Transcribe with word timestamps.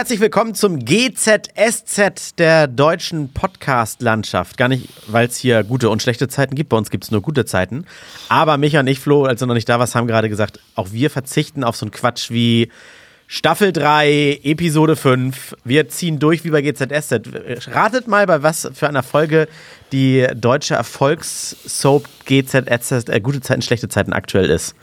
Herzlich 0.00 0.20
willkommen 0.20 0.54
zum 0.54 0.78
GZSZ 0.78 2.38
der 2.38 2.68
deutschen 2.68 3.34
Podcast-Landschaft. 3.34 4.56
Gar 4.56 4.68
nicht, 4.68 4.88
weil 5.08 5.26
es 5.26 5.36
hier 5.36 5.62
gute 5.62 5.90
und 5.90 6.00
schlechte 6.00 6.26
Zeiten 6.26 6.54
gibt. 6.54 6.70
Bei 6.70 6.78
uns 6.78 6.88
gibt 6.88 7.04
es 7.04 7.10
nur 7.10 7.20
gute 7.20 7.44
Zeiten. 7.44 7.84
Aber 8.30 8.56
Micha 8.56 8.80
und 8.80 8.86
ich, 8.86 8.98
Flo, 8.98 9.24
als 9.24 9.42
wir 9.42 9.46
noch 9.46 9.52
nicht 9.52 9.68
da 9.68 9.78
was 9.78 9.94
haben 9.94 10.06
gerade 10.06 10.30
gesagt, 10.30 10.58
auch 10.74 10.92
wir 10.92 11.10
verzichten 11.10 11.64
auf 11.64 11.76
so 11.76 11.84
einen 11.84 11.90
Quatsch 11.90 12.30
wie 12.30 12.70
Staffel 13.26 13.74
3, 13.74 14.40
Episode 14.42 14.96
5. 14.96 15.54
Wir 15.64 15.90
ziehen 15.90 16.18
durch 16.18 16.44
wie 16.44 16.50
bei 16.50 16.62
GZSZ. 16.62 17.68
Ratet 17.70 18.08
mal, 18.08 18.24
bei 18.26 18.42
was 18.42 18.70
für 18.72 18.88
einer 18.88 19.02
Folge 19.02 19.48
die 19.92 20.26
deutsche 20.34 20.76
Erfolgssoap 20.76 22.08
GZSZ, 22.24 23.10
äh, 23.10 23.20
gute 23.20 23.42
Zeiten, 23.42 23.60
schlechte 23.60 23.90
Zeiten 23.90 24.14
aktuell 24.14 24.48
ist. 24.48 24.74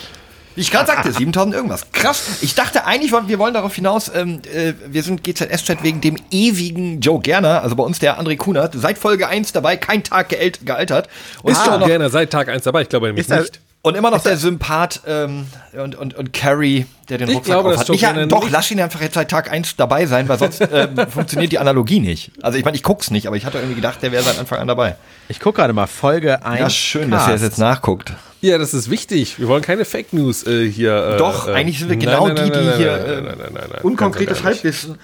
Wie 0.57 0.61
ich 0.61 0.71
gerade 0.71 0.87
sagte, 0.87 1.11
7000 1.13 1.53
irgendwas. 1.57 1.91
Krass. 1.91 2.39
Ich 2.43 2.55
dachte 2.55 2.85
eigentlich, 2.87 3.11
wir 3.13 3.39
wollen 3.41 3.55
darauf 3.55 3.75
hinaus, 3.75 4.09
ähm, 4.15 4.41
äh, 4.53 4.75
wir 4.87 5.03
sind 5.03 5.25
GZS-Chat 5.25 5.83
wegen 5.83 6.01
dem 6.01 6.17
ewigen 6.31 7.01
Joe 7.01 7.19
Gerner, 7.21 7.63
also 7.63 7.75
bei 7.75 7.83
uns 7.83 7.98
der 7.98 8.21
André 8.21 8.37
Kunert, 8.37 8.73
seit 8.77 8.97
Folge 8.98 9.27
1 9.27 9.51
dabei, 9.53 9.77
kein 9.77 10.05
Tag 10.05 10.29
geält, 10.29 10.65
gealtert. 10.65 11.09
Und, 11.43 11.51
Ist 11.53 11.59
immer 11.59 11.67
schon 11.73 11.81
noch, 11.81 11.87
gerne 11.89 12.09
seit 12.09 12.31
Tag 12.31 12.48
1 12.48 12.63
dabei. 12.63 12.83
Ich 12.83 12.89
glaube 12.89 13.07
nämlich 13.07 13.29
Ist 13.29 13.37
nicht. 13.37 13.61
Und 13.85 13.97
immer 13.97 14.11
noch 14.11 14.23
der 14.23 14.39
Sympath 14.39 15.03
ähm, 15.07 15.47
und, 15.75 15.95
und, 15.95 16.15
und 16.15 16.33
Carrie, 16.33 16.87
der 17.11 17.19
den 17.19 17.29
Ich 17.29 17.37
Rucksack 17.37 17.53
glaube, 17.61 17.77
hat. 17.79 17.87
Gerner 17.87 18.27
doch, 18.27 18.49
lass 18.49 18.71
ihn 18.71 18.81
einfach 18.81 19.03
jetzt 19.03 19.13
seit 19.13 19.31
Tag 19.31 19.53
1 19.53 19.77
dabei 19.77 20.07
sein, 20.07 20.27
weil 20.27 20.39
sonst 20.39 20.67
ähm, 20.73 20.97
funktioniert 21.11 21.53
die 21.53 21.59
Analogie 21.59 22.01
nicht. 22.01 22.33
Also 22.41 22.57
ich 22.57 22.65
meine, 22.65 22.79
ich 22.79 22.83
guck's 22.83 23.11
nicht, 23.11 23.27
aber 23.27 23.37
ich 23.37 23.45
hatte 23.45 23.59
irgendwie 23.59 23.75
gedacht, 23.75 24.03
der 24.03 24.11
wäre 24.11 24.23
seit 24.23 24.39
Anfang 24.39 24.59
an 24.59 24.69
dabei. 24.69 24.97
Ich 25.29 25.39
gucke 25.39 25.59
gerade 25.59 25.75
mal, 25.75 25.87
Folge 25.87 26.47
1. 26.47 26.61
Ja, 26.61 26.71
schön, 26.71 27.11
dass 27.11 27.27
ihr 27.27 27.35
das 27.35 27.43
jetzt 27.43 27.59
nachguckt. 27.59 28.15
Ja, 28.41 28.57
das 28.57 28.73
ist 28.73 28.89
wichtig. 28.89 29.39
Wir 29.39 29.49
wollen 29.49 29.63
keine 29.63 29.85
Fake 29.85 30.15
News 30.15 30.47
äh, 30.47 30.67
hier. 30.67 30.97
Äh, 30.97 31.17
Doch, 31.19 31.47
äh, 31.47 31.53
eigentlich 31.53 31.79
sind 31.79 31.91
wir 31.91 31.97
genau 31.97 32.29
nein, 32.29 32.37
die, 32.37 32.42
nein, 32.42 32.53
die 32.53 32.67
nein, 32.67 32.77
hier 32.79 33.77
äh, 33.77 33.81
unkonkretes. 33.83 34.42
Halbwissen. 34.45 34.98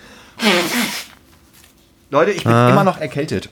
Leute, 2.10 2.31
ich 2.31 2.44
bin 2.44 2.53
Ah. 2.53 2.71
immer 2.71 2.84
noch 2.84 2.99
erkältet. 2.99 3.50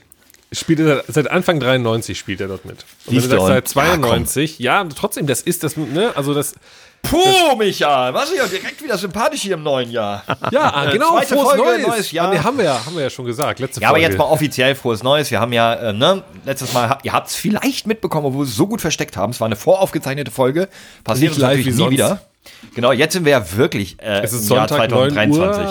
Spielt 0.51 0.79
er 0.79 0.97
seit, 0.97 1.05
seit 1.07 1.31
Anfang 1.31 1.59
93 1.59 2.17
spielt 2.17 2.41
er 2.41 2.47
dort 2.47 2.65
mit. 2.65 2.85
Und 3.05 3.13
Siehst 3.13 3.29
wenn 3.29 3.37
du, 3.37 3.45
sagst 3.45 3.73
seit 3.73 3.85
92, 4.01 4.59
ja, 4.59 4.83
trotzdem, 4.83 5.27
das 5.27 5.41
ist 5.41 5.63
das, 5.63 5.77
ne, 5.77 6.11
also 6.15 6.33
das, 6.33 6.55
Puh, 7.01 7.55
Micha, 7.57 8.13
was 8.13 8.29
ist 8.29 8.37
ja 8.37 8.45
direkt 8.47 8.83
wieder 8.83 8.97
sympathisch 8.97 9.41
hier 9.43 9.53
im 9.53 9.63
neuen 9.63 9.89
Jahr. 9.89 10.23
ja, 10.51 10.73
ah, 10.73 10.91
genau, 10.91 11.17
frohes 11.21 11.29
Folge, 11.29 11.63
Neues. 11.63 11.87
neues 11.87 12.11
Jahr. 12.11 12.27
Ah, 12.27 12.33
nee, 12.33 12.39
haben 12.39 12.57
wir 12.57 12.65
ja, 12.65 12.85
haben 12.85 12.95
wir 12.95 13.03
ja 13.03 13.09
schon 13.09 13.25
gesagt, 13.25 13.59
letzte 13.59 13.81
Ja, 13.81 13.89
aber 13.89 13.97
Folge. 13.97 14.09
jetzt 14.09 14.17
mal 14.17 14.25
offiziell 14.25 14.75
frohes 14.75 15.01
Neues. 15.01 15.31
Wir 15.31 15.39
haben 15.39 15.53
ja, 15.53 15.73
äh, 15.75 15.93
ne, 15.93 16.23
letztes 16.45 16.73
Mal, 16.73 16.97
ihr 17.03 17.13
habt 17.13 17.29
es 17.29 17.35
vielleicht 17.35 17.87
mitbekommen, 17.87 18.27
obwohl 18.27 18.41
wir 18.45 18.49
es 18.49 18.55
so 18.55 18.67
gut 18.67 18.81
versteckt 18.81 19.15
haben. 19.15 19.31
Es 19.31 19.39
war 19.39 19.45
eine 19.45 19.55
voraufgezeichnete 19.55 20.31
Folge. 20.31 20.67
Passiert 21.03 21.31
Nicht 21.31 21.39
live 21.39 21.49
natürlich 21.51 21.65
wie 21.67 21.69
nie 21.71 21.77
sonst. 21.77 21.91
wieder. 21.91 22.21
Genau, 22.75 22.91
jetzt 22.91 23.13
sind 23.13 23.25
wir 23.25 23.31
ja 23.31 23.51
wirklich 23.55 23.97
äh, 24.01 24.21
es 24.21 24.33
ist 24.33 24.49
im 24.49 24.55
Jahr 24.57 24.67
Sonntag, 24.67 24.89
9 24.89 25.13
2023. 25.13 25.65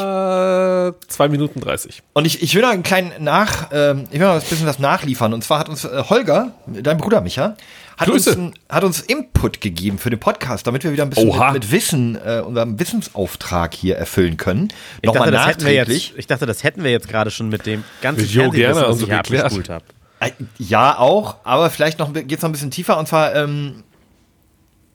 Uhr, 0.92 1.00
2 1.08 1.28
Minuten 1.28 1.60
30. 1.60 2.02
Und 2.12 2.24
ich, 2.26 2.42
ich 2.42 2.54
will 2.54 2.62
noch 2.62 2.70
einen 2.70 2.82
kleinen 2.82 3.12
Nach, 3.22 3.68
ähm, 3.72 4.04
ich 4.10 4.18
will 4.20 4.26
noch 4.26 4.34
ein 4.34 4.40
bisschen 4.40 4.66
was 4.66 4.78
nachliefern. 4.78 5.32
Und 5.34 5.42
zwar 5.44 5.58
hat 5.58 5.68
uns 5.68 5.84
äh, 5.84 6.04
Holger, 6.08 6.52
dein 6.66 6.98
Bruder 6.98 7.20
Micha, 7.20 7.56
hat 7.96 8.08
uns, 8.08 8.24
Grüße. 8.26 8.38
ein, 8.38 8.54
hat 8.68 8.84
uns 8.84 9.00
Input 9.00 9.60
gegeben 9.60 9.98
für 9.98 10.10
den 10.10 10.20
Podcast, 10.20 10.66
damit 10.66 10.84
wir 10.84 10.92
wieder 10.92 11.02
ein 11.02 11.10
bisschen 11.10 11.28
mit, 11.28 11.52
mit 11.52 11.72
Wissen, 11.72 12.16
äh, 12.24 12.40
unseren 12.40 12.78
Wissensauftrag 12.78 13.74
hier 13.74 13.96
erfüllen 13.96 14.36
können. 14.36 14.68
Ich 15.02 15.10
dachte, 15.10 15.18
Nochmal 15.18 15.30
das 15.32 15.46
hätten 15.46 15.60
wir 15.64 15.66
nachträglich. 15.78 16.08
jetzt, 16.10 16.18
ich 16.18 16.26
dachte, 16.26 16.46
das 16.46 16.62
hätten 16.62 16.84
wir 16.84 16.90
jetzt 16.90 17.08
gerade 17.08 17.30
schon 17.30 17.48
mit 17.48 17.66
dem 17.66 17.84
ganzen 18.00 18.26
Fernsehwissen, 18.26 18.74
was 18.74 18.84
und 18.92 18.98
so 18.98 19.04
ich 19.06 19.10
hier 19.10 19.18
abgespult 19.18 19.68
habe. 19.68 19.84
Äh, 20.20 20.30
Ja, 20.58 20.98
auch, 20.98 21.36
aber 21.44 21.70
vielleicht 21.70 21.98
noch 21.98 22.12
geht's 22.12 22.42
noch 22.42 22.48
ein 22.48 22.52
bisschen 22.52 22.70
tiefer 22.70 22.98
und 22.98 23.08
zwar, 23.08 23.34
ähm, 23.34 23.82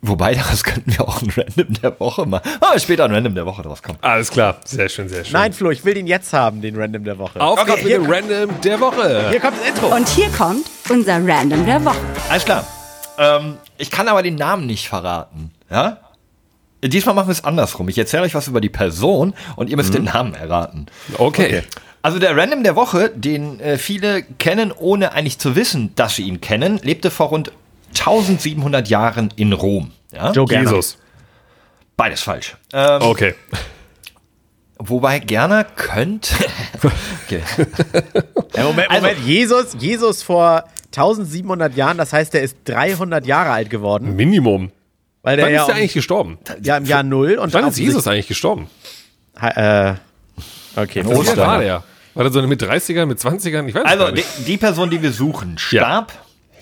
wobei, 0.03 0.36
das 0.52 0.64
könnten 0.64 0.96
wir 0.96 1.08
auch 1.08 1.22
ein 1.22 1.31
Random 1.36 1.74
der 1.81 2.00
Woche 2.00 2.25
machen. 2.28 2.47
Ah, 2.62 2.78
später 2.78 3.06
ein 3.06 3.12
Random 3.12 3.34
der 3.34 3.46
Woche 3.46 3.64
draus 3.64 3.81
kommen. 3.81 3.97
Alles 4.02 4.30
klar, 4.30 4.58
sehr 4.66 4.88
schön, 4.90 5.09
sehr 5.09 5.24
schön. 5.24 5.34
Nein, 5.34 5.53
Flo, 5.53 5.72
ich 5.72 5.84
will 5.84 5.96
den 5.96 6.06
jetzt 6.06 6.31
haben, 6.34 6.62
den 6.62 6.80
Random 6.80 7.03
der 7.03 7.18
Woche. 7.18 7.41
Auf 7.41 7.59
Okay, 7.59 7.72
geht's 7.72 7.84
mit 7.84 7.94
dem 7.94 8.12
Random 8.12 8.62
der 8.62 8.80
Woche. 8.80 9.30
Hier 9.31 9.40
kommt 9.40 9.58
das 9.59 9.68
Intro. 9.69 9.96
Und 9.96 10.08
hier 10.09 10.30
kommt 10.30 10.69
unser 10.90 11.16
Random 11.25 11.66
der 11.66 11.84
Woche. 11.84 11.97
Alles 12.30 12.46
klar. 12.46 12.68
Ähm, 13.18 13.58
ich 13.78 13.90
kann 13.92 14.08
aber 14.08 14.24
den 14.24 14.36
Namen 14.36 14.66
nicht 14.66 14.88
verraten, 14.88 15.52
ja? 15.69 15.97
Diesmal 16.84 17.16
machen 17.16 17.28
wir 17.28 17.34
es 17.34 17.44
andersrum. 17.46 17.88
Ich 17.88 17.97
erzähle 17.97 18.24
euch 18.24 18.36
was 18.36 18.50
über 18.50 18.59
die 18.59 18.69
Person 18.69 19.34
und 19.56 19.69
ihr 19.69 19.78
müsst 19.78 19.94
den 19.94 20.03
Namen 20.03 20.34
erraten. 20.34 20.88
Okay. 21.18 21.63
Also 22.02 22.19
der 22.19 22.36
Random 22.36 22.63
der 22.63 22.75
Woche, 22.75 23.09
den 23.09 23.62
äh, 23.62 23.78
viele 23.78 24.24
kennen, 24.24 24.74
ohne 24.74 25.13
eigentlich 25.13 25.40
zu 25.40 25.56
wissen, 25.56 25.96
dass 25.96 26.18
sie 26.18 26.24
ihn 26.24 26.42
kennen, 26.42 26.81
lebte 26.84 27.09
vor 27.09 27.28
rund 27.28 27.53
1700 27.94 28.88
Jahren 28.90 29.30
in 29.36 29.54
Rom. 29.54 29.92
Ja? 30.12 30.31
Joe 30.31 30.46
Gerner. 30.46 30.70
Jesus. 30.72 30.98
Beides 31.98 32.22
falsch. 32.22 32.56
Ähm, 32.74 33.02
Okay. 33.02 33.36
Wobei 34.80 35.20
Gerner 35.20 35.64
könnte. 35.64 36.34
okay. 37.26 37.42
Ja, 38.56 38.64
Moment, 38.64 38.90
Also- 38.90 39.02
Moment. 39.08 39.26
Jesus, 39.26 39.76
Jesus 39.80 40.24
vor 40.24 40.66
1700 40.88 41.76
Jahren, 41.76 41.98
das 41.98 42.12
heißt, 42.12 42.34
der 42.34 42.42
ist 42.42 42.58
300 42.66 43.26
Jahre 43.26 43.52
alt 43.52 43.70
geworden. 43.70 44.16
Minimum. 44.16 44.72
Weil 45.22 45.38
der 45.38 45.46
Wann 45.46 45.54
ja, 45.54 45.64
ist 45.64 45.70
um- 45.70 45.75
eigentlich 45.75 45.94
gestorben? 45.94 46.38
ja 46.62 46.78
im 46.78 46.86
Jahr 46.86 47.04
Null. 47.04 47.36
Und 47.36 47.54
Wann 47.54 47.68
ist 47.68 47.78
Jesus 47.80 48.06
eigentlich 48.08 48.28
gestorben? 48.28 48.68
Äh, 49.40 49.94
okay. 50.75 51.04
Ostern. 51.06 51.38
war 51.38 51.60
der? 51.62 51.84
War 52.14 52.24
der 52.24 52.31
so 52.34 52.42
mit 52.46 52.62
30ern, 52.62 53.06
mit 53.06 53.20
20ern? 53.20 53.68
Ich 53.68 53.74
weiß 53.75 53.86
Also 53.86 54.04
gar 54.04 54.12
die, 54.12 54.18
nicht. 54.18 54.48
die 54.48 54.58
Person, 54.58 54.90
die 54.90 55.02
wir 55.02 55.12
suchen, 55.14 55.58
starb 55.58 56.12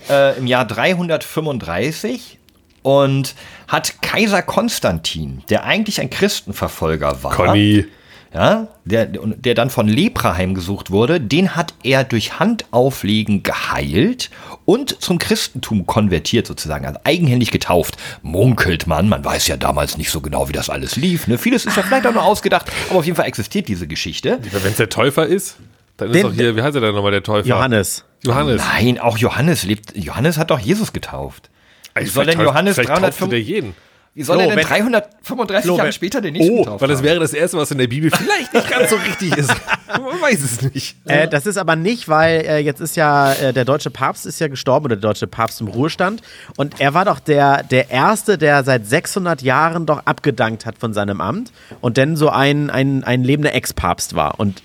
äh, 0.09 0.37
im 0.37 0.47
Jahr 0.47 0.65
335 0.65 2.37
und 2.83 3.35
hat 3.67 4.01
Kaiser 4.01 4.41
Konstantin, 4.41 5.43
der 5.49 5.63
eigentlich 5.65 6.01
ein 6.01 6.09
Christenverfolger 6.09 7.23
war, 7.23 7.33
Conny. 7.35 7.85
ja, 8.33 8.67
der, 8.85 9.05
der 9.05 9.53
dann 9.53 9.69
von 9.69 9.87
Lepra 9.87 10.35
heimgesucht 10.35 10.89
wurde, 10.89 11.21
den 11.21 11.55
hat 11.55 11.73
er 11.83 12.03
durch 12.03 12.39
Handauflegen 12.39 13.43
geheilt 13.43 14.31
und 14.65 14.99
zum 15.01 15.19
Christentum 15.19 15.85
konvertiert 15.85 16.47
sozusagen, 16.47 16.85
also 16.85 16.99
eigenhändig 17.03 17.51
getauft. 17.51 17.97
Munkelt 18.23 18.87
man, 18.87 19.07
man 19.09 19.23
weiß 19.23 19.47
ja 19.47 19.57
damals 19.57 19.97
nicht 19.97 20.09
so 20.09 20.21
genau, 20.21 20.49
wie 20.49 20.53
das 20.53 20.69
alles 20.69 20.95
lief. 20.95 21.27
Ne? 21.27 21.37
Vieles 21.37 21.65
ist 21.65 21.77
ja 21.77 21.83
vielleicht 21.83 22.07
auch 22.07 22.13
nur 22.13 22.23
ausgedacht, 22.23 22.71
aber 22.89 22.99
auf 22.99 23.05
jeden 23.05 23.15
Fall 23.17 23.27
existiert 23.27 23.67
diese 23.67 23.85
Geschichte. 23.87 24.39
Wenn 24.41 24.71
es 24.71 24.77
der 24.77 24.89
Täufer 24.89 25.27
ist, 25.27 25.57
dann 25.97 26.09
ist 26.09 26.15
Den- 26.15 26.23
doch 26.23 26.33
hier, 26.33 26.55
wie 26.55 26.61
heißt 26.63 26.73
er 26.75 26.81
denn 26.81 26.95
nochmal, 26.95 27.11
der 27.11 27.21
Täufer? 27.23 27.47
Johannes. 27.47 28.05
Johannes. 28.23 28.61
Nein, 28.73 28.99
auch 28.99 29.17
Johannes 29.17 29.63
lebt. 29.63 29.95
Johannes 29.95 30.37
hat 30.37 30.51
doch 30.51 30.59
Jesus 30.59 30.93
getauft. 30.93 31.49
Wie 31.95 32.05
soll 32.05 32.25
denn 32.25 32.39
Johannes 32.39 32.75
vielleicht 32.75 32.89
taufte 32.89 33.01
305 33.01 33.29
der 33.29 33.41
jeden? 33.41 33.75
Wie 34.13 34.23
soll 34.23 34.35
Flo, 34.35 34.43
er 34.43 34.47
denn 34.49 34.57
wenn- 34.57 34.65
335 34.67 35.63
Flo, 35.65 35.75
Jahre 35.77 35.85
wenn- 35.87 35.93
später 35.93 36.19
den 36.19 36.33
nächsten 36.33 36.53
Oh, 36.53 36.63
getauft 36.63 36.81
weil 36.81 36.89
das 36.89 36.97
haben? 36.97 37.05
wäre 37.05 37.19
das 37.21 37.33
Erste, 37.33 37.57
was 37.57 37.71
in 37.71 37.77
der 37.77 37.87
Bibel 37.87 38.11
vielleicht 38.15 38.53
nicht 38.53 38.69
ganz 38.69 38.89
so 38.89 38.97
richtig 38.97 39.37
ist. 39.37 39.49
Man 39.87 40.21
weiß 40.21 40.41
es 40.43 40.61
nicht. 40.73 40.97
Äh, 41.05 41.29
das 41.29 41.45
ist 41.45 41.55
aber 41.57 41.77
nicht, 41.77 42.09
weil 42.09 42.41
äh, 42.45 42.57
jetzt 42.57 42.81
ist 42.81 42.97
ja 42.97 43.31
äh, 43.33 43.53
der 43.53 43.63
deutsche 43.63 43.89
Papst 43.89 44.25
ist 44.25 44.39
ja 44.41 44.49
gestorben 44.49 44.85
oder 44.87 44.97
der 44.97 45.09
deutsche 45.09 45.27
Papst 45.27 45.61
im 45.61 45.69
Ruhestand 45.69 46.21
und 46.57 46.81
er 46.81 46.93
war 46.93 47.05
doch 47.05 47.19
der 47.19 47.63
der 47.63 47.89
erste, 47.89 48.37
der 48.37 48.65
seit 48.65 48.85
600 48.85 49.41
Jahren 49.43 49.85
doch 49.85 50.05
abgedankt 50.05 50.65
hat 50.65 50.77
von 50.77 50.93
seinem 50.93 51.21
Amt 51.21 51.53
und 51.79 51.97
dann 51.97 52.17
so 52.17 52.27
ein 52.29 52.69
ein, 52.69 53.05
ein 53.05 53.23
lebender 53.23 53.55
Ex-Papst 53.55 54.13
war 54.13 54.41
und 54.41 54.61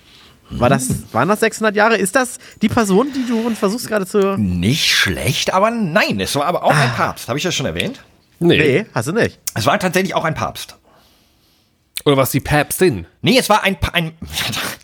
War 0.51 0.69
das, 0.69 0.89
waren 1.13 1.29
das 1.29 1.41
600 1.41 1.75
Jahre? 1.75 1.97
Ist 1.97 2.15
das 2.15 2.39
die 2.63 2.69
Person, 2.69 3.09
die 3.13 3.27
du 3.27 3.51
versuchst 3.55 3.89
gerade 3.89 4.07
zu. 4.07 4.37
Nicht 4.39 4.87
schlecht, 4.95 5.53
aber 5.53 5.71
nein, 5.71 6.21
es 6.21 6.35
war 6.37 6.47
aber 6.47 6.63
auch 6.63 6.75
ein 6.75 6.95
Papst. 6.95 7.29
Habe 7.29 7.39
ich 7.39 7.43
das 7.45 7.55
schon 7.55 7.67
erwähnt? 7.67 8.03
Nee. 8.39 8.59
Nee, 8.59 8.87
hast 8.95 9.09
du 9.09 9.13
nicht. 9.13 9.39
Es 9.55 9.67
war 9.67 9.79
tatsächlich 9.79 10.15
auch 10.15 10.25
ein 10.25 10.35
Papst. 10.35 10.77
Oder 12.05 12.17
was 12.17 12.31
die 12.31 12.41
Päpstin? 12.41 13.07
Nee, 13.23 13.39
es 13.39 13.49
war 13.49 13.65
ein, 13.65 13.81
Pa- 13.81 13.93
ein 13.93 14.13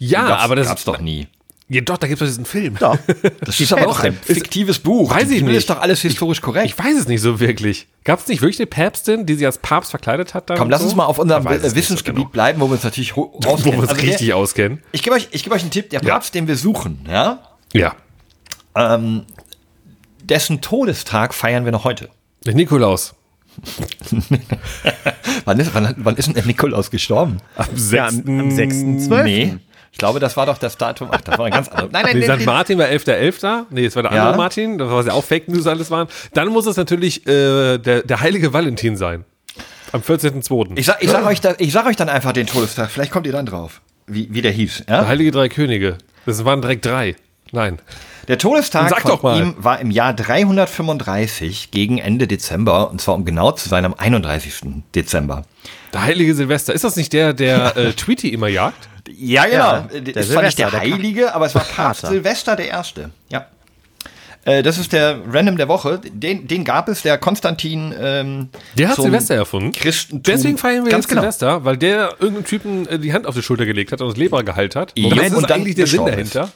Ja, 0.00 0.22
gab's, 0.28 0.42
aber 0.42 0.56
das- 0.56 0.66
gab's 0.66 0.84
doch 0.84 0.98
nie. 0.98 1.28
Ja, 1.74 1.80
doch, 1.80 1.96
da 1.96 2.06
gibt 2.06 2.20
es 2.20 2.26
doch 2.28 2.30
diesen 2.30 2.44
Film. 2.44 2.76
Doch. 2.78 2.98
Das 3.40 3.58
ist 3.60 3.72
aber 3.72 3.88
auch 3.88 4.00
ein 4.00 4.12
fiktives 4.14 4.78
Buch. 4.78 5.10
Weiß 5.10 5.30
ich 5.30 5.42
nicht. 5.42 5.56
ist 5.56 5.70
doch 5.70 5.80
alles 5.80 6.00
historisch 6.02 6.40
korrekt. 6.40 6.66
Ich 6.66 6.78
weiß 6.78 6.96
es 6.98 7.08
nicht 7.08 7.20
so 7.20 7.40
wirklich. 7.40 7.86
Gab 8.04 8.18
es 8.20 8.28
nicht 8.28 8.42
wirklich 8.42 8.58
eine 8.60 8.66
Päpstin, 8.66 9.24
die 9.26 9.34
sie 9.34 9.46
als 9.46 9.58
Papst 9.58 9.90
verkleidet 9.90 10.34
hat? 10.34 10.50
Dann 10.50 10.58
Komm, 10.58 10.70
lass 10.70 10.80
so? 10.80 10.86
uns 10.86 10.94
mal 10.96 11.06
auf 11.06 11.18
unserem 11.18 11.46
Ich 11.46 11.74
Wissensgebiet 11.74 11.96
so 12.18 12.24
genau. 12.24 12.32
bleiben, 12.32 12.60
wo 12.60 12.66
wir 12.66 12.72
uns 12.74 12.84
natürlich 12.84 13.16
ho- 13.16 13.32
Wo 13.42 13.48
auskennen. 13.50 13.76
wir 13.78 13.80
uns 13.82 13.88
Also 13.90 14.02
richtig 14.02 14.26
der, 14.26 14.36
auskennen. 14.36 14.82
ich 14.92 15.02
gebe 15.02 15.16
euch, 15.16 15.28
ich 15.32 15.42
gebe 15.44 15.54
euch 15.54 15.62
einen 15.62 15.70
Tipp. 15.70 15.88
Der 15.90 16.02
Ja. 16.02 16.12
Papst, 16.14 16.34
den 16.34 16.46
wir 16.46 16.56
suchen, 16.56 17.06
ja, 17.10 17.40
Ja. 17.72 17.94
ähm, 18.76 19.22
dessen 20.24 20.60
Todestag 20.60 21.32
feiern 21.34 21.64
wir 21.64 21.72
noch 21.72 21.84
heute. 21.84 22.08
Der 22.44 22.54
Nikolaus. 22.54 23.14
Wann 25.44 25.58
ist, 25.60 25.74
wann, 25.74 25.94
wann 25.98 26.16
ist 26.16 26.26
denn 26.26 26.34
der 26.34 26.44
Nikolaus 26.46 26.90
gestorben? 26.90 27.38
Am 27.56 27.66
Ja, 27.90 28.06
am, 28.08 28.16
am 28.18 28.48
6.12. 28.48 29.22
Nee. 29.24 29.54
Ich 29.92 29.98
glaube, 29.98 30.18
das 30.20 30.36
war 30.36 30.46
doch 30.46 30.58
das 30.58 30.76
Datum. 30.78 31.08
Ach, 31.12 31.20
das 31.20 31.38
war 31.38 31.46
ein 31.46 31.52
ganz 31.52 31.68
anderes. 31.68 31.92
Nein, 31.92 32.04
nein, 32.06 32.18
Nee, 32.18 32.26
nein. 32.26 32.40
St. 32.40 32.46
Martin 32.46 32.78
war 32.78 32.86
11.11. 32.86 33.66
Nee, 33.70 33.84
es 33.84 33.94
war 33.94 34.02
der 34.02 34.12
Ja. 34.12 34.22
andere 34.22 34.36
Martin, 34.38 34.78
das 34.78 34.90
war 34.90 35.04
ja 35.04 35.12
auch 35.12 35.22
Fake 35.24 35.48
News 35.48 35.66
alles 35.66 35.90
waren. 35.90 36.08
Dann 36.32 36.48
muss 36.48 36.66
es 36.66 36.76
natürlich 36.76 37.26
äh, 37.26 37.78
der, 37.78 38.02
der 38.02 38.20
heilige 38.20 38.52
Valentin 38.52 38.96
sein. 38.96 39.24
Am 39.92 40.00
14.2. 40.00 40.72
Ich 40.76 40.86
sag, 40.86 41.02
ich, 41.02 41.10
sag 41.10 41.26
euch 41.26 41.42
da, 41.42 41.54
ich 41.58 41.70
sag 41.72 41.84
euch 41.86 41.96
dann 41.96 42.08
einfach 42.08 42.32
den 42.32 42.46
Todestag. 42.46 42.90
Vielleicht 42.90 43.12
kommt 43.12 43.26
ihr 43.26 43.32
dann 43.32 43.44
drauf. 43.46 43.82
Wie, 44.06 44.28
wie 44.32 44.40
der 44.40 44.50
hieß. 44.52 44.84
Der 44.88 44.96
Ja? 45.02 45.06
heilige 45.06 45.30
drei 45.30 45.48
Könige. 45.50 45.98
Das 46.24 46.42
waren 46.46 46.62
direkt 46.62 46.86
drei. 46.86 47.14
Nein. 47.52 47.78
Der 48.28 48.38
Todestag 48.38 48.88
Sag 48.88 49.02
von 49.02 49.10
doch 49.10 49.22
mal. 49.22 49.38
ihm 49.38 49.54
war 49.58 49.78
im 49.80 49.90
Jahr 49.90 50.14
335 50.14 51.70
gegen 51.70 51.98
Ende 51.98 52.26
Dezember. 52.26 52.90
Und 52.90 53.00
zwar 53.02 53.14
um 53.14 53.24
genau 53.26 53.52
zu 53.52 53.68
sein 53.68 53.84
am 53.84 53.92
31. 53.94 54.82
Dezember. 54.94 55.44
Der 55.92 56.02
heilige 56.02 56.34
Silvester. 56.34 56.72
Ist 56.72 56.84
das 56.84 56.96
nicht 56.96 57.12
der, 57.12 57.32
der 57.32 57.76
äh, 57.76 57.92
Tweety 57.96 58.28
immer 58.28 58.48
jagt? 58.48 58.88
Ja, 59.10 59.44
genau. 59.46 59.58
Ja, 59.92 60.00
der 60.00 60.16
ist 60.16 60.32
zwar 60.32 60.42
nicht 60.42 60.58
der 60.58 60.68
Silvester, 60.70 60.70
der 60.70 60.80
Heilige, 60.80 61.34
aber 61.34 61.46
es 61.46 61.54
war 61.54 61.62
Papst 61.64 62.02
Pater. 62.02 62.08
Silvester 62.14 62.56
der 62.56 62.68
Erste. 62.68 63.10
Ja. 63.28 63.46
Äh, 64.44 64.62
Das 64.62 64.78
ist 64.78 64.92
der 64.92 65.18
Random 65.30 65.56
der 65.56 65.68
Woche. 65.68 66.00
Den, 66.02 66.46
den 66.48 66.64
gab 66.64 66.88
es, 66.88 67.02
der 67.02 67.18
Konstantin. 67.18 67.94
Ähm, 68.00 68.48
Der 68.76 68.88
hat 68.88 68.96
zum 68.96 69.04
Silvester 69.04 69.34
erfunden. 69.34 69.72
Christentum. 69.72 70.22
Deswegen 70.22 70.58
feiern 70.58 70.84
wir 70.84 70.90
Ganz 70.92 71.04
jetzt 71.04 71.08
genau. 71.08 71.20
Silvester, 71.22 71.64
weil 71.64 71.76
der 71.76 72.14
irgendeinem 72.20 72.44
Typen 72.46 72.86
äh, 72.88 72.98
die 72.98 73.12
Hand 73.12 73.26
auf 73.26 73.34
die 73.34 73.42
Schulter 73.42 73.66
gelegt 73.66 73.92
hat 73.92 74.00
und 74.00 74.08
das 74.08 74.16
Leber 74.16 74.42
geheilt 74.44 74.74
hat. 74.76 74.96
Und 74.96 75.16
das 75.16 75.26
ist 75.28 75.34
und 75.34 75.50
dann 75.50 75.60
eigentlich 75.60 75.74
der 75.76 75.86
Sinn 75.86 76.06
ist. 76.06 76.12
dahinter. 76.12 76.52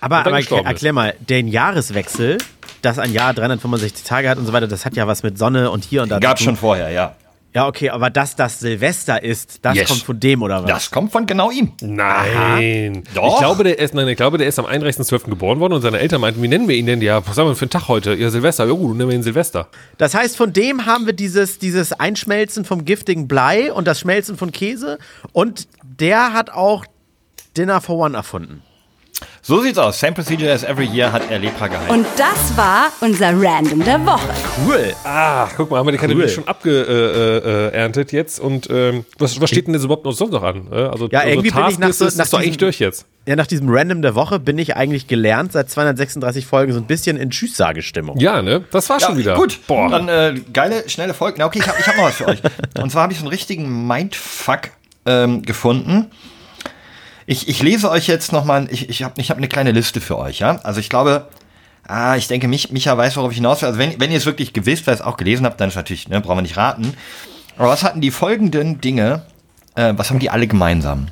Aber, 0.00 0.18
aber 0.18 0.36
gestorben 0.36 0.66
erklär 0.66 0.92
mal, 0.92 1.14
den 1.20 1.48
Jahreswechsel, 1.48 2.38
das 2.82 2.98
ein 2.98 3.12
Jahr 3.12 3.32
365 3.34 4.04
Tage 4.04 4.28
hat 4.28 4.36
und 4.38 4.46
so 4.46 4.52
weiter, 4.52 4.68
das 4.68 4.84
hat 4.84 4.94
ja 4.94 5.06
was 5.06 5.22
mit 5.22 5.38
Sonne 5.38 5.70
und 5.70 5.84
hier 5.84 6.02
und 6.02 6.10
da. 6.10 6.18
Gab 6.18 6.36
zu 6.38 6.44
schon 6.44 6.56
vorher, 6.56 6.90
ja. 6.90 7.14
Ja, 7.56 7.66
okay, 7.66 7.88
aber 7.88 8.10
dass 8.10 8.36
das 8.36 8.60
Silvester 8.60 9.22
ist, 9.22 9.60
das 9.64 9.74
Yes. 9.76 9.88
kommt 9.88 10.02
von 10.02 10.20
dem 10.20 10.42
oder 10.42 10.62
was? 10.62 10.68
Das 10.68 10.90
kommt 10.90 11.10
von 11.10 11.24
genau 11.24 11.50
ihm. 11.50 11.72
Nein. 11.80 13.02
Doch. 13.14 13.32
Ich 13.32 13.38
glaube, 13.38 13.64
der 13.64 13.78
ist, 13.78 13.94
nein, 13.94 14.06
ich 14.08 14.16
glaube, 14.18 14.36
der 14.36 14.46
ist 14.46 14.58
am 14.58 14.66
31.12. 14.66 15.30
geboren 15.30 15.58
worden 15.58 15.72
und 15.72 15.80
seine 15.80 15.98
Eltern 15.98 16.20
meinten, 16.20 16.42
wie 16.42 16.48
nennen 16.48 16.68
wir 16.68 16.76
ihn 16.76 16.84
denn? 16.84 17.00
Ja, 17.00 17.26
was 17.26 17.38
haben 17.38 17.48
wir 17.48 17.54
für 17.56 17.62
einen 17.62 17.70
Tag 17.70 17.88
heute? 17.88 18.12
Ja, 18.12 18.28
Silvester. 18.28 18.66
Ja, 18.66 18.72
gut, 18.74 18.94
nennen 18.98 19.08
wir 19.08 19.16
ihn 19.16 19.22
Silvester. 19.22 19.68
Das 19.96 20.14
heißt, 20.14 20.36
von 20.36 20.52
dem 20.52 20.84
haben 20.84 21.06
wir 21.06 21.14
dieses, 21.14 21.58
dieses 21.58 21.94
Einschmelzen 21.94 22.66
vom 22.66 22.84
giftigen 22.84 23.26
Blei 23.26 23.72
und 23.72 23.86
das 23.86 24.00
Schmelzen 24.00 24.36
von 24.36 24.52
Käse 24.52 24.98
und 25.32 25.66
der 25.82 26.34
hat 26.34 26.50
auch 26.50 26.84
Dinner 27.56 27.80
for 27.80 27.96
One 27.96 28.14
erfunden. 28.14 28.62
So 29.48 29.60
sieht's 29.62 29.78
aus. 29.78 30.00
Same 30.00 30.12
procedure 30.12 30.50
as 30.52 30.64
every 30.64 30.86
year 30.86 31.12
hat 31.12 31.30
er 31.30 31.38
Lepra 31.38 31.68
geheilt. 31.68 31.88
Und 31.88 32.04
das 32.16 32.56
war 32.56 32.90
unser 33.00 33.28
Random 33.40 33.84
der 33.84 34.04
Woche. 34.04 34.26
Cool. 34.66 34.92
Ach, 35.04 35.48
guck 35.56 35.70
mal, 35.70 35.78
haben 35.78 35.86
wir 35.86 35.92
die 35.92 35.98
Kategorie 35.98 36.24
Cool. 36.24 36.28
schon 36.30 36.48
abgeerntet 36.48 38.10
jetzt 38.10 38.40
und 38.40 38.68
ähm, 38.70 39.04
was, 39.18 39.40
was 39.40 39.48
steht 39.48 39.68
denn 39.68 39.74
jetzt 39.74 39.84
überhaupt 39.84 40.04
noch 40.04 40.10
sonst 40.10 40.32
noch 40.32 40.42
an? 40.42 40.66
Äh, 40.72 40.74
Also, 40.86 41.08
Ja, 41.12 41.20
also 41.20 41.30
irgendwie 41.30 41.50
bin 41.52 41.64
ich 41.68 41.78
nach 41.78 41.92
so- 41.92 42.06
nach 42.06 42.28
doch 42.28 42.38
eigentlich 42.38 42.48
diesem- 42.56 42.58
durch 42.58 42.80
jetzt. 42.80 43.06
Ja, 43.28 43.36
nach 43.36 43.46
diesem 43.46 43.68
Random 43.68 44.02
der 44.02 44.16
Woche 44.16 44.40
bin 44.40 44.58
ich 44.58 44.74
eigentlich 44.74 45.06
gelernt, 45.06 45.52
seit 45.52 45.70
236 45.70 46.44
Folgen 46.44 46.72
so 46.72 46.80
ein 46.80 46.86
bisschen 46.86 47.16
in 47.16 47.30
Tschüss-Sagestimmung. 47.30 48.18
Ja, 48.18 48.42
ne? 48.42 48.64
Das 48.72 48.88
war 48.90 48.98
schon 48.98 49.16
wieder. 49.16 49.34
Gut, 49.36 49.60
Boah. 49.68 49.88
dann 49.90 50.08
äh, 50.08 50.40
geile, 50.52 50.88
schnelle 50.88 51.14
Folgen. 51.14 51.36
Na, 51.38 51.46
okay, 51.46 51.60
ich 51.60 51.68
habe 51.68 51.78
ich 51.78 51.86
hab 51.86 51.96
noch 51.96 52.04
was 52.04 52.14
für 52.16 52.26
euch. 52.26 52.40
Und 52.80 52.90
zwar 52.90 53.04
habe 53.04 53.12
ich 53.12 53.18
so 53.20 53.24
einen 53.24 53.30
richtigen 53.32 53.86
Mindfuck 53.86 54.70
ähm, 55.06 55.42
gefunden. 55.42 56.06
Ich, 57.26 57.48
ich 57.48 57.62
lese 57.62 57.90
euch 57.90 58.06
jetzt 58.06 58.32
nochmal, 58.32 58.68
ich, 58.70 58.88
ich 58.88 59.02
habe 59.02 59.20
ich 59.20 59.30
hab 59.30 59.36
eine 59.36 59.48
kleine 59.48 59.72
Liste 59.72 60.00
für 60.00 60.16
euch, 60.16 60.38
ja. 60.38 60.60
Also 60.62 60.80
ich 60.80 60.88
glaube, 60.88 61.28
ah, 61.86 62.16
ich 62.16 62.28
denke, 62.28 62.46
mich, 62.48 62.70
Micha 62.70 62.96
weiß, 62.96 63.16
worauf 63.16 63.32
ich 63.32 63.38
hinaus 63.38 63.62
will. 63.62 63.68
Also 63.68 63.78
wenn, 63.78 63.98
wenn 64.00 64.12
ihr 64.12 64.18
es 64.18 64.26
wirklich 64.26 64.52
gewisst, 64.52 64.86
weil 64.86 64.94
es 64.94 65.00
auch 65.00 65.16
gelesen 65.16 65.44
habt, 65.44 65.60
dann 65.60 65.68
ist 65.68 65.74
natürlich, 65.74 66.08
ne, 66.08 66.20
brauchen 66.20 66.38
wir 66.38 66.42
nicht 66.42 66.56
raten. 66.56 66.94
Aber 67.58 67.68
was 67.68 67.82
hatten 67.82 68.00
die 68.00 68.10
folgenden 68.10 68.80
Dinge, 68.80 69.26
äh, 69.74 69.94
was 69.96 70.10
haben 70.10 70.20
die 70.20 70.30
alle 70.30 70.46
gemeinsam? 70.46 71.08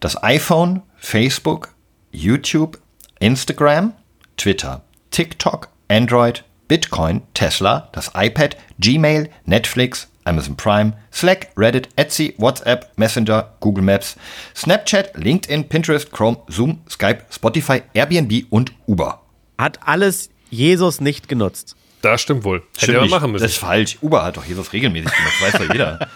Das 0.00 0.22
iPhone, 0.22 0.82
Facebook, 0.96 1.74
YouTube, 2.10 2.78
Instagram, 3.18 3.92
Twitter, 4.36 4.82
TikTok, 5.10 5.68
Android, 5.88 6.44
Bitcoin, 6.68 7.22
Tesla, 7.34 7.88
das 7.92 8.12
iPad, 8.14 8.56
Gmail, 8.78 9.30
Netflix, 9.44 10.08
Amazon 10.26 10.56
Prime, 10.56 10.92
Slack, 11.12 11.48
Reddit, 11.56 11.88
Etsy, 11.96 12.34
WhatsApp, 12.38 12.92
Messenger, 12.96 13.52
Google 13.60 13.84
Maps, 13.84 14.16
Snapchat, 14.54 15.16
LinkedIn, 15.16 15.68
Pinterest, 15.68 16.10
Chrome, 16.12 16.38
Zoom, 16.48 16.80
Skype, 16.90 17.22
Spotify, 17.30 17.82
Airbnb 17.94 18.46
und 18.50 18.72
Uber. 18.86 19.22
Hat 19.58 19.78
alles 19.86 20.30
Jesus 20.50 21.00
nicht 21.00 21.28
genutzt. 21.28 21.76
Das 22.02 22.20
stimmt 22.20 22.44
wohl. 22.44 22.58
Hätte 22.76 22.92
Stimmt 22.92 22.98
er 22.98 23.08
machen 23.08 23.32
müssen. 23.32 23.42
Das 23.42 23.52
ist 23.52 23.58
falsch. 23.58 23.98
Uber 24.02 24.24
hat 24.24 24.36
doch 24.36 24.44
Jesus 24.44 24.72
regelmäßig 24.72 25.10
gemacht, 25.10 25.42
weiß 25.42 25.52
doch 25.52 25.72
jeder. 25.72 26.08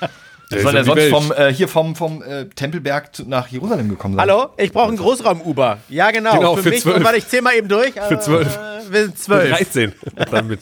Das 0.50 0.62
soll 0.62 0.76
er 0.76 0.84
sonst 0.84 0.96
Welt. 0.96 1.10
vom, 1.10 1.32
äh, 1.32 1.52
hier 1.52 1.68
vom, 1.68 1.94
vom 1.94 2.22
äh, 2.22 2.46
Tempelberg 2.46 3.14
zu, 3.14 3.28
nach 3.28 3.46
Jerusalem 3.48 3.88
gekommen 3.88 4.16
sein. 4.16 4.28
Hallo, 4.28 4.50
ich 4.56 4.72
brauche 4.72 4.88
einen 4.88 4.96
Großraum-Uber. 4.96 5.78
Ja, 5.88 6.10
genau. 6.10 6.34
Genau, 6.34 6.56
für 6.56 6.70
mich. 6.70 6.82
12. 6.82 6.96
Und 6.96 7.04
warte, 7.04 7.18
ich 7.18 7.28
zähl 7.28 7.40
mal 7.40 7.54
eben 7.54 7.68
durch. 7.68 7.92
Für 7.92 8.18
12. 8.18 8.56
Äh, 8.56 8.92
wir 8.92 9.02
sind 9.04 9.18
zwölf. 9.18 9.50
13. 9.56 9.92
Damit. 10.30 10.60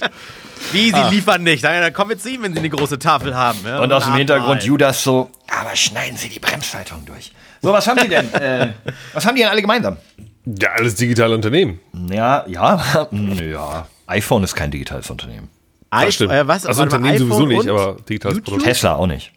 Wie, 0.72 0.92
sie 0.92 1.02
liefern 1.10 1.42
nicht. 1.42 1.64
Dann, 1.64 1.80
dann 1.80 1.92
kommen 1.92 2.10
wir 2.10 2.18
zu 2.18 2.30
ihm, 2.30 2.42
wenn 2.42 2.52
sie 2.52 2.58
eine 2.58 2.68
große 2.70 2.98
Tafel 2.98 3.34
haben. 3.36 3.58
Ja, 3.64 3.80
Und 3.80 3.92
aus 3.92 4.04
dem. 4.04 4.14
Hintergrund 4.14 4.62
Judas 4.64 5.02
so, 5.02 5.30
aber 5.60 5.74
schneiden 5.76 6.16
Sie 6.16 6.28
die 6.28 6.38
Bremsschaltung 6.40 7.04
durch. 7.06 7.32
So, 7.62 7.72
was 7.72 7.86
haben 7.86 8.00
die 8.02 8.08
denn? 8.08 8.32
äh, 8.34 8.68
was 9.12 9.26
haben 9.26 9.34
die 9.34 9.42
denn 9.42 9.50
alle 9.50 9.60
gemeinsam? 9.62 9.96
Ja, 10.44 10.70
alles 10.72 10.94
digitale 10.94 11.34
Unternehmen. 11.34 11.80
Ja, 12.10 12.44
ja, 12.46 13.06
ja. 13.12 13.86
iPhone 14.06 14.44
ist 14.44 14.54
kein 14.54 14.70
digitales 14.70 15.10
Unternehmen. 15.10 15.48
I- 15.94 16.12
stimmt. 16.12 16.32
Äh, 16.32 16.46
was? 16.46 16.64
Also 16.66 16.82
Unternehmen 16.82 17.18
sowieso 17.18 17.46
nicht, 17.46 17.68
aber 17.68 17.96
digitales 18.08 18.36
YouTube? 18.38 18.54
Produkt. 18.54 18.64
Tesla 18.68 18.94
auch 18.94 19.06
nicht. 19.06 19.32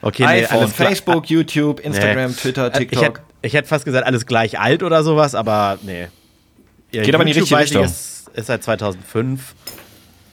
Okay, 0.00 0.22
nee, 0.26 0.44
iPhone. 0.44 0.68
Facebook, 0.68 1.26
YouTube, 1.30 1.78
Instagram, 1.80 2.30
Nee. 2.30 2.36
Twitter, 2.36 2.66
Äh, 2.66 2.68
Ich 2.68 2.74
hätte, 2.74 2.86
TikTok. 2.96 3.20
ich 3.42 3.52
hätte 3.54 3.68
fast 3.68 3.84
gesagt, 3.84 4.04
alles 4.06 4.26
gleich 4.26 4.58
alt 4.58 4.82
oder 4.82 5.04
sowas, 5.04 5.34
aber 5.34 5.78
nee. 5.82 6.08
Ja, 6.90 7.02
Geht 7.04 7.14
aber 7.14 7.22
in 7.24 7.32
die 7.32 7.38
YouTube, 7.38 7.58
richtige 7.58 7.80
ich, 7.84 7.84
Richtung. 7.84 7.84
Ist, 7.84 8.28
ist 8.34 8.46
seit 8.46 8.64
2005. 8.64 9.54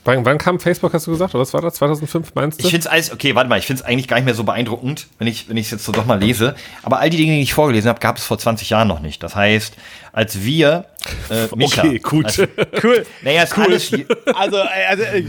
Wann, 0.09 0.25
wann 0.25 0.37
kam 0.39 0.59
Facebook, 0.59 0.93
hast 0.93 1.05
du 1.07 1.11
gesagt? 1.11 1.35
Oder 1.35 1.41
was 1.41 1.53
war 1.53 1.61
das? 1.61 1.75
2005 1.75 2.33
meinst 2.33 2.59
du? 2.59 2.63
Ich 2.65 2.71
finde 2.71 2.85
es 2.85 2.87
alles, 2.87 3.11
okay, 3.13 3.35
warte 3.35 3.47
mal, 3.49 3.59
ich 3.59 3.65
finde 3.67 3.81
es 3.83 3.87
eigentlich 3.87 4.07
gar 4.07 4.17
nicht 4.17 4.25
mehr 4.25 4.33
so 4.33 4.43
beeindruckend, 4.43 5.07
wenn 5.19 5.27
ich 5.27 5.47
wenn 5.49 5.57
ich 5.57 5.65
es 5.67 5.71
jetzt 5.71 5.85
so 5.85 5.91
doch 5.91 6.05
mal 6.05 6.19
lese. 6.19 6.55
Aber 6.83 6.99
all 6.99 7.09
die 7.09 7.17
Dinge, 7.17 7.33
die 7.35 7.41
ich 7.41 7.53
vorgelesen 7.53 7.89
habe, 7.89 7.99
gab 7.99 8.17
es 8.17 8.25
vor 8.25 8.39
20 8.39 8.69
Jahren 8.71 8.87
noch 8.87 9.01
nicht. 9.01 9.21
Das 9.21 9.35
heißt, 9.35 9.75
als 10.11 10.41
wir, 10.43 10.85
äh, 11.29 11.47
Micha, 11.55 11.83
okay, 11.83 11.99
gut. 11.99 12.25
Als, 12.25 12.39
Cool. 12.83 13.05
naja, 13.21 13.43
ist 13.43 13.57
alles, 13.57 13.83
hier- 13.83 14.05
Also, 14.33 14.57
äh, 14.57 14.85
also 14.89 15.03
äh, 15.03 15.25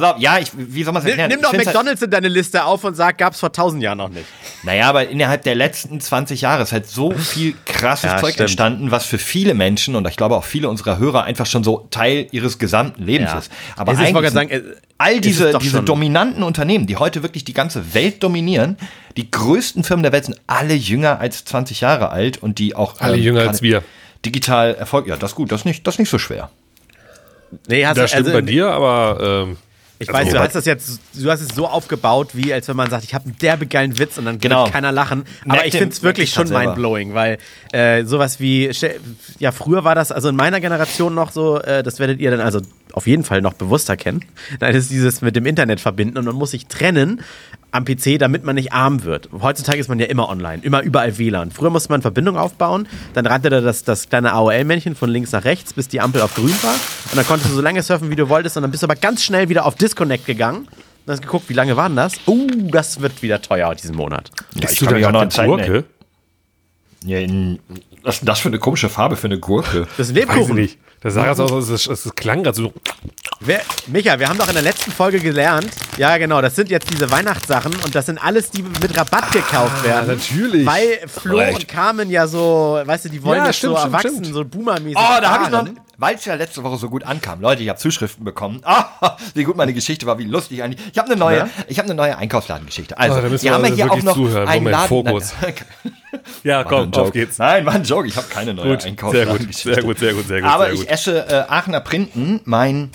pass 0.00 0.14
auf, 0.14 0.20
ja, 0.20 0.38
ich, 0.38 0.50
wie 0.54 0.82
soll 0.84 0.92
man 0.92 1.00
es 1.00 1.04
nimm, 1.04 1.10
erklären? 1.18 1.30
nimm 1.30 1.42
doch 1.42 1.52
halt- 1.52 1.64
McDonalds 1.64 2.02
in 2.02 2.10
deine 2.10 2.28
Liste 2.28 2.64
auf 2.64 2.84
und 2.84 2.94
sag, 2.94 3.18
gab's 3.18 3.40
vor 3.40 3.48
1000 3.50 3.82
Jahren 3.82 3.98
noch 3.98 4.08
nicht. 4.08 4.26
Naja, 4.62 4.88
aber 4.88 5.08
innerhalb 5.08 5.42
der 5.42 5.54
letzten 5.54 6.00
20 6.00 6.40
Jahre 6.42 6.62
ist 6.62 6.72
halt 6.72 6.86
so 6.86 7.12
viel 7.12 7.54
krasses 7.64 8.10
Ja, 8.10 8.16
Zeug 8.18 8.34
stimmt. 8.34 8.40
entstanden, 8.48 8.90
was 8.90 9.06
für 9.06 9.18
viele 9.18 9.54
Menschen 9.54 9.94
und 9.96 10.06
ich 10.08 10.16
glaube 10.16 10.36
auch 10.36 10.44
viele 10.44 10.68
unserer 10.68 10.98
Hörer 10.98 11.24
einfach 11.24 11.46
schon 11.46 11.64
so 11.64 11.86
Teil 11.90 12.26
ihres 12.32 12.58
gesamten 12.58 13.02
Lebens 13.02 13.30
Ja. 13.32 13.38
ist. 13.38 13.52
Aber 13.76 13.92
ich 13.92 13.98
eigentlich 13.98 14.14
wollte 14.14 14.30
sind 14.30 14.48
gerade 14.48 14.64
sagen, 14.64 14.76
all 14.98 15.14
es 15.14 15.20
diese, 15.20 15.48
ist 15.50 15.62
diese 15.62 15.82
dominanten 15.82 16.42
Unternehmen, 16.42 16.86
die 16.86 16.96
heute 16.96 17.22
wirklich 17.22 17.44
die 17.44 17.52
ganze 17.54 17.94
Welt 17.94 18.22
dominieren, 18.22 18.76
die 19.16 19.30
größten 19.30 19.82
Firmen 19.84 20.02
der 20.02 20.12
Welt 20.12 20.26
sind 20.26 20.40
alle 20.46 20.74
jünger 20.74 21.20
als 21.20 21.44
20 21.44 21.80
Jahre 21.80 22.10
alt 22.10 22.38
und 22.42 22.58
die 22.58 22.74
auch 22.74 23.00
Alle 23.00 23.16
jünger 23.16 23.38
gerade 23.40 23.50
als 23.50 23.62
wir. 23.62 23.82
Digital 24.24 24.74
Erfolg. 24.74 25.06
Ja, 25.06 25.16
das 25.16 25.30
ist 25.32 25.36
gut, 25.36 25.52
das 25.52 25.60
ist 25.60 25.64
nicht, 25.64 25.86
das 25.86 25.94
ist 25.94 25.98
nicht 26.00 26.10
so 26.10 26.18
schwer. 26.18 26.50
Nee, 27.68 27.86
hast 27.86 27.96
Das 27.96 28.10
stimmt 28.10 28.26
also, 28.26 28.38
bei 28.38 28.42
dir, 28.42 28.68
aber 28.70 29.44
ähm, 29.46 29.56
Ich 29.98 30.08
Also 30.12 30.20
weiß, 30.26 30.32
du 30.34 30.38
hast 30.40 30.54
das 30.54 30.64
jetzt, 30.66 31.00
du 31.14 31.30
hast 31.30 31.40
es 31.40 31.48
so 31.54 31.66
aufgebaut, 31.66 32.30
wie 32.34 32.52
als 32.52 32.68
wenn 32.68 32.76
man 32.76 32.90
sagt, 32.90 33.04
ich 33.04 33.14
habe 33.14 33.24
einen 33.24 33.38
derbe 33.38 33.66
geilen 33.66 33.98
Witz 33.98 34.18
und 34.18 34.26
dann 34.26 34.38
Genau. 34.38 34.64
wird 34.64 34.72
keiner 34.74 34.92
lachen. 34.92 35.24
Aber 35.44 35.54
Merkt 35.54 35.68
ich 35.68 35.76
finde 35.76 35.92
es 35.94 36.02
wirklich 36.02 36.30
schon 36.30 36.48
mindblowing, 36.50 37.14
weil 37.14 37.38
äh, 37.72 38.04
sowas 38.04 38.38
wie, 38.38 38.70
ja, 39.38 39.52
früher 39.52 39.84
war 39.84 39.94
das, 39.94 40.12
also 40.12 40.28
in 40.28 40.36
meiner 40.36 40.60
Generation 40.60 41.14
noch 41.14 41.32
so, 41.32 41.58
äh, 41.60 41.82
das 41.82 41.98
werdet 41.98 42.20
ihr 42.20 42.30
dann 42.30 42.40
also 42.40 42.60
auf 42.92 43.06
jeden 43.06 43.24
Fall 43.24 43.40
noch 43.40 43.54
bewusster 43.54 43.96
kennen. 43.96 44.24
Nein, 44.60 44.74
das 44.74 44.84
ist 44.84 44.90
dieses 44.90 45.22
mit 45.22 45.34
dem 45.34 45.46
Internet 45.46 45.80
verbinden 45.80 46.18
und 46.18 46.24
man 46.26 46.34
muss 46.34 46.50
sich 46.50 46.66
trennen. 46.66 47.22
Am 47.76 47.84
PC, 47.84 48.18
damit 48.18 48.44
man 48.44 48.54
nicht 48.56 48.72
arm 48.72 49.04
wird. 49.04 49.28
Heutzutage 49.40 49.78
ist 49.78 49.88
man 49.88 49.98
ja 49.98 50.06
immer 50.06 50.28
online, 50.28 50.62
immer 50.62 50.82
überall 50.82 51.18
WLAN. 51.18 51.50
Früher 51.50 51.70
musste 51.70 51.90
man 51.90 52.02
Verbindung 52.02 52.36
aufbauen, 52.36 52.88
dann 53.14 53.26
rannte 53.26 53.50
da 53.50 53.60
das, 53.60 53.84
das 53.84 54.08
kleine 54.08 54.32
AOL-Männchen 54.32 54.96
von 54.96 55.10
links 55.10 55.32
nach 55.32 55.44
rechts, 55.44 55.72
bis 55.74 55.88
die 55.88 56.00
Ampel 56.00 56.20
auf 56.22 56.34
grün 56.34 56.54
war. 56.62 56.74
Und 56.74 57.16
dann 57.16 57.26
konntest 57.26 57.50
du 57.50 57.54
so 57.54 57.62
lange 57.62 57.82
surfen, 57.82 58.10
wie 58.10 58.16
du 58.16 58.28
wolltest, 58.28 58.56
und 58.56 58.62
dann 58.62 58.70
bist 58.70 58.82
du 58.82 58.86
aber 58.86 58.96
ganz 58.96 59.22
schnell 59.22 59.48
wieder 59.48 59.66
auf 59.66 59.74
Disconnect 59.76 60.26
gegangen. 60.26 60.68
Und 61.06 61.12
hast 61.12 61.22
geguckt, 61.22 61.48
wie 61.48 61.54
lange 61.54 61.76
war 61.76 61.88
denn 61.88 61.96
das? 61.96 62.14
Uh, 62.26 62.48
das 62.70 63.00
wird 63.00 63.22
wieder 63.22 63.40
teuer 63.40 63.72
diesen 63.76 63.94
Monat. 63.94 64.30
Ja, 64.54 64.62
Bist 64.62 64.72
ich 64.72 64.78
du 64.80 64.86
da 64.86 65.06
auch 65.06 65.12
noch 65.12 65.28
Zeiten 65.28 65.50
Gurke? 65.50 65.84
Ja, 67.04 67.18
in, 67.18 67.60
was 68.02 68.16
ist 68.16 68.20
denn 68.22 68.26
das 68.26 68.40
für 68.40 68.48
eine 68.48 68.58
komische 68.58 68.88
Farbe 68.88 69.16
für 69.16 69.28
eine 69.28 69.38
Gurke? 69.38 69.86
Das 69.96 70.08
ist 70.08 70.16
ein 70.16 70.16
Weiß 70.16 70.22
ich 70.24 70.28
Lebkuchen. 70.36 70.56
nicht. 70.56 70.78
Das 71.06 71.14
sah 71.14 71.24
jetzt 71.28 71.38
aus, 71.40 71.68
es, 71.68 71.86
es 71.86 72.12
klang 72.16 72.42
gerade 72.42 72.56
so. 72.56 72.72
Wer, 73.38 73.60
Micha, 73.86 74.18
wir 74.18 74.28
haben 74.28 74.38
doch 74.38 74.48
in 74.48 74.54
der 74.54 74.62
letzten 74.64 74.90
Folge 74.90 75.20
gelernt, 75.20 75.68
ja 75.98 76.18
genau, 76.18 76.42
das 76.42 76.56
sind 76.56 76.68
jetzt 76.68 76.90
diese 76.90 77.08
Weihnachtssachen 77.12 77.72
und 77.84 77.94
das 77.94 78.06
sind 78.06 78.18
alles, 78.18 78.50
die 78.50 78.64
mit 78.64 78.96
Rabatt 78.98 79.30
gekauft 79.30 79.84
werden. 79.84 80.08
natürlich. 80.08 80.66
Weil 80.66 80.98
Flo 81.06 81.38
Recht. 81.38 81.60
und 81.60 81.68
Carmen 81.68 82.10
ja 82.10 82.26
so, 82.26 82.80
weißt 82.84 83.04
du, 83.04 83.08
die 83.10 83.22
wollen 83.22 83.38
Ja, 83.38 83.46
jetzt 83.46 83.58
stimmt, 83.58 83.74
so 83.74 83.78
stimmt, 83.82 83.94
erwachsen, 83.94 84.16
stimmt. 84.24 84.34
so 84.34 84.44
boomermäßig. 84.46 84.96
Oh, 84.98 85.20
da 85.20 85.30
habe 85.30 85.44
ich 85.44 85.50
noch, 85.50 85.58
fahren. 85.62 85.80
Weil 85.98 86.14
es 86.16 86.24
ja 86.24 86.34
letzte 86.34 86.62
Woche 86.62 86.76
so 86.76 86.88
gut 86.90 87.04
ankam. 87.04 87.40
Leute, 87.40 87.62
ich 87.62 87.68
habe 87.68 87.78
Zuschriften 87.78 88.24
bekommen. 88.24 88.60
Ah, 88.64 89.16
wie 89.34 89.44
gut 89.44 89.56
meine 89.56 89.72
Geschichte 89.72 90.06
war, 90.06 90.18
wie 90.18 90.24
lustig 90.24 90.62
eigentlich. 90.62 90.80
Ich 90.92 90.98
habe 90.98 91.08
eine 91.10 91.16
neue, 91.18 91.38
Ja? 91.38 91.48
ich 91.68 91.78
habe 91.78 91.86
eine 91.86 91.94
neue 91.94 92.16
Einkaufsladengeschichte. 92.18 92.98
Also, 92.98 93.18
Oh, 93.18 93.22
wir 93.22 93.42
wir 93.42 93.52
haben 93.52 93.64
ja 93.64 93.70
also 93.70 93.74
hier 93.76 93.84
auch 93.84 93.88
wirklich 93.90 94.04
noch 94.04 94.14
zuhören. 94.14 94.48
einen 94.48 94.64
Moment, 94.64 94.76
Laden. 94.76 94.88
Fokus. 94.88 95.34
Ja, 96.42 96.64
komm, 96.64 96.92
auf 96.94 97.12
geht's. 97.12 97.38
Nein, 97.38 97.66
war 97.66 97.74
ein 97.74 97.84
Joke. 97.84 98.08
Ich 98.08 98.16
habe 98.16 98.26
keine 98.28 98.54
neue 98.54 98.70
Gut, 98.76 98.86
Einkaufsladengeschichte. 98.86 99.74
sehr 99.74 99.82
gut, 99.82 99.98
sehr 99.98 100.14
gut, 100.14 100.26
sehr 100.26 100.40
gut. 100.40 100.48
Aber 100.50 100.64
sehr 100.64 100.72
ich 100.74 100.80
gut. 100.80 100.88
esse 100.88 101.26
äh, 101.28 101.44
Aachener 101.48 101.80
Printen, 101.80 102.40
mein 102.44 102.90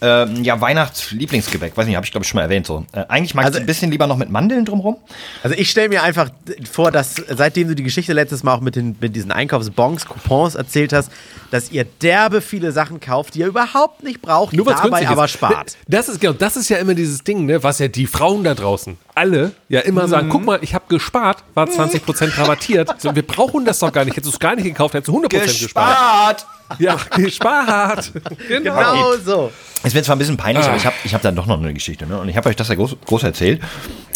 ähm, 0.00 0.42
ja, 0.42 0.60
Weihnachtslieblingsgebäck. 0.60 1.76
Weiß 1.76 1.86
nicht, 1.86 1.94
habe 1.94 2.04
ich 2.04 2.10
glaube 2.10 2.24
ich 2.24 2.28
schon 2.28 2.38
mal 2.38 2.42
erwähnt 2.44 2.66
so. 2.66 2.84
Äh, 2.92 3.04
eigentlich 3.08 3.34
mag 3.34 3.42
ich 3.42 3.46
Also- 3.46 3.60
ein 3.60 3.66
bisschen 3.66 3.90
lieber 3.92 4.06
noch 4.08 4.16
mit 4.16 4.30
Mandeln 4.30 4.64
drumrum. 4.64 4.96
Also 5.44 5.56
ich 5.56 5.70
stelle 5.70 5.88
mir 5.88 6.02
einfach 6.02 6.30
vor, 6.70 6.90
dass 6.90 7.14
seitdem 7.28 7.68
du 7.68 7.74
die 7.76 7.84
Geschichte 7.84 8.12
letztes 8.12 8.42
Mal 8.42 8.54
auch 8.54 8.60
mit, 8.60 8.74
den, 8.76 8.96
mit 9.00 9.14
diesen 9.14 9.30
Einkaufsbons, 9.30 10.06
Coupons 10.06 10.54
erzählt 10.56 10.92
hast, 10.92 11.10
dass 11.52 11.70
ihr 11.70 11.84
derbe 11.84 12.40
viele 12.40 12.72
Sachen 12.72 12.98
kauft, 12.98 13.34
die 13.34 13.40
ihr 13.40 13.46
überhaupt 13.46 14.02
nicht 14.02 14.22
braucht, 14.22 14.54
Nur 14.54 14.64
was 14.64 14.80
dabei 14.80 15.06
aber 15.06 15.26
ist. 15.26 15.32
spart. 15.32 15.76
Das 15.86 16.08
ist 16.08 16.18
genau, 16.18 16.32
das 16.32 16.56
ist 16.56 16.70
ja 16.70 16.78
immer 16.78 16.94
dieses 16.94 17.24
Ding, 17.24 17.44
ne, 17.44 17.62
was 17.62 17.78
ja 17.78 17.88
die 17.88 18.06
Frauen 18.06 18.42
da 18.42 18.54
draußen 18.54 18.96
alle 19.14 19.52
ja 19.68 19.80
immer 19.80 20.08
sagen, 20.08 20.30
guck 20.30 20.46
mal, 20.46 20.58
ich 20.62 20.74
habe 20.74 20.86
gespart, 20.88 21.44
war 21.52 21.66
20% 21.66 22.38
rabattiert. 22.38 22.90
So, 22.98 23.14
wir 23.14 23.26
brauchen 23.26 23.66
das 23.66 23.80
doch 23.80 23.92
gar 23.92 24.06
nicht. 24.06 24.16
Hättest 24.16 24.32
du 24.32 24.36
es 24.36 24.40
gar 24.40 24.56
nicht 24.56 24.64
gekauft, 24.64 24.94
hättest 24.94 25.08
du 25.08 25.18
100% 25.18 25.28
gespart. 25.28 25.58
Gespart! 25.58 26.46
Ja, 26.78 26.96
gespart. 27.14 28.12
Genau. 28.48 28.74
Genau 28.74 29.16
so. 29.22 29.52
Es 29.82 29.94
wird 29.94 30.06
zwar 30.06 30.16
ein 30.16 30.18
bisschen 30.18 30.38
peinlich, 30.38 30.64
aber 30.64 30.76
ich 30.76 30.86
habe 30.86 30.96
ich 31.04 31.12
hab 31.12 31.20
dann 31.20 31.36
doch 31.36 31.46
noch 31.46 31.58
eine 31.58 31.74
Geschichte. 31.74 32.06
Ne? 32.06 32.18
Und 32.18 32.28
ich 32.28 32.36
habe 32.36 32.48
euch 32.48 32.56
das 32.56 32.68
ja 32.68 32.74
groß, 32.76 32.96
groß 33.04 33.24
erzählt. 33.24 33.60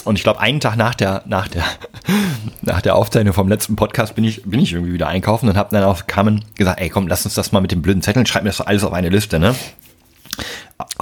Und 0.07 0.17
ich 0.17 0.23
glaube, 0.23 0.41
einen 0.41 0.61
Tag 0.61 0.77
nach 0.77 0.95
der, 0.95 1.23
nach, 1.27 1.49
der, 1.49 1.65
nach 2.63 2.81
der 2.81 2.95
Aufzeichnung 2.97 3.35
vom 3.35 3.49
letzten 3.49 3.77
Podcast 3.77 4.15
bin 4.15 4.25
ich, 4.25 4.43
bin 4.45 4.61
ich 4.61 4.73
irgendwie 4.73 4.93
wieder 4.93 5.09
einkaufen 5.09 5.49
und 5.49 5.57
habe 5.57 5.71
dann 5.75 5.85
auch 5.85 6.07
Carmen 6.07 6.45
gesagt, 6.55 6.81
ey 6.81 6.89
komm, 6.89 7.09
lass 7.09 7.25
uns 7.25 7.35
das 7.35 7.53
mal 7.53 7.61
mit 7.61 7.73
den 7.73 7.83
blöden 7.83 8.03
Zetteln, 8.03 8.25
schreib 8.27 8.45
mir 8.45 8.51
das 8.51 8.61
alles 8.61 8.85
auf 8.85 8.93
eine 8.93 9.09
Liste. 9.09 9.39
Ne? 9.39 9.55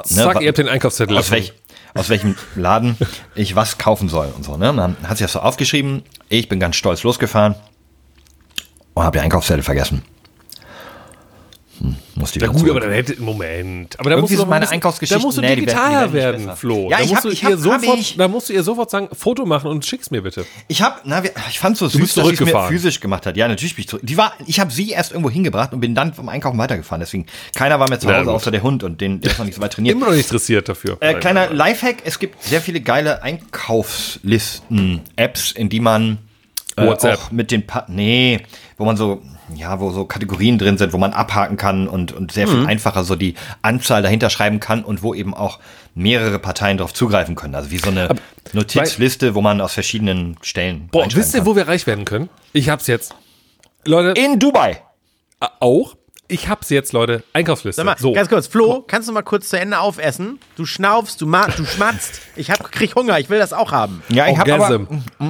Sag, 0.04 0.37
wa- 0.37 0.40
ihr 0.40 0.49
habt 0.49 0.58
den 0.58 0.68
Einkaufszettel 0.68 1.16
aus, 1.18 1.30
welch, 1.30 1.52
aus 1.94 2.08
welchem 2.08 2.37
Laden 2.54 2.96
ich 3.34 3.54
was 3.56 3.78
kaufen 3.78 4.08
soll 4.08 4.32
und 4.34 4.44
so. 4.44 4.56
Ne? 4.56 4.70
Und 4.70 4.76
dann 4.78 4.96
hat 5.06 5.18
sie 5.18 5.25
das 5.25 5.32
so 5.32 5.40
aufgeschrieben. 5.40 6.02
Ich 6.28 6.49
bin 6.49 6.58
ganz 6.61 6.76
stolz 6.76 7.02
losgefahren 7.02 7.54
und 8.94 9.02
habe 9.02 9.18
den 9.18 9.25
Einkaufszettel 9.25 9.62
vergessen. 9.62 10.02
Musste 12.14 12.38
Ja 12.41 12.47
gut, 12.47 12.71
aber 12.71 12.81
dann 12.81 12.93
hätte, 12.93 13.21
Moment. 13.21 13.99
Aber 13.99 14.11
da 14.11 14.17
musst 14.17 14.33
du 14.33 14.37
doch 14.37 14.47
meine 14.47 14.57
ein 14.57 14.61
bisschen- 14.61 14.75
Einkaufsgeschichten- 14.75 15.21
Da 15.21 15.26
musst 15.26 15.38
du 15.38 15.43
Nee, 15.43 15.57
digitaler 15.57 16.12
werden 16.12 16.47
werden. 16.47 16.57
Flo. 16.57 16.88
Ja, 16.91 16.99
da 16.99 17.03
ich 17.03 17.11
musst 17.11 17.17
hab- 17.17 17.23
du 17.23 17.29
ich 17.31 17.43
ihr 17.43 17.49
hab- 17.49 17.55
hab 17.57 17.61
sofort, 17.81 17.99
ich. 17.99 18.17
Da 18.17 18.29
musst 18.29 18.49
du 18.49 18.53
ihr 18.53 18.62
sofort 18.62 18.91
sagen, 18.91 19.09
Foto 19.12 19.45
machen 19.47 19.71
und 19.71 19.85
schick's 19.85 20.11
mir 20.11 20.23
bitte. 20.23 20.47
Ich 20.69 20.83
habe, 20.83 20.97
na, 21.05 21.23
ich 21.50 21.59
fand 21.59 21.76
so 21.76 21.88
süß, 21.88 22.14
dass 22.14 22.26
sie 22.29 22.35
es 22.35 22.41
mir 22.41 22.67
physisch 22.69 23.00
gemacht 23.00 23.26
hat. 23.26 23.37
Ja, 23.37 23.49
natürlich 23.49 23.75
bin 23.75 23.83
ich 23.83 23.88
zurück. 23.88 24.03
Die 24.05 24.17
war, 24.17 24.33
ich 24.47 24.61
habe 24.61 24.73
sie 24.73 24.91
erst 24.91 25.12
irgendwo 25.12 25.31
hingebracht 25.31 25.73
und 25.73 25.81
bin 25.81 25.95
dann 25.95 26.14
vom 26.14 26.29
Einkaufen 26.29 26.59
weitergefahren. 26.59 27.00
Deswegen 27.00 27.26
keiner 27.55 27.81
war 27.81 27.88
mehr 27.88 27.99
zu 28.00 28.14
Hause, 28.14 28.31
außer 28.31 28.50
der 28.50 28.62
Hund 28.62 28.83
und 28.85 29.00
den, 29.00 29.21
der 29.21 29.33
ist 29.33 29.38
noch 29.38 29.47
nicht 29.47 29.57
so 29.57 29.61
weit 29.62 29.73
trainiert. 29.73 29.97
Immer 29.97 30.07
noch 30.07 30.12
nicht 30.14 30.26
interessiert 30.26 30.69
dafür. 30.69 30.97
Äh, 31.00 31.14
kleiner 31.14 31.50
Lifehack: 31.53 31.97
Es 32.05 32.19
gibt 32.19 32.43
sehr 32.43 32.61
viele 32.61 32.81
geile 32.81 33.23
Einkaufslisten-Apps, 33.23 35.53
in 35.53 35.69
die 35.69 35.81
man 35.81 36.19
äh, 36.76 36.87
WhatsApp. 36.87 37.19
auch 37.19 37.31
mit 37.31 37.50
den 37.50 37.67
pa 37.67 37.85
nee, 37.88 38.41
wo 38.79 38.85
man 38.85 38.97
so 38.97 39.23
ja, 39.55 39.81
wo 39.81 39.91
so 39.91 40.05
Kategorien 40.05 40.59
drin 40.59 40.79
sind, 40.79 40.93
wo 40.93 40.99
man 40.99 41.13
abhaken 41.13 41.57
kann 41.57 41.89
und 41.89 42.13
und 42.13 42.33
sehr 42.33 42.47
Mhm. 42.47 42.51
viel 42.53 42.67
einfacher 42.67 43.05
so 43.05 43.17
die 43.17 43.35
Anzahl 43.63 44.03
dahinter 44.03 44.31
schreiben 44.31 44.61
kann 44.61 44.85
und 44.85 45.03
wo 45.03 45.15
eben 45.15 45.35
auch 45.35 45.59
mehrere 45.95 46.39
Parteien 46.39 46.77
darauf 46.79 46.95
zugreifen 46.95 47.35
können. 47.35 47.55
Also 47.55 47.71
wie 47.71 47.79
so 47.79 47.91
eine 47.91 48.09
Notizliste, 48.53 49.35
wo 49.35 49.41
man 49.41 49.61
aus 49.61 49.75
verschiedenen 49.75 50.37
Stellen. 50.43 50.89
Boah, 50.91 51.07
wisst 51.11 51.35
ihr, 51.35 51.41
kann. 51.41 51.47
wo 51.47 51.57
wir 51.57 51.69
reich 51.69 51.87
werden 51.87 52.05
können? 52.05 52.29
Ich 52.53 52.69
hab's 52.69 52.87
jetzt. 52.87 53.15
Leute, 53.85 54.19
In 54.21 54.39
Dubai. 54.39 54.81
auch. 55.61 55.95
Ich 56.26 56.49
hab's 56.49 56.71
jetzt, 56.71 56.95
Leute. 56.95 57.23
Einkaufsliste. 57.35 57.81
Sag 57.81 57.85
mal, 57.85 57.99
so. 57.99 58.12
ganz 58.12 58.31
kurz, 58.31 58.47
Flo, 58.47 58.83
kannst 58.87 59.09
du 59.09 59.12
mal 59.12 59.23
kurz 59.23 59.50
zu 59.50 59.59
Ende 59.59 59.78
aufessen? 59.78 60.40
Du 60.57 60.64
schnaufst, 60.64 61.21
du, 61.21 61.26
du 61.26 61.64
schmatzt. 61.66 62.23
Ich 62.35 62.50
hab, 62.50 62.73
krieg 62.73 62.95
Hunger, 62.95 63.19
ich 63.19 63.28
will 63.28 63.38
das 63.38 63.52
auch 63.52 63.73
haben. 63.73 64.02
Ja, 64.09 64.26
ich 64.28 64.38
habe 64.38 64.54
aber, 64.54 64.87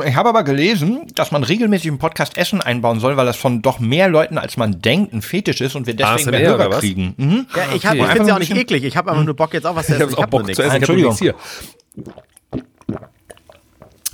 ich 0.06 0.14
hab 0.14 0.26
aber 0.26 0.44
gelesen, 0.44 1.06
dass 1.16 1.32
man 1.32 1.42
regelmäßig 1.42 1.86
im 1.88 1.98
Podcast 1.98 2.36
Essen 2.38 2.60
einbauen 2.62 3.00
soll, 3.00 3.16
weil 3.16 3.26
das 3.26 3.36
von 3.36 3.60
doch 3.60 3.80
mehr 3.80 4.08
Leuten, 4.08 4.38
als 4.38 4.56
man 4.56 4.80
denkt, 4.82 5.12
ein 5.12 5.20
Fetisch 5.22 5.60
ist 5.60 5.74
und 5.74 5.88
wir 5.88 5.94
deswegen 5.94 6.30
mehr 6.30 6.48
Hörer 6.48 6.70
kriegen. 6.78 7.14
Mhm. 7.16 7.46
Ja, 7.56 7.62
ich, 7.74 7.84
hab- 7.86 7.94
okay. 7.94 8.04
ich 8.04 8.10
find's 8.12 8.28
ja 8.28 8.34
auch 8.36 8.38
nicht 8.38 8.54
eklig. 8.56 8.84
Ich 8.84 8.96
habe 8.96 9.10
aber 9.10 9.24
nur 9.24 9.34
Bock 9.34 9.52
jetzt 9.52 9.66
auch 9.66 9.74
was 9.74 9.86
zu 9.86 9.94
ich 9.94 10.00
essen. 10.00 10.12
hab's 10.12 10.22
auch 10.22 10.26
Bock 10.26 10.42
nichts. 10.46 10.56
zu 10.56 10.62
essen. 10.62 10.80
Ich 10.82 10.88
hab 10.88 10.96
nichts 10.96 11.18
hier. 11.18 11.34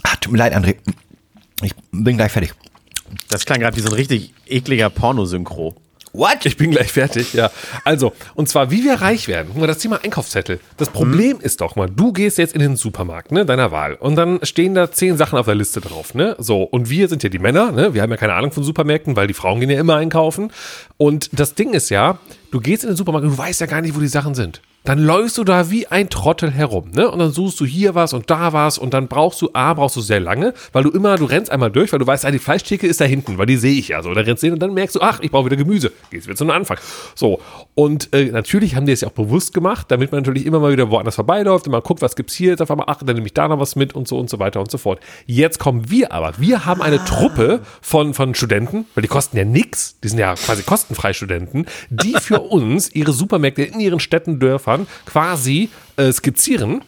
Ah, 0.02 0.16
tut 0.20 0.32
mir 0.32 0.38
leid, 0.38 0.54
André. 0.56 0.76
Ich 1.62 1.74
bin 1.92 2.16
gleich 2.16 2.32
fertig. 2.32 2.54
Das 3.28 3.44
klang 3.44 3.60
gerade 3.60 3.76
wie 3.76 3.80
so 3.80 3.88
ein 3.88 3.94
richtig 3.94 4.32
ekliger 4.46 4.88
Pornosynchro. 4.88 5.74
What? 6.12 6.44
Ich 6.44 6.56
bin 6.56 6.72
gleich 6.72 6.90
fertig, 6.90 7.34
ja. 7.34 7.50
Also, 7.84 8.12
und 8.34 8.48
zwar, 8.48 8.70
wie 8.70 8.82
wir 8.82 8.94
reich 8.94 9.28
werden. 9.28 9.48
Guck 9.52 9.60
mal, 9.60 9.66
das 9.66 9.78
Thema 9.78 10.00
Einkaufszettel. 10.02 10.58
Das 10.76 10.90
Problem 10.90 11.38
ist 11.40 11.60
doch 11.60 11.76
mal, 11.76 11.88
du 11.88 12.12
gehst 12.12 12.38
jetzt 12.38 12.54
in 12.54 12.60
den 12.60 12.76
Supermarkt, 12.76 13.30
ne, 13.30 13.46
deiner 13.46 13.70
Wahl. 13.70 13.94
Und 13.94 14.16
dann 14.16 14.40
stehen 14.42 14.74
da 14.74 14.90
zehn 14.90 15.16
Sachen 15.16 15.38
auf 15.38 15.46
der 15.46 15.54
Liste 15.54 15.80
drauf, 15.80 16.14
ne? 16.14 16.34
So. 16.38 16.62
Und 16.62 16.90
wir 16.90 17.08
sind 17.08 17.22
ja 17.22 17.28
die 17.28 17.38
Männer, 17.38 17.70
ne? 17.70 17.94
Wir 17.94 18.02
haben 18.02 18.10
ja 18.10 18.16
keine 18.16 18.34
Ahnung 18.34 18.50
von 18.50 18.64
Supermärkten, 18.64 19.14
weil 19.14 19.28
die 19.28 19.34
Frauen 19.34 19.60
gehen 19.60 19.70
ja 19.70 19.78
immer 19.78 19.96
einkaufen. 19.96 20.52
Und 20.96 21.30
das 21.32 21.54
Ding 21.54 21.74
ist 21.74 21.90
ja, 21.90 22.18
du 22.50 22.60
gehst 22.60 22.82
in 22.82 22.90
den 22.90 22.96
Supermarkt 22.96 23.26
und 23.26 23.32
du 23.32 23.38
weißt 23.38 23.60
ja 23.60 23.66
gar 23.66 23.80
nicht, 23.80 23.94
wo 23.94 24.00
die 24.00 24.08
Sachen 24.08 24.34
sind. 24.34 24.60
Dann 24.84 24.98
läufst 24.98 25.36
du 25.36 25.44
da 25.44 25.70
wie 25.70 25.86
ein 25.88 26.08
Trottel 26.08 26.50
herum, 26.50 26.90
ne? 26.94 27.10
Und 27.10 27.18
dann 27.18 27.32
suchst 27.32 27.60
du 27.60 27.66
hier 27.66 27.94
was 27.94 28.14
und 28.14 28.30
da 28.30 28.54
was 28.54 28.78
und 28.78 28.94
dann 28.94 29.08
brauchst 29.08 29.42
du, 29.42 29.50
A, 29.52 29.74
brauchst 29.74 29.96
du 29.96 30.00
sehr 30.00 30.20
lange, 30.20 30.54
weil 30.72 30.84
du 30.84 30.90
immer, 30.90 31.16
du 31.16 31.26
rennst 31.26 31.52
einmal 31.52 31.70
durch, 31.70 31.92
weil 31.92 31.98
du 31.98 32.06
weißt, 32.06 32.24
ah, 32.24 32.30
die 32.30 32.38
Fleischtheke 32.38 32.86
ist 32.86 32.98
da 32.98 33.04
hinten, 33.04 33.36
weil 33.36 33.44
die 33.44 33.58
sehe 33.58 33.78
ich 33.78 33.88
ja 33.88 34.02
so. 34.02 34.14
Dann 34.14 34.24
rennst 34.24 34.42
du 34.42 34.46
hin 34.46 34.54
und 34.54 34.60
dann 34.60 34.72
merkst 34.72 34.96
du, 34.96 35.00
ach, 35.02 35.20
ich 35.20 35.30
brauche 35.30 35.44
wieder 35.44 35.56
Gemüse. 35.56 35.92
Gehst 36.10 36.26
wieder 36.26 36.36
zu 36.36 36.44
einem 36.44 36.52
Anfang. 36.52 36.78
So. 37.14 37.40
Und 37.74 38.12
äh, 38.14 38.26
natürlich 38.26 38.74
haben 38.74 38.86
die 38.86 38.92
es 38.92 39.02
ja 39.02 39.08
auch 39.08 39.12
bewusst 39.12 39.52
gemacht, 39.52 39.90
damit 39.90 40.12
man 40.12 40.22
natürlich 40.22 40.46
immer 40.46 40.60
mal 40.60 40.72
wieder 40.72 40.90
woanders 40.90 41.16
vorbeiläuft 41.16 41.66
und 41.66 41.72
man 41.72 41.82
guckt, 41.82 42.00
was 42.00 42.16
gibt's 42.16 42.34
hier 42.34 42.50
jetzt 42.50 42.62
auf 42.62 42.70
einmal, 42.70 42.86
ach, 42.88 43.02
dann 43.04 43.16
nehme 43.16 43.26
ich 43.26 43.34
da 43.34 43.48
noch 43.48 43.60
was 43.60 43.76
mit 43.76 43.94
und 43.94 44.08
so 44.08 44.18
und 44.18 44.30
so 44.30 44.38
weiter 44.38 44.60
und 44.60 44.70
so 44.70 44.78
fort. 44.78 45.00
Jetzt 45.26 45.58
kommen 45.58 45.90
wir 45.90 46.12
aber. 46.12 46.32
Wir 46.38 46.64
haben 46.64 46.80
eine 46.80 47.04
Truppe 47.04 47.60
von, 47.82 48.14
von 48.14 48.34
Studenten, 48.34 48.86
weil 48.94 49.02
die 49.02 49.08
kosten 49.08 49.36
ja 49.36 49.44
nix, 49.44 50.00
die 50.00 50.08
sind 50.08 50.18
ja 50.18 50.34
quasi 50.34 50.62
kostenfrei 50.62 51.12
Studenten, 51.12 51.66
die 51.90 52.14
für 52.14 52.40
uns 52.40 52.94
ihre 52.94 53.12
Supermärkte 53.12 53.62
in 53.62 53.78
ihren 53.78 54.00
Städten, 54.00 54.40
Dörfern 54.40 54.69
quasi 55.06 55.68
äh, 55.96 56.12
skizzieren. 56.12 56.82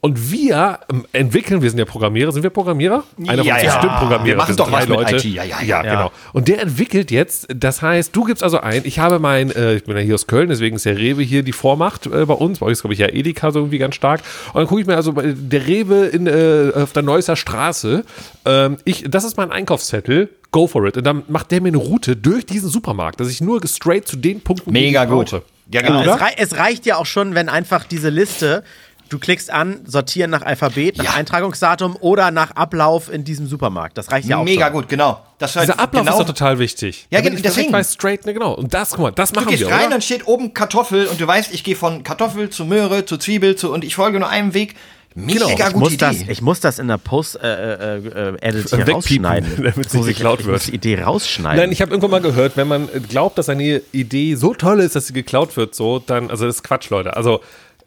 Und 0.00 0.30
wir 0.30 0.80
ähm, 0.90 1.06
entwickeln, 1.12 1.62
wir 1.62 1.70
sind 1.70 1.78
ja 1.78 1.84
Programmierer, 1.86 2.30
sind 2.32 2.42
wir 2.42 2.50
Programmierer? 2.50 3.04
Einer 3.26 3.42
Ja, 3.42 3.54
von 3.54 3.62
uns 3.62 3.62
ja. 3.62 3.74
bestimmt 3.76 3.96
Programmierer. 3.98 4.24
Wir 4.26 4.36
machen 4.36 4.56
doch 4.56 4.70
drei 4.70 4.84
Leute. 4.84 5.16
IT. 5.16 5.24
Ja, 5.24 5.44
ja, 5.44 5.62
ja. 5.62 5.82
genau. 5.82 6.12
Und 6.34 6.48
der 6.48 6.60
entwickelt 6.62 7.10
jetzt, 7.10 7.46
das 7.54 7.80
heißt, 7.80 8.14
du 8.14 8.24
gibst 8.24 8.42
also 8.42 8.58
ein, 8.60 8.82
ich 8.84 8.98
habe 8.98 9.18
mein, 9.18 9.50
äh, 9.50 9.76
ich 9.76 9.84
bin 9.84 9.96
ja 9.96 10.02
hier 10.02 10.14
aus 10.14 10.26
Köln, 10.26 10.48
deswegen 10.50 10.76
ist 10.76 10.84
der 10.84 10.98
Rewe 10.98 11.22
hier 11.22 11.42
die 11.42 11.52
Vormacht 11.52 12.06
äh, 12.06 12.26
bei 12.26 12.34
uns. 12.34 12.58
Bei 12.58 12.66
euch 12.66 12.72
ist, 12.72 12.82
glaube 12.82 12.92
ich, 12.94 13.00
ja 13.00 13.08
Edeka 13.08 13.50
so 13.50 13.60
irgendwie 13.60 13.78
ganz 13.78 13.94
stark. 13.94 14.20
Und 14.48 14.56
dann 14.56 14.66
gucke 14.66 14.80
ich 14.82 14.86
mir 14.86 14.96
also 14.96 15.12
bei- 15.12 15.32
der 15.34 15.66
Rewe 15.66 16.06
in, 16.06 16.26
äh, 16.26 16.72
auf 16.74 16.92
der 16.92 17.02
Neusser 17.02 17.36
Straße, 17.36 18.04
ähm, 18.44 18.76
ich, 18.84 19.04
das 19.08 19.24
ist 19.24 19.36
mein 19.38 19.50
Einkaufszettel. 19.50 20.28
Go 20.50 20.66
for 20.66 20.84
it. 20.86 20.96
Und 20.96 21.04
dann 21.04 21.22
macht 21.28 21.50
der 21.50 21.60
mir 21.62 21.68
eine 21.68 21.76
Route 21.78 22.16
durch 22.16 22.44
diesen 22.44 22.68
Supermarkt, 22.68 23.20
dass 23.20 23.30
ich 23.30 23.40
nur 23.40 23.60
straight 23.66 24.06
zu 24.08 24.16
den 24.16 24.40
Punkten 24.40 24.72
Mega 24.72 25.04
gut. 25.04 25.30
brauche. 25.30 25.42
Ja, 25.72 25.82
genau. 25.82 26.00
es, 26.02 26.20
rei 26.20 26.32
es 26.36 26.56
reicht 26.56 26.86
ja 26.86 26.96
auch 26.96 27.06
schon, 27.06 27.34
wenn 27.34 27.48
einfach 27.48 27.84
diese 27.84 28.08
Liste, 28.08 28.64
du 29.10 29.18
klickst 29.18 29.50
an, 29.50 29.80
sortieren 29.86 30.30
nach 30.30 30.42
Alphabet, 30.42 30.96
nach 30.98 31.04
Ja. 31.04 31.10
Eintragungsdatum 31.14 31.96
oder 32.00 32.30
nach 32.30 32.52
Ablauf 32.52 33.10
in 33.12 33.24
diesem 33.24 33.46
Supermarkt. 33.46 33.96
Das 33.98 34.10
reicht 34.10 34.28
ja 34.28 34.38
auch 34.38 34.44
Mega 34.44 34.66
schon. 34.66 34.72
gut, 34.74 34.88
genau. 34.88 35.20
Das 35.38 35.52
Dieser 35.52 35.78
Ablauf 35.78 36.04
genau, 36.04 36.12
ist 36.18 36.20
doch 36.20 36.34
total 36.34 36.58
wichtig. 36.58 37.06
Ja, 37.10 37.20
ich 37.20 37.42
deswegen. 37.42 37.72
weiß, 37.72 37.94
straight, 37.94 38.26
ne, 38.26 38.34
genau. 38.34 38.54
Und 38.54 38.74
das, 38.74 38.90
guck 38.90 39.00
mal, 39.00 39.10
das 39.12 39.32
machen 39.34 39.44
Du 39.46 39.50
gehst 39.50 39.62
wir, 39.62 39.70
rein, 39.70 39.80
oder? 39.82 39.90
dann 39.90 40.02
steht 40.02 40.26
oben 40.26 40.52
Kartoffel 40.52 41.06
und 41.06 41.20
du 41.20 41.26
weißt, 41.26 41.52
ich 41.54 41.62
gehe 41.64 41.76
von 41.76 42.02
Kartoffel 42.02 42.50
zu 42.50 42.64
Möhre 42.64 43.04
zu 43.04 43.18
Zwiebel 43.18 43.54
zu 43.56 43.72
und 43.72 43.84
ich 43.84 43.94
folge 43.94 44.18
nur 44.18 44.28
einem 44.28 44.52
Weg. 44.54 44.74
Mega 45.18 45.46
Genau. 45.46 45.48
Ich 45.50 45.58
gute 45.66 45.78
muss, 45.78 45.88
Idee. 45.92 45.98
das, 45.98 46.16
ich 46.28 46.42
muss 46.42 46.60
das 46.60 46.78
in 46.78 46.88
der 46.88 46.98
Post-Edit 46.98 47.42
äh, 47.42 47.96
äh, 47.98 48.62
hier 48.62 48.86
Wegpiepen, 48.86 49.24
rausschneiden. 49.26 49.50
damit 49.56 49.86
es 49.86 49.94
Muss 49.94 50.06
nicht 50.06 50.10
ich- 50.12 50.16
geklaut 50.18 50.40
ich 50.40 50.46
wird. 50.46 50.54
muss 50.56 50.64
die 50.66 50.74
Idee 50.74 51.02
rausschneiden. 51.02 51.58
Nein, 51.60 51.72
ich 51.72 51.80
habe 51.82 51.90
irgendwann 51.90 52.10
mal 52.10 52.20
gehört, 52.20 52.56
wenn 52.56 52.68
man 52.68 52.88
glaubt, 53.08 53.38
dass 53.38 53.48
eine 53.48 53.82
Idee 53.92 54.34
so 54.34 54.54
toll 54.54 54.80
ist, 54.80 54.96
dass 54.96 55.06
sie 55.08 55.12
geklaut 55.12 55.56
wird, 55.56 55.74
so, 55.74 55.98
dann, 55.98 56.30
also 56.30 56.46
das 56.46 56.56
ist 56.56 56.62
Quatsch, 56.62 56.90
Leute. 56.90 57.16
Also, 57.16 57.40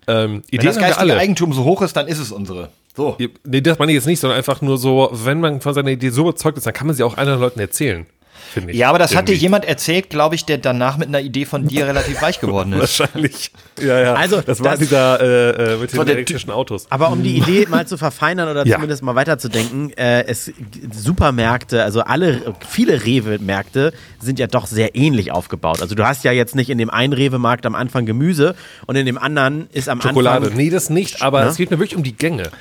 ähm, 0.07 0.41
Wenn 0.51 0.59
Ideen 0.59 0.65
das 0.67 0.75
haben 0.77 0.81
wir 0.83 0.87
geistige. 0.89 1.17
Eigentum 1.17 1.53
so 1.53 1.63
hoch 1.63 1.81
ist, 1.81 1.95
dann 1.95 2.07
ist 2.07 2.19
es 2.19 2.31
unsere. 2.31 2.69
So. 2.95 3.17
Nee, 3.45 3.61
das 3.61 3.79
meine 3.79 3.91
ich 3.91 3.95
jetzt 3.95 4.07
nicht, 4.07 4.19
sondern 4.19 4.37
einfach 4.37 4.61
nur 4.61 4.77
so, 4.77 5.09
wenn 5.13 5.39
man 5.39 5.61
von 5.61 5.73
seiner 5.73 5.91
Idee 5.91 6.09
so 6.09 6.21
überzeugt 6.23 6.57
ist, 6.57 6.65
dann 6.65 6.73
kann 6.73 6.87
man 6.87 6.95
sie 6.95 7.03
auch 7.03 7.15
anderen 7.17 7.39
Leuten 7.39 7.59
erzählen. 7.61 8.05
Finde 8.53 8.71
ich. 8.73 8.77
Ja, 8.79 8.89
aber 8.89 8.99
das 8.99 9.15
hat 9.15 9.27
dir 9.27 9.33
Irgendwie. 9.33 9.43
jemand 9.43 9.65
erzählt, 9.65 10.09
glaube 10.09 10.35
ich, 10.35 10.45
der 10.45 10.57
danach 10.57 10.97
mit 10.97 11.07
einer 11.07 11.21
Idee 11.21 11.45
von 11.45 11.67
dir 11.67 11.87
relativ 11.87 12.21
reich 12.21 12.39
geworden 12.39 12.73
ist. 12.73 12.99
Wahrscheinlich. 12.99 13.51
Ja, 13.81 13.99
ja. 13.99 14.13
Also, 14.15 14.41
das 14.41 14.63
war 14.63 14.71
das- 14.71 14.79
dieser 14.79 15.19
äh, 15.21 15.73
äh, 15.73 15.77
mit 15.77 15.91
den 15.93 15.97
war 15.99 16.07
elektrischen 16.07 16.51
Autos. 16.51 16.87
Aber 16.89 17.09
um 17.11 17.23
die 17.23 17.37
Idee 17.37 17.65
mal 17.69 17.87
zu 17.87 17.97
verfeinern 17.97 18.49
oder 18.49 18.65
Ja. 18.65 18.75
zumindest 18.75 19.03
mal 19.03 19.15
weiterzudenken, 19.15 19.91
äh, 19.97 20.25
es 20.27 20.51
Supermärkte, 20.91 21.83
also 21.83 22.01
alle 22.01 22.55
viele 22.67 23.05
Rewe-Märkte 23.05 23.93
sind 24.19 24.39
ja 24.39 24.47
doch 24.47 24.67
sehr 24.67 24.95
ähnlich 24.95 25.31
aufgebaut. 25.31 25.81
Also 25.81 25.95
du 25.95 26.05
hast 26.05 26.23
ja 26.23 26.31
jetzt 26.31 26.55
nicht 26.55 26.69
in 26.69 26.77
dem 26.77 26.89
einen 26.89 27.13
Rewe-Markt 27.13 27.65
am 27.65 27.75
Anfang 27.75 28.05
Gemüse 28.05 28.55
und 28.85 28.95
in 28.95 29.05
dem 29.05 29.17
anderen 29.17 29.67
ist 29.71 29.89
am 29.89 30.01
Schokolade. 30.01 30.45
Anfang 30.47 30.57
Nee, 30.57 30.69
das 30.69 30.89
nicht, 30.89 31.21
aber 31.21 31.43
Ne? 31.43 31.49
es 31.49 31.57
geht 31.57 31.71
mir 31.71 31.79
wirklich 31.79 31.95
um 31.95 32.03
die 32.03 32.15
Gänge. 32.15 32.51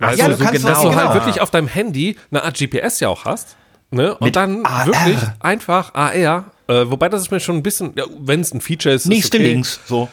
Also, 0.00 0.18
ja, 0.22 0.28
du 0.28 0.36
so 0.36 0.44
kannst 0.44 0.64
dass 0.64 0.78
auch- 0.78 0.82
du 0.84 0.88
genau. 0.90 1.02
halt 1.02 1.14
wirklich 1.14 1.40
auf 1.40 1.50
deinem 1.50 1.68
Handy 1.68 2.16
eine 2.30 2.42
Art 2.42 2.56
GPS 2.58 3.00
ja 3.00 3.08
auch 3.08 3.24
hast. 3.26 3.56
Ne? 3.90 4.14
Und 4.14 4.26
Mit 4.26 4.36
dann 4.36 4.64
AR. 4.64 4.86
wirklich 4.86 5.18
einfach 5.40 5.94
AR. 5.94 6.52
Äh, 6.68 6.90
wobei 6.90 7.08
das 7.08 7.22
ist 7.22 7.30
mir 7.30 7.40
schon 7.40 7.56
ein 7.56 7.62
bisschen, 7.62 7.92
ja, 7.96 8.04
wenn 8.18 8.40
es 8.40 8.54
ein 8.54 8.60
Feature 8.60 8.94
ist. 8.94 9.06
Nächste 9.06 9.36
ist 9.38 9.42
okay. 9.42 9.52
links. 9.52 9.80
So. 9.86 10.08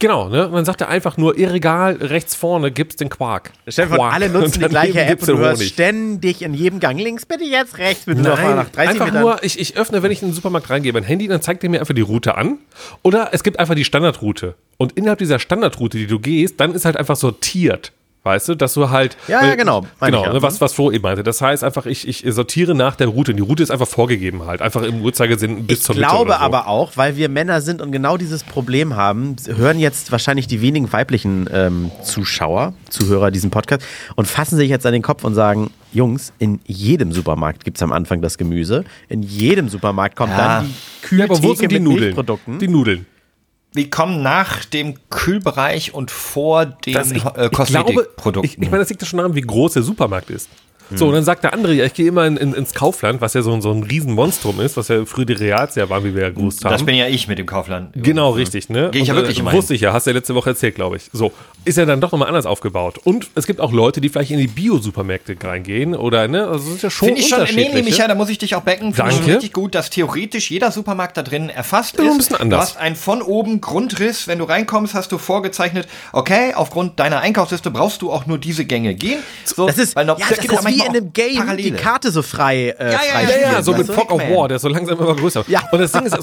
Genau, 0.00 0.30
ne? 0.30 0.48
Man 0.48 0.64
sagt 0.64 0.80
ja 0.80 0.88
einfach 0.88 1.18
nur, 1.18 1.36
ihr 1.36 1.52
Regal 1.52 1.92
rechts 2.00 2.34
vorne 2.34 2.72
gibt's 2.72 2.96
den 2.96 3.10
Quark. 3.10 3.52
Stefan, 3.68 3.98
Quark. 3.98 4.14
alle 4.14 4.28
nutzen 4.30 4.60
die 4.62 4.68
gleiche 4.68 5.02
App 5.02 5.20
und 5.20 5.28
du 5.28 5.36
hörst 5.36 5.62
ständig 5.62 6.40
in 6.40 6.54
jedem 6.54 6.80
Gang 6.80 6.98
links, 6.98 7.26
bitte 7.26 7.44
jetzt 7.44 7.76
rechts, 7.76 8.06
bitte 8.06 8.22
Nein, 8.22 8.56
nach 8.56 8.70
30 8.70 8.90
einfach 8.92 9.06
Metern. 9.06 9.20
nur, 9.20 9.44
ich, 9.44 9.60
ich 9.60 9.76
öffne, 9.76 10.02
wenn 10.02 10.10
ich 10.10 10.22
in 10.22 10.28
den 10.28 10.34
Supermarkt 10.34 10.70
reingehe, 10.70 10.92
mein 10.94 11.02
Handy, 11.02 11.28
dann 11.28 11.42
zeigt 11.42 11.62
er 11.64 11.68
mir 11.68 11.80
einfach 11.80 11.94
die 11.94 12.00
Route 12.00 12.34
an. 12.36 12.58
Oder 13.02 13.28
es 13.32 13.42
gibt 13.42 13.58
einfach 13.60 13.74
die 13.74 13.84
Standardroute. 13.84 14.54
Und 14.78 14.92
innerhalb 14.92 15.18
dieser 15.18 15.38
Standardroute, 15.38 15.98
die 15.98 16.06
du 16.06 16.18
gehst, 16.18 16.58
dann 16.58 16.74
ist 16.74 16.86
halt 16.86 16.96
einfach 16.96 17.16
sortiert. 17.16 17.92
Weißt 18.22 18.50
du, 18.50 18.54
dass 18.54 18.74
du 18.74 18.90
halt. 18.90 19.16
Ja, 19.28 19.42
ja, 19.46 19.54
genau. 19.54 19.86
Genau, 19.98 20.20
ich 20.20 20.26
ja. 20.26 20.32
ne, 20.34 20.42
was, 20.42 20.60
was 20.60 20.74
Flo 20.74 20.90
eben 20.90 21.02
meinte. 21.02 21.22
Das 21.22 21.40
heißt 21.40 21.64
einfach, 21.64 21.86
ich, 21.86 22.06
ich 22.06 22.22
sortiere 22.34 22.74
nach 22.74 22.94
der 22.94 23.06
Route. 23.06 23.30
Und 23.32 23.38
die 23.38 23.42
Route 23.42 23.62
ist 23.62 23.70
einfach 23.70 23.88
vorgegeben 23.88 24.44
halt. 24.44 24.60
Einfach 24.60 24.82
im 24.82 25.00
Uhrzeigersinn 25.00 25.66
bis 25.66 25.78
Ich 25.78 25.84
zur 25.84 25.94
Mitte. 25.94 26.06
glaube 26.06 26.32
so. 26.32 26.36
aber 26.36 26.66
auch, 26.66 26.98
weil 26.98 27.16
wir 27.16 27.30
Männer 27.30 27.62
sind 27.62 27.80
und 27.80 27.92
genau 27.92 28.18
dieses 28.18 28.44
Problem 28.44 28.94
haben, 28.94 29.36
hören 29.46 29.78
jetzt 29.78 30.12
wahrscheinlich 30.12 30.46
die 30.46 30.60
wenigen 30.60 30.92
weiblichen 30.92 31.48
ähm, 31.50 31.90
Zuschauer, 32.04 32.74
Zuhörer 32.90 33.30
diesen 33.30 33.48
Podcast 33.50 33.82
und 34.16 34.28
fassen 34.28 34.56
sich 34.58 34.68
jetzt 34.68 34.84
an 34.84 34.92
den 34.92 35.02
Kopf 35.02 35.24
und 35.24 35.34
sagen, 35.34 35.70
Jungs, 35.92 36.34
in 36.38 36.60
jedem 36.66 37.12
Supermarkt 37.12 37.64
gibt 37.64 37.78
es 37.78 37.82
am 37.82 37.90
Anfang 37.90 38.20
das 38.20 38.36
Gemüse, 38.36 38.84
in 39.08 39.22
jedem 39.22 39.68
Supermarkt 39.70 40.14
kommt 40.14 40.32
Ja. 40.32 40.58
dann 40.60 40.74
die 41.10 41.16
Ja, 41.16 41.24
aber 41.24 41.42
wo 41.42 41.54
sind 41.54 41.70
die 41.72 41.76
mit 41.76 41.84
Nudeln? 41.84 42.00
Milchprodukten. 42.02 42.58
Die 42.58 42.68
Nudeln. 42.68 43.06
Die 43.74 43.88
kommen 43.88 44.22
nach 44.22 44.64
dem 44.64 44.94
Kühlbereich 45.10 45.94
und 45.94 46.10
vor 46.10 46.66
den 46.66 46.94
Das- 46.94 47.10
ich, 47.12 47.18
äh, 47.24 47.28
ich 47.28 47.32
glaube, 47.34 47.50
Kosmetikprodukten. 47.50 48.44
ich, 48.50 48.58
ich 48.58 48.70
meine, 48.70 48.82
das 48.82 48.88
liegt 48.88 49.00
ja 49.02 49.06
schon 49.06 49.18
daran, 49.18 49.34
wie 49.34 49.40
groß 49.42 49.74
der 49.74 49.82
Supermarkt 49.82 50.30
ist. 50.30 50.48
So, 50.94 51.06
und 51.08 51.14
dann 51.14 51.24
sagt 51.24 51.44
der 51.44 51.52
andere, 51.52 51.72
ja, 51.74 51.84
ich 51.84 51.94
gehe 51.94 52.08
immer 52.08 52.26
in, 52.26 52.36
in, 52.36 52.52
ins 52.54 52.74
Kaufland, 52.74 53.20
was 53.20 53.34
ja 53.34 53.42
so, 53.42 53.52
ein- 53.52 53.62
so 53.62 53.70
ein 53.70 53.82
Riesenmonstrum 53.82 54.60
ist, 54.60 54.76
was 54.76 54.88
ja 54.88 55.04
früher 55.04 55.24
die 55.24 55.34
Reals 55.34 55.74
ja 55.76 55.88
waren, 55.88 56.02
wie 56.04 56.14
wir 56.14 56.22
ja 56.22 56.30
gewusst 56.30 56.64
haben. 56.64 56.72
das 56.72 56.84
bin 56.84 56.94
ja 56.96 57.06
ich 57.06 57.28
mit 57.28 57.38
dem 57.38 57.46
Kaufland. 57.46 57.90
Genau, 57.94 58.30
richtig, 58.30 58.68
ne? 58.68 58.88
Geh 58.92 58.98
ich 59.00 59.08
ja 59.08 59.14
Und, 59.14 59.20
wirklich 59.20 59.38
äh, 59.38 59.40
immer. 59.40 59.52
Wusste 59.52 59.74
ich 59.74 59.80
ja, 59.82 59.92
hast 59.92 60.06
du 60.06 60.10
ja 60.10 60.16
letzte 60.16 60.34
Woche 60.34 60.50
erzählt, 60.50 60.74
glaube 60.74 60.96
ich. 60.96 61.04
So, 61.12 61.32
ist 61.64 61.78
ja 61.78 61.84
dann 61.86 62.00
doch 62.00 62.12
nochmal 62.12 62.28
anders 62.28 62.46
aufgebaut. 62.46 62.98
Und 63.04 63.28
es 63.34 63.46
gibt 63.46 63.60
auch 63.60 63.72
Leute, 63.72 64.00
die 64.00 64.08
vielleicht 64.08 64.30
in 64.32 64.38
die 64.38 64.46
Bio-Supermärkte 64.48 65.36
reingehen 65.42 65.94
oder, 65.94 66.26
ne? 66.28 66.46
Also, 66.48 66.66
das 66.66 66.76
ist 66.76 66.82
ja 66.82 66.90
schon 66.90 67.06
Finde 67.08 67.20
ich 67.20 67.28
schon, 67.28 67.44
nee, 67.54 67.70
nee, 67.72 67.82
Micha, 67.82 68.08
da 68.08 68.14
muss 68.14 68.28
ich 68.30 68.38
dich 68.38 68.54
auch 68.54 68.62
becken. 68.62 68.94
Finde 68.94 69.12
ich 69.12 69.26
richtig 69.26 69.52
gut, 69.52 69.74
dass 69.74 69.90
theoretisch 69.90 70.50
jeder 70.50 70.70
Supermarkt 70.70 71.16
da 71.16 71.22
drin 71.22 71.48
erfasst 71.50 71.96
ist. 71.96 72.10
ein 72.10 72.16
bisschen 72.16 72.36
anders. 72.36 72.60
Du 72.60 72.74
hast 72.74 72.76
einen 72.78 72.96
von 72.96 73.22
oben 73.22 73.60
Grundriss. 73.60 74.26
Wenn 74.28 74.38
du 74.38 74.44
reinkommst, 74.44 74.94
hast 74.94 75.12
du 75.12 75.18
vorgezeichnet, 75.18 75.86
okay, 76.12 76.54
aufgrund 76.54 76.98
deiner 76.98 77.20
Einkaufsliste 77.20 77.70
brauchst 77.70 78.02
du 78.02 78.10
auch 78.12 78.26
nur 78.26 78.38
diese 78.38 78.64
Gänge 78.64 78.94
gehen. 78.94 79.20
So, 79.44 79.66
Das 79.66 79.78
ist, 79.78 79.96
weil 79.96 80.04
noch- 80.06 80.18
ja, 80.18 80.26
es 80.30 80.36
das 80.38 80.48
auch 80.50 80.58
ist 80.58 80.64
wie 80.82 80.86
in 80.86 80.96
einem 80.96 81.12
Game, 81.12 81.36
Parallele. 81.36 81.70
die 81.70 81.76
Karte 81.76 82.10
so 82.10 82.22
frei, 82.22 82.70
äh, 82.78 82.84
ja, 82.84 82.90
ja, 82.90 83.20
Ja, 83.20 83.28
spielen, 83.28 83.52
ja, 83.52 83.62
so 83.62 83.72
mit? 83.74 83.86
Fog 83.86 84.10
of. 84.10 84.20
War, 84.20 84.48
der 84.48 84.56
ist 84.56 84.62
so 84.62 84.68
langsam 84.68 84.98
immer 84.98 85.16
größer. 85.16 85.44
Ja. 85.48 85.62
Und 85.72 85.80
das 85.80 85.92
Ding 85.92 86.04
ist, 86.04 86.16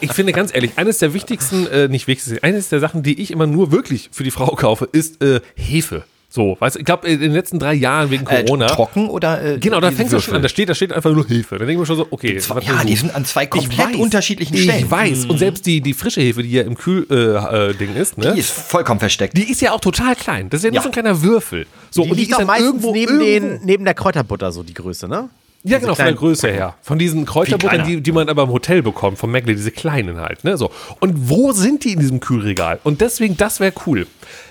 ich 0.00 0.12
finde 0.12 0.32
ganz 0.32 0.54
ehrlich, 0.54 0.72
eines 0.76 0.98
der 0.98 1.14
wichtigsten, 1.14 1.66
äh, 1.68 1.88
nicht 1.88 2.06
wichtigsten, 2.06 2.42
eines 2.42 2.68
der 2.68 2.80
Sachen, 2.80 3.02
die 3.02 3.20
ich 3.20 3.30
immer 3.30 3.46
nur 3.46 3.72
wirklich 3.72 4.10
für 4.12 4.24
die 4.24 4.30
Frau 4.30 4.46
kaufe, 4.54 4.88
ist 4.90 5.22
äh, 5.22 5.40
Hefe. 5.54 6.04
So, 6.38 6.56
weißt 6.60 6.76
ich 6.76 6.84
glaube, 6.84 7.08
in 7.08 7.18
den 7.18 7.32
letzten 7.32 7.58
drei 7.58 7.74
Jahren 7.74 8.12
wegen 8.12 8.24
Äh, 8.28 8.44
Corona. 8.44 8.68
trocken 8.68 9.08
oder 9.08 9.42
äh, 9.42 9.58
Genau, 9.58 9.80
da 9.80 9.90
fängt 9.90 10.12
es 10.12 10.22
schon 10.22 10.36
an. 10.36 10.42
Da 10.42 10.48
steht, 10.48 10.68
da 10.68 10.74
steht 10.76 10.92
einfach 10.92 11.10
nur 11.12 11.26
Hefe. 11.26 11.58
Dann 11.58 11.66
denke 11.66 11.72
ich 11.72 11.78
mir 11.80 11.86
schon 11.86 11.96
so, 11.96 12.06
okay. 12.12 12.38
Zwei- 12.38 12.60
ja, 12.60 12.84
die 12.84 12.94
sind 12.94 13.12
an 13.12 13.24
zwei 13.24 13.42
Ich 13.42 13.50
komplett 13.50 13.88
weiß. 13.88 13.96
unterschiedlichen 13.96 14.54
Ich 14.54 14.62
Stellen. 14.62 14.88
weiß. 14.88 15.24
Und 15.24 15.38
selbst 15.38 15.66
die, 15.66 15.80
die 15.80 15.94
frische 15.94 16.20
Hefe, 16.20 16.44
die 16.44 16.50
hier 16.50 16.64
im 16.64 16.76
Kühl-Ding 16.76 17.88
äh, 17.92 17.98
äh, 17.98 18.00
ist, 18.00 18.18
ne? 18.18 18.34
Die 18.34 18.38
ist 18.38 18.50
vollkommen 18.52 19.00
versteckt. 19.00 19.36
Die 19.36 19.50
ist 19.50 19.60
ja 19.60 19.72
auch 19.72 19.80
total 19.80 20.14
klein. 20.14 20.48
Das 20.48 20.60
ist 20.60 20.64
ja 20.66 20.70
nur 20.70 20.76
Ja. 20.76 20.82
so 20.82 20.88
ein 20.90 20.92
kleiner 20.92 21.20
Würfel. 21.22 21.66
So, 21.90 22.04
Die 22.04 22.10
und 22.10 22.14
die 22.16 22.20
liegt 22.20 22.30
ist 22.32 22.38
dann 22.38 22.46
meistens 22.46 22.66
irgendwo, 22.68 22.92
neben, 22.92 23.20
irgendwo. 23.20 23.48
den, 23.56 23.66
neben 23.66 23.84
der 23.84 23.94
Kräuterbutter, 23.94 24.52
so 24.52 24.62
die 24.62 24.74
Größe, 24.74 25.08
ne? 25.08 25.28
Ja, 25.64 25.78
Diese 25.78 25.80
genau, 25.80 25.94
von 25.96 26.04
der 26.04 26.14
Größe 26.14 26.48
her. 26.52 26.74
Von 26.82 27.00
diesen 27.00 27.26
Kräuterbuttern, 27.26 27.84
die, 27.84 28.00
die 28.00 28.12
man 28.12 28.28
aber 28.28 28.44
im 28.44 28.50
Hotel 28.50 28.80
bekommt, 28.80 29.18
vom 29.18 29.32
Mäckle, 29.32 29.56
diese 29.56 29.72
kleinen 29.72 30.20
halt, 30.20 30.44
ne? 30.44 30.56
So. 30.56 30.70
Und 31.00 31.28
wo 31.28 31.50
sind 31.50 31.84
die 31.84 31.94
in 31.94 31.98
diesem 31.98 32.20
Kühlregal? 32.20 32.78
Und 32.84 33.00
deswegen, 33.00 33.36
das 33.36 33.58
wäre 33.58 33.72
cool. 33.84 34.06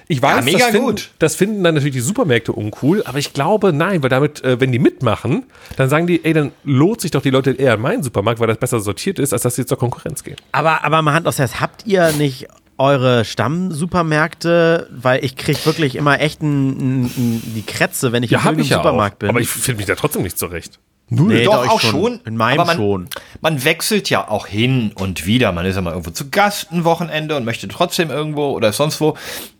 Ich 0.09 0.21
weiß, 0.21 0.37
Ja, 0.37 0.41
mega 0.41 0.57
das, 0.59 0.67
finden, 0.69 0.85
gut. 0.87 1.09
das 1.19 1.35
finden 1.35 1.63
dann 1.63 1.73
natürlich 1.75 1.95
die 1.95 1.99
Supermärkte 2.01 2.53
uncool, 2.53 3.03
aber 3.05 3.17
ich 3.19 3.33
glaube, 3.33 3.73
nein, 3.73 4.01
weil 4.03 4.09
damit, 4.09 4.41
äh, 4.43 4.59
wenn 4.61 4.71
die 4.71 4.79
mitmachen, 4.79 5.45
dann 5.75 5.89
sagen 5.89 6.07
die, 6.07 6.23
ey, 6.23 6.31
dann 6.33 6.51
lohnt 6.63 7.01
sich 7.01 7.11
doch 7.11 7.21
die 7.21 7.29
Leute 7.29 7.51
eher 7.51 7.73
in 7.73 7.81
meinen 7.81 8.03
Supermarkt, 8.03 8.39
weil 8.39 8.47
das 8.47 8.57
besser 8.57 8.79
sortiert 8.79 9.19
ist, 9.19 9.33
als 9.33 9.41
dass 9.41 9.55
sie 9.55 9.65
zur 9.65 9.77
Konkurrenz 9.77 10.23
gehen. 10.23 10.37
Aber, 10.53 10.83
aber 10.85 11.01
mal 11.01 11.13
Hand 11.13 11.27
aufs 11.27 11.39
Herz, 11.39 11.59
habt 11.59 11.85
ihr 11.85 12.13
nicht 12.13 12.47
eure 12.77 13.25
Stammsupermärkte? 13.25 14.87
Weil 14.91 15.23
ich 15.25 15.35
krieg 15.35 15.65
wirklich 15.65 15.95
immer 15.95 16.19
echt 16.19 16.41
n, 16.41 16.79
n, 16.79 17.11
n, 17.17 17.41
die 17.55 17.63
Krätze, 17.63 18.11
wenn 18.11 18.23
ich 18.23 18.31
Ja, 18.31 18.39
irgendeinem 18.39 18.59
ich 18.61 18.69
ja 18.69 18.77
Supermarkt 18.77 19.15
auch. 19.15 19.19
bin. 19.19 19.29
Aber 19.29 19.39
ich 19.41 19.49
finde 19.49 19.77
mich 19.77 19.87
da 19.87 19.95
trotzdem 19.95 20.23
nicht 20.23 20.37
zurecht. 20.37 20.79
Nee, 21.09 21.43
Doch, 21.45 21.63
ich 21.65 21.69
auch 21.71 21.79
schon. 21.79 22.19
In 22.25 22.35
meinem 22.37 22.59
aber 22.59 22.67
man, 22.67 22.77
schon. 22.77 23.07
Man 23.41 23.63
wechselt 23.63 24.09
ja 24.09 24.27
auch 24.27 24.47
hin 24.47 24.91
und 24.95 25.25
wieder. 25.25 25.51
Man 25.51 25.65
ist 25.65 25.75
ja 25.75 25.81
mal 25.81 25.91
irgendwo 25.91 26.11
zu 26.11 26.29
Gast 26.29 26.71
ein 26.71 26.83
Wochenende 26.83 27.35
und 27.37 27.45
möchte 27.45 27.67
trotzdem 27.67 28.09
irgendwo 28.09 28.49
oder 28.51 28.73
sonst 28.73 28.99
wo. 28.99 29.15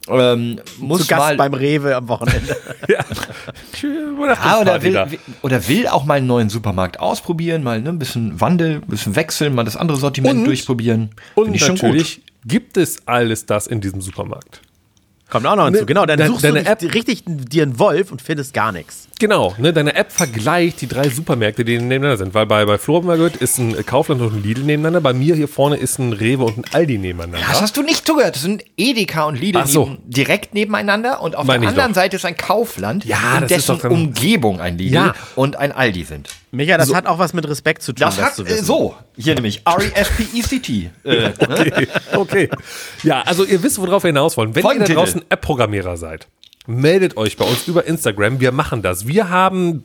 Ähm, 0.10 0.60
muss 0.80 1.02
Zu 1.02 1.08
Gast 1.08 1.20
mal, 1.20 1.38
beim 1.38 1.54
Rewe 1.54 1.96
am 1.96 2.08
Wochenende. 2.08 2.56
Ja. 2.90 3.04
Ah, 4.42 4.62
oder, 4.62 4.82
will, 4.82 5.20
oder 5.42 5.68
will 5.68 5.88
auch 5.88 6.06
mal 6.06 6.16
einen 6.16 6.28
neuen 6.28 6.50
Supermarkt 6.50 7.00
ausprobieren, 7.00 7.64
mal 7.64 7.82
ne, 7.82 7.90
ein 7.90 8.00
bisschen 8.00 8.40
Wandel, 8.40 8.76
ein 8.76 8.82
bisschen 8.88 9.16
wechseln, 9.16 9.54
mal 9.54 9.64
das 9.64 9.76
andere 9.76 9.98
Sortiment 9.98 10.40
Und- 10.40 10.46
durchprobieren. 10.46 11.10
Und 11.36 11.58
schon 11.60 11.76
natürlich 11.76 12.22
gibt 12.46 12.78
es 12.78 13.08
alles 13.08 13.46
das 13.46 13.68
in 13.68 13.82
diesem 13.82 14.02
Supermarkt. 14.02 14.62
Kommt 15.30 15.46
auch 15.46 15.58
noch 15.58 15.66
hinzu. 15.66 15.82
Ne, 15.82 15.86
Genau, 15.86 16.06
dann 16.06 16.18
dein- 16.20 16.28
suchst 16.30 16.46
deine 16.46 16.64
du 16.64 16.70
App- 16.70 16.80
dich, 16.80 16.94
richtig 16.94 17.24
dir 17.26 17.64
einen 17.64 17.78
Wolf 17.80 18.12
und 18.12 18.22
findest 18.22 18.54
gar 18.54 18.72
nichts. 18.72 19.10
Genau, 19.20 19.56
ne, 19.58 19.74
deine 19.74 19.96
App 19.96 20.12
vergleicht 20.12 20.82
die 20.82 20.88
drei 20.88 21.10
Supermärkte, 21.10 21.66
die 21.66 21.78
nebeneinander 21.80 22.18
sind. 22.18 22.34
Weil 22.34 22.46
bei, 22.46 22.66
bei 22.66 22.78
Flo 22.78 22.98
haben 22.98 23.08
wir 23.08 23.16
gehört, 23.16 23.36
ist 23.38 23.58
ein 23.58 23.76
Kaufland 23.86 24.22
und 24.22 24.34
ein 24.36 24.44
Lidl 24.44 24.62
nebeneinander. 24.62 25.02
Bei 25.02 25.14
mir 25.14 25.36
hier 25.36 25.48
vorne 25.48 25.78
ist 25.78 25.98
ein 26.00 26.14
Rewe 26.14 26.44
und 26.46 26.58
ein 26.58 26.66
Aldi 26.74 26.98
nebeneinander. 26.98 27.46
Das 27.50 27.62
hast 27.62 27.78
du 27.78 27.82
nicht 27.82 28.06
zugehört. 28.06 28.36
Das 28.36 28.44
sind 28.44 28.64
Edeka 28.78 29.24
und 29.26 29.40
Lidl 29.40 29.66
so. 29.66 29.86
neben, 29.86 29.98
direkt 30.10 30.54
nebeneinander 30.54 31.22
und 31.22 31.36
auf 31.36 31.46
Meine 31.46 31.62
der 31.62 31.70
anderen 31.70 31.90
doch. 31.94 31.96
Seite 32.02 32.16
ist 32.18 32.26
ein 32.26 32.38
Kaufland, 32.38 33.06
Ja, 33.06 33.18
in 33.36 33.48
das 33.48 33.52
ist 33.52 33.70
dessen 33.70 33.88
Umgebung 33.92 34.62
ein 34.62 34.78
Lidl 34.78 34.94
Ja. 34.94 35.14
und 35.36 35.56
ein 35.56 35.72
Aldi 35.72 36.04
sind. 36.04 36.30
Micha, 36.52 36.78
das 36.78 36.94
hat 36.94 37.08
auch 37.08 37.20
was 37.20 37.34
mit 37.34 37.48
Respekt 37.50 37.82
zu 37.84 37.92
tun, 37.94 38.00
Das 38.02 38.16
das, 38.16 38.26
hat 38.26 38.36
zu 38.36 38.44
äh, 38.44 38.50
wissen. 38.50 38.66
so, 38.66 38.96
hier 39.18 39.36
nämlich 39.36 39.62
R-E-S-P-E-C-T. 39.66 40.90
Äh, 41.04 41.32
Okay, 41.48 41.88
okay. 42.14 42.50
Ja, 43.04 43.22
also 43.24 43.44
ihr 43.44 43.62
wisst, 43.64 43.80
worauf 43.80 44.04
wir 44.04 44.10
hinaus 44.10 44.38
wollen. 44.38 44.56
Wenn 44.56 44.64
ihr 44.66 44.80
da 44.80 44.94
draußen 44.94 45.24
App-Programmierer 45.30 45.98
seid, 45.98 46.28
meldet 46.68 47.18
euch 47.18 47.38
bei 47.38 47.46
uns 47.46 47.68
über 47.68 47.86
Instagram. 47.86 48.40
Wir 48.40 48.52
machen 48.52 48.82
das. 48.82 49.08
Wir 49.08 49.30
haben 49.30 49.84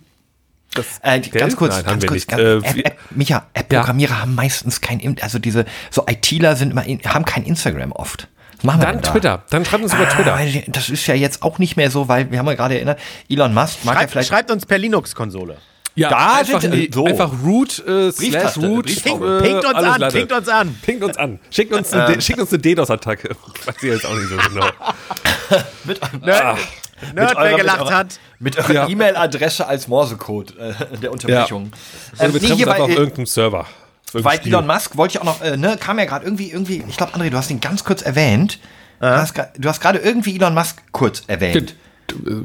das 0.74 0.86
Äh, 1.02 1.20
ganz 1.20 1.56
kurz, 1.56 1.74
Nein, 1.76 1.84
ganz 1.84 1.92
haben 1.94 2.02
wir 2.02 2.08
kurz. 2.08 2.14
nicht. 2.16 2.28
Ganz, 2.28 2.42
Äh, 2.42 2.56
App, 2.68 2.74
wir- 2.76 2.86
App, 2.86 2.98
Micha, 3.10 3.46
App-Programmierer 3.54 4.20
haben 4.22 4.34
meistens 4.34 4.80
kein, 4.80 5.00
In- 5.00 5.20
also 5.22 5.38
diese, 5.38 5.64
so 5.90 6.04
ITler 6.08 6.56
sind 6.56 6.70
immer, 6.72 6.82
haben 6.84 7.24
kein 7.24 7.44
Instagram 7.44 7.92
oft. 7.92 8.28
Was 8.58 8.64
machen 8.64 8.80
wir 8.80 8.86
Dann 8.86 8.94
denn 8.96 9.02
da? 9.02 9.10
Twitter. 9.10 9.42
Dann 9.50 9.64
schreibt 9.64 9.82
uns 9.82 9.92
über 9.94 10.06
Ah, 10.06 10.10
Twitter. 10.10 10.34
weil 10.34 10.64
Das 10.68 10.88
ist 10.88 11.06
ja 11.06 11.14
jetzt 11.14 11.42
auch 11.42 11.58
nicht 11.58 11.76
mehr 11.76 11.90
so, 11.90 12.08
weil 12.08 12.30
wir 12.30 12.38
haben 12.38 12.46
ja 12.46 12.54
gerade 12.54 12.76
erinnert, 12.76 12.98
Elon 13.28 13.52
Musk 13.54 13.84
mag 13.84 13.94
ja 13.94 14.00
Schreibt, 14.00 14.10
vielleicht. 14.12 14.28
schreibt 14.28 14.50
uns 14.50 14.66
per 14.66 14.78
Linux-Konsole. 14.78 15.56
Ja, 15.94 16.08
Da 16.08 16.36
einfach, 16.36 16.60
sind- 16.62 16.72
die, 16.74 16.90
so. 16.92 17.04
einfach 17.04 17.30
root 17.44 17.78
äh, 17.86 18.10
slash 18.12 18.56
root. 18.56 18.86
Brieftaube. 18.86 19.38
äh, 19.38 19.46
Pinkt 19.46 19.64
uns 19.66 19.74
an, 19.74 20.00
Latte. 20.00 20.16
pinkt 20.16 20.32
uns 20.32 20.48
an. 20.48 20.78
Pinkt 20.82 21.04
uns 21.04 21.16
an. 21.18 21.38
Schickt 21.50 21.72
uns 21.74 21.92
eine, 21.92 22.20
schickt 22.20 22.38
uns 22.40 22.50
eine 22.52 22.62
DDoS-Attacke. 22.62 23.36
Weiß 23.66 23.74
ich 23.76 23.82
jetzt 23.82 24.06
auch 24.06 24.14
nicht 24.14 24.28
so 24.28 24.36
genau. 24.36 24.66
mit, 25.84 26.00
Nerd, 26.24 26.58
Nerd 27.14 27.36
wer 27.36 27.36
eurer- 27.36 27.56
gelacht 27.58 27.78
mit 27.80 27.86
eurer- 27.88 27.94
hat. 27.94 28.20
Mit 28.38 28.56
eurer 28.58 28.72
Ja. 28.72 28.88
E-Mail-Adresse 28.88 29.66
als 29.66 29.86
Morsecode 29.88 30.56
äh, 30.58 30.72
der 31.02 31.12
Unterbrechung. 31.12 31.70
Also 32.12 32.24
Ähm, 32.24 32.32
wir 32.34 32.40
nee, 32.40 32.46
treffen 32.48 32.56
hier 32.56 32.68
uns 32.68 32.80
auf 32.80 32.88
äh, 32.90 32.94
irgendeinem 32.94 33.26
Server. 33.26 33.66
Weil 34.14 34.36
Spiel. 34.38 34.52
Elon 34.52 34.66
Musk 34.66 34.96
wollte 34.96 35.12
ich 35.16 35.20
auch 35.20 35.24
noch, 35.24 35.42
äh, 35.42 35.56
ne, 35.56 35.76
kam 35.78 35.98
ja 35.98 36.04
gerade 36.06 36.24
irgendwie, 36.24 36.50
irgendwie, 36.50 36.82
ich 36.88 36.96
glaube, 36.96 37.14
André, 37.14 37.30
du 37.30 37.36
hast 37.36 37.50
ihn 37.50 37.60
ganz 37.60 37.84
kurz 37.84 38.02
erwähnt. 38.02 38.58
Du 39.00 39.08
hast 39.08 39.36
gra- 39.36 39.48
Du 39.58 39.68
hast 39.68 39.80
gerade 39.80 39.98
irgendwie 39.98 40.36
Elon 40.36 40.54
Musk 40.54 40.82
kurz 40.92 41.22
erwähnt. 41.26 41.74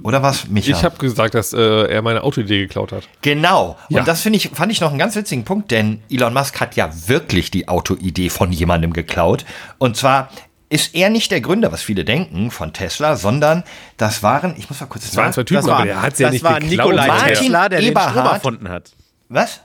Oder 0.03 0.23
was, 0.23 0.47
Micha? 0.47 0.71
Ich 0.71 0.83
habe 0.83 0.97
gesagt, 0.97 1.33
dass 1.33 1.53
äh, 1.53 1.59
er 1.59 2.01
meine 2.01 2.23
Autoidee 2.23 2.59
geklaut 2.59 2.91
hat. 2.91 3.07
Genau. 3.21 3.77
Ja. 3.89 3.99
Und 3.99 4.07
das 4.07 4.21
finde 4.21 4.37
ich, 4.37 4.49
fand 4.49 4.71
ich 4.71 4.81
noch 4.81 4.89
einen 4.89 4.99
ganz 4.99 5.15
witzigen 5.15 5.43
Punkt, 5.45 5.71
denn 5.71 6.01
Elon 6.09 6.33
Musk 6.33 6.59
hat 6.59 6.75
ja 6.75 6.89
wirklich 7.07 7.51
die 7.51 7.67
Autoidee 7.67 8.29
von 8.29 8.51
jemandem 8.51 8.93
geklaut. 8.93 9.45
Und 9.77 9.97
zwar 9.97 10.29
ist 10.69 10.95
er 10.95 11.09
nicht 11.09 11.31
der 11.31 11.41
Gründer, 11.41 11.71
was 11.71 11.81
viele 11.81 12.03
denken, 12.03 12.51
von 12.51 12.73
Tesla, 12.73 13.15
sondern 13.15 13.63
das 13.95 14.21
waren, 14.23 14.55
ich 14.57 14.69
muss 14.69 14.81
mal 14.81 14.87
kurz 14.87 15.05
Das 15.05 15.15
waren 15.15 15.31
zwei 15.31 15.43
Typen, 15.43 15.61
Das 15.61 15.67
war, 15.67 15.77
aber 15.77 15.85
der 15.85 16.01
hat 16.01 16.19
ja 16.19 16.29
nicht 16.29 16.43
war 16.43 16.59
geklaut. 16.59 16.89
Nikolai 16.89 17.07
Martin 17.07 17.35
Tesla, 17.35 17.69
der 17.69 17.79
den 17.79 17.91
Strom 17.91 18.07
Eberhard. 18.07 18.33
erfunden 18.33 18.69
hat. 18.69 18.91
Was? 19.29 19.61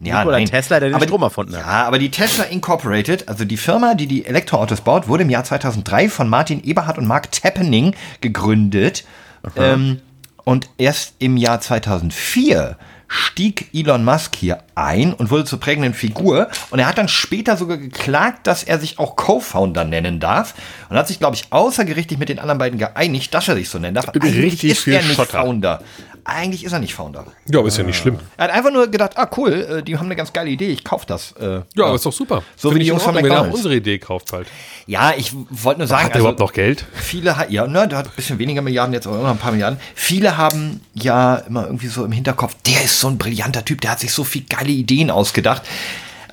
Ja, 0.00 0.18
Nikola 0.18 0.44
Tesla, 0.44 0.80
der 0.80 0.88
den 0.90 0.94
aber 0.94 1.04
Strom 1.04 1.22
erfunden 1.22 1.56
hat. 1.56 1.62
Ja, 1.62 1.84
aber 1.84 1.98
die 1.98 2.10
Tesla 2.10 2.44
Incorporated, 2.44 3.28
also 3.28 3.44
die 3.44 3.56
Firma, 3.56 3.94
die 3.94 4.06
die 4.06 4.26
Elektroautos 4.26 4.80
baut, 4.82 5.08
wurde 5.08 5.22
im 5.22 5.30
Jahr 5.30 5.44
2003 5.44 6.08
von 6.08 6.28
Martin 6.28 6.62
Eberhard 6.62 6.98
und 6.98 7.06
Mark 7.06 7.32
Tappening 7.32 7.94
gegründet. 8.20 9.04
Ähm, 9.56 10.00
und 10.44 10.68
erst 10.78 11.14
im 11.18 11.36
Jahr 11.36 11.60
2004 11.60 12.76
stieg 13.08 13.68
Elon 13.72 14.04
Musk 14.04 14.36
hier 14.36 14.58
ein 14.74 15.12
und 15.14 15.30
wurde 15.30 15.44
zur 15.44 15.60
prägenden 15.60 15.94
Figur. 15.94 16.48
Und 16.70 16.78
er 16.78 16.86
hat 16.86 16.98
dann 16.98 17.08
später 17.08 17.56
sogar 17.56 17.76
geklagt, 17.76 18.46
dass 18.46 18.62
er 18.64 18.78
sich 18.78 18.98
auch 18.98 19.16
Co-Founder 19.16 19.84
nennen 19.84 20.20
darf. 20.20 20.54
Und 20.88 20.96
hat 20.96 21.08
sich, 21.08 21.18
glaube 21.18 21.36
ich, 21.36 21.46
außergerichtlich 21.50 22.18
mit 22.18 22.28
den 22.28 22.38
anderen 22.38 22.58
beiden 22.58 22.78
geeinigt, 22.78 23.32
dass 23.34 23.48
er 23.48 23.54
sich 23.54 23.68
so 23.68 23.78
nennen 23.78 23.94
darf. 23.94 24.08
Eigentlich 24.08 24.34
Richtig 24.44 24.70
ist 24.72 24.80
viel 24.80 24.94
er 24.94 25.02
nicht 25.02 25.14
Schotter. 25.16 25.42
Founder. 25.42 25.80
Eigentlich 26.26 26.64
ist 26.64 26.72
er 26.72 26.78
nicht 26.78 26.94
Founder. 26.94 27.26
Ja, 27.52 27.58
aber 27.58 27.68
ist 27.68 27.76
ja 27.76 27.84
nicht 27.84 27.98
schlimm. 27.98 28.18
Er 28.38 28.44
hat 28.44 28.50
einfach 28.54 28.72
nur 28.72 28.86
gedacht, 28.88 29.12
ah 29.16 29.28
cool, 29.36 29.52
äh, 29.52 29.82
die 29.82 29.98
haben 29.98 30.06
eine 30.06 30.16
ganz 30.16 30.32
geile 30.32 30.48
Idee, 30.48 30.68
ich 30.68 30.82
kauf 30.82 31.04
das. 31.04 31.32
Äh, 31.32 31.60
Ja, 31.74 31.84
aber 31.84 31.96
ist 31.96 32.06
doch 32.06 32.14
super. 32.14 32.42
So 32.56 32.74
wie 32.74 32.78
die 32.78 32.86
Jungs 32.86 33.02
von 33.02 33.10
Ordnung, 33.14 33.24
wenn 33.24 33.30
er 33.32 33.40
auch 33.40 33.42
McDonald's. 33.42 33.58
unsere 33.58 33.76
Idee 33.76 33.98
kauft 33.98 34.32
halt. 34.32 34.46
Ja, 34.86 35.12
ich 35.14 35.32
wollte 35.50 35.80
nur 35.80 35.86
sagen, 35.86 36.04
Hat 36.06 36.14
er 36.14 36.20
überhaupt 36.20 36.38
noch 36.38 36.54
Geld? 36.54 36.86
viele, 36.94 37.36
ja, 37.50 37.66
ne, 37.66 37.86
der 37.88 37.98
hat 37.98 38.06
ein 38.06 38.12
bisschen 38.16 38.38
weniger 38.38 38.62
Milliarden 38.62 38.94
jetzt, 38.94 39.06
aber 39.06 39.16
immer 39.16 39.24
noch 39.28 39.34
ein 39.34 39.38
paar 39.38 39.52
Milliarden. 39.52 39.78
Viele 39.94 40.38
haben 40.38 40.80
ja 40.94 41.36
immer 41.36 41.66
irgendwie 41.66 41.88
so 41.88 42.06
im 42.06 42.12
Hinterkopf, 42.12 42.56
der 42.66 42.84
ist 42.84 43.00
so 43.00 43.08
ein 43.08 43.18
brillanter 43.18 43.62
Typ, 43.62 43.82
der 43.82 43.90
hat 43.90 44.00
sich 44.00 44.12
so 44.12 44.24
viel 44.24 44.44
geile 44.64 44.72
Ideen 44.76 45.10
ausgedacht. 45.10 45.62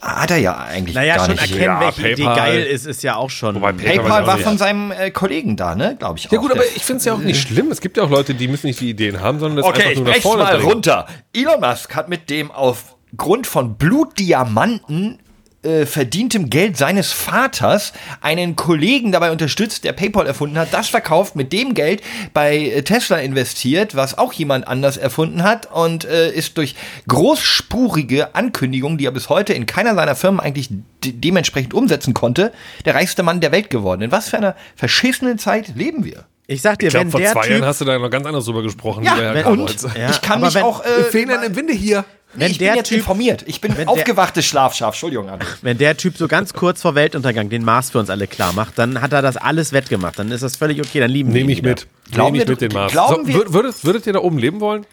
Hat 0.02 0.32
er 0.32 0.38
ja 0.38 0.58
eigentlich 0.58 0.96
Naja, 0.96 1.18
gar 1.18 1.26
schon 1.26 1.36
nicht. 1.36 1.44
erkennen, 1.44 1.64
Ja, 1.64 1.80
welche 1.80 2.02
Idee 2.14 2.24
PayPal. 2.24 2.36
geil 2.36 2.64
ist, 2.64 2.88
ist 2.88 3.04
ja 3.04 3.16
auch 3.18 3.30
schon. 3.30 3.54
Wobei 3.54 3.72
PayPal 3.72 3.98
PayPal 4.00 4.26
war 4.28 4.38
von 4.40 4.58
seinem 4.58 4.92
äh, 4.92 5.12
Kollegen 5.12 5.56
da, 5.58 5.76
ne, 5.76 5.96
glaube 6.00 6.18
ich 6.18 6.28
auch. 6.28 6.32
Ja 6.32 6.40
gut, 6.40 6.52
aber 6.52 6.64
ich 6.76 6.84
finde 6.84 6.98
es 6.98 7.06
ja 7.06 7.14
auch 7.14 7.20
nicht 7.20 7.48
schlimm. 7.48 7.70
Es 7.70 7.82
gibt 7.82 7.98
ja 7.98 8.04
auch 8.04 8.10
Leute, 8.10 8.34
die 8.34 8.48
müssen 8.48 8.66
nicht 8.66 8.80
die 8.80 8.90
Ideen 8.90 9.20
haben, 9.22 9.40
sondern 9.40 9.58
das 9.58 9.66
Okay, 9.68 9.90
einfach 9.90 10.02
nur 10.04 10.12
nach 10.14 10.22
vorne 10.22 10.44
mal 10.44 10.56
bringen. 10.56 10.72
runter. 10.72 11.06
Elon 11.34 11.60
Musk 11.60 11.94
hat 11.96 12.10
mit 12.10 12.32
dem 12.32 12.50
aufgrund 12.50 13.46
von 13.46 13.76
Blutdiamanten 13.78 15.20
äh, 15.64 15.86
verdientem 15.86 16.50
Geld 16.50 16.76
seines 16.78 17.12
Vaters 17.12 17.94
einen 18.22 18.56
Kollegen 18.56 19.12
dabei 19.12 19.32
unterstützt, 19.32 19.84
der 19.84 19.94
PayPal 19.94 20.26
erfunden 20.26 20.58
hat, 20.58 20.74
das 20.74 20.88
verkauft, 20.90 21.36
mit 21.36 21.54
dem 21.54 21.74
Geld 21.74 22.02
bei 22.34 22.58
äh, 22.58 22.82
Tesla 22.84 23.18
investiert, 23.18 23.96
was 23.96 24.18
auch 24.18 24.34
jemand 24.34 24.68
anders 24.68 24.98
erfunden 24.98 25.44
hat 25.44 25.72
und 25.72 26.06
äh, 26.06 26.32
ist 26.32 26.58
durch 26.58 26.76
großspurige 27.08 28.36
Ankündigungen, 28.36 28.98
die 28.98 29.06
er 29.06 29.12
bis 29.12 29.30
heute 29.30 29.54
in 29.54 29.66
keiner 29.66 29.96
seiner 29.96 30.16
Firmen 30.16 30.40
eigentlich 30.40 30.70
de 31.04 31.14
dementsprechend 31.14 31.74
umsetzen 31.74 32.14
konnte, 32.14 32.52
der 32.86 32.96
reichste 32.96 33.24
Mann 33.24 33.40
der 33.42 33.52
Welt 33.52 33.70
geworden. 33.70 34.02
In 34.02 34.12
was 34.12 34.30
für 34.30 34.38
einer 34.38 34.56
verschissenen 34.76 35.38
Zeit 35.38 35.76
leben 35.76 36.04
wir? 36.06 36.26
Ich 36.48 36.62
sag 36.62 36.80
dir, 36.80 36.88
Ich 36.88 36.92
glaube, 36.92 37.06
wenn 37.06 37.12
vor 37.12 37.20
der 37.22 37.32
zwei 37.32 37.48
Jahren 37.48 37.58
Typ, 37.60 37.66
hast 37.66 37.82
du 37.82 37.86
da 37.86 37.98
noch 37.98 38.10
ganz 38.10 38.26
anders 38.26 38.46
drüber 38.46 38.62
gesprochen. 38.62 39.04
Ja, 39.04 39.16
wie 39.16 39.20
der 39.22 39.34
Herr 39.36 39.48
und. 39.48 39.76
Ja, 39.98 40.10
ich 40.10 40.22
kann 40.22 40.42
mich 40.42 40.54
wenn- 40.54 40.64
auch... 40.64 40.84
Äh, 40.84 41.04
Fehler 41.06 41.44
im 41.46 41.56
Winde 41.56 41.74
hier. 41.74 42.04
Wenn 42.34 42.52
ich 42.52 42.58
der 42.58 42.70
bin 42.70 42.78
jetzt 42.78 42.88
Typ- 42.90 42.98
informiert. 43.00 43.44
Ich 43.48 43.60
bin 43.62 43.76
aufgewachtes 43.88 44.46
Schlafschaf. 44.46 44.94
Entschuldigung, 44.94 45.30
André. 45.30 45.46
wenn 45.62 45.78
der 45.78 45.98
Typ 45.98 46.18
so 46.18 46.28
ganz 46.28 46.54
kurz 46.54 46.82
vor 46.82 46.96
Weltuntergang 46.96 47.50
den 47.50 47.64
Mars 47.66 47.90
für 47.90 48.00
uns 48.00 48.10
alle 48.10 48.28
klar 48.28 48.54
macht, 48.54 48.78
dann 48.80 49.02
hat 49.02 49.12
er 49.14 49.22
das 49.22 49.38
alles 49.38 49.74
wettgemacht. 49.74 50.18
Dann 50.18 50.32
ist 50.32 50.42
das 50.42 50.56
völlig 50.56 50.80
okay, 50.80 51.00
dann 51.00 51.12
lieben 51.12 51.34
wir 51.34 51.42
ihn 51.42 51.48
Nehme 51.48 51.52
ich 51.54 51.58
wieder. 51.60 51.70
mit. 51.72 51.88
Glauben 52.12 52.34
Nehme 52.34 52.44
ich 52.44 52.48
wir- 52.48 52.54
mit 52.54 52.62
den 52.62 52.72
Mars. 52.74 52.92
glauben 52.92 53.26
so, 53.32 53.54
würdet, 53.54 53.84
würdet 53.84 54.08
ihr 54.08 54.14
da 54.14 54.20
oben 54.20 54.38
leben 54.38 54.60
wollen? 54.60 54.86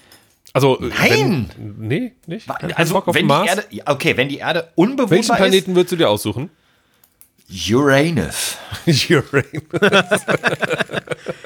Also, 0.55 0.81
äh, 0.81 0.89
Nein! 0.99 1.51
Wenn, 1.57 1.75
nee, 1.89 2.13
nicht? 2.27 2.49
Also, 2.75 3.03
wenn 3.07 3.29
die? 3.29 3.33
Erde, 3.47 3.65
okay, 3.87 4.17
wenn 4.17 4.29
die 4.29 4.39
Erde 4.39 4.69
unbewohnbar 4.75 5.11
Welchen 5.11 5.37
Planeten 5.37 5.75
würdest 5.77 5.93
du 5.93 5.97
dir 5.97 6.09
aussuchen? 6.09 6.51
Ist, 7.49 7.71
Uranus. 7.73 8.57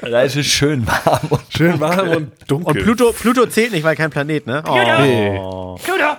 Da 0.01 0.21
ist 0.23 0.35
es 0.35 0.45
schön 0.45 0.85
warm. 0.85 1.27
Und 1.29 1.41
Schön 1.49 1.79
warm 1.79 2.09
und 2.09 2.31
dunkel. 2.47 2.77
Und 2.77 2.83
Pluto, 2.83 3.11
Pluto 3.13 3.45
zählt 3.45 3.71
nicht, 3.71 3.83
weil 3.83 3.95
kein 3.95 4.09
Planet, 4.09 4.45
ne? 4.47 4.63
Oh. 4.67 4.75
Nee. 5.01 5.39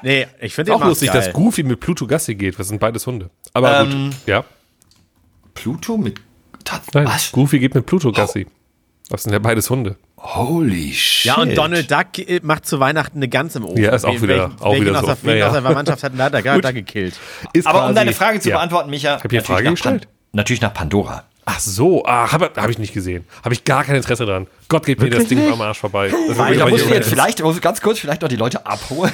Nee, 0.02 0.26
ich 0.40 0.54
finde 0.54 0.74
auch 0.74 0.84
lustig, 0.84 1.12
geil. 1.12 1.20
dass 1.22 1.32
Goofy 1.32 1.62
mit 1.62 1.80
Pluto 1.80 2.06
Gassi 2.06 2.34
geht. 2.34 2.58
Das 2.58 2.68
sind 2.68 2.80
beides 2.80 3.06
Hunde. 3.06 3.30
Aber 3.52 3.80
Ähm, 3.80 4.10
gut. 4.10 4.16
Ja. 4.26 4.44
Pluto 5.54 5.96
mit. 5.96 6.20
Nein, 6.94 7.06
Was? 7.06 7.30
Goofy 7.32 7.58
geht 7.58 7.74
mit 7.74 7.86
Pluto 7.86 8.10
Gassi. 8.10 8.46
Das 9.10 9.22
sind 9.22 9.32
ja 9.32 9.38
beides 9.38 9.68
Hunde. 9.68 9.96
Holy 10.26 10.92
shit. 10.92 11.26
Ja, 11.26 11.36
und 11.36 11.54
Donald 11.56 11.90
Duck 11.90 12.18
äh, 12.18 12.40
macht 12.42 12.66
zu 12.66 12.80
Weihnachten 12.80 13.18
eine 13.18 13.28
Gans 13.28 13.54
im 13.56 13.64
Ofen. 13.64 13.76
Ja, 13.82 13.94
ist 13.94 14.04
auch 14.06 14.14
wieder- 14.22 14.28
welchen, 14.50 14.60
auch 14.60 14.70
welchen 14.72 14.86
wieder 14.86 14.94
aus 15.00 15.00
so. 15.20 15.26
Der, 15.26 15.32
Naja. 15.34 15.46
aus 15.48 15.52
der 15.52 15.62
Verwandtschaft 15.62 16.02
hat 16.02 16.12
da, 16.16 16.30
da, 16.30 16.58
da 16.58 16.72
gekillt. 16.72 17.14
Ist 17.52 17.66
Aber 17.66 17.86
um 17.86 17.94
deine 17.94 18.12
Frage 18.14 18.40
zu 18.40 18.48
ja. 18.48 18.56
beantworten, 18.56 18.88
Micha. 18.90 19.18
Hab 19.22 19.24
ich 19.26 19.30
eine 19.30 19.36
natürlich 19.38 19.46
Frage 19.46 19.64
nach 19.64 19.70
gestellt? 19.72 20.00
Pan- 20.02 20.10
Natürlich 20.32 20.62
nach 20.62 20.72
Pandora. 20.74 21.24
Ach 21.46 21.60
so, 21.60 22.04
ah, 22.06 22.32
habe 22.32 22.50
hab 22.56 22.70
ich 22.70 22.78
nicht 22.78 22.94
gesehen. 22.94 23.26
Habe 23.44 23.52
ich 23.54 23.64
gar 23.64 23.84
kein 23.84 23.96
Interesse 23.96 24.24
dran. 24.24 24.46
Gott 24.68 24.86
geht 24.86 24.98
mir 24.98 25.10
das 25.10 25.26
Ding 25.26 25.46
am 25.52 25.60
Arsch 25.60 25.78
vorbei. 25.78 26.10
Wirklich 26.10 26.58
Da 26.58 26.66
musst 26.66 26.84
du 26.84 26.88
hier- 26.88 26.96
jetzt 26.96 27.10
vielleicht, 27.10 27.42
ganz 27.60 27.82
kurz, 27.82 27.98
vielleicht 27.98 28.22
noch 28.22 28.30
die 28.30 28.36
Leute 28.36 28.64
abholen. 28.66 29.12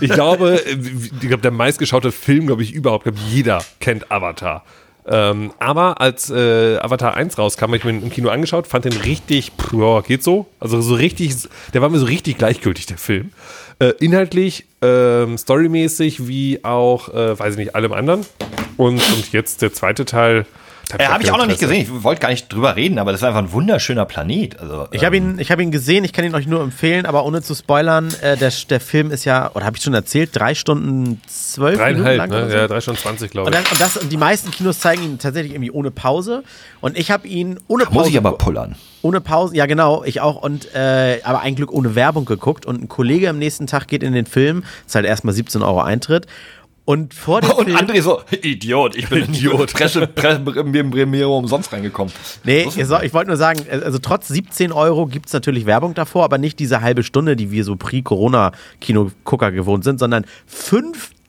Ich 0.00 0.10
glaube, 0.10 0.64
äh, 0.64 0.76
ich 1.20 1.26
glaube, 1.28 1.42
der 1.42 1.50
meistgeschaute 1.50 2.12
Film, 2.12 2.46
glaube 2.46 2.62
ich, 2.62 2.72
überhaupt, 2.72 3.02
glaube 3.02 3.18
jeder 3.28 3.64
kennt 3.80 4.12
Avatar. 4.12 4.64
Ähm, 5.06 5.52
aber 5.58 6.00
als 6.00 6.30
äh, 6.30 6.78
Avatar 6.78 7.14
1 7.14 7.36
rauskam, 7.36 7.66
habe 7.66 7.76
ich 7.76 7.84
mir 7.84 7.90
im 7.90 8.10
Kino 8.10 8.28
angeschaut, 8.28 8.66
fand 8.66 8.84
den 8.84 8.92
richtig, 8.92 9.52
pff, 9.60 9.72
ja, 9.72 10.00
geht 10.00 10.22
so. 10.22 10.46
Also 10.60 10.80
so 10.80 10.94
richtig, 10.94 11.34
der 11.74 11.82
war 11.82 11.88
mir 11.88 11.98
so 11.98 12.06
richtig 12.06 12.38
gleichgültig, 12.38 12.86
der 12.86 12.98
Film. 12.98 13.32
Äh, 13.80 13.94
inhaltlich, 13.98 14.66
ähm, 14.80 15.36
storymäßig, 15.38 16.28
wie 16.28 16.64
auch, 16.64 17.08
äh, 17.08 17.38
weiß 17.38 17.54
ich 17.54 17.58
nicht, 17.58 17.74
allem 17.74 17.92
anderen. 17.92 18.24
Und, 18.76 19.02
und 19.14 19.32
jetzt 19.32 19.62
der 19.62 19.72
zweite 19.72 20.04
Teil. 20.04 20.46
Da 20.88 20.96
Äh, 20.98 21.04
hab 21.06 21.12
Habe 21.14 21.22
ich 21.24 21.30
auch 21.32 21.38
noch 21.38 21.46
nicht 21.46 21.60
gesehen. 21.60 21.82
Ich 21.82 22.02
wollte 22.02 22.20
gar 22.20 22.28
nicht 22.30 22.52
drüber 22.52 22.76
reden, 22.76 22.98
aber 22.98 23.12
das 23.12 23.20
ist 23.20 23.26
einfach 23.26 23.40
ein 23.40 23.52
wunderschöner 23.52 24.04
Planet. 24.04 24.58
Also, 24.60 24.88
Ich 24.90 25.04
habe 25.04 25.16
ihn, 25.16 25.38
ich 25.38 25.50
hab 25.50 25.60
ihn 25.60 25.70
gesehen, 25.70 26.04
ich 26.04 26.12
kann 26.12 26.24
ihn 26.24 26.34
euch 26.34 26.46
nur 26.46 26.60
empfehlen, 26.62 27.06
aber 27.06 27.24
ohne 27.24 27.42
zu 27.42 27.54
spoilern, 27.54 28.12
äh, 28.20 28.36
der, 28.36 28.52
der 28.68 28.80
Film 28.80 29.10
ist 29.10 29.24
ja, 29.24 29.50
oder 29.54 29.64
habe 29.64 29.76
ich 29.76 29.82
schon 29.82 29.94
erzählt, 29.94 30.30
drei 30.32 30.54
Stunden 30.54 31.20
zwölf 31.26 31.78
Minuten 31.78 32.02
Dreieinhalb, 32.04 32.18
lang 32.18 32.30
ne? 32.30 32.50
so. 32.50 32.56
Ja, 32.56 32.68
drei 32.68 32.80
Stunden 32.80 33.00
20, 33.00 33.30
glaube 33.30 33.48
Und, 33.50 33.56
ich. 33.56 33.62
das, 33.62 33.72
und, 33.72 33.80
das, 33.80 33.96
und 33.96 34.12
die 34.12 34.16
meisten 34.16 34.50
Kinos 34.50 34.80
zeigen 34.80 35.02
ihn 35.02 35.18
tatsächlich 35.18 35.52
irgendwie 35.52 35.70
ohne 35.70 35.90
Pause. 35.90 36.42
Und 36.80 36.98
ich 36.98 37.10
habe 37.10 37.26
ihn 37.28 37.58
ohne 37.68 37.84
Pause. 37.84 37.98
muss 37.98 38.08
ich 38.08 38.16
aber 38.18 38.32
pullern. 38.38 38.74
Ohne 39.02 39.20
Pause, 39.20 39.56
ja 39.56 39.66
genau, 39.66 40.04
ich 40.04 40.20
auch. 40.20 40.40
Und 40.42 40.74
äh, 40.74 41.20
aber 41.24 41.40
ein 41.40 41.56
Glück 41.56 41.72
ohne 41.72 41.94
Werbung 41.96 42.24
geguckt. 42.24 42.66
Und 42.66 42.82
ein 42.82 42.88
Kollege 42.88 43.28
am 43.30 43.38
nächsten 43.38 43.66
Tag 43.66 43.88
geht 43.88 44.02
in 44.04 44.12
den 44.12 44.26
Film, 44.26 44.62
zahlt 44.86 45.04
erstmal 45.06 45.34
17 45.34 45.62
Euro 45.62 45.80
Eintritt. 45.80 46.26
Und 46.84 47.14
vor 47.14 47.40
dem 47.40 47.50
Und 47.56 47.64
Film. 47.66 47.76
André 47.76 48.02
so, 48.02 48.22
Idiot, 48.30 48.96
ich 48.96 49.08
bin 49.08 49.24
Idiot. 49.24 49.72
Presse, 49.72 50.06
Premiere 50.06 51.28
umsonst 51.28 51.72
reingekommen. 51.72 52.12
Nee, 52.44 52.66
ich, 52.68 52.76
ich 52.76 53.14
wollte 53.14 53.28
nur 53.28 53.36
sagen, 53.36 53.60
also 53.70 53.98
trotz 53.98 54.28
17 54.28 54.72
Euro 54.72 55.06
gibt 55.06 55.26
es 55.26 55.32
natürlich 55.32 55.66
Werbung 55.66 55.94
davor, 55.94 56.24
aber 56.24 56.38
nicht 56.38 56.58
diese 56.58 56.80
halbe 56.80 57.02
Stunde, 57.02 57.36
die 57.36 57.50
wir 57.50 57.64
so 57.64 57.76
Pre-Corona-Kino-Gucker 57.76 59.52
gewohnt 59.52 59.84
sind, 59.84 59.98
sondern 59.98 60.24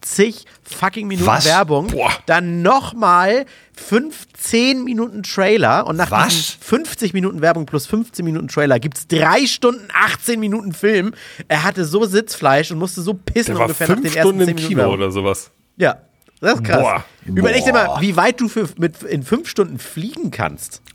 50 0.04 0.46
fucking 0.64 1.08
Minuten 1.08 1.28
Was? 1.28 1.46
Werbung. 1.46 1.88
Boah. 1.88 2.12
Dann 2.26 2.62
nochmal 2.62 3.46
15 3.76 4.84
Minuten 4.84 5.24
Trailer 5.24 5.88
und 5.88 5.96
nach 5.96 6.12
Was? 6.12 6.30
diesen 6.30 6.62
50 6.62 7.14
Minuten 7.14 7.42
Werbung 7.42 7.66
plus 7.66 7.86
15 7.88 8.24
Minuten 8.24 8.48
Trailer 8.48 8.80
gibt 8.80 8.98
es 8.98 9.08
3 9.08 9.48
Stunden 9.48 9.88
18 9.94 10.40
Minuten 10.40 10.74
Film. 10.74 11.14
Er 11.48 11.64
hatte 11.64 11.86
so 11.86 12.06
Sitzfleisch 12.06 12.72
und 12.72 12.80
musste 12.80 13.02
so 13.02 13.14
pissen 13.14 13.58
ungefähr 13.58 13.88
nach 13.88 13.96
den 13.96 14.06
ersten 14.06 14.20
Stunden 14.20 14.40
10 14.40 14.50
im 14.50 14.56
Minuten 14.56 14.68
Kino 14.68 14.94
oder 14.94 15.12
sowas. 15.12 15.52
Ja, 15.78 16.02
das 16.40 16.56
ist 16.56 16.64
krass. 16.66 16.82
Boah. 16.82 17.06
Überleg 17.26 17.64
dir 17.64 17.74
mal, 17.74 18.02
wie 18.02 18.16
weit 18.16 18.40
du 18.42 18.50
für, 18.50 18.68
mit, 18.78 19.02
in 19.04 19.24
5 19.24 19.48
Stunden 19.48 19.80
fliegen 19.80 20.32
kannst. 20.32 20.82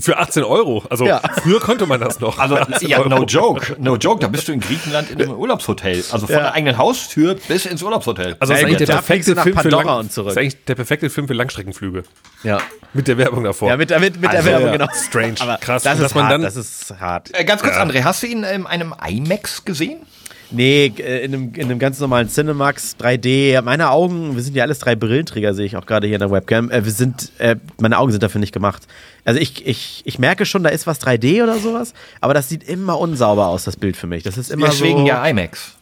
Für 0.00 0.16
18 0.18 0.44
Euro. 0.44 0.84
Also 0.90 1.06
Ja. 1.06 1.20
früher 1.42 1.58
konnte 1.58 1.84
man 1.86 1.98
das 2.00 2.20
noch. 2.20 2.38
Also, 2.38 2.56
18 2.56 2.88
ja, 2.88 2.98
no 3.00 3.16
Euro. 3.16 3.24
joke, 3.24 3.76
no 3.80 3.96
joke. 3.96 4.20
Da 4.20 4.28
bist 4.28 4.46
du 4.46 4.52
in 4.52 4.60
Griechenland 4.60 5.10
in 5.10 5.20
einem 5.20 5.32
Urlaubshotel. 5.32 6.04
Also 6.12 6.26
von 6.26 6.36
Ja. 6.36 6.40
der 6.42 6.52
eigenen 6.54 6.78
Haustür 6.78 7.34
bis 7.48 7.66
ins 7.66 7.82
Urlaubshotel. 7.82 8.36
Also 8.38 8.52
das 8.52 8.60
ist 8.62 8.66
eigentlich 8.66 8.78
der 8.86 8.94
perfekte 8.94 9.34
nach 9.34 9.42
Film 9.42 9.56
für 9.56 9.62
Pandora 9.62 9.82
Lang 9.82 9.98
und 10.00 10.12
zurück. 10.12 10.28
Das 10.28 10.34
ist 10.34 10.38
eigentlich 10.38 10.64
der 10.66 10.74
perfekte 10.76 11.10
Film 11.10 11.26
für 11.26 11.34
Langstreckenflüge. 11.34 12.04
Ja. 12.44 12.58
Mit 12.94 13.08
der 13.08 13.18
Werbung 13.18 13.42
davor. 13.42 13.68
Ja, 13.70 13.76
mit, 13.76 13.90
mit, 13.90 14.20
mit 14.20 14.30
Also, 14.30 14.42
der 14.44 14.44
Werbung, 14.52 14.66
ja. 14.68 14.72
genau. 14.72 14.88
Strange. 14.94 15.34
Aber 15.40 15.56
Krass. 15.58 15.82
Das 15.82 15.94
ist 15.94 16.02
dass 16.04 16.14
man 16.14 16.24
hart, 16.24 16.32
dann- 16.34 16.42
das 16.42 16.56
ist 16.56 16.94
hart. 17.00 17.30
Äh, 17.38 17.44
ganz 17.44 17.62
kurz, 17.62 17.74
André, 17.74 18.04
hast 18.04 18.22
du 18.22 18.28
ihn 18.28 18.44
in 18.44 18.66
einem 18.66 18.94
IMAX 19.06 19.64
gesehen? 19.64 20.06
Nee, 20.50 20.92
äh, 20.98 21.24
in 21.24 21.34
einem, 21.34 21.54
in 21.54 21.64
einem 21.64 21.78
ganz 21.78 22.00
normalen 22.00 22.28
Cinemax 22.28 22.96
3D. 22.98 23.60
Meine 23.62 23.90
Augen, 23.90 24.34
wir 24.34 24.42
sind 24.42 24.56
ja 24.56 24.64
alles 24.64 24.78
drei 24.78 24.96
Brillenträger, 24.96 25.52
sehe 25.54 25.66
ich 25.66 25.76
auch 25.76 25.84
gerade 25.84 26.06
hier 26.06 26.16
in 26.16 26.20
der 26.20 26.30
Webcam. 26.30 26.70
Äh, 26.70 26.84
wir 26.84 26.92
sind, 26.92 27.32
äh, 27.38 27.56
meine 27.80 27.98
Augen 27.98 28.12
sind 28.12 28.22
dafür 28.22 28.40
nicht 28.40 28.52
gemacht. 28.52 28.86
Also 29.24 29.40
ich, 29.40 29.66
ich, 29.66 30.02
ich 30.04 30.18
merke 30.18 30.46
schon, 30.46 30.62
da 30.62 30.70
ist 30.70 30.86
was 30.86 31.00
3D 31.00 31.42
oder 31.42 31.58
sowas, 31.58 31.92
aber 32.20 32.32
das 32.32 32.48
sieht 32.48 32.62
immer 32.62 32.98
unsauber 32.98 33.48
aus, 33.48 33.64
das 33.64 33.76
Bild 33.76 33.96
für 33.96 34.06
mich. 34.06 34.22
Das 34.22 34.38
ist 34.38 34.50
immer 34.50 34.68
Deswegen 34.68 35.00
so. 35.00 35.06
ja 35.06 35.26
IMAX. 35.26 35.74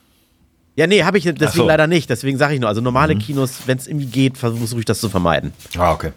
Ja, 0.74 0.86
nee, 0.86 1.04
habe 1.04 1.16
ich 1.16 1.24
deswegen 1.24 1.50
so. 1.52 1.66
leider 1.66 1.86
nicht. 1.86 2.10
Deswegen 2.10 2.36
sage 2.36 2.54
ich 2.54 2.60
nur, 2.60 2.68
also 2.68 2.82
normale 2.82 3.16
Kinos, 3.16 3.60
wenn 3.64 3.78
es 3.78 3.86
irgendwie 3.86 4.06
geht, 4.06 4.36
versuche 4.36 4.78
ich 4.78 4.84
das 4.84 5.00
zu 5.00 5.08
vermeiden. 5.08 5.52
Ah, 5.78 5.92
okay. 5.92 6.12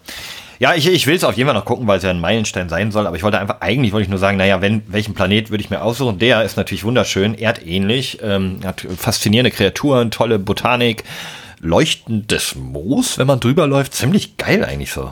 Ja, 0.60 0.74
ich, 0.74 0.86
ich 0.86 1.06
will 1.06 1.16
es 1.16 1.24
auf 1.24 1.38
jeden 1.38 1.48
Fall 1.48 1.58
noch 1.58 1.64
gucken, 1.64 1.86
weil 1.86 1.96
es 1.96 2.04
ja 2.04 2.10
ein 2.10 2.20
Meilenstein 2.20 2.68
sein 2.68 2.92
soll. 2.92 3.06
Aber 3.06 3.16
ich 3.16 3.22
wollte 3.22 3.38
einfach, 3.38 3.62
eigentlich 3.62 3.92
wollte 3.92 4.02
ich 4.04 4.10
nur 4.10 4.18
sagen, 4.18 4.36
naja, 4.36 4.60
wenn, 4.60 4.82
welchen 4.92 5.14
Planet 5.14 5.50
würde 5.50 5.64
ich 5.64 5.70
mir 5.70 5.80
aussuchen? 5.80 6.18
Der 6.18 6.42
ist 6.42 6.58
natürlich 6.58 6.84
wunderschön, 6.84 7.34
erdähnlich, 7.34 8.18
ähm, 8.22 8.60
hat 8.62 8.86
faszinierende 8.94 9.50
Kreaturen, 9.50 10.10
tolle 10.10 10.38
Botanik, 10.38 11.04
leuchtendes 11.60 12.56
Moos, 12.56 13.16
wenn 13.16 13.26
man 13.26 13.40
drüber 13.40 13.66
läuft. 13.66 13.94
Ziemlich 13.94 14.36
geil 14.36 14.62
eigentlich 14.62 14.92
so. 14.92 15.10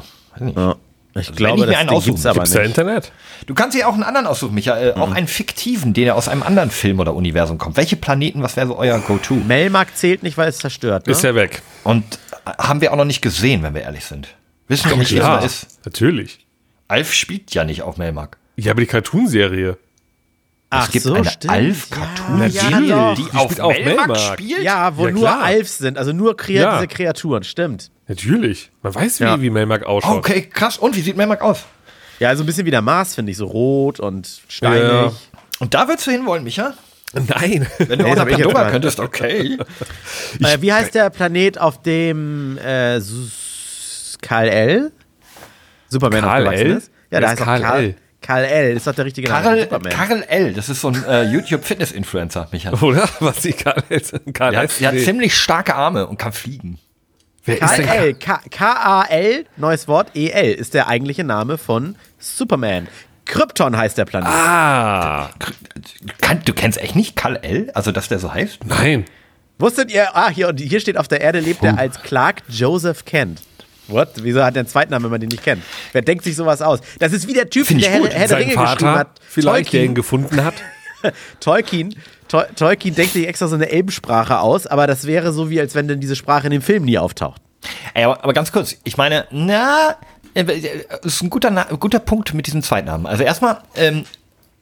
Ja. 0.55 0.77
Ich 1.15 1.29
wenn 1.31 1.37
glaube, 1.37 1.55
ich 1.55 1.61
mir 1.61 1.73
das 1.73 1.81
einen 1.81 1.89
aussuchen 1.89 2.11
gibt's 2.13 2.27
aber 2.27 2.35
Gibt's 2.41 2.55
nicht. 2.55 2.67
Internet? 2.67 3.13
Du 3.47 3.55
kannst 3.55 3.75
dir 3.77 3.89
auch 3.89 3.95
einen 3.95 4.03
anderen 4.03 4.27
aussuchen, 4.27 4.55
Michael. 4.55 4.93
Auch 4.95 5.13
einen 5.13 5.29
fiktiven, 5.29 5.95
den 5.95 6.09
er 6.09 6.17
aus 6.17 6.29
einem 6.29 6.43
anderen 6.43 6.71
Film 6.71 7.01
oder 7.01 7.15
Universum 7.15 7.57
kommt. 7.57 7.79
Welche 7.79 7.97
Planeten, 7.97 8.43
was 8.43 8.57
wäre 8.57 8.67
so 8.67 8.77
euer 8.77 8.99
Go-To? 8.99 9.35
Melmark 9.35 9.97
zählt 9.97 10.23
nicht, 10.23 10.37
weil 10.37 10.51
es 10.51 10.59
zerstört. 10.59 11.07
Ne? 11.07 11.13
Ist 11.13 11.25
ja 11.25 11.35
weg. 11.35 11.63
Und 11.85 12.05
äh, 12.45 12.51
haben 12.59 12.83
wir 12.83 12.93
auch 12.93 12.97
noch 12.97 13.07
nicht 13.07 13.23
gesehen, 13.23 13.63
wenn 13.63 13.75
wir 13.75 13.81
ehrlich 13.81 14.05
sind. 14.05 14.29
Wissen 14.69 14.91
wir 14.91 14.97
nicht, 14.97 15.13
wie 15.13 15.17
Ja, 15.17 15.41
das 15.41 15.63
ist. 15.65 15.85
natürlich. 15.85 16.47
Alf 16.89 17.13
spielt 17.13 17.53
ja 17.55 17.65
nicht 17.65 17.83
auf 17.83 17.97
Melmark. 17.97 18.39
Ja, 18.57 18.73
aber 18.73 18.81
die 18.81 18.87
Cartoon-Serie. 18.87 19.77
Ach 20.71 20.87
es 20.87 20.93
gibt 20.93 21.05
so, 21.05 21.15
eine 21.15 21.25
stimmt. 21.31 21.53
Alf-Cartoon, 21.53 22.51
ja, 22.51 22.79
die. 23.17 23.23
Die 23.23 23.31
auf 23.37 23.45
spielt 23.45 23.61
auf 23.61 23.73
Melmark, 23.73 24.09
Melmark. 24.09 24.39
spielt. 24.39 24.63
ja, 24.63 24.97
wo 24.97 25.07
Ja, 25.07 25.13
nur. 25.13 25.43
Alfs 25.43 25.79
sind, 25.79 25.97
also 25.97 26.13
nur 26.13 26.37
Krea 26.37 26.61
Ja. 26.63 26.75
diese 26.77 26.89
Kreaturen, 26.89 27.43
stimmt. 27.45 27.91
Natürlich. 28.07 28.71
Man 28.83 28.95
weiß, 28.95 29.21
wie, 29.21 29.25
Ja. 29.25 29.41
wie 29.41 29.49
Melmark 29.51 29.85
ausschaut. 29.87 30.19
Okay, 30.19 30.43
krass. 30.43 30.77
Und 30.77 30.95
wie 30.97 31.01
sieht 31.01 31.17
Melmark 31.17 31.41
aus? 31.41 31.65
Ja, 32.19 32.29
also 32.29 32.43
ein 32.43 32.47
bisschen 32.47 32.67
wie 32.67 32.71
der 32.71 32.83
Mars, 32.83 33.15
finde 33.15 33.33
ich, 33.33 33.39
so 33.39 33.47
rot 33.47 33.99
und 34.01 34.29
steinig. 34.49 34.83
Ja. 34.83 35.13
Und 35.61 35.73
da 35.73 35.89
würdest 35.89 36.07
du 36.07 36.11
hinwollen, 36.11 36.45
Micha? 36.45 36.75
Nein. 37.15 37.67
Wenn 37.79 37.99
du 38.01 38.05
Nee, 38.05 38.11
jetzt 38.11 38.29
Pandora 38.29 38.71
könntest, 38.71 39.01
okay. 39.01 39.57
Äh, 40.41 40.61
wie 40.61 40.71
heißt 40.73 40.95
der 40.95 41.09
Planet, 41.09 41.59
auf 41.59 41.81
dem 41.81 42.59
äh, 42.59 43.01
Sus- 44.21 44.29
Kal-El? 44.29 44.93
Superman 45.89 46.21
Kal-El? 46.23 46.47
aufgewachsen 46.49 46.77
ist? 46.79 46.91
Ja, 47.11 47.21
da 47.21 47.27
ist 47.27 47.31
heißt 47.33 47.41
doch 47.41 47.45
Kal-El? 47.47 47.93
Kal- 47.93 47.95
Kal-El, 48.21 48.77
ist 48.77 48.87
doch 48.87 48.95
der 48.95 49.05
richtige 49.05 49.29
Name. 49.29 49.43
Karel, 49.45 49.61
Superman. 49.63 49.93
Karel 49.93 50.23
L., 50.25 50.53
das 50.55 50.69
ist 50.69 50.81
so 50.81 50.89
ein 50.89 51.05
äh, 51.05 51.23
YouTube-Fitness-Influencer, 51.31 52.49
Micha. 52.51 52.73
Oder? 52.83 53.09
Was 53.21 53.41
die 53.43 53.53
Karl 53.53 53.81
Karl 54.35 54.51
Der 54.51 54.61
hat, 54.61 54.69
heißt? 54.71 54.81
der 54.81 54.89
hat 54.93 54.99
ziemlich 54.99 55.37
starke 55.37 55.75
Arme 55.77 56.07
und 56.07 56.19
kann 56.19 56.33
fliegen. 56.33 56.79
Wer 57.45 57.63
ist 57.63 57.79
denn 57.79 58.19
K- 58.19 58.41
K-A-L, 58.51 59.47
neues 59.57 59.87
Wort, 59.89 60.11
E-L, 60.17 60.53
ist 60.53 60.75
der 60.75 60.89
eigentliche 60.89 61.23
Name 61.25 61.59
von 61.59 61.95
Superman. 62.19 62.89
Krypton 63.25 63.77
heißt 63.77 63.97
der 63.97 64.05
Planet. 64.05 64.29
Ah. 64.29 65.31
Kann, 66.21 66.43
du 66.45 66.53
kennst 66.53 66.79
echt 66.81 66.97
nicht 66.97 67.15
Karl 67.15 67.37
L., 67.43 67.71
also 67.75 67.93
dass 67.93 68.09
der 68.09 68.19
so 68.19 68.35
heißt? 68.35 68.65
Nein. 68.67 69.05
Wusstet 69.61 69.93
ihr, 69.93 70.15
ah, 70.17 70.29
hier, 70.29 70.49
und 70.49 70.59
hier 70.61 70.81
steht 70.81 70.97
auf 70.99 71.09
der 71.09 71.21
Erde 71.21 71.41
lebt 71.41 71.63
er 71.63 71.79
als 71.79 72.03
Clark 72.03 72.43
Joseph 72.49 73.05
Kent. 73.05 73.41
What? 73.89 74.11
Wieso 74.23 74.45
hat 74.45 74.55
er 74.57 74.61
einen 74.61 74.69
Zweitnamen, 74.69 75.05
wenn 75.05 75.11
man 75.11 75.21
den 75.21 75.31
nicht 75.31 75.43
kennt? 75.43 75.63
Wer 75.93 76.03
denkt 76.03 76.25
sich 76.25 76.37
sowas 76.37 76.63
aus? 76.63 76.81
Das 76.99 77.13
ist 77.13 77.27
wie 77.27 77.33
der 77.33 77.51
Typ, 77.51 77.67
der 77.67 77.91
Herr. 77.91 78.09
Herr 78.09 78.29
der 78.29 78.37
Ringe 78.39 78.53
geschrieben 78.53 78.67
Vater, 78.67 78.95
hat. 78.95 79.21
vielleicht, 79.29 79.73
der 79.73 79.81
ihn 79.81 79.87
Tolkien, 79.89 79.95
gefunden 79.95 80.45
hat. 80.45 80.55
Tolkien, 81.41 81.95
Tol 82.29 82.47
Tolkien 82.55 82.95
denkt 82.95 83.13
sich 83.15 83.27
extra 83.27 83.49
so 83.49 83.55
eine 83.55 83.71
Elbensprache 83.71 84.41
aus, 84.41 84.67
aber 84.67 84.87
das 84.87 85.07
wäre 85.07 85.33
so, 85.33 85.51
wie 85.51 85.61
als 85.61 85.75
wenn 85.75 85.89
denn 85.89 86.01
diese 86.01 86.17
Sprache 86.17 86.47
in 86.47 86.53
dem 86.53 86.63
Film 86.63 86.85
nie 86.85 86.99
auftaucht. 86.99 87.41
Ey, 87.95 88.05
aber, 88.05 88.23
aber 88.23 88.33
ganz 88.33 88.53
kurz, 88.53 88.77
ich 88.85 88.97
meine, 88.97 89.27
na, 89.31 89.97
äh, 90.35 90.45
das 90.45 91.15
ist 91.15 91.23
ein 91.23 91.31
guter, 91.31 91.51
guter 91.79 91.99
Punkt 91.99 92.35
mit 92.35 92.47
diesem 92.47 92.63
Zweitnamen. 92.63 93.07
Also 93.07 93.25
erstmal, 93.25 93.63
ähm, 93.75 94.05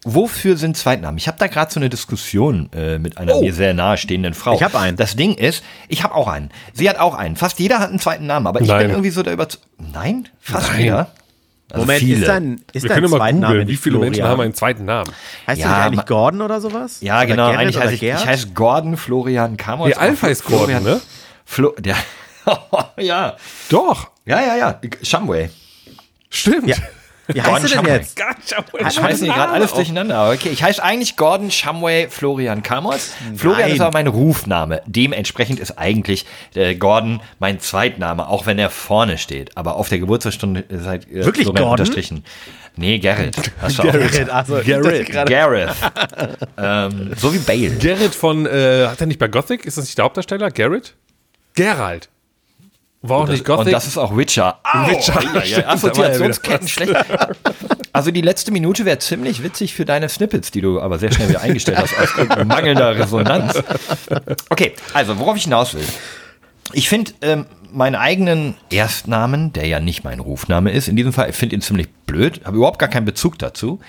wofür 0.07 0.57
sind 0.57 0.77
Zweitnamen? 0.77 1.19
Ich 1.19 1.29
habe 1.29 1.37
da 1.38 1.47
gerade 1.49 1.71
so 1.71 1.79
eine 1.81 1.90
Diskussion 1.90 2.71
äh, 2.73 2.99
mit 2.99 3.19
einer 3.19 3.35
Oh. 3.35 3.42
mir 3.42 3.53
sehr 3.53 3.75
nahestehenden 3.75 4.33
Frau. 4.35 4.55
Ich 4.55 4.62
hab 4.62 4.75
einen. 4.75 4.97
Das 4.97 5.16
Ding 5.16 5.35
ist, 5.35 5.62
ich 5.88 6.03
habe 6.03 6.14
auch 6.14 6.29
einen. 6.29 6.51
Sie 6.73 6.88
hat 6.88 6.99
auch 6.99 7.14
einen. 7.14 7.37
Fast 7.37 7.59
jeder 7.59 7.79
hat 7.81 7.90
einen 7.90 7.99
zweiten 7.99 8.27
Namen, 8.27 8.47
aber 8.47 8.61
ich 8.61 8.69
Nein. 8.69 8.83
bin 8.83 8.90
irgendwie 8.92 9.11
so 9.11 9.23
der 9.23 9.33
über. 9.35 9.47
Nein? 9.79 10.29
Fast 10.40 10.71
Nein. 10.73 10.81
jeder? 10.81 11.11
Also 11.69 11.83
Moment, 11.83 11.99
viele. 11.99 12.21
ist 12.21 12.29
dein, 12.29 12.61
ist 12.73 12.85
Wir 12.85 12.90
können 12.90 13.11
mal 13.11 13.33
googeln, 13.33 13.66
wie 13.66 13.75
viele 13.77 13.99
Menschen 13.99 14.14
Florian? 14.21 14.31
haben 14.31 14.40
einen 14.40 14.55
zweiten 14.55 14.85
Namen. 14.85 15.11
Heißt 15.49 15.61
Ja, 15.61 15.66
du 15.66 15.73
nicht 15.75 15.83
eigentlich 15.85 16.07
Gordon 16.07 16.40
oder 16.42 16.61
sowas? 16.61 16.99
Ja, 17.01 17.16
oder 17.19 17.27
genau. 17.27 17.47
Gerrit 17.51 17.61
Eigentlich 17.61 17.79
heiße 17.81 17.95
ich, 17.95 18.01
Gerd? 18.01 18.21
ich 18.21 18.27
heiße 18.29 18.49
Gordon 18.51 18.97
Florian 18.97 19.57
Kamos. 19.57 19.88
Der 19.88 20.01
Alpha 20.01 20.29
ist 20.29 20.45
Gordon, 20.45 20.85
ne? 20.85 21.01
Flo, 21.45 21.75
der, 21.79 21.97
ja. 22.99 23.35
Doch. 23.69 24.11
Ja, 24.25 24.40
ja, 24.42 24.57
ja. 24.57 24.81
Shumway. 25.03 25.51
Stimmt. 26.31 26.69
Ja. 26.69 26.77
Wie 27.28 27.42
heißt 27.42 27.64
du 27.64 27.68
denn 27.68 27.78
Shumway. 27.78 27.92
jetzt? 27.98 28.18
Ich 28.88 29.02
weiß 29.02 29.20
nicht, 29.20 29.34
gerade 29.34 29.52
alles 29.52 29.72
durcheinander. 29.72 30.30
Okay, 30.32 30.50
ich 30.50 30.62
heiße 30.62 30.82
eigentlich 30.82 31.16
Gordon 31.16 31.50
Shumway 31.50 32.08
Florian 32.08 32.62
Kamos. 32.62 33.12
Florian 33.36 33.70
ist 33.70 33.80
aber 33.80 33.92
mein 33.92 34.06
Rufname. 34.06 34.82
Dementsprechend 34.86 35.58
ist 35.58 35.78
eigentlich 35.78 36.26
äh, 36.54 36.74
Gordon 36.74 37.20
mein 37.38 37.58
Zweitname, 37.60 38.28
auch 38.28 38.46
wenn 38.46 38.58
er 38.58 38.70
vorne 38.70 39.18
steht. 39.18 39.56
Aber 39.56 39.76
auf 39.76 39.88
der 39.88 39.98
Geburtstagsstunde 39.98 40.60
ist 40.60 40.86
halt 40.86 41.10
äh, 41.10 41.24
Wirklich 41.24 41.46
Florian 41.46 41.64
Gordon? 41.64 41.70
unterstrichen. 41.72 42.24
Nee, 42.76 42.98
Garrett. 42.98 43.36
Hast 43.60 43.78
du 43.78 43.82
auch 43.84 43.92
Gerrit, 43.92 44.28
also, 44.28 44.60
Gerrit. 44.62 45.10
Gareth. 45.10 45.70
ähm, 46.58 47.12
so 47.16 47.32
wie 47.32 47.38
Bale. 47.38 47.70
Gerrit 47.76 48.14
von, 48.14 48.44
äh, 48.46 48.86
hat 48.88 49.00
er 49.00 49.06
nicht 49.06 49.18
bei 49.18 49.28
Gothic? 49.28 49.64
Ist 49.64 49.78
das 49.78 49.86
nicht 49.86 49.96
der 49.96 50.04
Hauptdarsteller? 50.04 50.50
Gerrit? 50.50 50.94
Geralt. 51.54 52.10
War 53.09 53.19
auch 53.19 53.29
nicht 53.29 53.45
Gothic? 53.45 53.66
Und 53.66 53.73
das 53.73 53.87
ist 53.87 53.99
auch 53.99 54.16
Witcher. 54.16 54.61
Au, 54.64 54.88
Witcher, 54.88 55.21
ja, 55.35 55.59
ja, 55.61 55.69
Assoziationsketten 55.69 56.69
schlecht. 56.69 56.95
Also 57.92 58.11
die 58.11 58.21
letzte 58.21 58.51
Minute 58.53 58.85
wäre 58.85 58.99
ziemlich 58.99 59.42
witzig 59.42 59.75
für 59.75 59.85
deine 59.85 60.09
Snippets, 60.09 60.51
die 60.51 60.61
du 60.61 60.81
aber 60.81 60.99
sehr 60.99 61.12
schnell 61.12 61.31
wieder 61.31 61.40
eingestellt 61.40 61.79
hast, 61.79 61.99
aus 61.99 62.11
mangelnder 62.47 62.97
Resonanz. 62.97 63.62
Okay, 64.51 64.75
also 64.92 65.19
worauf 65.19 65.37
ich 65.37 65.45
hinaus 65.45 65.75
will. 65.75 65.87
Ich 66.73 66.88
finde 66.88 67.12
ähm, 67.23 67.47
meinen 67.72 67.94
eigenen 67.94 68.55
Erstnamen, 68.70 69.52
der 69.52 69.66
ja 69.66 69.81
nicht 69.81 70.05
mein 70.05 70.20
Rufname 70.20 70.70
ist, 70.70 70.88
in 70.88 70.96
diesem 70.96 71.12
Fall, 71.12 71.31
ich 71.31 71.37
finde 71.37 71.55
ihn 71.55 71.61
ziemlich 71.61 71.88
blöd, 72.07 72.40
habe 72.44 72.57
überhaupt 72.57 72.79
gar 72.79 72.88
keinen 72.88 73.05
Bezug 73.05 73.38
dazu 73.38 73.81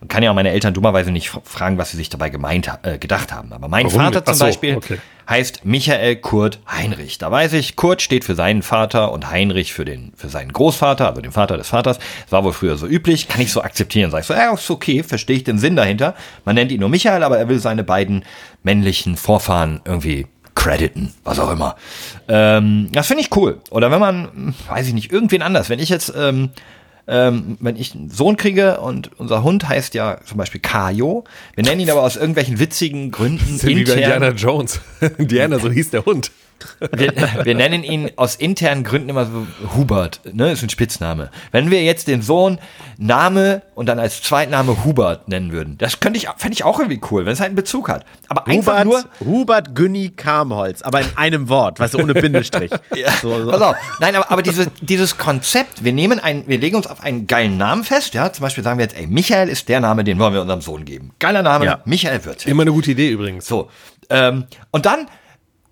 und 0.00 0.08
kann 0.08 0.22
ja 0.22 0.30
auch 0.30 0.34
meine 0.34 0.50
Eltern 0.50 0.74
dummerweise 0.74 1.10
nicht 1.10 1.30
fragen, 1.44 1.76
was 1.76 1.90
sie 1.90 1.96
sich 1.96 2.08
dabei 2.08 2.30
gemeint, 2.30 2.70
äh, 2.82 2.98
gedacht 2.98 3.32
haben. 3.32 3.52
Aber 3.52 3.68
mein 3.68 3.86
Warum 3.86 4.00
Vater 4.00 4.24
zum 4.24 4.34
so, 4.34 4.44
Beispiel 4.44 4.76
okay. 4.76 4.98
heißt 5.28 5.64
Michael 5.64 6.16
Kurt 6.16 6.60
Heinrich. 6.70 7.18
Da 7.18 7.30
weiß 7.30 7.52
ich, 7.54 7.76
Kurt 7.76 8.00
steht 8.00 8.24
für 8.24 8.34
seinen 8.34 8.62
Vater 8.62 9.12
und 9.12 9.30
Heinrich 9.30 9.72
für 9.72 9.84
den 9.84 10.12
für 10.16 10.28
seinen 10.28 10.52
Großvater, 10.52 11.08
also 11.08 11.20
den 11.20 11.32
Vater 11.32 11.56
des 11.56 11.68
Vaters. 11.68 11.98
Das 11.98 12.32
war 12.32 12.44
wohl 12.44 12.52
früher 12.52 12.76
so 12.76 12.86
üblich, 12.86 13.28
kann 13.28 13.40
ich 13.40 13.52
so 13.52 13.62
akzeptieren. 13.62 14.10
Sag 14.10 14.20
ich 14.20 14.26
so, 14.26 14.34
ja, 14.34 14.52
ist 14.52 14.70
okay, 14.70 15.02
verstehe 15.02 15.36
ich 15.36 15.44
den 15.44 15.58
Sinn 15.58 15.76
dahinter. 15.76 16.14
Man 16.44 16.54
nennt 16.54 16.72
ihn 16.72 16.80
nur 16.80 16.88
Michael, 16.88 17.22
aber 17.22 17.38
er 17.38 17.48
will 17.48 17.58
seine 17.58 17.84
beiden 17.84 18.24
männlichen 18.62 19.16
Vorfahren 19.16 19.80
irgendwie 19.84 20.26
crediten, 20.54 21.12
was 21.24 21.38
auch 21.38 21.50
immer. 21.50 21.76
Ähm, 22.28 22.88
das 22.92 23.06
finde 23.06 23.22
ich 23.22 23.34
cool. 23.36 23.60
Oder 23.70 23.90
wenn 23.90 24.00
man, 24.00 24.54
weiß 24.68 24.86
ich 24.86 24.94
nicht, 24.94 25.12
irgendwen 25.12 25.42
anders. 25.42 25.68
Wenn 25.68 25.78
ich 25.78 25.88
jetzt 25.88 26.12
ähm, 26.16 26.50
ähm, 27.06 27.58
wenn 27.60 27.76
ich 27.76 27.94
einen 27.94 28.10
Sohn 28.10 28.36
kriege 28.36 28.80
und 28.80 29.10
unser 29.18 29.42
Hund 29.42 29.68
heißt 29.68 29.94
ja 29.94 30.18
zum 30.24 30.38
Beispiel 30.38 30.60
Kajo, 30.60 31.24
wir 31.54 31.64
nennen 31.64 31.80
ihn 31.80 31.90
aber 31.90 32.02
aus 32.02 32.16
irgendwelchen 32.16 32.58
witzigen 32.58 33.10
Gründen 33.10 33.58
sind 33.58 33.68
wie 33.68 33.84
bei 33.84 33.92
Indiana 33.92 34.28
intern, 34.28 34.36
Jones. 34.36 34.80
Indiana, 35.18 35.58
so 35.58 35.70
hieß 35.70 35.90
der 35.90 36.06
Hund. 36.06 36.30
Wir, 36.92 37.12
wir 37.44 37.54
nennen 37.54 37.84
ihn 37.84 38.10
aus 38.16 38.36
internen 38.36 38.84
Gründen 38.84 39.08
immer 39.08 39.26
so 39.26 39.46
Hubert, 39.76 40.20
ne, 40.32 40.52
ist 40.52 40.62
ein 40.62 40.70
Spitzname. 40.70 41.30
Wenn 41.52 41.70
wir 41.70 41.82
jetzt 41.82 42.08
den 42.08 42.22
Sohn 42.22 42.58
Name 42.96 43.62
und 43.74 43.86
dann 43.86 43.98
als 43.98 44.22
Zweitname 44.22 44.84
Hubert 44.84 45.28
nennen 45.28 45.52
würden, 45.52 45.78
das 45.78 46.00
könnte 46.00 46.18
ich, 46.18 46.28
fände 46.36 46.54
ich 46.54 46.64
auch 46.64 46.78
irgendwie 46.78 47.00
cool, 47.10 47.26
wenn 47.26 47.32
es 47.32 47.40
halt 47.40 47.48
einen 47.48 47.56
Bezug 47.56 47.88
hat. 47.88 48.04
Aber 48.28 48.46
einfach 48.46 48.84
Hubert, 48.84 49.20
nur, 49.20 49.32
Hubert 49.32 49.74
Günni 49.74 50.10
Kamholz, 50.10 50.82
aber 50.82 51.00
in 51.00 51.08
einem 51.16 51.48
Wort, 51.48 51.80
weißt 51.80 51.94
du, 51.94 51.98
ohne 51.98 52.14
Bindestrich. 52.14 52.70
so, 53.22 53.44
so. 53.44 53.50
Pass 53.50 53.60
auf. 53.60 53.76
Nein, 54.00 54.14
aber, 54.16 54.30
aber 54.30 54.42
diese, 54.42 54.68
dieses 54.80 55.18
Konzept, 55.18 55.84
wir 55.84 55.92
nehmen 55.92 56.18
ein, 56.20 56.44
wir 56.46 56.58
legen 56.58 56.76
uns 56.76 56.86
auf 56.86 57.02
einen 57.02 57.26
geilen 57.26 57.56
Namen 57.56 57.84
fest, 57.84 58.14
ja. 58.14 58.32
Zum 58.32 58.42
Beispiel 58.42 58.64
sagen 58.64 58.78
wir 58.78 58.84
jetzt, 58.84 58.96
ey, 58.96 59.06
Michael 59.06 59.48
ist 59.48 59.68
der 59.68 59.80
Name, 59.80 60.04
den 60.04 60.18
wollen 60.18 60.34
wir 60.34 60.40
unserem 60.40 60.60
Sohn 60.60 60.84
geben. 60.84 61.12
Geiler 61.18 61.42
Name, 61.42 61.64
Ja. 61.64 61.80
Michael 61.84 62.24
Würz. 62.24 62.46
Immer 62.46 62.62
eine 62.62 62.72
gute 62.72 62.92
Idee 62.92 63.10
übrigens. 63.10 63.46
So. 63.46 63.70
Ähm, 64.10 64.44
und 64.70 64.86
dann, 64.86 65.06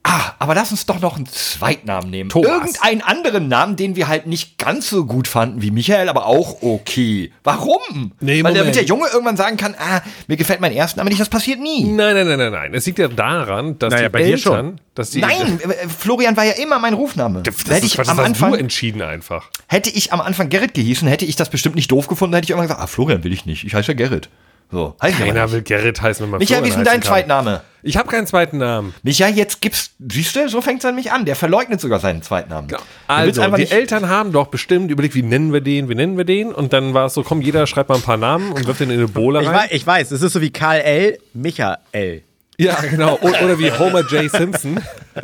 ah, 0.05 0.33
aber 0.38 0.55
lass 0.55 0.71
uns 0.71 0.87
doch 0.87 1.01
noch 1.01 1.17
einen 1.17 1.27
Zweitnamen 1.27 2.11
nehmen. 2.11 2.31
Thomas. 2.31 2.51
Irgendeinen 2.51 3.03
anderen 3.03 3.49
Namen, 3.49 3.77
den 3.77 3.97
wir 3.97 4.09
halt 4.09 4.27
nicht 4.27 4.59
ganz 4.59 4.88
so 4.91 5.05
gut 5.05 5.29
fanden 5.29 5.62
wie 5.62 5.71
Michael, 5.71 6.09
aber 6.09 6.27
auch 6.27 6.62
okay. 6.62 7.33
Warum? 7.45 8.12
Nee, 8.21 8.43
Weil 8.43 8.55
damit 8.55 8.75
der 8.75 8.85
Junge 8.85 9.07
irgendwann 9.12 9.37
sagen 9.37 9.57
kann, 9.57 9.75
ah, 9.79 10.01
mir 10.27 10.37
gefällt 10.37 10.61
mein 10.61 10.73
Erstname 10.73 11.09
nicht, 11.11 11.21
das 11.21 11.29
passiert 11.29 11.61
nie. 11.61 11.85
Nein, 11.85 12.15
nein, 12.15 12.27
nein, 12.27 12.38
nein, 12.38 12.53
nein. 12.53 12.75
Es 12.75 12.87
liegt 12.87 12.99
ja 12.99 13.09
daran, 13.09 13.79
dass 13.79 13.93
Naja, 13.93 14.09
die 14.09 14.12
bei 14.12 14.23
dir 14.25 14.35
Eltern, 14.35 14.53
schon. 14.67 14.81
dass 14.95 15.11
die 15.11 15.21
Nein, 15.21 15.61
äh, 15.61 15.88
Florian 15.88 16.37
war 16.37 16.45
ja 16.45 16.53
immer 16.53 16.79
mein 16.79 16.95
Rufname. 16.95 17.43
das 17.43 17.59
hätte 17.65 17.75
ist 17.75 17.85
ich 17.85 17.99
was, 17.99 18.09
am 18.09 18.17
das 18.17 18.27
Anfang 18.27 18.53
du 18.53 18.59
entschieden 18.59 19.03
einfach. 19.03 19.51
Hätte 19.69 19.91
ich 19.91 20.12
am 20.12 20.21
Anfang 20.21 20.49
Gerrit 20.49 20.75
gehießen, 20.75 21.07
hätte 21.09 21.25
ich 21.25 21.37
das 21.37 21.49
bestimmt 21.51 21.77
nicht 21.77 21.91
doof 21.93 22.07
gefunden, 22.09 22.35
hätte 22.35 22.45
ich 22.47 22.51
irgendwann 22.51 22.69
gesagt, 22.69 22.83
ah, 22.83 22.87
Florian 22.87 23.23
will 23.25 23.33
ich 23.33 23.47
nicht, 23.47 23.65
ich 23.65 23.75
heiße 23.75 23.93
ja 23.93 23.95
Gerrit. 23.97 24.29
So, 24.71 24.97
heißt 25.03 25.19
Keiner 25.19 25.43
nicht. 25.45 25.53
will 25.53 25.62
Gerrit 25.62 26.01
heißen, 26.01 26.25
wenn 26.25 26.31
man 26.31 26.38
Michael, 26.38 26.65
wie 26.65 26.69
ist 26.69 26.77
denn 26.77 26.85
dein. 26.85 27.03
Zweitname? 27.03 27.61
Ich 27.85 27.97
habe 27.97 28.09
keinen 28.09 28.27
zweiten 28.27 28.59
Namen. 28.59 28.95
Michael, 29.03 29.35
jetzt 29.35 29.61
gibt's, 29.61 29.90
siehst 30.11 30.37
du, 30.37 30.49
so 30.49 30.61
fängt's 30.61 30.85
an 30.85 30.95
mich 30.95 31.11
an. 31.11 31.25
Der 31.25 31.35
verleugnet 31.35 31.81
sogar 31.81 31.99
seinen 31.99 32.23
Zweitnamen. 32.23 32.68
Du 32.68 32.77
willst 32.77 32.87
Also, 33.09 33.40
einfach 33.42 33.57
die 33.57 33.62
nicht- 33.62 33.73
Eltern 33.73 34.09
haben 34.09 34.31
doch 34.33 34.47
bestimmt 34.49 34.90
überlegt, 34.90 35.14
wie 35.16 35.23
nennen 35.23 35.53
wir 35.53 35.61
den, 35.61 35.88
wie 35.88 35.95
nennen 35.97 36.16
wir 36.16 36.25
den? 36.25 36.53
Und 36.53 36.73
dann 36.73 36.95
war 36.95 37.07
es 37.07 37.14
so, 37.14 37.23
komm, 37.25 37.40
jeder 37.40 37.66
schreibt 37.66 37.88
mal 37.88 37.97
ein 37.97 38.03
paar 38.03 38.16
Namen 38.16 38.53
und 38.53 38.66
wirft 38.66 38.81
den 38.81 38.90
in 38.90 38.99
eine 38.99 39.09
Bohle 39.09 39.40
Ich, 39.42 39.49
rein. 39.49 39.55
wei- 39.57 39.68
ich 39.73 39.87
weiß, 39.87 40.12
es 40.12 40.23
ist 40.23 40.33
so 40.33 40.40
wie 40.40 40.51
Karl 40.51 40.81
L. 40.81 41.18
Michael. 41.35 42.23
Ja, 42.59 42.77
genau. 42.83 43.18
Oder 43.21 43.59
wie 43.59 43.73
Homer 43.73 44.03
J. 44.09 44.31
Simpson. 44.31 44.79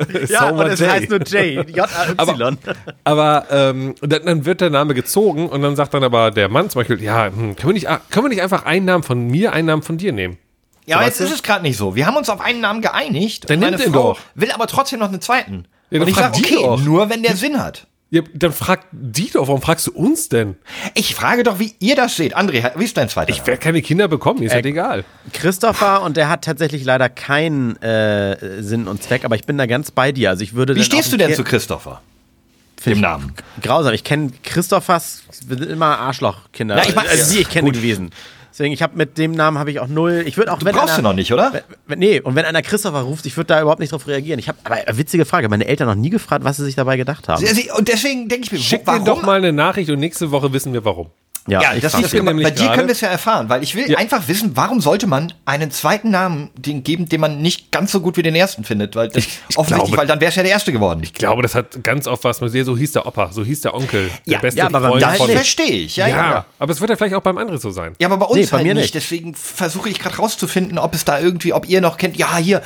Ist 0.09 0.31
Ja, 0.33 0.49
Homer 0.51 0.65
und 0.65 0.71
es 0.73 0.81
J. 0.81 0.91
heißt 0.91 1.11
nur 1.11 1.21
J. 1.21 1.69
J-A-Y. 1.71 2.59
Aber 3.05 3.47
ähm, 3.51 3.95
dann, 4.01 4.25
dann 4.25 4.45
wird 4.47 4.61
der 4.61 4.71
Name 4.71 4.95
gezogen 4.95 5.49
und 5.49 5.63
dann 5.63 5.77
sagt 5.77 5.95
dann 5.95 6.03
aber 6.03 6.31
der 6.33 6.49
Mann 6.49 6.71
zum 6.71 6.81
Beispiel, 6.81 7.01
ja, 7.03 7.27
hm, 7.27 7.55
können 7.55 7.69
wir 7.69 7.73
nicht, 7.75 7.89
ah, 7.89 8.01
können 8.11 8.25
wir 8.25 8.31
nicht 8.31 8.43
einfach 8.43 8.65
einen 8.65 8.87
Namen 8.87 9.05
von 9.05 9.29
mir, 9.29 9.53
einen 9.53 9.67
Namen 9.67 9.83
von 9.83 9.99
dir 9.99 10.13
nehmen? 10.13 10.39
Ja, 10.89 10.97
aber 10.97 11.07
jetzt 11.07 11.21
ist 11.21 11.33
es 11.33 11.43
gerade 11.43 11.63
nicht 11.63 11.77
so. 11.77 11.95
Wir 11.95 12.07
haben 12.07 12.17
uns 12.17 12.29
auf 12.31 12.41
einen 12.41 12.61
Namen 12.61 12.81
geeinigt. 12.81 13.49
Dann 13.51 13.57
und 13.57 13.61
meine 13.61 13.77
nimm 13.77 13.87
den 13.87 13.93
Frau 13.93 14.15
doch. 14.15 14.21
will 14.35 14.51
aber 14.51 14.67
trotzdem 14.67 14.99
noch 15.01 15.09
einen 15.09 15.21
zweiten. 15.21 15.67
Ja, 15.91 16.01
und 16.01 16.01
dann 16.01 16.09
ich 16.09 16.15
frag 16.15 16.35
sage, 16.35 16.47
die 16.49 16.57
okay, 16.57 16.65
doch. 16.65 16.81
nur 16.83 17.11
wenn 17.11 17.23
der 17.23 17.37
Sinn 17.37 17.63
hat. 17.63 17.87
Ja, 18.11 18.23
dann 18.33 18.53
frag 18.53 18.87
die 18.91 19.31
doch, 19.31 19.49
warum 19.49 19.61
fragst 19.61 19.87
du 19.87 19.93
uns 19.93 20.31
denn? 20.31 20.57
Ich 20.95 21.15
frage 21.15 21.43
doch, 21.43 21.59
wie 21.59 21.75
ihr 21.79 21.95
das 21.95 22.17
seht. 22.17 22.35
André, 22.35 22.71
wie 22.79 22.85
ist 22.85 22.97
dein 22.97 23.11
zweiter 23.11 23.31
Ich 23.31 23.47
werde 23.47 23.61
keine 23.61 23.83
Kinder 23.83 24.09
bekommen, 24.09 24.41
mir 24.41 24.47
ist 24.47 24.55
halt 24.55 24.65
egal. 24.65 25.05
Christopher 25.35 26.01
und 26.03 26.17
der 26.17 26.31
hat 26.31 26.43
tatsächlich 26.43 26.85
leider 26.85 27.11
keinen 27.11 27.77
äh, 27.83 28.63
Sinn 28.63 28.89
und 28.89 29.03
Zweck, 29.03 29.27
aber 29.27 29.37
ich 29.37 29.45
bin 29.45 29.59
da 29.59 29.67
ganz 29.67 29.91
bei 29.91 30.11
dir. 30.13 30.31
Also 30.31 30.43
ich 30.43 30.55
würde 30.55 30.75
Wie 30.75 30.85
stehst 30.85 31.13
du 31.13 31.19
denn 31.19 31.35
zu 31.35 31.45
Christopher? 31.45 32.01
Dem 32.87 33.01
Namen. 33.01 33.35
Grausam. 33.61 33.93
Ich 33.93 34.05
kenne 34.05 34.31
Christophers 34.43 35.25
sind 35.31 35.63
immer 35.67 35.99
Arschlochkinder. 35.99 36.77
Ja, 36.77 36.85
ich 36.85 36.95
mach- 36.95 37.09
also 37.09 37.33
die 37.35 37.41
ich 37.41 37.49
kenne 37.51 37.73
gewesen. 37.73 38.11
Deswegen, 38.51 38.73
ich 38.73 38.83
habe 38.83 38.97
mit 38.97 39.19
dem 39.19 39.33
Namen 39.33 39.59
habe 39.59 39.71
ich 39.71 39.79
auch 39.81 39.87
null. 39.89 40.25
Ich 40.27 40.37
würde 40.37 40.53
auch, 40.53 40.59
wenn 40.65 40.75
Brauchst 40.75 40.89
einer, 40.89 40.97
du 40.97 41.03
noch 41.03 41.13
nicht, 41.15 41.33
oder? 41.33 41.63
Wenn, 41.87 41.99
nee, 41.99 42.21
und 42.21 42.35
wenn 42.35 42.45
einer 42.45 42.63
Christopher 42.63 43.01
ruft, 43.03 43.27
ich 43.27 43.37
würde 43.37 43.49
da 43.49 43.61
überhaupt 43.61 43.81
nicht 43.81 43.93
drauf 43.93 44.07
reagieren. 44.07 44.39
Ich 44.41 44.49
habe, 44.49 44.59
aber 44.65 44.89
äh, 44.89 44.97
witzige 44.97 45.25
Frage, 45.25 45.49
meine 45.49 45.67
Eltern 45.67 45.87
noch 45.87 45.95
nie 45.95 46.11
gefragt, 46.11 46.45
was 46.45 46.57
sie 46.57 46.65
sich 46.65 46.75
dabei 46.75 46.97
gedacht 46.97 47.29
haben. 47.29 47.45
Sie- 47.45 47.53
sie- 47.55 47.71
Und 47.71 47.89
deswegen 47.89 48.29
denke 48.29 48.47
ich 48.47 48.53
mir, 48.53 48.59
Schick 48.59 48.83
warum? 48.85 49.05
dir 49.05 49.11
doch 49.11 49.23
mal 49.23 49.39
eine 49.39 49.53
Nachricht 49.53 49.91
und 49.91 50.01
nächste 50.01 50.31
Woche 50.31 50.53
wissen 50.53 50.73
wir 50.73 50.85
warum. 50.85 51.11
Ja, 51.51 51.75
ich 51.75 51.81
das 51.83 51.95
ist 51.95 52.13
bei 52.13 52.21
nämlich 52.21 52.47
dir 52.49 52.55
gerade- 52.55 52.75
können 52.77 52.89
wir 52.89 52.93
es 52.93 53.01
ja 53.01 53.09
erfahren, 53.09 53.49
weil 53.49 53.63
ich 53.63 53.75
will 53.75 53.91
Ja. 53.91 53.99
einfach 53.99 54.29
wissen, 54.29 54.53
warum 54.57 54.81
sollte 54.81 55.07
man 55.07 55.33
einen 55.45 55.71
zweiten 55.71 56.11
Namen 56.11 56.51
den 56.57 56.83
geben, 56.83 57.09
den 57.09 57.21
man 57.21 57.41
nicht 57.41 57.71
ganz 57.73 57.93
so 57.93 58.01
gut 58.01 58.17
wie 58.17 58.23
den 58.23 58.35
ersten 58.35 58.65
findet, 58.65 58.95
weil 58.97 59.09
das 59.09 59.25
offensichtlich, 59.57 59.87
glaube- 59.87 59.97
weil 59.97 60.07
dann 60.07 60.21
wäre 60.21 60.31
es 60.31 60.37
ja 60.37 60.43
der 60.43 60.53
erste 60.53 60.73
geworden. 60.73 61.01
Ich 61.03 61.13
glaube, 61.15 61.43
das 61.43 61.55
hat 61.55 61.83
ganz 61.83 62.07
oft 62.07 62.25
was 62.25 62.41
mit 62.41 62.53
dir. 62.55 62.65
So 62.65 62.77
hieß 62.77 62.93
der 62.93 63.07
Opa, 63.07 63.33
so 63.33 63.45
hieß 63.45 63.63
der 63.63 63.75
Onkel, 63.75 64.11
der 64.27 64.33
Ja, 64.35 64.39
beste 64.41 64.59
ja, 64.59 64.67
aber 64.67 64.81
Freund 64.89 65.03
Das 65.03 65.17
verstehe 65.17 65.67
ich, 65.67 65.97
ja, 65.97 66.07
Ja, 66.09 66.17
ja. 66.17 66.45
aber 66.59 66.73
es 66.73 66.81
wird 66.81 66.91
ja 66.91 66.97
vielleicht 66.97 67.15
auch 67.15 67.23
beim 67.23 67.39
anderen 67.39 67.61
so 67.61 67.71
sein. 67.71 67.95
Ja, 68.01 68.09
aber 68.09 68.17
bei 68.19 68.27
uns 68.27 68.37
Nee, 68.37 68.45
bei 68.47 68.57
halt 68.59 68.67
mir 68.67 68.75
nicht. 68.75 68.83
nicht. 68.83 68.95
Deswegen 68.95 69.35
versuche 69.35 69.89
ich 69.89 69.99
gerade 69.99 70.17
rauszufinden, 70.17 70.79
ob 70.79 70.95
es 70.95 71.05
da 71.05 71.19
irgendwie, 71.19 71.53
ob 71.53 71.69
ihr 71.69 71.81
noch 71.81 71.97
kennt, 71.97 72.17
ja, 72.17 72.37
hier, 72.37 72.63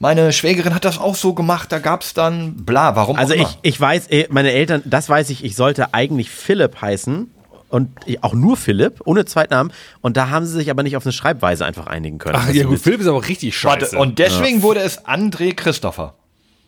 meine 0.00 0.32
Schwägerin 0.32 0.74
hat 0.74 0.84
das 0.84 0.98
auch 0.98 1.16
so 1.16 1.34
gemacht, 1.34 1.72
da 1.72 1.78
gab 1.80 2.02
es 2.02 2.14
dann 2.14 2.54
bla, 2.64 2.94
warum 2.94 3.16
Also 3.16 3.32
auch 3.34 3.38
immer. 3.38 3.48
ich, 3.62 3.74
ich 3.74 3.80
weiß, 3.80 4.10
eh, 4.10 4.26
meine 4.30 4.52
Eltern, 4.52 4.82
das 4.84 5.08
weiß 5.08 5.30
ich, 5.30 5.42
ich 5.44 5.56
sollte 5.56 5.92
eigentlich 5.92 6.30
Philipp 6.30 6.80
heißen. 6.80 7.30
Und 7.68 7.90
auch 8.22 8.34
nur 8.34 8.56
Philipp, 8.56 9.02
ohne 9.04 9.24
Zweitnamen. 9.24 9.72
Und 10.00 10.16
da 10.16 10.30
haben 10.30 10.46
sie 10.46 10.52
sich 10.52 10.70
aber 10.70 10.82
nicht 10.82 10.96
auf 10.96 11.04
eine 11.04 11.12
Schreibweise 11.12 11.66
einfach 11.66 11.86
einigen 11.86 12.18
können. 12.18 12.36
Ach 12.38 12.48
ja 12.48 12.62
ist 12.62 12.68
gut, 12.68 12.78
Philipp 12.80 13.00
ist 13.00 13.06
aber 13.06 13.26
richtig 13.26 13.56
scheiße. 13.56 13.92
Warte, 13.92 13.98
und 13.98 14.18
deswegen 14.18 14.62
wurde 14.62 14.80
es 14.80 15.04
André 15.04 15.54
Christopher. 15.54 16.14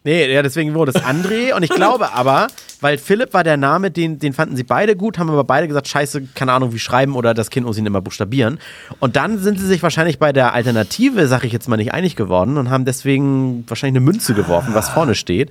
Nee, 0.03 0.33
ja, 0.33 0.43
deswegen 0.43 0.73
wurde 0.73 0.93
es 0.95 1.03
André. 1.03 1.55
und 1.55 1.63
ich 1.63 1.69
glaube 1.69 2.13
aber, 2.15 2.47
weil 2.81 2.97
Philipp 2.97 3.35
war 3.35 3.45
der 3.45 3.59
Name, 3.59 3.91
den, 3.91 4.19
den 4.19 4.33
fanden 4.33 4.57
sie 4.57 4.63
beide 4.63 4.97
gut, 4.97 5.19
haben 5.19 5.29
aber 5.29 5.45
beide 5.45 5.69
gesagt, 5.69 5.89
scheiße, 5.89 6.23
keine 6.35 6.53
Ahnung, 6.53 6.73
wie 6.73 6.79
schreiben 6.79 7.17
oder 7.17 7.35
das 7.35 7.51
Kind 7.51 7.67
muss 7.67 7.77
ihn 7.77 7.85
immer 7.85 8.01
buchstabieren. 8.01 8.59
Und 8.99 9.17
dann 9.17 9.39
sind 9.39 9.59
sie 9.59 9.67
sich 9.67 9.83
wahrscheinlich 9.83 10.19
bei 10.19 10.33
der 10.33 10.55
Alternative, 10.55 11.27
sag 11.29 11.45
ich 11.45 11.53
jetzt 11.53 11.69
mal, 11.69 11.77
nicht 11.77 11.93
einig 11.93 12.17
geworden 12.17 12.57
und 12.57 12.71
haben 12.71 12.87
deswegen 12.87 13.65
wahrscheinlich 13.69 14.01
eine 14.01 14.05
Münze 14.05 14.33
geworfen, 14.33 14.75
was 14.75 14.89
vorne 14.89 15.15
steht. 15.15 15.51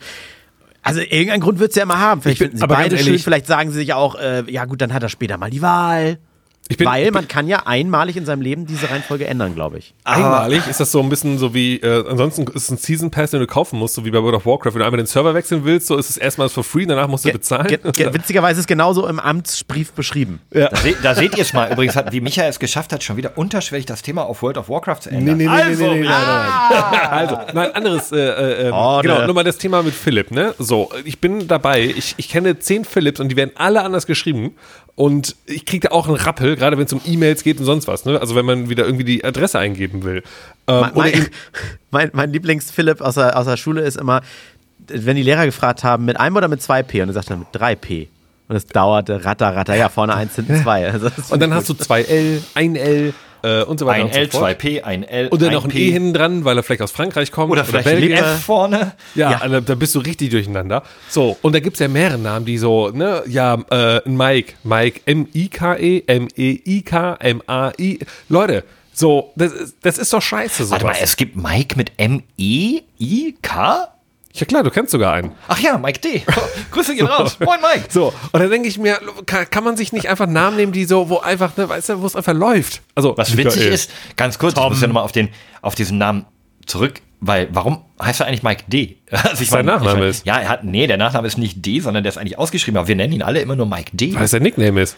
Also 0.89 1.01
irgendeinen 1.01 1.41
Grund 1.41 1.59
wird 1.59 1.69
es 1.71 1.75
ja 1.75 1.83
immer 1.83 1.99
haben. 1.99 2.21
Vielleicht 2.21 2.35
Ich 2.35 2.39
bin- 2.39 2.57
finden 2.57 2.57
sie 2.61 2.67
beide 2.67 2.97
schön, 2.97 3.19
vielleicht 3.19 3.47
sagen 3.47 3.71
sie 3.71 3.77
sich 3.77 3.93
auch, 3.93 4.15
äh, 4.15 4.43
ja 4.51 4.65
gut, 4.65 4.81
dann 4.81 4.93
hat 4.93 5.03
er 5.03 5.09
später 5.09 5.37
mal 5.37 5.49
die 5.49 5.61
Wahl. 5.61 6.17
Ich 6.71 6.77
bin, 6.77 6.85
Weil 6.85 7.09
man 7.09 7.27
kann 7.27 7.47
ja 7.47 7.65
einmalig 7.65 8.15
in 8.15 8.25
seinem 8.25 8.41
Leben 8.41 8.67
diese 8.67 8.91
Reihenfolge 8.91 9.25
ändern, 9.25 9.55
glaube 9.55 9.79
ich. 9.79 9.95
Einmalig 10.03 10.67
ist 10.67 10.79
das 10.79 10.91
so 10.91 11.01
ein 11.01 11.09
bisschen 11.09 11.39
so 11.39 11.55
wie, 11.55 11.77
äh, 11.77 12.07
ansonsten 12.07 12.43
ist 12.43 12.65
es 12.65 12.69
ein 12.69 12.77
Season 12.77 13.09
Pass, 13.09 13.31
den 13.31 13.39
du 13.39 13.47
kaufen 13.47 13.79
musst, 13.79 13.95
so 13.95 14.05
wie 14.05 14.11
bei 14.11 14.21
World 14.21 14.35
of 14.35 14.45
Warcraft. 14.45 14.75
Wenn 14.75 14.81
du 14.81 14.85
einmal 14.85 14.99
den 14.99 15.07
Server 15.07 15.33
wechseln 15.33 15.65
willst, 15.65 15.87
so 15.87 15.97
ist 15.97 16.11
es 16.11 16.17
erstmal 16.17 16.47
for 16.47 16.63
free, 16.63 16.85
danach 16.85 17.07
musst 17.07 17.25
du 17.25 17.31
bezahlen. 17.31 17.65
Ge 17.69 17.79
ge 17.95 18.13
witzigerweise 18.13 18.59
ist 18.59 18.67
genauso 18.67 19.07
im 19.07 19.19
Amtsbrief 19.19 19.93
beschrieben. 19.93 20.41
Da, 20.51 20.69
se 20.75 20.93
da 21.01 21.15
seht 21.15 21.35
ihr 21.35 21.41
es 21.41 21.53
mal. 21.53 21.71
Übrigens, 21.71 21.95
hat, 21.95 22.11
wie 22.11 22.21
Michael 22.21 22.51
es 22.51 22.59
geschafft 22.59 22.93
hat, 22.93 23.03
schon 23.03 23.17
wieder 23.17 23.35
unterschwellig 23.35 23.87
das 23.87 24.03
Thema 24.03 24.27
auf 24.27 24.43
World 24.43 24.59
of 24.59 24.69
Warcraft 24.69 24.99
zu 25.01 25.09
ändern. 25.09 25.37
Nee, 25.37 25.45
nee, 25.45 25.49
nee, 25.49 25.61
also, 25.63 25.83
nee, 25.85 25.89
nee, 25.89 25.99
nee, 26.01 26.07
nein, 26.07 26.21
nein. 26.27 26.99
Also, 27.09 27.37
nein, 27.51 27.71
anderes, 27.73 28.11
äh, 28.11 28.67
äh, 28.67 28.71
Oh, 28.71 28.99
genau, 29.01 29.21
ne. 29.21 29.25
nur 29.25 29.33
mal 29.33 29.43
das 29.43 29.57
Thema 29.57 29.81
mit 29.81 29.95
Philipp, 29.95 30.29
ne? 30.29 30.53
So, 30.59 30.91
ich 31.03 31.19
bin 31.19 31.47
dabei, 31.47 31.81
ich, 31.81 32.13
ich 32.17 32.29
kenne 32.29 32.59
zehn 32.59 32.85
Philips 32.85 33.19
und 33.19 33.29
die 33.29 33.35
werden 33.35 33.51
alle 33.55 33.81
anders 33.81 34.05
geschrieben 34.05 34.55
und 34.99 35.37
ich 35.45 35.65
kriege 35.65 35.87
da 35.87 35.95
auch 35.95 36.07
einen 36.09 36.17
Rappel, 36.17 36.57
gerade 36.57 36.77
wenn 36.77 36.83
es 36.83 36.91
um 36.91 36.99
E-Mails 37.05 37.43
geht 37.43 37.57
und 37.57 37.63
sonst 37.65 37.87
was, 37.87 38.03
ne? 38.03 38.19
Also 38.19 38.35
wenn 38.35 38.45
man 38.45 38.69
wieder 38.69 38.83
irgendwie 38.85 39.05
die 39.05 39.23
Adresse 39.23 39.57
eingeben 39.57 40.03
will. 40.03 40.23
Ähm, 40.67 40.87
Mein, 40.93 41.13
eben- 41.13 41.27
mein, 41.91 42.09
mein 42.11 42.33
Lieblings-Philipp 42.33 42.99
aus 42.99 43.15
der, 43.15 43.37
aus 43.37 43.45
der 43.45 43.55
Schule 43.55 43.81
ist 43.81 43.95
immer, 43.95 44.19
wenn 44.89 45.15
die 45.15 45.23
Lehrer 45.23 45.45
gefragt 45.45 45.85
haben, 45.85 46.03
mit 46.03 46.19
einem 46.19 46.35
oder 46.35 46.49
mit 46.49 46.61
zwei 46.61 46.83
P? 46.83 47.01
Und 47.01 47.07
er 47.07 47.13
sagt 47.13 47.29
dann 47.29 47.39
mit 47.39 47.47
drei 47.53 47.75
P. 47.75 48.09
Und 48.49 48.57
es 48.57 48.65
dauerte 48.67 49.23
ratter, 49.23 49.55
ratter, 49.55 49.75
ja, 49.75 49.87
vorne 49.87 50.15
eins, 50.15 50.35
hinten 50.35 50.61
zwei. 50.63 50.91
Also 50.91 51.09
und 51.29 51.39
dann 51.39 51.53
hast 51.53 51.69
du 51.69 51.75
zwei 51.75 52.01
L, 52.01 52.41
ein 52.55 52.75
L 52.75 53.13
äh, 53.43 53.63
und 53.63 53.79
so 53.79 53.85
weiter 53.85 53.99
ein 53.99 54.05
und 54.07 54.13
so 54.13 54.19
L, 54.19 54.29
fort. 54.29 54.41
zwei 54.41 54.53
P, 54.53 54.81
ein 54.81 55.03
L, 55.03 55.27
Und 55.29 55.41
dann 55.41 55.49
ein 55.49 55.53
noch 55.55 55.63
ein 55.65 55.69
P. 55.69 55.87
E 55.87 55.91
hinten 55.91 56.13
dran, 56.13 56.45
weil 56.45 56.57
er 56.57 56.63
vielleicht 56.63 56.81
aus 56.81 56.91
Frankreich 56.91 57.31
kommt. 57.31 57.51
Oder 57.51 57.65
vielleicht 57.65 57.87
ein 57.87 57.99
Belgien. 57.99 58.17
F 58.17 58.43
vorne. 58.45 58.93
Ja, 59.15 59.31
Ja. 59.31 59.37
also 59.41 59.59
da 59.61 59.75
bist 59.75 59.95
du 59.95 59.99
richtig 59.99 60.29
durcheinander. 60.31 60.83
So, 61.09 61.37
und 61.41 61.53
da 61.53 61.59
gibt's 61.59 61.79
ja 61.79 61.87
mehrere 61.87 62.17
Namen, 62.17 62.45
die 62.45 62.57
so, 62.57 62.89
ne, 62.89 63.23
ja, 63.27 63.55
äh, 63.69 64.01
ein 64.05 64.17
Mike, 64.17 64.53
Mike, 64.63 65.01
M-I-K-E, 65.05 66.03
M-E-I-K, 66.07 67.13
M-A-I. 67.19 67.99
Leute, 68.29 68.63
so, 68.93 69.31
das, 69.35 69.53
ist- 69.53 69.75
das 69.81 69.97
ist 69.97 70.11
doch 70.13 70.21
scheiße, 70.21 70.65
sowas. 70.65 70.71
Warte 70.71 70.85
mal, 70.85 70.95
es 71.01 71.15
gibt 71.15 71.35
Mike 71.35 71.77
mit 71.77 71.91
M-E-I-K? 71.97 73.87
Ja 74.39 74.45
klar, 74.45 74.63
du 74.63 74.71
kennst 74.71 74.91
sogar 74.91 75.13
einen. 75.13 75.31
Ach 75.47 75.59
ja, 75.59 75.77
Mike 75.77 75.99
D. 75.99 76.23
Grüße 76.71 76.95
gehen 76.95 77.07
raus. 77.07 77.37
Moin, 77.39 77.59
Mike. 77.61 77.85
So, 77.89 78.13
und 78.31 78.39
dann 78.39 78.49
denke 78.49 78.67
ich 78.67 78.77
mir, 78.77 78.99
kann, 79.25 79.49
kann 79.49 79.63
man 79.63 79.77
sich 79.77 79.93
nicht 79.93 80.07
einfach 80.09 80.27
Namen 80.27 80.57
nehmen, 80.57 80.71
die 80.71 80.85
so, 80.85 81.09
wo 81.09 81.17
einfach, 81.19 81.55
ne, 81.57 81.67
weißt 81.69 81.89
du, 81.89 82.01
wo 82.01 82.05
es 82.05 82.15
einfach 82.15 82.33
läuft. 82.33 82.81
Also, 82.95 83.17
Was 83.17 83.35
witzig 83.37 83.65
ist, 83.65 83.91
ganz 84.15 84.39
kurz, 84.39 84.57
ich 84.57 84.63
muss 84.63 84.81
ja 84.81 84.87
nochmal 84.87 85.03
auf, 85.03 85.11
den, 85.11 85.29
auf 85.61 85.75
diesen 85.75 85.97
Namen 85.97 86.25
zurück, 86.65 87.01
weil 87.21 87.49
warum 87.51 87.83
heißt 88.01 88.19
er 88.21 88.27
eigentlich 88.27 88.43
Mike 88.43 88.63
D? 88.67 88.97
Also 89.11 89.41
ich 89.43 89.49
Sein 89.49 89.65
mein- 89.65 89.75
Nachname 89.75 89.91
ich 89.93 89.99
mein, 89.99 90.09
ist. 90.09 90.25
Ja, 90.25 90.37
er 90.39 90.49
hat, 90.49 90.63
nee, 90.63 90.87
der 90.87 90.97
Nachname 90.97 91.27
ist 91.27 91.37
nicht 91.37 91.65
D, 91.65 91.79
sondern 91.79 92.03
der 92.03 92.11
ist 92.11 92.17
eigentlich 92.17 92.37
ausgeschrieben, 92.37 92.77
aber 92.77 92.87
wir 92.87 92.95
nennen 92.95 93.13
ihn 93.13 93.21
alle 93.23 93.41
immer 93.41 93.55
nur 93.55 93.65
Mike 93.65 93.91
D. 93.93 94.13
Weil 94.15 94.23
es 94.23 94.31
der 94.31 94.39
Nickname 94.39 94.81
ist. 94.81 94.95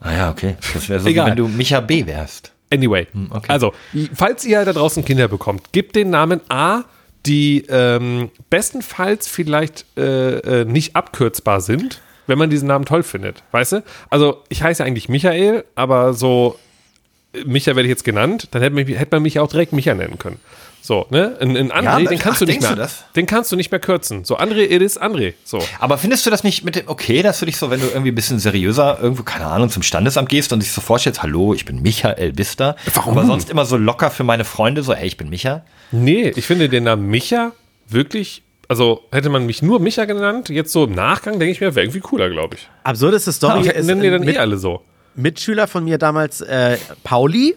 Ah 0.00 0.12
ja, 0.12 0.30
okay. 0.30 0.56
Das 0.74 0.88
wäre 0.88 1.00
so, 1.00 1.06
wie 1.06 1.10
Egal. 1.10 1.30
wenn 1.30 1.36
du 1.36 1.48
Micha 1.48 1.80
B 1.80 2.06
wärst. 2.06 2.52
Anyway, 2.72 3.06
okay. 3.30 3.46
also, 3.48 3.72
falls 4.14 4.44
ihr 4.44 4.62
da 4.64 4.72
draußen 4.74 5.02
Kinder 5.04 5.26
bekommt, 5.26 5.72
gebt 5.72 5.96
den 5.96 6.10
Namen 6.10 6.40
A, 6.50 6.82
die 7.26 7.64
ähm, 7.68 8.30
bestenfalls 8.50 9.28
vielleicht 9.28 9.84
äh, 9.96 10.62
äh, 10.62 10.64
nicht 10.64 10.96
abkürzbar 10.96 11.60
sind, 11.60 12.00
wenn 12.26 12.38
man 12.38 12.50
diesen 12.50 12.68
Namen 12.68 12.84
toll 12.84 13.02
findet. 13.02 13.42
Weißt 13.50 13.72
du? 13.72 13.82
Also, 14.10 14.42
ich 14.48 14.62
heiße 14.62 14.84
eigentlich 14.84 15.08
Michael, 15.08 15.64
aber 15.74 16.14
so, 16.14 16.58
äh, 17.32 17.44
Micha 17.44 17.74
werde 17.74 17.82
ich 17.82 17.90
jetzt 17.90 18.04
genannt, 18.04 18.48
dann 18.52 18.62
hätte, 18.62 18.74
mich, 18.74 18.88
hätte 18.88 19.16
man 19.16 19.22
mich 19.22 19.38
auch 19.38 19.48
direkt 19.48 19.72
Micha 19.72 19.94
nennen 19.94 20.18
können. 20.18 20.38
So, 20.80 21.06
ne? 21.10 21.36
In, 21.40 21.54
in 21.54 21.70
André, 21.70 21.82
Ja, 22.02 22.08
den 22.08 22.18
kannst 22.18 22.36
ach, 22.36 22.38
du 22.38 22.44
nicht 22.46 22.60
mehr. 22.62 22.70
du 22.70 22.76
das? 22.76 23.04
Den 23.14 23.26
kannst 23.26 23.52
du 23.52 23.56
nicht 23.56 23.70
mehr 23.70 23.80
kürzen. 23.80 24.24
So, 24.24 24.38
André, 24.38 24.70
it 24.70 24.80
is 24.80 24.98
André. 25.00 25.34
So. 25.44 25.58
Aber 25.80 25.98
findest 25.98 26.24
du 26.24 26.30
das 26.30 26.44
nicht 26.44 26.64
mit 26.64 26.76
dem, 26.76 26.88
okay, 26.88 27.20
dass 27.22 27.40
du 27.40 27.46
dich 27.46 27.56
so, 27.58 27.70
wenn 27.70 27.80
du 27.80 27.86
irgendwie 27.88 28.10
ein 28.10 28.14
bisschen 28.14 28.38
seriöser 28.38 28.98
irgendwo, 29.02 29.22
keine 29.22 29.46
Ahnung, 29.46 29.68
zum 29.68 29.82
Standesamt 29.82 30.28
gehst 30.28 30.52
und 30.52 30.60
dich 30.62 30.72
so 30.72 30.80
vorstellst, 30.80 31.22
hallo, 31.22 31.52
ich 31.52 31.64
bin 31.66 31.82
Michael 31.82 32.32
Bister. 32.32 32.76
Warum? 32.94 33.18
Aber 33.18 33.26
sonst 33.26 33.50
immer 33.50 33.64
so 33.66 33.76
locker 33.76 34.10
für 34.10 34.24
meine 34.24 34.44
Freunde, 34.44 34.82
so, 34.82 34.92
ey, 34.94 35.06
ich 35.06 35.16
bin 35.16 35.28
Micha. 35.28 35.64
Nee, 35.90 36.32
ich 36.34 36.46
finde 36.46 36.68
den 36.68 36.84
Namen 36.84 37.06
Micha 37.08 37.52
wirklich. 37.88 38.42
Also 38.68 39.02
hätte 39.12 39.30
man 39.30 39.46
mich 39.46 39.62
nur 39.62 39.80
Micha 39.80 40.04
genannt, 40.04 40.50
jetzt 40.50 40.72
so 40.72 40.84
im 40.84 40.92
Nachgang 40.92 41.38
denke 41.38 41.52
ich 41.52 41.60
mir, 41.60 41.74
wäre 41.74 41.86
irgendwie 41.86 42.00
cooler, 42.00 42.28
glaube 42.28 42.56
ich. 42.56 42.68
Absurdeste 42.84 43.32
Story 43.32 43.60
Ich 43.62 43.68
ist, 43.68 43.86
nennen 43.86 44.02
die 44.02 44.10
dann 44.10 44.20
mit, 44.22 44.36
eh 44.36 44.38
alle 44.38 44.58
so. 44.58 44.82
Mitschüler 45.14 45.66
von 45.66 45.84
mir 45.84 45.96
damals, 45.96 46.42
äh, 46.42 46.76
Pauli, 47.02 47.56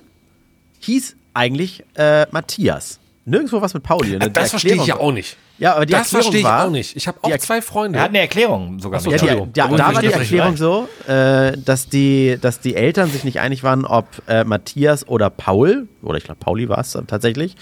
hieß 0.80 1.16
eigentlich 1.34 1.84
äh, 1.96 2.26
Matthias. 2.32 3.00
Nirgendwo 3.26 3.62
was 3.62 3.74
mit 3.74 3.84
Pauli. 3.84 4.18
Die 4.18 4.34
Das 4.34 4.50
verstehe 4.50 4.76
ich 4.76 4.88
ja 4.88 4.98
auch 4.98 5.12
nicht. 5.12 5.38
Ja, 5.60 5.76
aber 5.76 5.86
die 5.86 5.94
das 5.94 6.12
Erklärung 6.12 6.24
verstehe 6.24 6.40
ich 6.40 6.46
war, 6.46 6.66
auch 6.66 6.72
nicht. 6.72 6.96
Ich 6.96 7.08
habe 7.08 7.20
auch 7.22 7.38
zwei 7.38 7.62
Freunde. 7.62 8.00
Er 8.00 8.06
hat 8.06 8.10
eine 8.10 8.20
Erklärung 8.20 8.80
sogar. 8.80 9.00
So, 9.00 9.12
Ja, 9.12 9.18
die, 9.18 9.28
Entschuldigung. 9.28 9.54
ja, 9.56 9.68
da 9.68 9.94
war 9.94 10.02
die 10.02 10.08
Erklärung 10.08 10.58
so, 10.58 10.90
äh, 11.08 11.56
dass, 11.56 11.88
die, 11.88 12.40
dass 12.42 12.62
die 12.62 12.76
Eltern 12.76 13.12
sich 13.12 13.24
nicht 13.24 13.40
einig 13.40 13.64
waren, 13.64 13.86
ob 13.86 14.08
äh, 14.28 14.44
Matthias 14.44 15.08
oder 15.08 15.30
Paul, 15.30 15.88
oder 16.02 16.18
ich 16.18 16.24
glaube 16.24 16.40
Pauli 16.40 16.68
war 16.68 16.80
es 16.80 16.98
tatsächlich. 17.06 17.56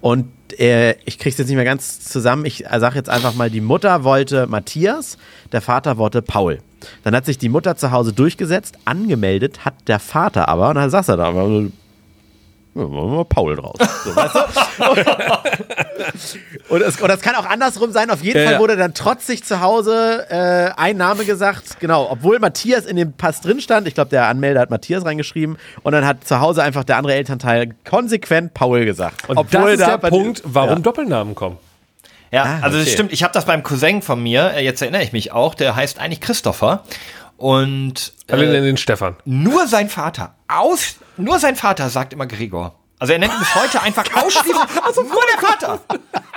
Und 0.00 0.30
äh, 0.58 0.92
ich 1.04 1.18
kriege 1.18 1.28
es 1.30 1.36
jetzt 1.36 1.48
nicht 1.48 1.56
mehr 1.56 1.66
ganz 1.66 2.00
zusammen. 2.00 2.46
Ich 2.46 2.64
sage 2.78 2.96
jetzt 2.96 3.10
einfach 3.10 3.34
mal, 3.34 3.50
die 3.50 3.60
Mutter 3.60 4.02
wollte 4.04 4.46
Matthias, 4.46 5.18
der 5.52 5.60
Vater 5.60 5.98
wollte 5.98 6.22
Paul. 6.22 6.60
Dann 7.04 7.14
hat 7.14 7.26
sich 7.26 7.36
die 7.36 7.50
Mutter 7.50 7.76
zu 7.76 7.90
Hause 7.92 8.14
durchgesetzt, 8.14 8.78
angemeldet 8.86 9.66
hat 9.66 9.74
der 9.88 9.98
Vater 9.98 10.48
aber, 10.48 10.70
und 10.70 10.76
dann 10.76 10.88
saß 10.90 11.08
er 11.08 11.16
da, 11.18 11.34
ja, 12.74 12.82
machen 12.82 12.92
wir 13.10 13.16
mal 13.16 13.24
Paul 13.24 13.56
draus. 13.56 13.76
So, 14.04 14.16
weißt 14.16 14.34
du? 14.34 14.40
und, 16.74 16.82
es, 16.82 17.00
und 17.00 17.08
das 17.08 17.20
kann 17.20 17.34
auch 17.36 17.46
andersrum 17.46 17.92
sein. 17.92 18.10
Auf 18.10 18.22
jeden 18.22 18.42
Ja, 18.42 18.50
Fall 18.50 18.58
wurde 18.60 18.76
dann 18.76 18.94
trotzig 18.94 19.44
zu 19.44 19.60
Hause 19.60 20.26
äh, 20.30 20.70
ein 20.80 20.96
Name 20.96 21.24
gesagt. 21.24 21.80
Genau, 21.80 22.08
obwohl 22.10 22.38
Matthias 22.38 22.84
in 22.86 22.96
dem 22.96 23.12
Pass 23.12 23.40
drin 23.40 23.60
stand. 23.60 23.86
Ich 23.88 23.94
glaube, 23.94 24.10
der 24.10 24.26
Anmelder 24.26 24.60
hat 24.60 24.70
Matthias 24.70 25.04
reingeschrieben. 25.04 25.58
Und 25.82 25.92
dann 25.92 26.06
hat 26.06 26.26
zu 26.26 26.40
Hause 26.40 26.62
einfach 26.62 26.84
der 26.84 26.96
andere 26.96 27.14
Elternteil 27.14 27.74
konsequent 27.88 28.54
Paul 28.54 28.84
gesagt. 28.84 29.28
Und 29.28 29.36
obwohl 29.36 29.62
das 29.62 29.72
ist 29.72 29.80
da 29.80 29.96
der 29.98 30.08
Punkt, 30.08 30.42
warum 30.44 30.70
Ja. 30.70 30.78
Doppelnamen 30.78 31.34
kommen. 31.34 31.58
Ja, 32.30 32.44
Ah, 32.44 32.58
also 32.62 32.78
das 32.78 32.86
okay. 32.86 32.94
stimmt. 32.94 33.12
Ich 33.12 33.22
habe 33.22 33.34
das 33.34 33.44
beim 33.44 33.62
Cousin 33.62 34.00
von 34.00 34.22
mir, 34.22 34.52
äh, 34.54 34.64
jetzt 34.64 34.80
erinnere 34.80 35.02
ich 35.02 35.12
mich 35.12 35.32
auch, 35.32 35.54
der 35.54 35.76
heißt 35.76 35.98
eigentlich 35.98 36.22
Christopher. 36.22 36.82
Und 37.42 38.12
Alle 38.30 38.44
äh, 38.46 38.52
nennen 38.52 38.66
den 38.66 38.76
Stefan. 38.76 39.16
nur 39.24 39.66
sein 39.66 39.90
Vater, 39.90 40.36
aus, 40.46 40.94
nur 41.16 41.40
sein 41.40 41.56
Vater 41.56 41.90
sagt 41.90 42.12
immer 42.12 42.26
Gregor. 42.26 42.76
Also 43.00 43.14
er 43.14 43.18
nennt 43.18 43.32
ihn 43.32 43.38
bis 43.40 43.52
heute 43.56 43.82
einfach 43.82 44.04
ausschließlich 44.14 44.54
nur 44.54 45.22
der 45.34 45.48
Vater. 45.48 45.80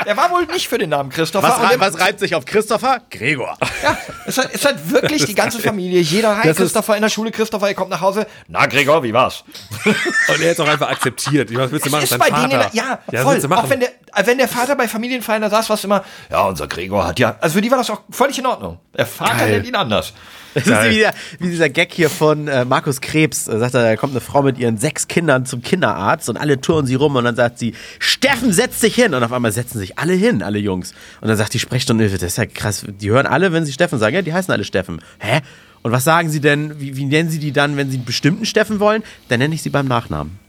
Er 0.03 0.17
war 0.17 0.31
wohl 0.31 0.47
nicht 0.47 0.67
für 0.67 0.79
den 0.79 0.89
Namen 0.89 1.11
Christopher. 1.11 1.47
Was, 1.47 1.59
rei 1.59 1.79
was 1.79 1.99
reibt 1.99 2.19
sich 2.19 2.33
auf 2.33 2.45
Christopher? 2.45 3.01
Gregor. 3.11 3.55
Ja, 3.83 3.95
es 4.25 4.39
hat, 4.39 4.49
es 4.51 4.65
hat 4.65 4.89
wirklich 4.89 5.25
die 5.25 5.35
ganze 5.35 5.59
Familie. 5.59 6.01
Jeder, 6.01 6.43
ist- 6.43 6.57
Christopher 6.57 6.95
in 6.95 7.03
der 7.03 7.09
Schule, 7.09 7.29
Christopher, 7.29 7.69
ihr 7.69 7.75
kommt 7.75 7.91
nach 7.91 8.01
Hause. 8.01 8.25
Na, 8.47 8.65
Gregor, 8.65 9.03
wie 9.03 9.13
war's? 9.13 9.43
Und 9.85 10.41
er 10.41 10.53
ist 10.53 10.59
auch 10.59 10.67
einfach 10.67 10.89
akzeptiert. 10.89 11.55
Was 11.55 11.71
willst 11.71 11.85
du 11.85 11.91
machen? 11.91 12.03
ist 12.03 12.17
bei 12.17 12.29
Vater. 12.29 12.47
denen, 12.47 12.65
ja, 12.73 12.97
ja 13.11 13.23
was 13.23 13.45
voll. 13.45 13.53
Auch 13.53 13.69
wenn 13.69 13.81
der, 13.81 13.89
äh, 13.89 14.25
wenn 14.25 14.39
der 14.39 14.47
Vater 14.47 14.75
bei 14.75 14.87
Familienfeiern 14.87 15.43
da 15.43 15.51
saß, 15.51 15.69
war 15.69 15.75
es 15.75 15.83
immer, 15.83 16.03
ja, 16.31 16.41
unser 16.45 16.67
Gregor 16.67 17.05
hat 17.05 17.19
ja, 17.19 17.35
also 17.41 17.53
für 17.57 17.61
die 17.61 17.69
war 17.69 17.77
das 17.77 17.91
auch 17.91 18.01
völlig 18.09 18.39
in 18.39 18.47
Ordnung. 18.47 18.79
Der 18.97 19.05
Vater 19.05 19.35
Geil. 19.37 19.51
nennt 19.51 19.67
ihn 19.67 19.75
anders. 19.75 20.13
Das 20.55 20.65
ist 20.65 20.89
wie, 20.89 20.99
der, 20.99 21.13
wie 21.39 21.49
dieser 21.49 21.69
Gag 21.69 21.93
hier 21.93 22.09
von 22.09 22.47
äh, 22.47 22.63
Markus 22.63 23.01
Krebs. 23.01 23.45
Da 23.45 23.59
sagt 23.59 23.73
er, 23.73 23.83
da 23.83 23.95
kommt 23.97 24.13
eine 24.13 24.21
Frau 24.21 24.41
mit 24.41 24.57
ihren 24.57 24.77
sechs 24.77 25.07
Kindern 25.07 25.45
zum 25.45 25.61
Kinderarzt 25.61 26.29
und 26.29 26.37
alle 26.37 26.61
touren 26.61 26.85
sie 26.85 26.95
rum 26.95 27.17
und 27.17 27.25
dann 27.25 27.35
sagt 27.35 27.59
sie, 27.59 27.73
Steffen, 27.99 28.53
setz 28.53 28.79
dich 28.79 28.95
hin. 28.95 29.13
Und 29.13 29.21
auf 29.21 29.33
einmal 29.33 29.51
setzen 29.51 29.79
sich 29.79 29.99
alle 29.99 30.13
hin, 30.13 30.41
alle 30.41 30.57
Jungs. 30.57 30.93
Und 31.19 31.27
dann 31.27 31.35
sagt 31.35 31.53
die 31.53 31.59
Sprechstundenhilfe, 31.59 32.17
das 32.17 32.31
ist 32.31 32.37
ja 32.37 32.45
krass. 32.45 32.85
Die 32.87 33.09
hören 33.09 33.25
alle, 33.25 33.51
wenn 33.51 33.65
sie 33.65 33.73
Steffen 33.73 33.99
sagen. 33.99 34.15
Ja, 34.15 34.21
die 34.21 34.33
heißen 34.33 34.53
alle 34.53 34.63
Steffen. 34.63 35.01
Hä? 35.19 35.41
Und 35.81 35.91
was 35.91 36.05
sagen 36.05 36.29
sie 36.29 36.39
denn, 36.39 36.79
wie, 36.79 36.95
wie 36.95 37.05
nennen 37.05 37.29
sie 37.29 37.39
die 37.39 37.51
dann, 37.51 37.75
wenn 37.75 37.91
sie 37.91 37.97
einen 37.97 38.05
bestimmten 38.05 38.45
Steffen 38.45 38.79
wollen? 38.79 39.03
Dann 39.27 39.39
nenne 39.39 39.53
ich 39.53 39.61
sie 39.61 39.69
beim 39.69 39.87
Nachnamen. 39.87 40.39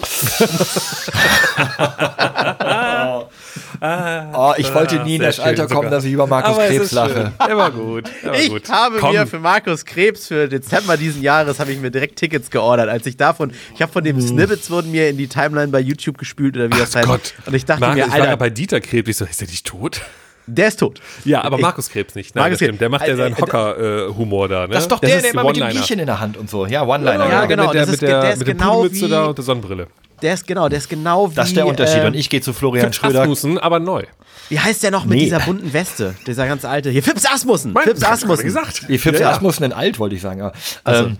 Oh, 3.80 4.52
ich 4.56 4.72
wollte 4.74 5.02
nie 5.04 5.16
in 5.16 5.22
das 5.22 5.38
Alter 5.40 5.66
kommen, 5.66 5.76
sogar. 5.78 5.90
dass 5.90 6.04
ich 6.04 6.12
über 6.12 6.26
Markus 6.26 6.54
Aber 6.56 6.66
Krebs 6.66 6.92
lache. 6.92 7.32
Der 7.46 7.56
war 7.56 7.70
gut. 7.70 8.04
Der 8.22 8.30
war 8.32 8.38
Ich 8.38 8.48
gut. 8.48 8.68
habe 8.70 8.98
Komm. 8.98 9.12
mir 9.12 9.26
für 9.26 9.38
Markus 9.38 9.84
Krebs 9.84 10.28
für 10.28 10.48
Dezember 10.48 10.96
diesen 10.96 11.22
Jahres 11.22 11.58
habe 11.60 11.72
ich 11.72 11.80
mir 11.80 11.90
direkt 11.90 12.16
Tickets 12.16 12.50
geordert, 12.50 12.88
als 12.88 13.06
ich 13.06 13.16
davon, 13.16 13.52
ich 13.74 13.82
habe 13.82 13.92
von 13.92 14.02
dem 14.04 14.20
Snippets 14.20 14.70
wurden 14.70 14.90
mir 14.90 15.08
in 15.08 15.16
die 15.16 15.26
Timeline 15.28 15.68
bei 15.68 15.80
YouTube 15.80 16.18
gespült 16.18 16.56
oder 16.56 16.66
wie 16.66 16.78
das 16.78 16.94
heißt. 16.94 17.06
Gott. 17.06 17.34
Und 17.46 17.54
ich 17.54 17.64
dachte 17.64 17.80
Markus, 17.80 17.96
mir, 17.96 18.04
ich 18.06 18.10
war 18.12 18.18
ja 18.18 18.24
Alter, 18.24 18.36
bei 18.36 18.50
Dieter 18.50 18.80
Krebs. 18.80 19.08
Ich 19.10 19.16
so, 19.16 19.24
ist 19.24 19.40
der 19.40 19.48
nicht 19.48 19.66
tot? 19.66 20.00
der 20.46 20.68
ist 20.68 20.78
tot. 20.80 21.00
Ja, 21.24 21.42
aber 21.42 21.56
Ich- 21.56 21.62
Markus 21.62 21.88
Krebs 21.88 22.14
nicht. 22.14 22.34
Nein, 22.34 22.42
Markus 22.44 22.58
das 22.58 22.66
stimmt. 22.66 22.80
Der 22.82 22.88
Krebs. 22.90 23.00
macht 23.00 23.08
ja 23.08 23.14
Äh, 23.14 23.16
seinen 23.16 23.32
äh, 23.34 23.40
Hocker-Humor 23.40 24.48
da, 24.48 24.66
ne? 24.66 24.74
Das 24.74 24.82
ist 24.84 24.92
doch 24.92 25.00
Das 25.00 25.10
der, 25.10 25.22
der 25.22 25.30
immer 25.30 25.44
mit 25.44 25.56
dem. 25.56 25.68
Bierchen 25.68 25.98
in 25.98 26.04
der 26.06 26.20
Hand 26.20 26.36
und 26.36 26.50
so. 26.50 26.66
Ja, 26.66 26.82
One-Liner. 26.86 27.24
Ja, 27.24 27.30
Ja, 27.30 27.46
genau, 27.46 27.64
Mit 27.64 27.74
der, 27.74 27.80
das 27.82 27.86
mit 27.88 27.94
ist 27.94 28.02
der, 28.02 28.08
ge- 28.10 28.20
der 28.20 28.32
ist 28.32 28.38
mit 28.40 28.48
der 28.48 28.54
genau 28.54 28.84
wie- 28.90 29.08
da 29.08 29.24
und 29.24 29.38
der 29.38 29.42
Sonnenbrille. 29.44 29.86
Der 30.22 30.34
ist 30.34 30.46
genau, 30.46 30.68
der 30.68 30.78
ist 30.78 30.88
genau 30.88 31.30
wie. 31.30 31.34
Das 31.34 31.48
ist 31.48 31.56
der 31.56 31.66
Unterschied. 31.66 32.02
äh, 32.02 32.06
und 32.06 32.14
ich 32.14 32.30
gehe 32.30 32.40
zu 32.40 32.52
Florian 32.52 32.86
Fips 32.86 32.96
Schröder. 32.96 33.22
Asmussen, 33.22 33.58
aber 33.58 33.78
neu. 33.80 34.04
Wie 34.48 34.58
heißt 34.60 34.82
der 34.82 34.90
noch 34.90 35.04
mit 35.04 35.18
Nee. 35.18 35.24
dieser 35.24 35.40
bunten 35.40 35.72
Weste? 35.72 36.14
Dieser 36.26 36.46
ganz 36.46 36.64
alte. 36.64 36.90
Hier, 36.90 37.02
Fips 37.02 37.24
Asmussen. 37.26 37.72
Mein- 37.72 37.84
Fips 37.84 38.00
ich 38.02 38.06
Asmussen. 38.08 38.44
gesagt. 38.44 38.86
Die 38.88 38.98
Fips 38.98 39.18
Ja, 39.18 39.26
ja. 39.30 39.32
Asmussen 39.32 39.64
in 39.64 39.72
alt, 39.72 39.98
wollte 39.98 40.16
ich 40.16 40.20
sagen. 40.22 40.40
Aber, 40.42 40.52
ähm, 40.86 41.16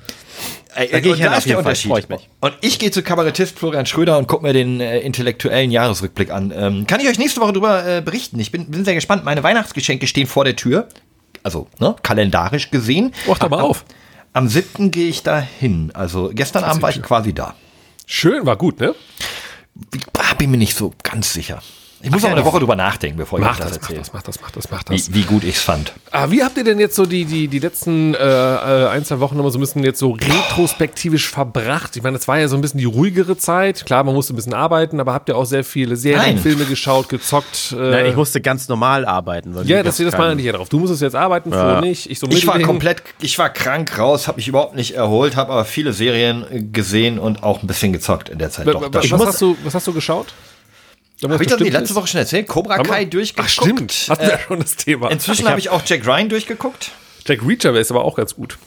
ey, 0.75 0.89
Da 0.91 1.01
geh 1.01 1.09
ich 1.09 1.13
und 1.15 1.19
hin, 1.21 1.29
auf 1.29 1.39
ist 1.39 1.47
jeden 1.47 1.63
Fall. 1.63 1.75
Freu 1.75 1.99
ich 1.99 2.09
mich. 2.09 2.29
Und 2.41 2.55
ich 2.61 2.79
gehe 2.79 2.91
zu 2.91 3.03
Kabarettist 3.03 3.59
Florian 3.59 3.87
Schröder 3.87 4.19
und 4.19 4.27
gucke 4.29 4.43
mir 4.43 4.53
den 4.53 4.81
äh, 4.81 5.01
intellektuellen 5.01 5.71
Jahresrückblick 5.71 6.31
an. 6.31 6.53
Ähm, 6.55 6.87
kann 6.87 7.01
ich 7.01 7.09
euch 7.09 7.19
nächste 7.19 7.41
Woche 7.41 7.53
darüber 7.53 7.87
äh, 7.87 8.01
berichten. 8.03 8.39
Ich 8.41 8.53
bin, 8.53 8.71
bin 8.71 8.85
sehr 8.85 8.95
gespannt. 8.95 9.25
Meine 9.25 9.43
Weihnachtsgeschenke 9.43 10.07
stehen 10.07 10.27
vor 10.27 10.45
der 10.45 10.57
Tür. 10.57 10.89
Also, 11.43 11.67
ne, 11.79 11.95
kalendarisch 12.03 12.71
gesehen. 12.71 13.13
Mal 13.27 13.37
Am- 13.41 13.53
auf. 13.55 13.85
Am 14.33 14.49
7. 14.49 14.91
gehe 14.91 15.09
ich 15.09 15.23
da 15.23 15.39
hin. 15.41 15.91
Also, 15.95 16.31
gestern 16.35 16.65
Abend 16.65 16.83
war 16.83 16.91
ich 16.91 17.01
quasi 17.03 17.33
da. 17.33 17.55
Schön, 18.07 18.47
war 18.47 18.57
gut, 18.57 18.81
ne? 18.81 18.95
Ah, 20.17 20.35
bin 20.35 20.51
mir 20.51 20.57
nicht 20.57 20.77
so 20.77 20.93
ganz 21.03 21.33
sicher. 21.33 21.63
Ich 22.05 22.11
muss 22.11 22.23
noch 22.23 22.31
eine 22.31 22.45
Woche 22.45 22.59
drüber 22.59 22.77
nachdenken, 22.77 23.17
bevor 23.17 23.39
ich 23.39 23.45
Mach 23.45 23.57
das 23.57 23.69
das, 23.69 23.77
mach 23.77 23.83
erzähle. 23.83 23.99
das, 23.99 24.13
mach 24.13 24.23
das, 24.23 24.41
mach 24.41 24.51
das, 24.51 24.71
mach 24.71 24.83
das. 24.83 25.11
Wie, 25.11 25.15
wie 25.15 25.23
gut 25.23 25.43
ich 25.43 25.57
es 25.57 25.63
fand. 25.63 25.93
Ah, 26.11 26.31
wie 26.31 26.45
habt 26.45 26.57
ihr 26.59 26.65
denn 26.65 26.79
jetzt 26.79 26.97
so 26.97 27.07
die, 27.07 27.25
die, 27.25 27.49
die 27.49 27.59
letzten 27.59 28.15
äh, 28.15 28.19
äh, 28.19 28.89
ein, 28.89 29.05
zwei 29.05 29.21
Wochen 29.21 29.39
immer 29.39 29.51
so 29.51 29.59
ein 29.59 29.61
bisschen 29.61 29.83
jetzt 29.85 29.99
so 29.99 30.13
retrospektivisch 30.13 31.29
verbracht? 31.29 31.97
Ich 31.97 32.03
meine, 32.03 32.17
es 32.19 32.29
war 32.29 32.39
ja 32.39 32.49
so 32.49 32.57
ein 32.57 32.61
bisschen 32.61 32.79
die 32.79 32.85
ruhigere 32.85 33.37
Zeit. 33.39 33.87
Klar, 33.87 34.05
man 34.05 34.15
musste 34.15 34.35
ein 34.35 34.37
bisschen 34.37 34.53
arbeiten, 34.55 35.01
aber 35.01 35.15
habt 35.15 35.29
ihr 35.31 35.37
auch 35.37 35.47
sehr 35.47 35.65
viele 35.65 35.97
Serien, 35.97 36.21
Nein. 36.21 36.39
Filme 36.39 36.67
geschaut, 36.67 37.09
gezockt? 37.09 37.73
Äh, 37.73 37.77
Nein, 37.77 38.07
ich 38.07 38.17
musste 38.17 38.41
ganz 38.41 38.69
normal 38.69 39.07
arbeiten. 39.07 39.55
weil 39.55 39.67
ja, 39.67 39.83
das, 39.83 39.97
das 39.97 40.19
meine 40.19 40.41
ich 40.41 40.47
ja 40.47 40.53
drauf. 40.53 40.69
Du 40.69 40.79
musstest 40.79 41.01
jetzt 41.03 41.17
arbeiten, 41.17 41.51
Flo 41.51 41.81
nicht. 41.81 42.11
Ich, 42.11 42.19
so 42.19 42.27
Ich 42.29 42.47
war 42.47 42.59
komplett, 42.61 43.03
ich 43.21 43.39
war 43.39 43.49
krank 43.49 43.99
raus, 43.99 44.29
habe 44.29 44.37
mich 44.37 44.49
überhaupt 44.49 44.77
nicht 44.77 44.95
erholt, 44.95 45.37
habe 45.37 45.53
aber 45.53 45.65
viele 45.65 45.93
Serien 45.93 46.71
gesehen 46.73 47.19
und 47.19 47.43
auch 47.43 47.63
ein 47.63 47.67
bisschen 47.67 47.93
gezockt 47.93 48.29
in 48.29 48.39
der 48.39 48.51
Zeit. 48.51 48.67
Doch, 48.67 48.91
das 48.91 49.11
was, 49.11 49.21
was, 49.21 49.27
hast 49.29 49.41
du, 49.41 49.57
was 49.65 49.75
hast 49.75 49.87
du 49.87 49.93
geschaut? 49.93 50.27
Hab 51.33 51.41
ich 51.41 51.47
das 51.49 51.61
nicht 51.61 51.73
letzte 51.73 51.95
Woche 51.95 52.07
schon 52.09 52.21
erzählt? 52.21 52.47
Cobra 52.49 52.79
Kai 52.79 53.05
durchgeguckt. 53.05 53.51
Ach, 53.59 53.63
stimmt. 53.65 54.07
Hatten 54.09 54.23
wir 54.23 54.29
Äh, 54.29 54.33
ja 54.33 54.39
schon 54.41 54.59
das 54.61 54.77
Thema. 54.77 55.11
inzwischen 55.11 55.49
habe 55.49 55.59
ich 55.59 55.69
auch 55.71 55.83
Jack 55.85 56.07
Ryan 56.07 56.29
durchgeguckt. 56.29 56.91
Jack 57.27 57.41
Reacher 57.47 57.73
wäre 57.73 57.81
es 57.81 57.91
aber 57.91 58.05
auch 58.05 58.17
ganz 58.17 58.35
gut. 58.35 58.59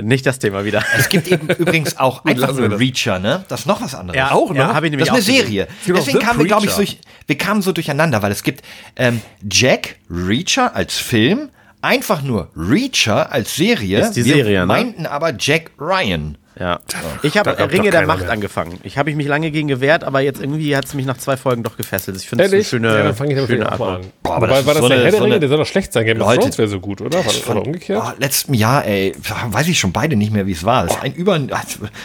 Nicht 0.00 0.26
das 0.26 0.38
Thema 0.38 0.64
wieder. 0.64 0.84
Es 0.96 1.08
gibt 1.08 1.26
eben 1.26 1.48
übrigens 1.58 1.96
auch 1.98 2.24
einfach 2.24 2.56
wir 2.56 2.68
nur. 2.68 2.78
Reacher, 2.78 3.18
ne? 3.18 3.44
Das 3.48 3.60
ist 3.60 3.66
noch 3.66 3.80
was 3.80 3.96
anderes. 3.96 4.16
Ja, 4.16 4.30
Auch, 4.30 4.52
ne? 4.52 4.60
Ja, 4.60 4.74
habe 4.74 4.86
ich 4.86 4.90
nämlich 4.92 5.08
Das 5.08 5.18
ist 5.18 5.28
eine. 5.28 5.38
Serie. 5.38 5.64
auch 5.66 5.92
Deswegen 5.96 6.18
kamen 6.20 6.38
wir, 6.38 6.46
glaube 6.46 6.66
ich, 6.66 6.72
durch, 6.72 6.98
wir 7.26 7.36
kamen 7.36 7.62
so 7.62 7.72
durcheinander, 7.72 8.22
weil 8.22 8.30
es 8.30 8.44
gibt 8.44 8.62
ähm, 8.94 9.20
Jack 9.50 9.96
Reacher 10.08 10.76
als 10.76 10.96
Film, 10.98 11.50
einfach 11.82 12.22
nur 12.22 12.48
Reacher 12.56 13.32
als 13.32 13.56
Serie. 13.56 13.98
Ist 14.00 14.12
die 14.12 14.24
wir 14.24 14.34
Serie, 14.36 14.60
ne? 14.60 14.66
meinten 14.66 15.04
aber 15.06 15.34
Jack 15.36 15.72
Ryan. 15.80 16.38
Ja. 16.60 16.80
Ich 17.22 17.36
habe 17.38 17.56
Ringe 17.70 17.90
der 17.90 18.06
Macht 18.06 18.22
mehr. 18.22 18.30
angefangen. 18.30 18.80
Ich 18.82 18.98
habe 18.98 19.14
mich 19.14 19.26
lange 19.28 19.50
gegen 19.50 19.68
gewehrt, 19.68 20.02
aber 20.02 20.20
jetzt 20.20 20.40
irgendwie 20.40 20.74
hat 20.76 20.86
es 20.86 20.94
mich 20.94 21.06
nach 21.06 21.16
zwei 21.18 21.36
Folgen 21.36 21.62
doch 21.62 21.76
gefesselt. 21.76 22.16
Ich 22.16 22.28
finde 22.28 22.44
es 22.44 22.52
eine 22.52 22.64
schöne, 22.64 22.88
ja, 22.88 23.02
dann 23.04 23.14
fange 23.14 23.38
ich 23.40 23.46
schöne 23.46 23.70
Art. 23.70 23.80
an. 23.80 24.00
Boah, 24.22 24.34
aber 24.36 24.48
Wobei, 24.48 24.56
das 24.56 24.66
war 24.66 24.74
das 24.74 24.82
so 24.82 24.88
der 24.88 24.96
Herr 24.98 25.04
der 25.04 25.12
so 25.12 25.18
Ringe? 25.18 25.34
eine- 25.34 25.40
Der 25.40 25.48
soll 25.48 25.58
doch 25.58 25.66
schlecht 25.66 25.92
sein. 25.92 26.04
Game 26.04 26.20
of 26.20 26.34
Thrones 26.34 26.58
wäre 26.58 26.68
so 26.68 26.80
gut, 26.80 27.00
oder? 27.00 27.18
War 27.18 27.24
das, 27.24 27.46
oder 27.48 27.62
umgekehrt? 27.62 28.02
Oh, 28.04 28.10
letzten 28.18 28.54
Jahr, 28.54 28.84
ey, 28.84 29.14
weiß 29.50 29.68
ich 29.68 29.78
schon 29.78 29.92
beide 29.92 30.16
nicht 30.16 30.32
mehr, 30.32 30.46
wie 30.46 30.52
es 30.52 30.64
war. 30.64 30.84
Das 30.84 30.96
ist 30.96 31.02
ein 31.02 31.14
über 31.14 31.38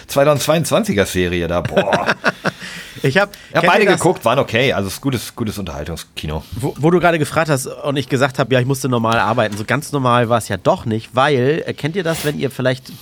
2022er 0.07 1.05
Serie 1.05 1.47
da. 1.47 1.61
Boah. 1.61 2.07
Ich 3.05 3.17
habe 3.17 3.31
habe 3.53 3.67
beide 3.67 3.85
geguckt, 3.85 4.23
waren 4.23 4.39
okay. 4.39 4.71
Also 4.71 4.87
es 4.87 4.93
ist 4.93 5.01
gutes, 5.01 5.35
gutes 5.35 5.57
Unterhaltungskino. 5.57 6.41
Wo, 6.53 6.73
wo 6.79 6.89
du 6.89 7.01
gerade 7.01 7.19
gefragt 7.19 7.49
hast 7.49 7.65
und 7.67 7.97
ich 7.97 8.07
gesagt 8.07 8.39
habe, 8.39 8.53
ja, 8.53 8.61
ich 8.61 8.65
musste 8.65 8.87
normal 8.87 9.19
arbeiten. 9.19 9.57
So 9.57 9.65
ganz 9.65 9.91
normal 9.91 10.29
war 10.29 10.37
es 10.37 10.47
ja 10.47 10.55
doch 10.55 10.85
nicht, 10.85 11.09
weil, 11.13 11.63
äh, 11.65 11.73
kennt 11.73 11.97
ihr 11.97 12.03
das, 12.03 12.23
wenn 12.23 12.39
ihr 12.39 12.49
vielleicht 12.49 12.93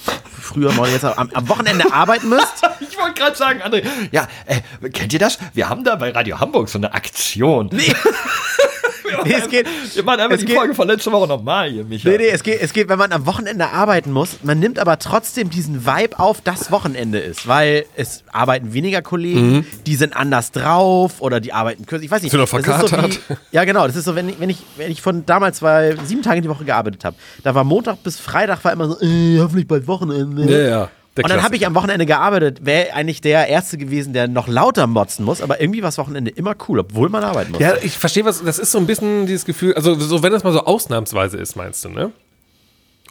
früher 0.52 0.72
mal 0.74 0.90
jetzt 0.90 1.06
am, 1.06 1.30
am 1.34 1.50
Wochenende 1.50 1.92
arbeiten 1.94 2.30
müsst? 2.30 2.62
Ich 2.82 2.98
wollte 2.98 3.22
gerade 3.22 3.36
sagen, 3.38 3.62
André, 3.62 3.84
ja, 4.12 4.28
äh, 4.46 4.90
kennt 4.90 5.14
ihr 5.14 5.20
das? 5.20 5.40
Wir 5.54 5.70
haben 5.70 5.84
da 5.84 5.96
bei 5.96 6.12
Radio 6.12 6.40
Hamburg 6.40 6.68
so 6.68 6.78
eine 6.78 6.94
Aktion. 6.94 7.70
Nee. 7.72 7.94
Nee, 9.26 9.36
es 9.38 9.50
geht, 9.50 9.68
Wir 9.94 10.04
machen 10.04 10.20
einfach 10.20 10.34
es 10.36 10.40
die 10.42 10.46
geht- 10.48 10.56
Folge 10.56 10.74
von 10.76 10.88
letzter 10.88 11.12
Woche 11.12 11.28
nochmal 11.28 11.70
hier, 11.70 11.84
Micha. 11.84 12.10
Nee, 12.10 12.18
nee, 12.18 12.28
es 12.30 12.44
geht, 12.44 12.62
es 12.62 12.74
geht, 12.74 12.90
wenn 12.90 12.98
man 13.00 13.12
am 13.12 13.26
Wochenende 13.26 13.70
arbeiten 13.70 14.12
muss, 14.12 14.40
man 14.44 14.60
nimmt 14.60 14.80
aber 14.80 15.00
trotzdem 15.00 15.50
diesen 15.50 15.86
Vibe 15.86 16.20
auf, 16.20 16.42
dass 16.42 16.72
Wochenende 16.72 17.20
ist, 17.20 17.48
weil 17.48 17.86
es 17.96 18.24
arbeiten 18.32 18.74
weniger 18.74 19.02
Kollegen, 19.02 19.66
die 19.86 19.96
sind 19.96 20.16
anders 20.16 20.52
drauf 20.52 21.22
oder 21.22 21.40
die 21.40 21.54
arbeiten 21.54 21.86
kürzer. 21.86 22.04
Ich 22.04 22.12
weiß 22.12 22.22
nicht. 22.24 22.32
Sind 22.32 22.40
noch 22.40 22.50
das 22.50 22.60
ist 22.60 22.82
so 22.82 22.88
verkatert. 22.88 23.20
wie, 23.30 23.36
ja, 23.56 23.64
genau. 23.66 23.86
Das 23.88 23.96
ist 23.96 24.06
so, 24.06 24.16
wenn 24.16 24.30
ich, 24.30 24.40
wenn 24.40 24.50
ich, 24.50 24.58
wenn 24.78 24.92
ich 24.92 25.02
von 25.02 25.26
damals 25.26 25.62
war, 25.62 25.84
sieben 26.06 26.22
Tage 26.22 26.42
die 26.42 26.50
Woche 26.50 26.66
gearbeitet 26.66 27.04
habe, 27.06 27.16
da 27.44 27.54
war 27.56 27.64
Montag 27.64 28.02
bis 28.04 28.20
Freitag 28.20 28.64
war 28.64 28.72
immer 28.74 28.88
so, 28.90 29.00
äh, 29.02 29.40
hoffentlich 29.40 29.68
bald 29.68 29.88
Wochenende. 29.88 30.46
Ja, 30.52 30.68
ja. 30.70 30.90
Der 31.18 31.26
Und 31.26 31.30
dann 31.30 31.44
habe 31.44 31.56
ich 31.58 31.66
am 31.68 31.76
Wochenende 31.76 32.06
gearbeitet, 32.06 32.66
wäre 32.66 32.94
eigentlich 32.94 33.20
der 33.20 33.48
Erste 33.48 33.78
gewesen, 33.78 34.14
der 34.14 34.30
noch 34.30 34.48
lauter 34.48 34.88
motzen 34.88 35.26
muss, 35.26 35.42
aber 35.42 35.60
irgendwie 35.60 35.82
war 35.82 35.90
das 35.90 35.98
Wochenende 35.98 36.32
immer 36.32 36.56
cool, 36.70 36.80
obwohl 36.80 37.10
man 37.10 37.24
arbeiten 37.24 37.52
muss. 37.52 37.60
Ja, 37.60 37.74
ich 37.82 37.98
verstehe 37.98 38.24
was. 38.24 38.42
Das 38.44 38.58
ist 38.60 38.72
so 38.72 38.78
ein 38.78 38.88
bisschen 38.88 39.26
dieses 39.26 39.44
Gefühl, 39.44 39.74
also 39.74 39.94
so, 39.96 40.24
wenn 40.24 40.32
das 40.32 40.44
mal 40.46 40.54
so 40.54 40.64
ausnahmsweise 40.64 41.38
ist, 41.38 41.58
meinst 41.58 41.84
du, 41.84 41.90
ne? 41.90 42.12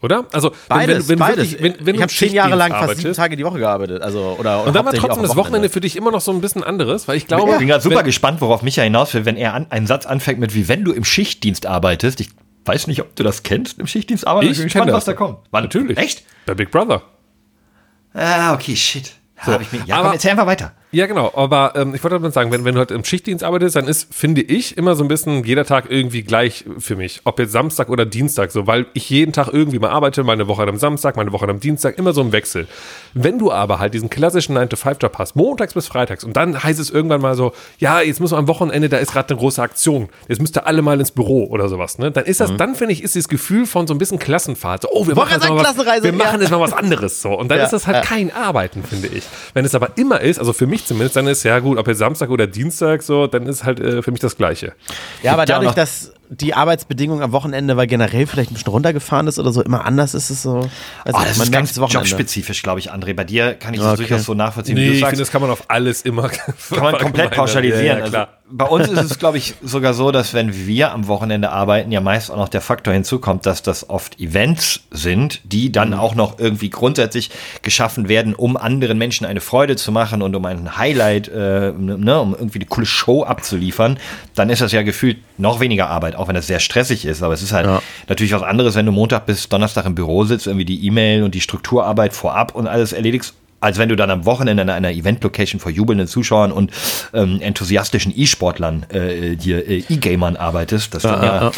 Oder? 0.02 0.24
Also, 0.32 0.50
wenn- 0.50 0.56
Beides, 0.68 1.08
wenn, 1.08 1.08
wenn, 1.08 1.18
beides. 1.18 1.50
Wirklich, 1.52 1.62
wenn, 1.78 1.86
wenn 1.86 1.94
ich 1.96 2.00
habe 2.00 2.10
zehn 2.12 2.32
Jahre 2.32 2.56
lang 2.56 2.70
fast 2.70 2.96
sieben 2.96 3.12
Tage 3.12 3.36
die 3.36 3.44
Woche 3.44 3.58
gearbeitet. 3.58 4.00
Also, 4.00 4.34
oder, 4.38 4.64
Und 4.64 4.74
dann 4.74 4.86
war 4.86 4.94
trotzdem 4.94 5.22
das 5.22 5.36
Wochenende 5.36 5.68
für 5.68 5.80
dich 5.82 5.94
immer 5.94 6.10
noch 6.10 6.22
so 6.22 6.32
ein 6.32 6.40
bisschen 6.40 6.64
anderes, 6.64 7.06
weil 7.06 7.16
ich 7.18 7.26
glaube. 7.26 7.52
Ich 7.52 7.58
bin 7.58 7.68
gerade 7.68 7.82
super 7.82 8.02
gespannt, 8.02 8.40
worauf 8.40 8.62
Micha 8.62 8.80
hinaus 8.80 9.12
will, 9.12 9.26
wenn 9.26 9.36
er 9.36 9.52
an, 9.52 9.66
einen 9.68 9.86
Satz 9.86 10.06
anfängt 10.06 10.40
mit, 10.40 10.54
wie 10.54 10.68
wenn 10.68 10.84
du 10.84 10.92
im 10.92 11.04
Schichtdienst 11.04 11.66
arbeitest. 11.66 12.20
Ich 12.20 12.30
weiß 12.64 12.86
nicht, 12.86 13.02
ob 13.02 13.14
du 13.14 13.22
das 13.22 13.42
kennst, 13.42 13.78
im 13.78 13.86
Schichtdienst 13.86 14.26
arbeiten. 14.26 14.50
Ich 14.50 14.56
bin 14.56 14.64
gespannt, 14.64 14.90
was 14.92 15.04
da 15.04 15.12
kommt. 15.12 15.38
War 15.50 15.60
Natürlich. 15.60 15.98
Echt? 15.98 16.22
Bei 16.46 16.54
Big 16.54 16.70
Brother. 16.70 17.02
Ah, 18.14 18.52
okay, 18.54 18.74
shit. 18.76 19.12
So, 19.44 19.52
Hab 19.52 19.60
ich 19.62 19.72
mir, 19.72 19.82
ja, 19.86 19.96
aber- 19.96 20.04
komm, 20.04 20.12
erzähl 20.14 20.30
einfach 20.32 20.46
weiter. 20.46 20.72
Ja, 20.92 21.06
genau. 21.06 21.30
Aber 21.36 21.74
ähm, 21.76 21.94
ich 21.94 22.02
wollte 22.02 22.16
damit 22.16 22.34
sagen, 22.34 22.50
wenn, 22.50 22.64
wenn 22.64 22.74
du 22.74 22.80
halt 22.80 22.90
im 22.90 23.04
Schichtdienst 23.04 23.44
arbeitest, 23.44 23.76
dann 23.76 23.86
ist, 23.86 24.12
finde 24.12 24.42
ich, 24.42 24.76
immer 24.76 24.96
so 24.96 25.04
ein 25.04 25.08
bisschen 25.08 25.44
jeder 25.44 25.64
Tag 25.64 25.84
irgendwie 25.88 26.22
gleich 26.22 26.64
für 26.78 26.96
mich. 26.96 27.20
Ob 27.24 27.38
jetzt 27.38 27.52
Samstag 27.52 27.88
oder 27.90 28.06
Dienstag, 28.06 28.50
so, 28.50 28.66
weil 28.66 28.86
ich 28.92 29.08
jeden 29.08 29.32
Tag 29.32 29.48
irgendwie 29.52 29.78
mal 29.78 29.90
arbeite, 29.90 30.24
meine 30.24 30.48
Woche 30.48 30.62
am 30.64 30.78
Samstag, 30.78 31.16
meine 31.16 31.30
Woche 31.32 31.46
am 31.46 31.60
Dienstag, 31.60 31.96
immer 31.96 32.12
so 32.12 32.20
im 32.20 32.32
Wechsel. 32.32 32.66
Wenn 33.14 33.38
du 33.38 33.52
aber 33.52 33.78
halt 33.78 33.94
diesen 33.94 34.10
klassischen 34.10 34.58
9-to-5-Job 34.58 35.16
hast, 35.16 35.36
montags 35.36 35.74
bis 35.74 35.86
freitags, 35.86 36.24
und 36.24 36.36
dann 36.36 36.60
heißt 36.60 36.80
es 36.80 36.90
irgendwann 36.90 37.20
mal 37.20 37.36
so, 37.36 37.52
ja, 37.78 38.00
jetzt 38.00 38.18
müssen 38.20 38.34
wir 38.34 38.38
am 38.38 38.48
Wochenende, 38.48 38.88
da 38.88 38.96
ist 38.98 39.12
gerade 39.12 39.30
eine 39.30 39.38
große 39.38 39.62
Aktion, 39.62 40.08
jetzt 40.28 40.40
müsst 40.40 40.56
ihr 40.56 40.66
alle 40.66 40.82
mal 40.82 40.98
ins 40.98 41.12
Büro 41.12 41.46
oder 41.46 41.68
sowas, 41.68 41.98
ne? 41.98 42.10
Dann 42.10 42.24
ist 42.24 42.40
das, 42.40 42.56
dann 42.56 42.74
finde 42.74 42.94
ich, 42.94 43.04
ist 43.04 43.14
dieses 43.14 43.28
Gefühl 43.28 43.66
von 43.66 43.86
so 43.86 43.94
ein 43.94 43.98
bisschen 43.98 44.18
Klassenfahrt. 44.18 44.82
So, 44.82 44.88
oh, 44.90 45.06
wir 45.06 45.14
machen, 45.14 45.34
jetzt 45.34 45.48
mal 45.48 45.54
was, 45.54 45.62
Klassenreise, 45.62 46.02
wir 46.02 46.12
machen 46.12 46.40
jetzt 46.40 46.50
mal 46.50 46.58
was 46.60 46.72
anderes, 46.72 47.22
so. 47.22 47.30
Und 47.30 47.48
dann 47.48 47.58
Ja, 47.58 47.64
ist 47.64 47.72
das 47.72 47.86
halt 47.86 47.98
ja. 47.98 48.02
kein 48.02 48.34
Arbeiten, 48.34 48.82
finde 48.82 49.06
ich. 49.06 49.22
Wenn 49.54 49.64
es 49.64 49.74
aber 49.76 49.96
immer 49.96 50.20
ist, 50.20 50.40
also 50.40 50.52
für 50.52 50.66
mich 50.66 50.79
zumindest, 50.84 51.16
dann 51.16 51.26
ist 51.26 51.42
ja 51.44 51.58
gut, 51.58 51.78
ob 51.78 51.86
jetzt 51.88 51.98
Samstag 51.98 52.30
oder 52.30 52.46
Dienstag 52.46 53.02
so, 53.02 53.26
dann 53.26 53.46
ist 53.46 53.64
halt 53.64 53.80
äh, 53.80 54.02
für 54.02 54.10
mich 54.10 54.20
das 54.20 54.36
Gleiche. 54.36 54.72
Ja, 55.22 55.32
aber 55.32 55.44
dadurch, 55.46 55.68
noch- 55.70 55.74
dass, 55.74 56.12
die 56.32 56.54
Arbeitsbedingungen 56.54 57.22
am 57.24 57.32
Wochenende, 57.32 57.76
weil 57.76 57.88
generell 57.88 58.24
vielleicht 58.26 58.52
ein 58.52 58.54
bisschen 58.54 58.70
runtergefahren 58.70 59.26
ist 59.26 59.38
oder 59.40 59.52
so, 59.52 59.62
immer 59.62 59.84
anders 59.84 60.14
ist 60.14 60.30
es 60.30 60.42
so. 60.42 60.58
Also 60.58 60.70
Oh, 61.18 61.18
das 61.22 61.32
ist 61.32 61.38
merkt 61.38 61.52
ganz 61.52 61.70
es 61.72 61.80
Wochenende. 61.80 62.08
jobspezifisch, 62.08 62.62
glaube 62.62 62.78
ich, 62.78 62.92
André. 62.92 63.14
Bei 63.14 63.24
dir 63.24 63.54
kann 63.54 63.74
ich 63.74 63.80
das 63.80 63.88
Okay. 63.94 64.06
durchaus 64.06 64.24
so 64.26 64.34
nachvollziehen. 64.34 64.76
wie 64.76 64.80
Nee, 64.80 64.86
du 64.86 64.92
ich 64.94 65.00
sagst. 65.00 65.10
finde, 65.10 65.22
das 65.24 65.32
kann 65.32 65.40
man 65.42 65.50
auf 65.50 65.64
alles 65.68 66.02
immer. 66.02 66.28
kann 66.70 66.82
man 66.82 66.98
komplett 66.98 67.32
pauschalisieren. 67.32 67.84
Ja, 67.98 67.98
ja, 67.98 68.04
also, 68.04 68.32
bei 68.52 68.64
uns 68.64 68.88
ist 68.88 69.10
es, 69.12 69.18
glaube 69.18 69.38
ich, 69.38 69.54
sogar 69.62 69.94
so, 69.94 70.10
dass 70.10 70.34
wenn 70.34 70.66
wir 70.66 70.90
am 70.92 71.06
Wochenende 71.06 71.50
arbeiten, 71.50 71.92
ja 71.92 72.00
meist 72.00 72.30
auch 72.32 72.36
noch 72.36 72.48
der 72.48 72.60
Faktor 72.60 72.92
hinzukommt, 72.94 73.46
dass 73.46 73.62
das 73.62 73.88
oft 73.90 74.18
Events 74.20 74.80
sind, 74.90 75.40
die 75.44 75.70
dann 75.70 75.94
auch 75.94 76.14
noch 76.16 76.38
irgendwie 76.40 76.68
grundsätzlich 76.70 77.30
geschaffen 77.62 78.08
werden, 78.08 78.34
um 78.34 78.56
anderen 78.56 78.98
Menschen 78.98 79.24
eine 79.24 79.40
Freude 79.40 79.76
zu 79.76 79.92
machen 79.92 80.20
und 80.22 80.34
um 80.34 80.44
ein 80.46 80.76
Highlight, 80.76 81.28
äh, 81.28 81.72
ne, 81.72 82.20
um 82.20 82.34
irgendwie 82.34 82.58
eine 82.58 82.66
coole 82.66 82.86
Show 82.86 83.22
abzuliefern, 83.24 83.98
dann 84.34 84.50
ist 84.50 84.60
das 84.62 84.72
ja 84.72 84.82
gefühlt 84.82 85.18
noch 85.38 85.60
weniger 85.60 85.88
Arbeit, 85.88 86.16
auch 86.20 86.28
wenn 86.28 86.34
das 86.34 86.46
sehr 86.46 86.60
stressig 86.60 87.04
ist. 87.04 87.22
Aber 87.22 87.34
es 87.34 87.42
ist 87.42 87.52
halt 87.52 87.66
Ja. 87.66 87.82
natürlich 88.08 88.32
was 88.32 88.42
anderes, 88.42 88.74
wenn 88.76 88.86
du 88.86 88.92
Montag 88.92 89.26
bis 89.26 89.48
Donnerstag 89.48 89.86
im 89.86 89.94
Büro 89.94 90.24
sitzt, 90.24 90.46
irgendwie 90.46 90.64
die 90.64 90.86
E-Mail 90.86 91.22
und 91.22 91.34
die 91.34 91.40
Strukturarbeit 91.40 92.12
vorab 92.12 92.54
und 92.54 92.66
alles 92.66 92.92
erledigst 92.92 93.34
als 93.62 93.76
wenn 93.76 93.90
du 93.90 93.96
dann 93.96 94.10
am 94.10 94.24
Wochenende 94.24 94.62
an 94.62 94.70
einer 94.70 94.90
Event-Location 94.90 95.60
vor 95.60 95.70
jubelnden 95.70 96.08
Zuschauern 96.08 96.50
und 96.50 96.70
ähm, 97.12 97.42
enthusiastischen 97.42 98.10
E-Sportlern, 98.16 98.86
äh, 98.88 99.36
hier 99.38 99.68
äh, 99.68 99.84
E-Gamern 99.88 100.36
arbeitest. 100.36 100.94
Das, 100.94 101.02
dann, 101.02 101.22
ja. 101.22 101.48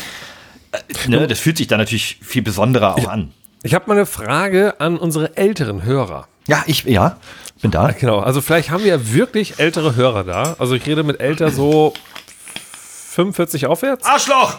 Äh, 0.72 1.08
ne, 1.08 1.26
das 1.28 1.38
fühlt 1.38 1.58
sich 1.58 1.68
dann 1.68 1.78
natürlich 1.78 2.18
viel 2.20 2.42
besonderer 2.42 2.96
auch 2.96 3.06
an. 3.06 3.30
Ich 3.62 3.74
habe 3.74 3.84
mal 3.86 3.94
eine 3.94 4.06
Frage 4.06 4.80
an 4.80 4.96
unsere 4.96 5.36
älteren 5.36 5.84
Hörer. 5.84 6.26
Ja, 6.48 6.64
ich, 6.66 6.82
ja, 6.84 7.18
bin 7.60 7.70
da. 7.70 7.92
Genau, 7.92 8.18
also 8.18 8.40
vielleicht 8.40 8.70
haben 8.70 8.82
wir 8.82 8.90
ja 8.96 9.12
wirklich 9.12 9.60
ältere 9.60 9.94
Hörer 9.94 10.24
da. 10.24 10.56
Also 10.58 10.74
ich 10.74 10.84
rede 10.86 11.04
mit 11.04 11.20
älter 11.20 11.50
so 11.50 11.94
45 13.12 13.66
aufwärts. 13.66 14.06
Arschloch! 14.06 14.58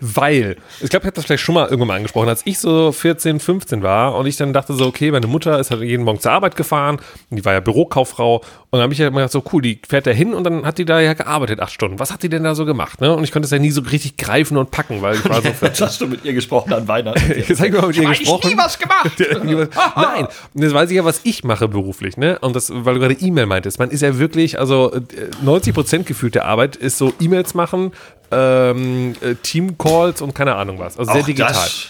Weil, 0.00 0.56
ich 0.80 0.90
glaube, 0.90 1.04
ich 1.04 1.06
habe 1.06 1.12
das 1.12 1.24
vielleicht 1.24 1.42
schon 1.42 1.54
mal 1.54 1.64
irgendwann 1.64 1.88
mal 1.88 1.96
angesprochen, 1.96 2.28
als 2.28 2.42
ich 2.44 2.58
so 2.58 2.92
14, 2.92 3.40
15 3.40 3.82
war 3.82 4.14
und 4.16 4.26
ich 4.26 4.36
dann 4.36 4.52
dachte 4.52 4.74
so, 4.74 4.86
okay, 4.86 5.10
meine 5.10 5.26
Mutter 5.26 5.58
ist 5.58 5.70
halt 5.70 5.82
jeden 5.82 6.04
Morgen 6.04 6.20
zur 6.20 6.32
Arbeit 6.32 6.56
gefahren, 6.56 7.00
und 7.30 7.36
die 7.36 7.44
war 7.44 7.52
ja 7.52 7.60
Bürokauffrau 7.60 8.42
und 8.72 8.78
dann 8.78 8.82
habe 8.82 8.92
ich 8.92 9.00
ja 9.00 9.08
immer 9.08 9.18
gedacht, 9.18 9.32
so 9.32 9.42
cool, 9.52 9.62
die 9.62 9.80
fährt 9.86 10.06
da 10.06 10.12
hin 10.12 10.32
und 10.32 10.44
dann 10.44 10.64
hat 10.64 10.78
die 10.78 10.84
da 10.84 11.00
ja 11.00 11.14
gearbeitet, 11.14 11.58
acht 11.58 11.72
Stunden. 11.72 11.98
Was 11.98 12.12
hat 12.12 12.22
die 12.22 12.28
denn 12.28 12.44
da 12.44 12.54
so 12.54 12.64
gemacht? 12.64 13.00
Ne? 13.00 13.14
Und 13.14 13.24
ich 13.24 13.32
konnte 13.32 13.46
es 13.46 13.50
ja 13.50 13.58
nie 13.58 13.72
so 13.72 13.80
richtig 13.80 14.16
greifen 14.16 14.56
und 14.56 14.70
packen, 14.70 15.02
weil 15.02 15.16
ich 15.16 15.28
war 15.28 15.42
so 15.42 15.48
Jetzt 15.62 15.80
hast 15.80 16.00
du 16.00 16.06
mit 16.06 16.24
ihr 16.24 16.34
gesprochen 16.34 16.72
an 16.72 16.86
Weihnachten. 16.86 17.32
Jetzt 17.36 17.58
habe 17.58 17.68
ich 17.68 17.74
mal 17.74 17.88
mit 17.88 17.96
ihr 17.96 18.08
gesprochen. 18.08 18.40
Ich 18.44 18.50
nie 18.50 18.58
was 18.58 18.78
gemacht. 18.78 19.10
Nein, 19.96 20.28
jetzt 20.54 20.74
weiß 20.74 20.90
ich 20.90 20.96
ja, 20.96 21.04
was 21.04 21.20
ich 21.24 21.42
mache 21.42 21.66
beruflich, 21.66 22.16
ne? 22.16 22.38
Und 22.38 22.54
das, 22.54 22.70
weil 22.72 22.94
du 22.94 23.00
gerade 23.00 23.14
E-Mail 23.14 23.46
meintest, 23.46 23.78
man 23.78 23.90
ist 23.90 24.02
ja 24.02 24.18
wirklich, 24.18 24.58
also 24.58 24.92
äh, 24.92 25.00
90 25.42 25.74
Prozent 25.74 26.06
gefühlt 26.06 26.34
der 26.34 26.46
Arbeit 26.46 26.76
ist 26.76 26.98
so 26.98 27.12
E-Mails 27.20 27.54
machen, 27.54 27.92
ähm, 28.30 29.14
äh, 29.20 29.34
Team-Calls 29.34 30.22
und 30.22 30.34
keine 30.34 30.54
Ahnung 30.56 30.78
was. 30.78 30.98
Also 30.98 31.12
sehr 31.12 31.22
Auch 31.22 31.26
digital. 31.26 31.52
das- 31.52 31.86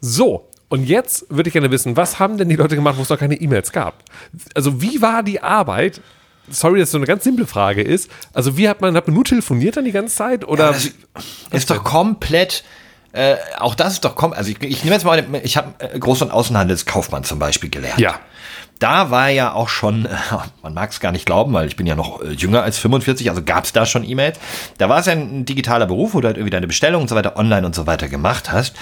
So, 0.00 0.48
und 0.68 0.84
jetzt 0.86 1.26
würde 1.28 1.48
ich 1.48 1.52
gerne 1.52 1.70
wissen, 1.70 1.96
was 1.96 2.18
haben 2.18 2.36
denn 2.38 2.48
die 2.48 2.56
Leute 2.56 2.74
gemacht, 2.74 2.96
wo 2.98 3.02
es 3.02 3.08
noch 3.08 3.18
keine 3.18 3.36
E-Mails 3.40 3.72
gab? 3.72 4.02
Also 4.54 4.80
wie 4.82 5.00
war 5.02 5.22
die 5.22 5.40
Arbeit? 5.42 6.00
Sorry, 6.50 6.80
dass 6.80 6.90
so 6.90 6.98
eine 6.98 7.06
ganz 7.06 7.24
simple 7.24 7.46
Frage 7.46 7.80
ist. 7.82 8.10
Also 8.34 8.56
wie 8.58 8.68
hat 8.68 8.80
man, 8.80 8.94
hat 8.96 9.06
man 9.06 9.14
nur 9.14 9.24
telefoniert 9.24 9.76
dann 9.76 9.84
die 9.84 9.92
ganze 9.92 10.14
Zeit? 10.14 10.46
Oder 10.46 10.72
das 10.72 10.90
ist 11.52 11.70
doch 11.70 11.82
komplett. 11.84 12.64
Äh, 13.12 13.36
auch 13.58 13.76
das 13.76 13.92
ist 13.94 14.04
doch 14.04 14.16
kom 14.16 14.32
also 14.32 14.50
ich, 14.50 14.60
ich 14.60 14.82
nehme 14.82 14.96
jetzt 14.96 15.04
mal, 15.04 15.24
ich 15.44 15.56
habe 15.56 15.72
äh, 15.78 15.98
Groß- 15.98 16.22
und 16.24 16.32
Außenhandelskaufmann 16.32 17.22
zum 17.22 17.38
Beispiel 17.38 17.70
gelernt. 17.70 18.00
Ja. 18.00 18.18
Da 18.80 19.10
war 19.10 19.28
ja 19.30 19.52
auch 19.52 19.68
schon, 19.68 20.08
man 20.62 20.74
mag 20.74 20.90
es 20.90 21.00
gar 21.00 21.12
nicht 21.12 21.26
glauben, 21.26 21.52
weil 21.52 21.68
ich 21.68 21.76
bin 21.76 21.86
ja 21.86 21.94
noch 21.94 22.20
äh, 22.22 22.30
jünger 22.32 22.62
als 22.62 22.78
45, 22.78 23.30
also 23.30 23.42
gab 23.42 23.64
es 23.64 23.72
da 23.72 23.86
schon 23.86 24.04
E-Mails. 24.08 24.38
Da 24.78 24.88
war 24.88 24.98
es 24.98 25.06
ja 25.06 25.12
ein 25.12 25.44
digitaler 25.44 25.86
Beruf, 25.86 26.14
wo 26.14 26.20
du 26.20 26.26
halt 26.26 26.36
irgendwie 26.36 26.50
deine 26.50 26.66
Bestellung 26.66 27.02
und 27.02 27.08
so 27.08 27.14
weiter 27.14 27.36
online 27.36 27.64
und 27.64 27.74
so 27.74 27.86
weiter 27.86 28.08
gemacht 28.08 28.50
hast. 28.52 28.74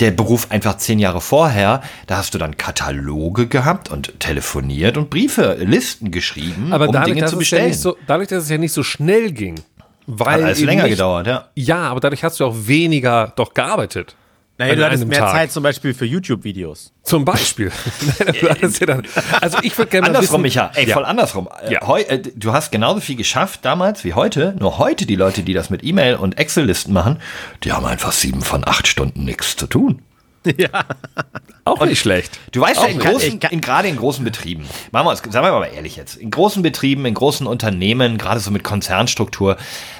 Der 0.00 0.10
Beruf 0.10 0.50
einfach 0.50 0.76
zehn 0.78 0.98
Jahre 0.98 1.20
vorher, 1.20 1.82
da 2.06 2.16
hast 2.16 2.34
du 2.34 2.38
dann 2.38 2.56
Kataloge 2.56 3.46
gehabt 3.46 3.90
und 3.90 4.18
telefoniert 4.20 4.96
und 4.96 5.10
Briefe, 5.10 5.56
Listen 5.60 6.10
geschrieben, 6.10 6.72
aber 6.72 6.86
um 6.86 6.92
dadurch, 6.92 7.14
Dinge 7.14 7.20
dass 7.22 7.30
zu 7.30 7.36
es 7.36 7.50
ja 7.50 7.56
bestellen. 7.56 7.68
nicht 7.68 7.80
so, 7.80 7.96
dadurch, 8.06 8.28
dass 8.28 8.44
es 8.44 8.50
ja 8.50 8.58
nicht 8.58 8.72
so 8.72 8.82
schnell 8.82 9.32
ging, 9.32 9.60
weil 10.06 10.34
Hat 10.40 10.42
alles 10.42 10.60
länger 10.60 10.84
nicht, 10.84 10.92
gedauert, 10.92 11.26
ja. 11.26 11.48
Ja, 11.54 11.82
aber 11.88 12.00
dadurch 12.00 12.24
hast 12.24 12.40
du 12.40 12.46
auch 12.46 12.54
weniger 12.56 13.32
doch 13.36 13.54
gearbeitet. 13.54 14.16
Naja, 14.62 14.74
du 14.76 14.84
hattest 14.84 15.06
mehr 15.06 15.18
Tag. 15.18 15.32
Zeit 15.32 15.52
zum 15.52 15.62
Beispiel 15.62 15.94
für 15.94 16.04
YouTube-Videos. 16.04 16.92
Zum 17.02 17.24
Beispiel. 17.24 17.72
Dann, 18.86 19.02
also 19.40 19.58
ich 19.62 19.76
würde 19.76 19.90
gerne 19.90 20.06
Andersrum, 20.06 20.42
Micha. 20.42 20.70
Ey, 20.74 20.88
ja. 20.88 20.94
voll 20.94 21.04
andersrum. 21.04 21.48
Äh, 21.62 21.72
Ja. 21.72 21.86
Heu, 21.86 22.00
äh, 22.02 22.18
du 22.18 22.52
hast 22.52 22.70
genauso 22.70 23.00
viel 23.00 23.16
geschafft 23.16 23.60
damals 23.64 24.04
wie 24.04 24.14
heute. 24.14 24.54
Nur 24.58 24.78
heute, 24.78 25.06
die 25.06 25.16
Leute, 25.16 25.42
die 25.42 25.52
das 25.52 25.70
mit 25.70 25.82
E-Mail 25.84 26.14
und 26.16 26.38
Excel-Listen 26.38 26.92
machen, 26.92 27.18
die 27.64 27.72
haben 27.72 27.86
einfach 27.86 28.12
sieben 28.12 28.42
von 28.42 28.66
acht 28.66 28.86
Stunden 28.86 29.24
nichts 29.24 29.56
zu 29.56 29.66
tun. 29.66 30.02
Auch 31.64 31.84
nicht 31.86 32.00
schlecht. 32.00 32.38
Du 32.50 32.60
weißt 32.60 32.80
ja, 32.80 32.86
in 32.88 32.98
großen, 32.98 33.38
kann- 33.38 33.52
in, 33.52 33.60
gerade 33.60 33.86
in 33.88 33.96
großen 33.96 34.24
Betrieben, 34.24 34.64
machen 34.90 35.06
wir 35.06 35.10
uns, 35.10 35.20
sagen 35.20 35.46
wir 35.46 35.52
mal 35.52 35.66
ehrlich 35.66 35.94
jetzt, 35.96 36.16
in 36.16 36.30
großen 36.30 36.60
Betrieben, 36.62 37.06
in 37.06 37.14
großen 37.14 37.46
Unternehmen, 37.46 38.18
gerade 38.18 38.40
so 38.40 38.50
mit 38.50 38.64
Konzernstruktur, 38.64 39.56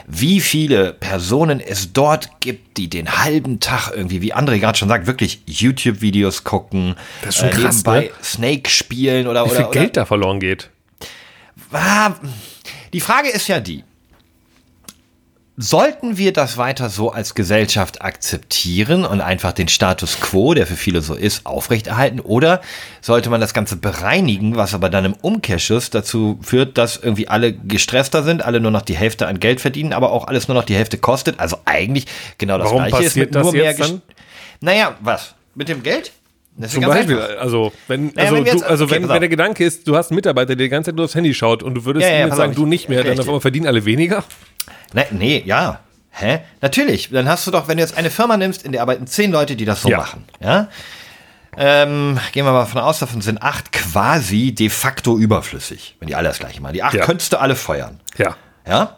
wie 0.09 0.41
viele 0.41 0.93
Personen 0.93 1.61
es 1.61 1.93
dort 1.93 2.41
gibt, 2.41 2.77
die 2.79 2.91
den 2.91 3.19
halben 3.19 3.61
Tag 3.61 3.93
irgendwie, 3.95 4.21
wie 4.23 4.35
André 4.35 4.59
gerade 4.59 4.77
schon 4.77 4.89
sagt, 4.89 5.07
wirklich 5.07 5.43
YouTube-Videos 5.47 6.43
gucken, 6.43 6.97
Das 7.21 7.37
ist 7.37 7.41
schon 7.41 7.51
krass, 7.51 7.77
nebenbei 7.77 8.01
ne? 8.07 8.11
Snake 8.25 8.69
spielen 8.71 9.29
oder, 9.29 9.45
Wie 9.45 9.51
oder, 9.51 9.57
viel 9.57 9.65
oder 9.67 9.73
Geld 9.81 9.97
da 9.97 10.05
verloren 10.05 10.41
geht. 10.41 10.69
Ah, 11.73 12.13
Die 12.93 13.01
Frage 13.01 13.29
ist 13.31 13.47
ja 13.49 13.61
die, 13.61 13.85
sollten 15.63 16.19
wir 16.19 16.33
das 16.33 16.57
weiter 16.57 16.89
so 16.89 17.11
als 17.13 17.35
Gesellschaft 17.35 18.03
akzeptieren 18.03 19.05
und 19.05 19.21
einfach 19.21 19.53
den 19.53 19.69
Status 19.69 20.19
quo, 20.21 20.55
der 20.55 20.67
für 20.67 20.75
viele 20.77 21.01
so 21.03 21.15
ist, 21.15 21.47
aufrechterhalten? 21.47 22.21
Oder 22.21 22.61
sollte 23.01 23.31
man 23.31 23.41
das 23.41 23.55
Ganze 23.55 23.77
bereinigen, 23.77 24.57
was 24.57 24.75
aber 24.75 24.91
dann 24.91 25.05
im 25.05 25.15
Umkehrschluss 25.15 25.91
dazu 25.91 26.39
führt, 26.43 26.79
dass 26.79 26.97
irgendwie 26.97 27.29
alle 27.29 27.53
gestresster 27.53 28.23
sind, 28.25 28.43
alle 28.43 28.61
nur 28.61 28.71
noch 28.73 28.83
die 28.83 28.97
Hälfte 28.97 29.27
an 29.27 29.39
Geld 29.41 29.61
verdienen, 29.61 29.93
aber 29.93 30.11
auch 30.11 30.27
alles 30.27 30.49
nur 30.49 30.57
noch 30.57 30.65
die 30.65 30.75
Hälfte 30.75 30.99
kostet? 30.99 31.39
Also 31.39 31.59
eigentlich 31.65 32.07
genau 32.39 32.59
das 32.59 32.67
Warum 32.67 32.79
Gleiche 32.85 32.97
ist 32.99 33.05
passiert 33.11 33.27
mit 33.29 33.35
das 33.37 33.43
nur 33.45 33.53
mehr 33.53 33.65
jetzt 33.65 33.81
dann? 33.81 34.03
Naja, 34.61 34.97
was? 35.01 35.35
Mit 35.55 35.69
dem 35.69 35.83
Geld? 35.83 36.13
Ist 36.61 36.73
Zum 36.75 36.85
Beispiel, 36.85 37.19
einfach. 37.19 37.41
also 37.41 37.73
wenn, 37.89 38.07
Naja, 38.15 38.29
also, 38.29 38.37
wenn 38.37 38.45
wir 38.45 38.53
du, 38.53 38.59
jetzt- 38.59 38.69
also 38.69 38.85
okay, 38.85 38.95
wenn, 38.97 39.09
wenn 39.09 39.21
der 39.21 39.29
Gedanke 39.31 39.65
ist, 39.65 39.89
du 39.89 39.97
hast 39.97 40.11
einen 40.11 40.17
Mitarbeiter, 40.17 40.49
der 40.55 40.67
die 40.67 40.69
ganze 40.69 40.91
Zeit 40.91 40.97
nur 40.97 41.07
aufs 41.07 41.15
Handy 41.15 41.33
schaut 41.33 41.63
und 41.63 41.75
du 41.75 41.85
würdest 41.87 42.05
Ja, 42.07 42.13
ja, 42.13 42.21
ihm 42.25 42.27
jetzt 42.29 42.37
sagen, 42.37 42.51
auf, 42.51 42.57
du 42.57 42.65
ich- 42.65 42.69
nicht 42.69 42.89
mehr, 42.91 43.03
dann 43.05 43.19
auf 43.19 43.27
einmal 43.27 43.41
verdienen 43.41 43.67
alle 43.67 43.85
weniger. 43.87 44.23
Ne, 44.93 45.07
nee, 45.11 45.43
ja. 45.47 45.81
Hä? 46.11 46.41
Natürlich. 46.61 47.11
Dann 47.11 47.29
hast 47.29 47.47
du 47.47 47.51
doch, 47.51 47.69
wenn 47.69 47.79
du 47.79 47.83
jetzt 47.83 47.97
eine 47.97 48.11
Firma 48.11 48.37
nimmst, 48.37 48.65
in 48.65 48.73
der 48.73 48.83
arbeiten 48.83 49.07
zehn 49.07 49.33
Leute, 49.33 49.57
die 49.57 49.65
das 49.65 49.83
so 49.83 49.89
Ja. 49.89 49.97
machen. 49.99 50.25
Ja. 50.41 50.69
Ähm, 51.57 52.19
gehen 52.33 52.47
wir 52.47 52.53
mal 52.53 52.65
von 52.67 52.81
aus, 52.81 52.99
davon 52.99 53.21
sind 53.21 53.43
acht 53.43 53.73
quasi 53.73 54.53
de 54.55 54.71
facto 54.71 55.19
überflüssig, 55.19 55.97
wenn 56.01 56.09
die 56.09 56.15
alle 56.15 56.29
das 56.29 56.39
gleiche 56.39 56.61
machen. 56.63 56.73
Die 56.75 56.83
acht 56.83 56.95
Ja. 56.95 57.05
könntest 57.05 57.33
du 57.33 57.41
alle 57.41 57.57
feuern. 57.57 58.01
Ja. 58.17 58.37
Ja. 58.67 58.97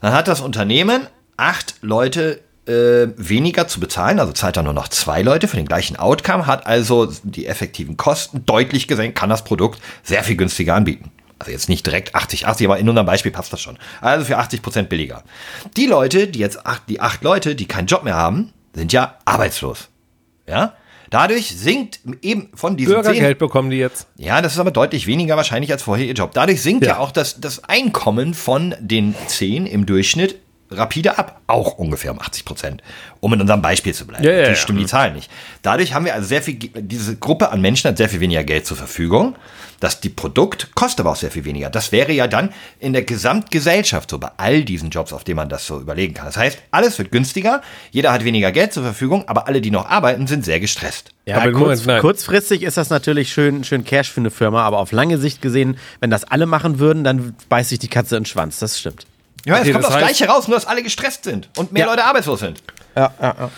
Dann 0.00 0.12
hat 0.12 0.28
das 0.28 0.40
Unternehmen 0.40 1.06
acht 1.36 1.74
Leute 1.82 2.40
äh, 2.68 3.08
weniger 3.16 3.68
zu 3.68 3.78
bezahlen, 3.78 4.18
also 4.18 4.32
zahlt 4.32 4.56
er 4.56 4.64
nur 4.64 4.72
noch 4.72 4.88
zwei 4.88 5.22
Leute 5.22 5.46
für 5.46 5.56
den 5.56 5.66
gleichen 5.66 5.96
Outcome, 5.96 6.46
hat 6.46 6.66
also 6.66 7.12
die 7.22 7.46
effektiven 7.46 7.96
Kosten 7.96 8.44
deutlich 8.44 8.88
gesenkt, 8.88 9.16
kann 9.16 9.30
das 9.30 9.44
Produkt 9.44 9.80
sehr 10.02 10.24
viel 10.24 10.34
günstiger 10.36 10.74
anbieten. 10.74 11.12
Also 11.38 11.52
jetzt 11.52 11.68
nicht 11.68 11.84
direkt 11.86 12.14
80, 12.14 12.46
80, 12.46 12.66
aber 12.66 12.78
in 12.78 12.88
unserem 12.88 13.06
Beispiel 13.06 13.30
passt 13.32 13.52
das 13.52 13.60
schon. 13.60 13.78
Also 14.00 14.24
für 14.24 14.38
80 14.38 14.62
Prozent 14.62 14.88
billiger. 14.88 15.22
Die 15.76 15.86
Leute, 15.86 16.28
die 16.28 16.38
jetzt 16.38 16.64
acht, 16.66 16.82
die 16.88 17.00
acht 17.00 17.22
Leute, 17.22 17.54
die 17.54 17.66
keinen 17.66 17.86
Job 17.86 18.04
mehr 18.04 18.14
haben, 18.16 18.52
sind 18.74 18.92
ja 18.92 19.18
arbeitslos. 19.26 19.88
Ja? 20.48 20.74
Dadurch 21.10 21.56
sinkt 21.56 22.00
eben 22.22 22.48
von 22.54 22.76
diesen 22.76 22.94
Bürgergeld 22.94 23.38
bekommen 23.38 23.70
die 23.70 23.76
jetzt. 23.76 24.08
ja, 24.16 24.42
das 24.42 24.54
ist 24.54 24.58
aber 24.58 24.70
deutlich 24.72 25.06
weniger 25.06 25.36
wahrscheinlich 25.36 25.70
als 25.70 25.82
vorher 25.82 26.06
ihr 26.06 26.14
Job. 26.14 26.32
Dadurch 26.34 26.60
sinkt 26.62 26.84
ja, 26.84 26.92
Ja. 26.94 26.98
auch 26.98 27.12
das, 27.12 27.40
das 27.40 27.62
Einkommen 27.64 28.34
von 28.34 28.74
den 28.80 29.14
zehn 29.28 29.66
im 29.66 29.86
Durchschnitt 29.86 30.40
rapide 30.70 31.18
ab. 31.18 31.40
Auch 31.46 31.78
ungefähr 31.78 32.12
um 32.12 32.20
80 32.20 32.44
Prozent. 32.44 32.82
Um 33.20 33.32
in 33.32 33.40
unserem 33.40 33.62
Beispiel 33.62 33.94
zu 33.94 34.06
bleiben. 34.06 34.24
Ja, 34.24 34.32
ja, 34.32 34.42
die 34.44 34.50
ja. 34.50 34.54
stimmen 34.56 34.78
die 34.78 34.86
Zahlen 34.86 35.14
nicht. 35.14 35.30
Dadurch 35.62 35.94
haben 35.94 36.04
wir 36.04 36.14
also 36.14 36.26
sehr 36.26 36.42
viel, 36.42 36.54
diese 36.56 37.16
Gruppe 37.16 37.50
an 37.50 37.60
Menschen 37.60 37.88
hat 37.88 37.96
sehr 37.96 38.08
viel 38.08 38.20
weniger 38.20 38.44
Geld 38.44 38.66
zur 38.66 38.76
Verfügung. 38.76 39.36
Das 39.80 40.00
die 40.00 40.08
Produkt 40.08 40.74
kostet 40.74 41.00
aber 41.00 41.10
auch 41.10 41.16
sehr 41.16 41.30
viel 41.30 41.44
weniger. 41.44 41.70
Das 41.70 41.92
wäre 41.92 42.12
ja 42.12 42.26
dann 42.26 42.52
in 42.80 42.92
der 42.92 43.02
Gesamtgesellschaft 43.02 44.10
so 44.10 44.18
bei 44.18 44.30
all 44.36 44.64
diesen 44.64 44.90
Jobs, 44.90 45.12
auf 45.12 45.24
denen 45.24 45.36
man 45.36 45.48
das 45.48 45.66
so 45.66 45.80
überlegen 45.80 46.14
kann. 46.14 46.26
Das 46.26 46.36
heißt, 46.36 46.58
alles 46.70 46.98
wird 46.98 47.12
günstiger, 47.12 47.62
jeder 47.90 48.12
hat 48.12 48.24
weniger 48.24 48.52
Geld 48.52 48.72
zur 48.72 48.82
Verfügung, 48.82 49.28
aber 49.28 49.46
alle, 49.46 49.60
die 49.60 49.70
noch 49.70 49.86
arbeiten, 49.86 50.26
sind 50.26 50.44
sehr 50.44 50.60
gestresst. 50.60 51.10
Ja, 51.26 51.38
Aber 51.38 51.52
kurz, 51.52 51.80
Moment, 51.84 52.00
kurzfristig 52.00 52.62
ist 52.62 52.76
das 52.76 52.88
natürlich 52.88 53.32
schön, 53.32 53.64
schön 53.64 53.84
Cash 53.84 54.10
für 54.10 54.20
eine 54.20 54.30
Firma, 54.30 54.62
aber 54.62 54.78
auf 54.78 54.92
lange 54.92 55.18
Sicht 55.18 55.42
gesehen, 55.42 55.76
wenn 56.00 56.10
das 56.10 56.24
alle 56.24 56.46
machen 56.46 56.78
würden, 56.78 57.04
dann 57.04 57.34
beißt 57.48 57.70
sich 57.70 57.78
die 57.78 57.88
Katze 57.88 58.16
in 58.16 58.22
den 58.22 58.26
Schwanz. 58.26 58.58
Das 58.60 58.78
stimmt. 58.78 59.06
Ja, 59.46 59.54
Okay, 59.54 59.68
es 59.68 59.72
kommt 59.72 59.84
das 59.84 59.90
das, 59.92 59.94
heißt- 59.96 59.98
Gleiche 60.04 60.26
raus, 60.28 60.48
nur 60.48 60.56
dass 60.56 60.66
alle 60.66 60.82
gestresst 60.82 61.24
sind 61.24 61.48
und 61.56 61.72
mehr 61.72 61.84
Ja. 61.86 61.90
Leute 61.92 62.04
arbeitslos 62.04 62.40
sind. 62.40 62.62
Ja, 62.94 63.12
ja, 63.22 63.34
ja. 63.38 63.50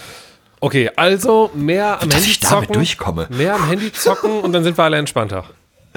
Okay, 0.61 0.91
also 0.97 1.51
mehr 1.55 2.01
am 2.03 2.09
Dass 2.09 2.19
Handy 2.19 2.31
ich 2.31 2.41
damit 2.41 2.61
zocken. 2.67 2.73
durchkomme. 2.75 3.27
Mehr 3.31 3.55
am 3.55 3.69
Handy 3.69 3.93
zocken 3.93 4.41
und 4.41 4.53
dann 4.53 4.65
sind 4.65 4.77
wir 4.77 4.85
alle 4.85 4.99
entspannter. 4.99 5.45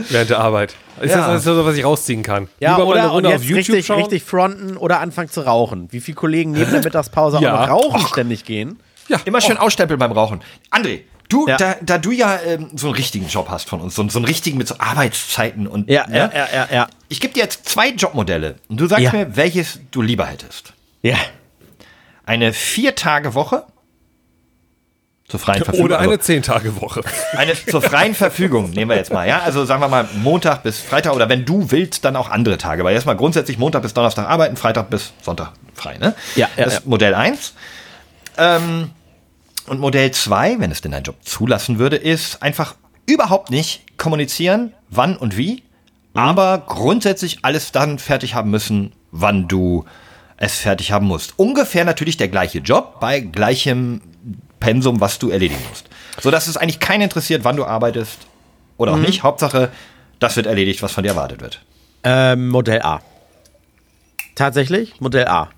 während 0.10 0.30
der 0.30 0.40
Arbeit. 0.40 0.74
Ist 1.02 1.12
Ja. 1.12 1.28
das 1.34 1.44
so, 1.44 1.64
was 1.66 1.76
ich 1.76 1.84
rausziehen 1.84 2.24
kann? 2.24 2.48
Ja, 2.60 2.72
Lieber 2.78 2.86
mal 2.88 2.94
eine 2.98 3.02
oder 3.02 3.10
und 3.10 3.14
Runde 3.26 3.28
auf 3.30 3.34
jetzt 3.36 3.44
YouTube 3.50 3.58
richtig, 3.76 3.86
schauen? 3.86 3.98
richtig 4.02 4.24
fronten 4.24 4.78
oder 4.78 5.00
anfangen 5.02 5.30
zu 5.30 5.42
rauchen. 5.42 5.90
Wie 5.92 6.00
viele 6.00 6.16
Kollegen 6.16 6.52
neben 6.52 6.72
der 6.72 6.82
Mittagspause 6.84 7.40
Ja. 7.42 7.56
auch 7.56 7.68
noch 7.68 7.70
rauchen 7.70 8.08
ständig 8.08 8.46
gehen. 8.46 8.80
Immer 9.26 9.42
schön 9.42 9.58
ausstempeln 9.58 10.00
beim 10.00 10.14
Rauchen. 10.14 10.42
André, 10.72 11.02
du, 11.32 11.48
Ja. 11.48 11.58
da, 11.58 11.76
da 11.82 11.98
du 11.98 12.12
ja 12.12 12.40
ähm, 12.46 12.70
so 12.76 12.88
einen 12.88 12.96
richtigen 12.96 13.28
Job 13.28 13.50
hast 13.50 13.70
von 13.70 13.82
uns, 13.82 13.96
so, 13.96 14.08
so 14.10 14.20
einen 14.20 14.26
richtigen 14.26 14.58
mit 14.58 14.68
so 14.68 14.76
Arbeitszeiten 14.78 15.68
und 15.68 15.90
Ja, 15.90 16.08
ne? 16.08 16.18
ja, 16.18 16.32
ja, 16.34 16.48
ja, 16.54 16.68
ja. 16.72 16.88
ich 17.10 17.20
gebe 17.20 17.34
dir 17.34 17.42
jetzt 17.44 17.68
zwei 17.68 17.90
Jobmodelle 17.90 18.56
und 18.68 18.80
du 18.80 18.88
sagst 18.88 19.04
Ja. 19.06 19.12
mir, 19.14 19.36
welches 19.36 19.80
du 19.92 20.02
lieber 20.02 20.26
hättest. 20.26 20.74
Ja. 21.02 21.18
Eine 22.26 22.54
Vier-Tage-Woche 22.54 23.66
zur 25.28 25.40
freien 25.40 25.64
Verfügung. 25.64 25.86
Oder 25.86 26.00
eine 26.00 26.12
also, 26.12 26.34
10-Tage-Woche. 26.34 27.02
eine 27.38 27.54
zur 27.54 27.82
freien 27.82 28.14
Verfügung, 28.14 28.72
nehmen 28.72 28.90
wir 28.92 28.98
jetzt 28.98 29.14
mal, 29.14 29.26
ja? 29.28 29.40
Also 29.40 29.64
sagen 29.66 29.82
wir 29.82 29.88
mal 29.88 30.08
Montag 30.16 30.62
bis 30.64 30.80
Freitag 30.80 31.14
oder 31.16 31.30
wenn 31.30 31.46
du 31.46 31.72
willst, 31.72 32.04
dann 32.04 32.16
auch 32.18 32.30
andere 32.30 32.58
Tage. 32.58 32.84
Weil 32.84 32.94
erstmal 32.94 33.16
grundsätzlich 33.16 33.58
Montag 33.58 33.82
bis 33.82 33.94
Donnerstag 33.94 34.28
arbeiten, 34.28 34.58
Freitag 34.58 34.90
bis 34.90 35.14
Sonntag 35.22 35.54
frei, 35.74 35.98
ne? 35.98 36.16
Ja, 36.36 36.50
ja, 36.58 36.66
Das 36.66 36.74
ja. 36.74 36.80
ist 36.80 36.86
Modell 36.86 37.16
1. 37.16 37.54
Ähm, 38.38 38.92
und 39.68 39.80
Modell 39.80 40.12
2, 40.12 40.60
wenn 40.60 40.72
es 40.72 40.82
denn 40.82 40.92
dein 40.92 41.04
Job 41.04 41.18
zulassen 41.24 41.80
würde, 41.80 41.96
ist 41.96 42.42
einfach 42.42 42.76
überhaupt 43.06 43.50
nicht 43.52 43.98
kommunizieren, 43.98 44.74
wann 44.90 45.18
und 45.18 45.38
wie, 45.38 45.64
aber 46.14 46.64
grundsätzlich 46.68 47.40
alles 47.44 47.72
dann 47.72 48.00
fertig 48.00 48.36
haben 48.36 48.52
müssen, 48.52 48.94
wann 49.12 49.48
du 49.48 49.86
es 50.38 50.60
fertig 50.60 50.92
haben 50.92 51.08
musst. 51.08 51.34
Ungefähr 51.38 51.86
natürlich 51.86 52.18
der 52.18 52.28
gleiche 52.28 52.60
Job 52.60 53.00
bei 53.00 53.20
gleichem 53.20 54.02
Pensum, 54.60 55.00
was 55.00 55.20
du 55.20 55.30
erledigen 55.30 55.62
musst. 55.70 55.88
So 56.20 56.32
dass 56.32 56.48
es 56.48 56.58
eigentlich 56.58 56.80
keinen 56.80 57.02
interessiert, 57.02 57.44
wann 57.44 57.56
du 57.56 57.66
arbeitest 57.66 58.18
oder 58.78 58.94
auch 58.94 58.98
nicht. 58.98 59.24
Hauptsache, 59.24 59.72
das 60.20 60.36
wird 60.36 60.48
erledigt, 60.48 60.82
was 60.82 60.92
von 60.92 61.04
dir 61.04 61.10
erwartet 61.10 61.42
wird. 61.42 61.62
Ähm, 62.04 62.50
Modell 62.50 62.82
A. 62.82 63.02
Tatsächlich, 64.36 65.00
Modell 65.00 65.28
A. 65.28 65.50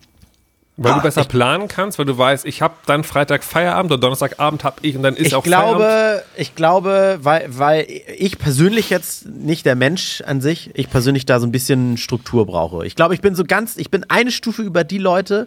Weil 0.76 0.94
Ah, 0.94 0.96
du 0.96 1.02
besser 1.04 1.24
planen 1.26 1.68
kannst, 1.68 2.00
weil 2.00 2.06
du 2.08 2.18
weißt, 2.18 2.46
ich 2.46 2.64
habe 2.64 2.74
dann 2.88 3.04
Freitag 3.04 3.44
Feierabend 3.44 3.92
oder 3.92 4.02
Donnerstagabend 4.02 4.64
habe 4.64 4.78
ich 4.82 4.96
und 4.96 5.04
dann 5.04 5.16
ist 5.16 5.28
Ich 5.28 5.36
auch 5.36 5.46
Feierabend. 5.46 5.78
glaube, 5.78 6.24
ich 6.36 6.56
glaube, 6.56 7.20
weil, 7.22 7.46
weil 7.50 7.86
ich 8.18 8.40
persönlich 8.40 8.90
jetzt 8.90 9.28
nicht 9.28 9.68
der 9.68 9.76
Mensch 9.76 10.24
an 10.26 10.42
sich, 10.42 10.72
ich 10.74 10.90
persönlich 10.90 11.28
da 11.28 11.40
so 11.40 11.46
ein 11.46 11.52
bisschen 11.52 11.98
Struktur 11.98 12.48
brauche. 12.48 12.88
Ich 12.88 12.96
glaube, 12.96 13.14
ich 13.14 13.22
bin 13.22 13.36
so 13.36 13.44
ganz, 13.44 13.78
ich 13.78 13.92
bin 13.92 14.04
eine 14.10 14.32
Stufe 14.32 14.64
über 14.64 14.84
die 14.84 14.98
Leute, 14.98 15.46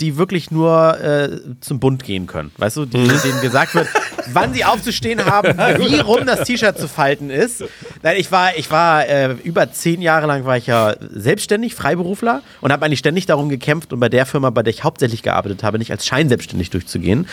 die 0.00 0.16
wirklich 0.16 0.50
nur 0.50 1.00
äh, 1.00 1.40
zum 1.60 1.80
Bund 1.80 2.04
gehen 2.04 2.26
können. 2.26 2.52
Weißt 2.56 2.76
du, 2.76 2.86
die, 2.86 3.08
denen 3.08 3.40
gesagt 3.40 3.74
wird, 3.74 3.88
wann 4.32 4.54
sie 4.54 4.64
aufzustehen 4.64 5.24
haben, 5.24 5.58
wie 5.78 5.98
rum 5.98 6.24
das 6.24 6.44
T-Shirt 6.44 6.78
zu 6.78 6.88
falten 6.88 7.30
ist. 7.30 7.64
Nein, 8.02 8.16
ich 8.18 8.30
war, 8.30 8.56
ich 8.56 8.70
war 8.70 9.06
äh, 9.06 9.32
über 9.42 9.72
zehn 9.72 10.00
Jahre 10.00 10.26
lang 10.26 10.44
war 10.44 10.56
ich 10.56 10.66
ja 10.68 10.94
selbstständig, 11.00 11.74
Freiberufler 11.74 12.42
und 12.60 12.72
habe 12.72 12.84
eigentlich 12.84 13.00
ständig 13.00 13.26
darum 13.26 13.48
gekämpft 13.48 13.92
und 13.92 13.98
bei 13.98 14.08
der 14.08 14.26
Firma, 14.26 14.50
bei 14.50 14.62
der 14.62 14.72
ich 14.72 14.84
hauptsächlich 14.84 15.22
gearbeitet 15.22 15.64
habe, 15.64 15.78
nicht 15.78 15.90
als 15.90 16.06
Scheinselbstständig 16.06 16.70
durchzugehen. 16.70 17.26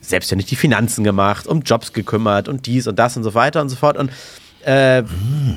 Selbstständig 0.00 0.46
die 0.46 0.56
Finanzen 0.56 1.02
gemacht, 1.02 1.46
um 1.46 1.62
Jobs 1.62 1.92
gekümmert 1.92 2.48
und 2.48 2.66
dies 2.66 2.86
und 2.86 2.98
das 2.98 3.16
und 3.16 3.24
so 3.24 3.34
weiter 3.34 3.60
und 3.60 3.68
so 3.68 3.76
fort. 3.76 3.96
Und 3.96 4.10
äh, 4.64 5.02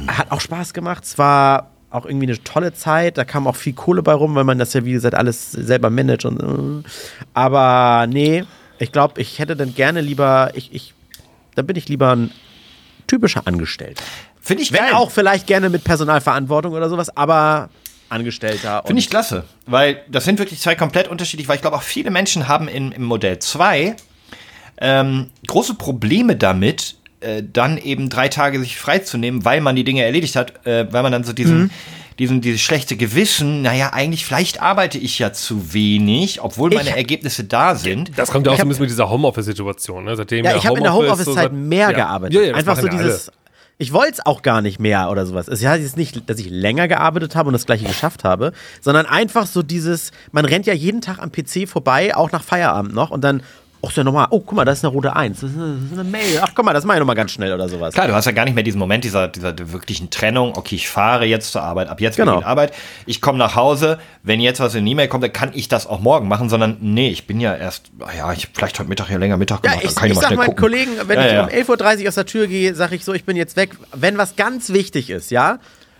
hat 0.07 0.31
auch 0.31 0.41
Spaß 0.41 0.73
gemacht. 0.73 1.03
Es 1.03 1.17
war 1.17 1.71
auch 1.89 2.05
irgendwie 2.05 2.27
eine 2.27 2.43
tolle 2.43 2.73
Zeit. 2.73 3.17
Da 3.17 3.25
kam 3.25 3.47
auch 3.47 3.55
viel 3.55 3.73
Kohle 3.73 4.03
bei 4.03 4.13
rum, 4.13 4.35
weil 4.35 4.43
man 4.43 4.59
das 4.59 4.73
ja, 4.73 4.85
wie 4.85 4.91
gesagt, 4.91 5.15
alles 5.15 5.51
selber 5.51 5.89
managt. 5.89 6.25
Und, 6.25 6.41
äh. 6.41 6.87
Aber 7.33 8.07
nee, 8.07 8.43
ich 8.79 8.91
glaube, 8.91 9.21
ich 9.21 9.39
hätte 9.39 9.55
dann 9.55 9.73
gerne 9.73 10.01
lieber, 10.01 10.51
ich, 10.53 10.73
ich, 10.73 10.93
da 11.55 11.61
bin 11.61 11.75
ich 11.75 11.87
lieber 11.87 12.15
ein 12.15 12.31
typischer 13.07 13.47
Angestellter. 13.47 14.03
Finde 14.39 14.63
ich 14.63 14.71
Wenn 14.71 14.79
geil. 14.79 14.93
auch 14.93 15.11
vielleicht 15.11 15.47
gerne 15.47 15.69
mit 15.69 15.83
Personalverantwortung 15.83 16.73
oder 16.73 16.89
sowas, 16.89 17.15
aber 17.15 17.69
Angestellter. 18.09 18.83
Finde 18.85 19.01
ich 19.01 19.09
klasse, 19.09 19.43
weil 19.65 20.01
das 20.07 20.23
sind 20.23 20.39
wirklich 20.39 20.61
zwei 20.61 20.75
komplett 20.75 21.09
unterschiedlich, 21.09 21.49
weil 21.49 21.57
ich 21.57 21.61
glaube 21.61 21.75
auch 21.75 21.81
viele 21.83 22.09
Menschen 22.09 22.47
haben 22.47 22.69
in, 22.69 22.93
im 22.93 23.03
Modell 23.03 23.39
2 23.39 23.97
ähm, 24.79 25.29
große 25.47 25.73
Probleme 25.73 26.35
damit, 26.35 26.95
äh, 27.27 27.43
dann 27.51 27.77
eben 27.77 28.09
drei 28.09 28.27
Tage 28.29 28.59
sich 28.59 28.77
freizunehmen, 28.77 29.43
weil 29.45 29.61
man 29.61 29.75
die 29.75 29.83
Dinge 29.83 30.03
erledigt 30.03 30.35
hat, 30.35 30.65
äh, 30.65 30.91
weil 30.91 31.03
man 31.03 31.11
dann 31.11 31.23
so 31.23 31.33
diesen, 31.33 31.63
Mhm. 31.63 31.69
diesen, 32.19 32.41
dieses 32.41 32.61
schlechte 32.61 32.95
Gewissen, 32.97 33.61
naja, 33.61 33.91
eigentlich, 33.93 34.25
vielleicht 34.25 34.61
arbeite 34.61 34.97
ich 34.97 35.19
ja 35.19 35.33
zu 35.33 35.73
wenig, 35.73 36.41
obwohl 36.41 36.69
meine 36.71 36.89
Ich- 36.89 36.95
Ergebnisse 36.95 37.43
da 37.43 37.75
sind. 37.75 38.11
Das 38.17 38.31
kommt 38.31 38.47
ja 38.47 38.53
auch 38.53 38.57
so 38.57 38.63
ein 38.63 38.67
bisschen 38.69 38.83
mit 38.83 38.89
dieser 38.91 39.09
Homeoffice-Situation. 39.09 40.03
Ne? 40.05 40.15
Seitdem 40.15 40.45
Ja, 40.45 40.55
ich 40.55 40.65
habe 40.65 40.77
in 40.77 40.83
der 40.83 40.93
Homeoffice 40.93 41.27
Homeoffice-Zeit 41.27 41.51
so 41.51 41.55
mehr 41.57 41.91
ja. 41.91 41.95
gearbeitet. 41.95 42.33
Ja, 42.35 42.41
ja, 42.47 42.53
Einfach 42.55 42.79
so 42.79 42.87
dieses. 42.87 43.31
Ich 43.79 43.93
wollte 43.93 44.13
es 44.13 44.25
auch 44.25 44.41
gar 44.41 44.63
nicht 44.63 44.79
mehr 44.79 45.11
oder 45.11 45.27
sowas. 45.27 45.47
Es 45.47 45.63
heißt 45.63 45.83
jetzt 45.83 45.97
nicht, 45.97 46.27
dass 46.27 46.39
ich 46.39 46.49
länger 46.49 46.87
gearbeitet 46.87 47.35
habe 47.35 47.49
und 47.49 47.53
das 47.53 47.67
gleiche 47.67 47.85
geschafft 47.85 48.23
habe, 48.23 48.51
sondern 48.81 49.05
einfach 49.05 49.45
so 49.45 49.61
dieses, 49.61 50.09
man 50.31 50.45
rennt 50.45 50.65
ja 50.65 50.73
jeden 50.73 50.99
Tag 51.01 51.19
am 51.21 51.31
PC 51.31 51.67
vorbei, 51.67 52.15
auch 52.15 52.31
nach 52.31 52.43
Feierabend 52.43 52.95
noch 52.95 53.11
und 53.11 53.21
dann, 53.23 53.43
ach 53.85 53.91
so 53.91 54.03
nochmal, 54.03 54.27
oh 54.31 54.39
guck 54.39 54.53
mal, 54.53 54.65
das 54.65 54.79
ist 54.79 54.85
eine 54.85 54.93
rote 54.93 55.15
Eins, 55.15 55.39
das 55.41 55.51
ist 55.51 55.57
eine, 55.57 55.75
das 55.75 55.91
ist 55.91 55.99
eine 55.99 56.03
Mail, 56.09 56.39
ach 56.41 56.49
guck 56.55 56.65
mal, 56.65 56.73
das 56.73 56.83
mache 56.83 56.97
ich 56.97 56.99
nochmal 56.99 57.15
ganz 57.15 57.31
schnell 57.31 57.53
oder 57.53 57.69
sowas. 57.69 57.93
Klar, 57.93 58.07
du 58.07 58.13
hast 58.13 58.25
ja 58.25 58.31
gar 58.31 58.45
nicht 58.45 58.53
mehr 58.55 58.63
diesen 58.63 58.79
Moment 58.79 59.03
dieser, 59.03 59.27
dieser 59.27 59.53
wirklichen 59.71 60.09
Trennung. 60.09 60.53
Okay, 60.57 60.75
ich 60.75 60.89
fahre 60.89 61.25
jetzt 61.25 61.51
zur 61.51 61.61
Arbeit, 61.63 61.87
ab 61.89 62.01
jetzt 62.01 62.17
bin 62.17 62.25
Genau. 62.25 62.37
ich 62.39 62.43
in 62.43 62.47
Arbeit. 62.47 62.73
Ich 63.05 63.21
komme 63.21 63.37
nach 63.37 63.55
Hause. 63.55 63.99
Wenn 64.23 64.39
jetzt 64.39 64.59
was 64.59 64.75
in 64.75 64.85
die 64.85 64.91
E-Mail 64.91 65.07
kommt, 65.07 65.23
dann 65.23 65.33
kann 65.33 65.51
ich 65.53 65.67
das 65.69 65.87
auch 65.87 65.99
morgen 65.99 66.27
machen, 66.27 66.49
sondern 66.49 66.77
nee, 66.81 67.09
ich 67.09 67.27
bin 67.27 67.39
ja 67.39 67.55
erst, 67.55 67.91
ah 67.99 68.07
ja, 68.17 68.33
ich 68.33 68.45
hab 68.45 68.55
vielleicht 68.55 68.79
heute 68.79 68.89
Mittag 68.89 69.07
hier 69.07 69.19
länger 69.19 69.37
Mittag 69.37 69.63
Ja, 69.63 69.71
gemacht. 69.71 69.85
ich, 69.85 69.93
dann 69.93 69.95
kann 69.95 70.05
ich, 70.07 70.11
ich 70.11 70.15
mal 70.15 70.21
sag 70.29 70.37
meinen 70.37 70.45
gucken. 70.47 70.61
Kollegen, 70.61 70.91
wenn 71.07 71.19
Ja, 71.19 71.25
ich 71.27 71.33
ja. 71.33 71.43
um 71.43 71.49
11.30 71.77 72.01
Uhr 72.03 72.07
aus 72.09 72.15
der 72.15 72.25
Tür 72.25 72.47
gehe, 72.47 72.75
sage 72.75 72.95
ich 72.95 73.05
so, 73.05 73.13
ich 73.13 73.23
bin 73.25 73.37
jetzt 73.37 73.55
weg. 73.55 73.71
Wenn 73.93 74.17
was 74.17 74.35
ganz 74.35 74.73
wichtig 74.73 75.09
ist, 75.09 75.31
ja? 75.31 75.59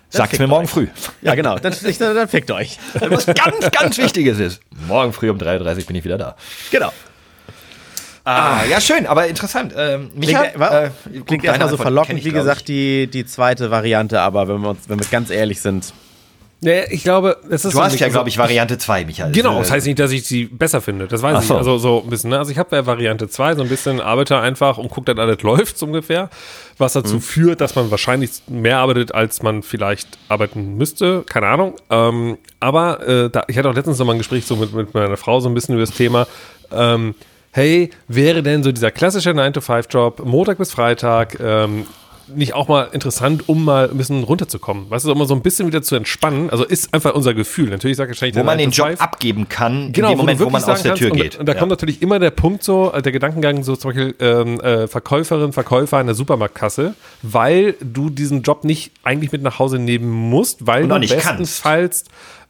Sag's 0.10 0.30
fickt 0.30 0.40
mir 0.40 0.48
morgen 0.48 0.66
euch. 0.66 0.72
früh. 0.72 0.88
Ja, 1.22 1.36
genau, 1.36 1.58
dann, 1.60 1.74
ich, 1.86 1.98
dann, 1.98 2.16
dann 2.16 2.30
fickt 2.30 2.50
euch. 2.52 2.80
Was 3.10 3.26
ganz, 3.26 3.70
ganz 3.72 3.98
Wichtiges 3.98 4.40
ist. 4.40 4.62
Morgen 4.88 5.12
früh 5.12 5.30
um 5.30 5.38
3.30 5.38 5.80
Uhr 5.80 5.84
bin 5.86 5.96
ich 5.98 6.06
wieder 6.06 6.18
da. 6.18 6.36
genau. 6.72 6.94
Ah, 8.28 8.66
ja, 8.70 8.82
schön, 8.82 9.06
aber 9.06 9.28
interessant. 9.28 9.74
Ähm, 9.78 10.10
Micha, 10.16 10.44
Klingt, 10.44 10.62
äh, 10.62 10.90
klingt 11.26 11.44
erstmal 11.46 11.70
so 11.70 11.78
verlockend, 11.78 12.20
ich, 12.20 12.26
wie 12.26 12.32
gesagt, 12.32 12.68
die, 12.68 13.08
die 13.08 13.26
zweite 13.26 13.72
Variante, 13.72 14.20
aber 14.20 14.48
wenn 14.50 14.62
wir, 14.62 14.70
uns, 14.72 14.90
wenn 14.90 15.00
wir 15.00 15.08
ganz 15.10 15.30
ehrlich 15.30 15.62
sind, 15.62 15.94
Nee, 16.60 16.86
ich 16.90 17.04
glaube, 17.04 17.38
es 17.52 17.66
ist 17.66 17.76
Du 17.76 17.82
hast 17.82 18.00
ja, 18.00 18.10
glaube 18.10 18.30
ich, 18.30 18.40
Variante 18.40 18.80
2, 18.80 19.06
Michael. 19.06 19.32
Genau, 19.32 19.58
Äh, 19.58 19.60
das 19.60 19.70
heißt 19.70 19.86
nicht, 19.86 20.00
dass 20.00 20.12
ich 20.12 20.26
sie 20.26 20.46
besser 20.46 20.82
finde. 20.82 21.08
Das 21.08 21.22
weiß 21.22 21.36
Ach 21.38 21.42
ich 21.42 21.48
so. 21.48 21.56
Also 21.56 21.78
so 21.78 22.02
ein 22.04 22.10
bisschen. 22.10 22.32
Ne? 22.32 22.40
Also 22.40 22.52
ich 22.52 22.58
habe 22.58 22.76
ja 22.76 22.86
Variante 22.88 23.30
2, 23.30 23.56
so 23.56 23.62
ein 23.62 23.70
bisschen 23.70 24.02
arbeite 24.02 24.40
einfach 24.40 24.80
und 24.80 24.90
gucke 24.90 25.14
dann 25.14 25.20
alles 25.20 25.44
läuft 25.44 25.78
so 25.78 25.86
ungefähr. 25.86 26.32
Was 26.80 26.94
dazu 26.94 27.20
führt, 27.20 27.62
dass 27.62 27.76
man 27.76 27.92
wahrscheinlich 27.92 28.32
mehr 28.48 28.80
arbeitet, 28.80 29.14
als 29.14 29.44
man 29.44 29.62
vielleicht 29.62 30.18
arbeiten 30.30 30.78
müsste. 30.78 31.22
Keine 31.28 31.46
Ahnung. 31.46 31.76
Ähm, 31.92 32.40
aber 32.60 33.08
äh, 33.08 33.30
da, 33.30 33.44
ich 33.48 33.58
hatte 33.60 33.70
auch 33.70 33.76
letztens 33.76 34.00
noch 34.00 34.08
mal 34.08 34.14
ein 34.14 34.18
Gespräch 34.18 34.46
so 34.48 34.56
mit, 34.56 34.74
mit 34.74 34.96
meiner 34.96 35.16
Frau 35.16 35.40
so 35.40 35.50
ein 35.50 35.54
bisschen 35.54 35.76
über 35.76 35.86
das 35.86 35.96
Thema. 35.96 36.26
Ähm, 36.72 37.14
hey, 37.58 37.90
wäre 38.08 38.44
denn 38.44 38.62
so 38.64 38.72
dieser 38.72 38.92
klassische 38.92 39.32
9-to-5-Job, 39.32 40.24
Montag 40.26 40.60
bis 40.60 40.72
Freitag, 40.72 41.40
ähm, 41.40 41.86
nicht 42.28 42.54
auch 42.54 42.68
mal 42.68 42.90
interessant, 42.92 43.48
um 43.48 43.64
mal 43.66 43.90
ein 43.90 43.98
bisschen 43.98 44.22
runterzukommen? 44.24 44.90
Weißt 44.90 45.06
du, 45.06 45.12
um 45.14 45.18
mal 45.18 45.26
so 45.28 45.34
ein 45.34 45.42
bisschen 45.42 45.66
wieder 45.66 45.82
zu 45.82 45.96
entspannen. 45.96 46.50
Also 46.50 46.66
ist 46.66 46.94
einfach 46.94 47.16
unser 47.16 47.34
Gefühl. 47.34 47.70
Natürlich 47.70 47.96
sage 47.98 48.12
ich 48.12 48.18
wahrscheinlich 48.18 48.36
wo 48.36 48.44
man 48.46 48.58
den 48.58 48.70
9 48.70 48.74
to 48.76 48.82
Job 48.82 48.88
5. 48.90 49.02
abgeben 49.02 49.50
kann, 49.50 49.92
Genau, 49.94 50.10
in 50.10 50.14
dem 50.14 50.18
Moment, 50.20 50.40
du 50.42 50.46
wo 50.46 50.50
man 50.50 50.62
aus 50.64 50.84
der 50.84 50.96
Tür 50.96 51.10
kannst, 51.10 51.24
geht. 51.24 51.34
Und, 51.36 51.40
und 51.42 51.46
da 51.48 51.54
Ja. 51.54 51.60
kommt 51.60 51.70
natürlich 51.72 52.02
immer 52.02 52.20
der 52.20 52.32
Punkt 52.32 52.64
so, 52.64 52.92
äh, 52.94 53.02
der 53.02 53.12
Gedankengang 53.14 53.64
so 53.64 53.76
zum 53.76 53.90
Beispiel 53.92 54.14
ähm, 54.20 54.60
äh, 54.60 54.88
Verkäuferin, 54.88 55.54
Verkäufer 55.54 55.98
an 55.98 56.06
der 56.08 56.16
Supermarktkasse, 56.16 56.94
weil 57.24 57.76
du 57.82 58.10
diesen 58.10 58.42
Job 58.44 58.66
nicht 58.66 58.92
eigentlich 59.04 59.32
mit 59.32 59.42
nach 59.42 59.58
Hause 59.58 59.80
nehmen 59.80 60.10
musst, 60.12 60.68
weil 60.68 60.84
Und 60.84 60.90
du 61.02 61.08
bestenfalls 61.08 62.04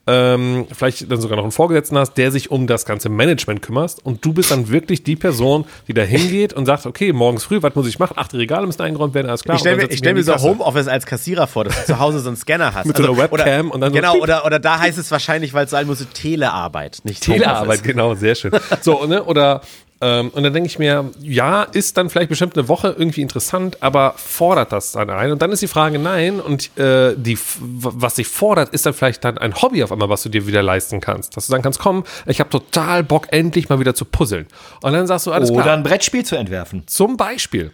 ähm, 0.07 0.65
vielleicht 0.71 1.11
dann 1.11 1.19
sogar 1.19 1.35
noch 1.35 1.43
einen 1.43 1.51
Vorgesetzten 1.51 1.97
hast, 1.97 2.13
der 2.13 2.31
sich 2.31 2.49
um 2.49 2.65
das 2.65 2.85
ganze 2.85 3.09
Management 3.09 3.61
kümmerst 3.61 4.05
und 4.05 4.23
du 4.25 4.33
bist 4.33 4.49
dann 4.51 4.69
wirklich 4.69 5.03
die 5.03 5.15
Person, 5.15 5.65
die 5.87 5.93
da 5.93 6.01
hingeht 6.01 6.53
und 6.53 6.65
sagt, 6.65 6.85
okay, 6.85 7.11
morgens 7.13 7.43
früh, 7.43 7.61
was 7.61 7.75
muss 7.75 7.87
ich 7.87 7.99
machen? 7.99 8.13
Acht 8.17 8.33
Regale 8.33 8.65
müssen 8.65 8.81
eingeräumt 8.81 9.13
werden, 9.13 9.27
alles 9.27 9.43
klar. 9.43 9.55
Ich 9.55 9.61
stelle 9.61 9.77
mir, 9.77 9.91
ich 9.91 9.99
stell 9.99 10.13
mir 10.13 10.23
so 10.23 10.33
die. 10.33 10.41
Homeoffice 10.41 10.87
als 10.87 11.05
Kassierer 11.05 11.47
vor, 11.47 11.65
dass 11.65 11.75
du 11.77 11.85
zu 11.85 11.99
Hause 11.99 12.19
so 12.19 12.29
einen 12.29 12.37
Scanner 12.37 12.73
hast. 12.73 12.87
Also, 12.87 12.87
Mit 12.87 12.97
so 12.97 13.03
einer 13.03 13.17
Webcam 13.17 13.65
oder, 13.67 13.73
und 13.75 13.81
dann 13.81 13.91
so 13.91 13.95
Genau, 13.95 14.13
piep. 14.13 14.23
oder, 14.23 14.45
oder 14.45 14.59
da 14.59 14.79
heißt 14.79 14.97
es 14.97 15.11
wahrscheinlich, 15.11 15.53
weil 15.53 15.65
es 15.65 15.71
sein 15.71 15.87
muss, 15.87 16.05
Telearbeit, 16.13 16.99
nicht 17.03 17.23
Telearbeit, 17.23 17.61
Homeoffice. 17.61 17.83
genau, 17.83 18.15
sehr 18.15 18.35
schön. 18.35 18.51
So, 18.81 19.05
ne, 19.05 19.23
oder, 19.23 19.61
ähm, 19.99 20.29
und 20.29 20.43
dann 20.43 20.53
denke 20.53 20.67
ich 20.67 20.77
mir, 20.77 21.09
ja, 21.19 21.63
ist 21.63 21.97
dann 21.97 22.09
vielleicht 22.09 22.29
bestimmt 22.29 22.57
eine 22.57 22.67
Woche 22.67 22.95
irgendwie 22.97 23.21
interessant, 23.21 23.81
aber 23.81 24.13
fordert 24.17 24.71
das 24.71 24.91
dann 24.91 25.09
ein? 25.09 25.31
Und 25.31 25.41
dann 25.41 25.51
ist 25.51 25.61
die 25.61 25.67
Frage, 25.67 25.97
nein, 25.97 26.39
und 26.39 26.77
äh, 26.77 27.15
die, 27.17 27.37
was 27.59 28.17
sich 28.17 28.27
fordert, 28.27 28.69
ist 28.69 28.85
dann 28.85 28.93
vielleicht 28.93 29.23
dann 29.23 29.37
ein 29.37 29.55
Hobby 29.61 29.83
auf 29.83 29.91
einmal, 29.91 30.09
was 30.09 30.23
du 30.23 30.29
dir 30.29 30.45
wieder 30.45 30.61
leisten 30.61 31.01
kannst. 31.01 31.35
Dass 31.35 31.47
du 31.47 31.51
sagen 31.51 31.63
kannst, 31.63 31.79
komm, 31.79 32.03
ich 32.27 32.39
habe 32.39 32.49
total 32.49 33.03
Bock, 33.03 33.27
endlich 33.31 33.69
mal 33.69 33.79
wieder 33.79 33.95
zu 33.95 34.05
puzzeln. 34.05 34.47
Und 34.81 34.93
dann 34.93 35.07
sagst 35.07 35.25
du, 35.25 35.31
alles 35.31 35.49
Oder 35.49 35.63
klar. 35.63 35.77
ein 35.77 35.83
Brettspiel 35.83 36.23
zu 36.23 36.35
entwerfen. 36.35 36.83
Zum 36.87 37.17
Beispiel. 37.17 37.71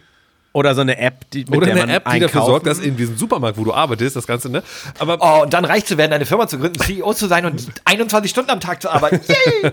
Oder 0.54 0.74
so 0.76 0.82
eine 0.82 0.96
App, 0.98 1.28
die, 1.32 1.40
mit 1.40 1.50
Oder 1.56 1.66
der 1.66 1.74
eine 1.74 1.80
man 1.86 1.90
App, 1.90 2.04
die 2.04 2.20
dafür 2.20 2.40
einkaufen- 2.40 2.46
sorgt, 2.46 2.66
dass 2.68 2.78
in 2.78 2.96
diesem 2.96 3.16
Supermarkt, 3.18 3.58
wo 3.58 3.64
du 3.64 3.74
arbeitest, 3.74 4.14
das 4.14 4.26
Ganze, 4.26 4.48
ne? 4.48 4.62
Aber 5.00 5.18
Oh, 5.20 5.42
und 5.42 5.52
dann 5.52 5.64
reich 5.64 5.84
zu 5.84 5.98
werden, 5.98 6.12
eine 6.12 6.26
Firma 6.26 6.46
zu 6.46 6.58
gründen, 6.58 6.78
CEO 6.78 7.12
zu 7.12 7.26
sein 7.26 7.44
und 7.44 7.66
21 7.84 8.30
Stunden 8.30 8.50
am 8.52 8.60
Tag 8.60 8.80
zu 8.80 8.88
arbeiten. 8.88 9.20
Yay! 9.28 9.72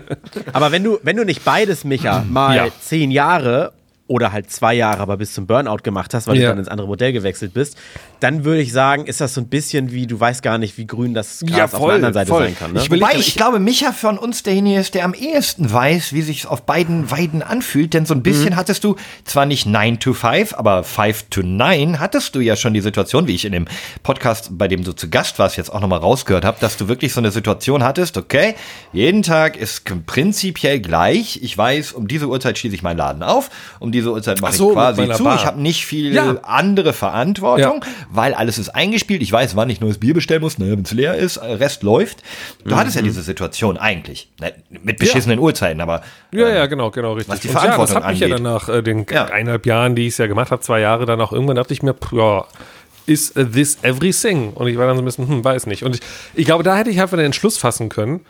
Aber 0.52 0.72
wenn 0.72 0.82
du, 0.82 0.98
wenn 1.04 1.16
du 1.16 1.24
nicht 1.24 1.44
beides, 1.44 1.84
Micha, 1.84 2.24
mal 2.28 2.56
Ja. 2.56 2.66
zehn 2.80 3.12
Jahre 3.12 3.72
oder 4.12 4.30
halt 4.32 4.50
zwei 4.50 4.74
Jahre, 4.74 5.00
aber 5.00 5.16
bis 5.16 5.32
zum 5.32 5.46
Burnout 5.46 5.78
gemacht 5.82 6.12
hast, 6.12 6.26
weil 6.26 6.36
du 6.36 6.42
Ja. 6.42 6.50
dann 6.50 6.58
ins 6.58 6.68
andere 6.68 6.86
Modell 6.86 7.12
gewechselt 7.14 7.54
bist, 7.54 7.76
dann 8.20 8.44
würde 8.44 8.60
ich 8.60 8.72
sagen, 8.72 9.06
ist 9.06 9.20
das 9.20 9.34
so 9.34 9.40
ein 9.40 9.48
bisschen 9.48 9.90
wie, 9.90 10.06
du 10.06 10.20
weißt 10.20 10.42
gar 10.42 10.58
nicht, 10.58 10.76
wie 10.78 10.86
grün 10.86 11.14
das 11.14 11.40
Gras 11.40 11.56
Ja, 11.56 11.64
auf 11.64 11.70
voll, 11.70 11.88
der 11.88 11.94
anderen 11.96 12.14
Seite 12.14 12.28
voll. 12.28 12.44
sein 12.44 12.56
kann. 12.56 12.72
Ne? 12.74 12.80
Ich 12.80 12.90
Wobei 12.90 13.14
ich- 13.14 13.28
ich, 13.28 13.34
glaube, 13.34 13.58
Micha 13.58 13.92
von 13.92 14.18
uns 14.18 14.42
derjenige 14.42 14.78
ist, 14.78 14.94
der 14.94 15.04
am 15.06 15.14
ehesten 15.14 15.72
weiß, 15.72 16.12
wie 16.12 16.22
sich 16.22 16.46
auf 16.46 16.62
beiden 16.62 17.10
Weiden 17.10 17.42
anfühlt. 17.42 17.94
Denn 17.94 18.04
so 18.06 18.14
ein 18.14 18.22
bisschen 18.22 18.54
hattest 18.56 18.84
du 18.84 18.96
zwar 19.24 19.46
nicht 19.46 19.66
9 19.66 19.98
to 19.98 20.12
5, 20.12 20.54
aber 20.54 20.84
5 20.84 21.24
to 21.30 21.42
9 21.42 21.98
hattest 21.98 22.34
du 22.34 22.40
ja 22.40 22.54
schon 22.54 22.74
die 22.74 22.80
Situation, 22.80 23.26
wie 23.26 23.34
ich 23.34 23.44
in 23.44 23.52
dem 23.52 23.66
Podcast, 24.02 24.50
bei 24.58 24.68
dem 24.68 24.84
du 24.84 24.92
zu 24.92 25.08
Gast 25.08 25.38
warst, 25.38 25.56
jetzt 25.56 25.72
auch 25.72 25.80
nochmal 25.80 25.98
rausgehört 26.00 26.44
habe, 26.44 26.58
dass 26.60 26.76
du 26.76 26.88
wirklich 26.88 27.12
so 27.12 27.20
eine 27.20 27.30
Situation 27.30 27.82
hattest, 27.82 28.16
okay, 28.16 28.54
jeden 28.92 29.22
Tag 29.22 29.56
ist 29.56 29.84
prinzipiell 30.06 30.80
gleich. 30.80 31.40
Ich 31.42 31.56
weiß, 31.56 31.92
um 31.92 32.06
diese 32.08 32.28
Uhrzeit 32.28 32.58
schließe 32.58 32.74
ich 32.74 32.82
meinen 32.82 32.98
Laden 32.98 33.22
auf, 33.22 33.50
um 33.80 33.90
diese 33.92 34.01
Uhrzeit 34.10 34.40
mache 34.40 34.52
Ach 34.52 34.56
so, 34.56 34.68
ich 34.70 34.74
quasi 34.74 35.08
zu. 35.12 35.24
Bar. 35.24 35.36
Ich 35.36 35.46
habe 35.46 35.60
nicht 35.60 35.86
viel 35.86 36.12
Ja. 36.14 36.36
andere 36.42 36.92
Verantwortung, 36.92 37.84
weil 38.10 38.34
alles 38.34 38.58
ist 38.58 38.68
eingespielt. 38.70 39.22
Ich 39.22 39.30
weiß, 39.32 39.54
wann 39.56 39.70
ich 39.70 39.80
neues 39.80 39.98
Bier 39.98 40.14
bestellen 40.14 40.42
muss, 40.42 40.58
ne, 40.58 40.70
wenn 40.72 40.82
es 40.82 40.92
leer 40.92 41.14
ist, 41.14 41.36
äh, 41.36 41.44
Rest 41.52 41.82
läuft. 41.82 42.22
Du 42.64 42.74
hattest 42.76 42.96
ja 42.96 43.02
diese 43.02 43.22
Situation 43.22 43.76
eigentlich. 43.76 44.28
Ne, 44.40 44.52
mit 44.82 44.98
beschissenen 44.98 45.38
Uhrzeiten, 45.38 45.80
aber 45.80 46.02
Ja, 46.32 46.48
ja, 46.48 46.66
genau, 46.66 46.90
genau, 46.90 47.12
richtig. 47.12 47.32
was 47.32 47.40
die 47.40 47.48
Und 47.48 47.54
ja, 47.54 47.60
Verantwortung 47.60 47.94
das 47.96 48.04
hat 48.04 48.10
mich 48.10 48.20
ja 48.20 48.28
dann 48.28 48.42
nach 48.42 48.68
äh, 48.68 48.82
den 48.82 49.06
Ja. 49.10 49.26
eineinhalb 49.26 49.66
Jahren, 49.66 49.94
die 49.94 50.02
ich 50.06 50.14
es 50.14 50.18
ja 50.18 50.26
gemacht 50.26 50.50
habe, 50.50 50.62
zwei 50.62 50.80
Jahre 50.80 51.06
dann 51.06 51.20
auch 51.20 51.32
irgendwann 51.32 51.56
dachte 51.56 51.72
ich 51.72 51.82
mir, 51.82 51.94
pff, 51.94 52.12
ja, 52.12 52.44
is 53.06 53.32
this 53.34 53.78
everything? 53.82 54.52
Und 54.52 54.68
ich 54.68 54.78
war 54.78 54.86
dann 54.86 54.96
so 54.96 55.02
ein 55.02 55.04
bisschen, 55.04 55.28
hm, 55.28 55.44
weiß 55.44 55.66
nicht. 55.66 55.82
Und 55.82 55.96
ich, 55.96 56.00
ich 56.34 56.44
glaube, 56.46 56.62
da 56.62 56.76
hätte 56.76 56.90
ich 56.90 57.00
einfach 57.00 57.16
den 57.16 57.26
Entschluss 57.26 57.58
fassen 57.58 57.88
können, 57.88 58.20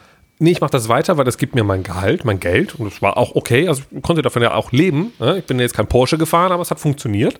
nee, 0.42 0.50
ich 0.50 0.60
mache 0.60 0.72
das 0.72 0.88
weiter, 0.88 1.16
weil 1.16 1.24
das 1.24 1.38
gibt 1.38 1.54
mir 1.54 1.64
mein 1.64 1.82
Gehalt, 1.82 2.24
mein 2.24 2.40
Geld 2.40 2.74
und 2.74 2.92
das 2.92 3.00
war 3.00 3.16
auch 3.16 3.34
okay, 3.34 3.68
also 3.68 3.82
ich 3.90 4.02
konnte 4.02 4.22
davon 4.22 4.42
ja 4.42 4.54
auch 4.54 4.72
leben. 4.72 5.12
Ne? 5.18 5.38
Ich 5.38 5.44
bin 5.44 5.58
jetzt 5.58 5.74
kein 5.74 5.86
Porsche 5.86 6.18
gefahren, 6.18 6.52
aber 6.52 6.62
es 6.62 6.70
hat 6.70 6.80
funktioniert. 6.80 7.38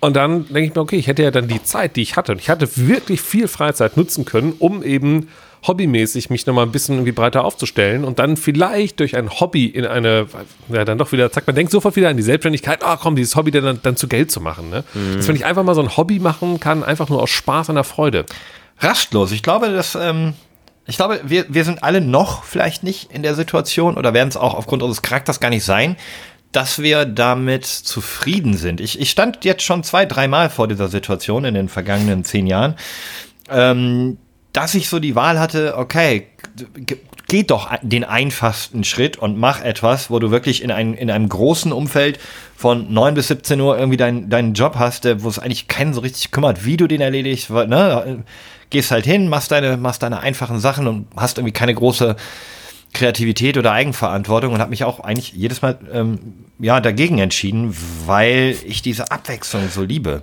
Und 0.00 0.14
dann 0.16 0.46
denke 0.46 0.68
ich 0.68 0.74
mir, 0.74 0.80
okay, 0.80 0.96
ich 0.96 1.08
hätte 1.08 1.22
ja 1.22 1.30
dann 1.30 1.48
die 1.48 1.62
Zeit, 1.62 1.96
die 1.96 2.02
ich 2.02 2.16
hatte, 2.16 2.32
und 2.32 2.40
ich 2.40 2.48
hatte 2.48 2.68
wirklich 2.76 3.20
viel 3.20 3.48
Freizeit 3.48 3.96
nutzen 3.96 4.24
können, 4.24 4.54
um 4.58 4.82
eben 4.82 5.28
hobbymäßig 5.66 6.30
mich 6.30 6.46
nochmal 6.46 6.66
ein 6.66 6.72
bisschen 6.72 6.96
irgendwie 6.96 7.12
breiter 7.12 7.44
aufzustellen 7.44 8.04
und 8.04 8.18
dann 8.18 8.36
vielleicht 8.36 9.00
durch 9.00 9.16
ein 9.16 9.30
Hobby 9.40 9.66
in 9.66 9.86
eine, 9.86 10.26
ja, 10.68 10.84
dann 10.84 10.98
doch 10.98 11.10
wieder, 11.10 11.32
zack, 11.32 11.46
man 11.46 11.56
denkt 11.56 11.72
sofort 11.72 11.96
wieder 11.96 12.10
an 12.10 12.16
die 12.16 12.22
Selbstständigkeit, 12.22 12.84
ah 12.84 12.98
komm, 13.00 13.16
dieses 13.16 13.34
Hobby 13.34 13.50
dann, 13.50 13.80
dann 13.82 13.96
zu 13.96 14.06
Geld 14.06 14.30
zu 14.30 14.40
machen. 14.40 14.68
Ne? 14.68 14.84
Dass 15.16 15.26
wenn 15.26 15.36
ich 15.36 15.44
einfach 15.44 15.64
mal 15.64 15.74
so 15.74 15.80
ein 15.80 15.96
Hobby 15.96 16.18
machen 16.18 16.60
kann, 16.60 16.84
einfach 16.84 17.08
nur 17.08 17.22
aus 17.22 17.30
Spaß 17.30 17.70
an 17.70 17.76
der 17.76 17.84
Freude. 17.84 18.26
rastlos. 18.78 19.32
Ich 19.32 19.42
glaube, 19.42 19.70
dass, 19.70 19.94
ähm, 19.94 20.34
ich 20.86 20.96
glaube, 20.96 21.20
wir, 21.24 21.46
wir 21.48 21.64
sind 21.64 21.82
alle 21.82 22.00
noch 22.00 22.44
vielleicht 22.44 22.82
nicht 22.82 23.10
in 23.12 23.22
der 23.22 23.34
Situation 23.34 23.96
oder 23.96 24.12
werden 24.12 24.28
es 24.28 24.36
auch 24.36 24.54
aufgrund 24.54 24.82
unseres 24.82 25.02
Charakters 25.02 25.40
gar 25.40 25.50
nicht 25.50 25.64
sein, 25.64 25.96
dass 26.52 26.80
wir 26.80 27.04
damit 27.04 27.64
zufrieden 27.64 28.56
sind. 28.56 28.80
Ich, 28.80 29.00
ich 29.00 29.10
stand 29.10 29.44
jetzt 29.44 29.62
schon 29.62 29.82
zwei, 29.82 30.06
dreimal 30.06 30.50
vor 30.50 30.68
dieser 30.68 30.88
Situation 30.88 31.44
in 31.44 31.54
den 31.54 31.68
vergangenen 31.68 32.24
zehn 32.24 32.46
Jahren, 32.46 32.76
ähm, 33.50 34.18
dass 34.52 34.74
ich 34.74 34.88
so 34.88 35.00
die 35.00 35.16
Wahl 35.16 35.40
hatte, 35.40 35.76
okay, 35.76 36.28
geh 37.28 37.42
doch 37.42 37.70
den 37.82 38.04
einfachsten 38.04 38.84
Schritt 38.84 39.16
und 39.16 39.36
mach 39.36 39.62
etwas, 39.62 40.10
wo 40.10 40.20
du 40.20 40.30
wirklich 40.30 40.62
in, 40.62 40.70
ein, 40.70 40.94
in 40.94 41.10
einem 41.10 41.28
großen 41.28 41.72
Umfeld 41.72 42.20
von 42.54 42.92
9 42.92 43.14
bis 43.14 43.28
17 43.28 43.60
Uhr 43.60 43.76
irgendwie 43.76 43.96
deinen 43.96 44.28
deinen 44.30 44.54
Job 44.54 44.76
hast, 44.78 45.06
wo 45.22 45.28
es 45.28 45.40
eigentlich 45.40 45.66
keinen 45.66 45.94
so 45.94 46.02
richtig 46.02 46.30
kümmert, 46.30 46.64
wie 46.64 46.76
du 46.76 46.86
den 46.86 47.00
erledigst. 47.00 47.50
Ne? 47.50 48.22
Gehst 48.74 48.90
halt 48.90 49.04
hin, 49.04 49.28
machst 49.28 49.52
deine, 49.52 49.76
machst 49.76 50.02
deine 50.02 50.18
einfachen 50.18 50.58
Sachen 50.58 50.88
und 50.88 51.06
hast 51.16 51.38
irgendwie 51.38 51.52
keine 51.52 51.72
große 51.74 52.16
Kreativität 52.92 53.56
oder 53.56 53.70
Eigenverantwortung 53.70 54.52
und 54.52 54.58
habe 54.60 54.70
mich 54.70 54.82
auch 54.82 54.98
eigentlich 54.98 55.32
jedes 55.32 55.62
Mal 55.62 55.78
ähm, 55.92 56.18
ja 56.58 56.80
dagegen 56.80 57.18
entschieden, 57.18 57.72
weil 58.06 58.56
ich 58.66 58.82
diese 58.82 59.12
Abwechslung 59.12 59.68
so 59.70 59.82
liebe. 59.84 60.22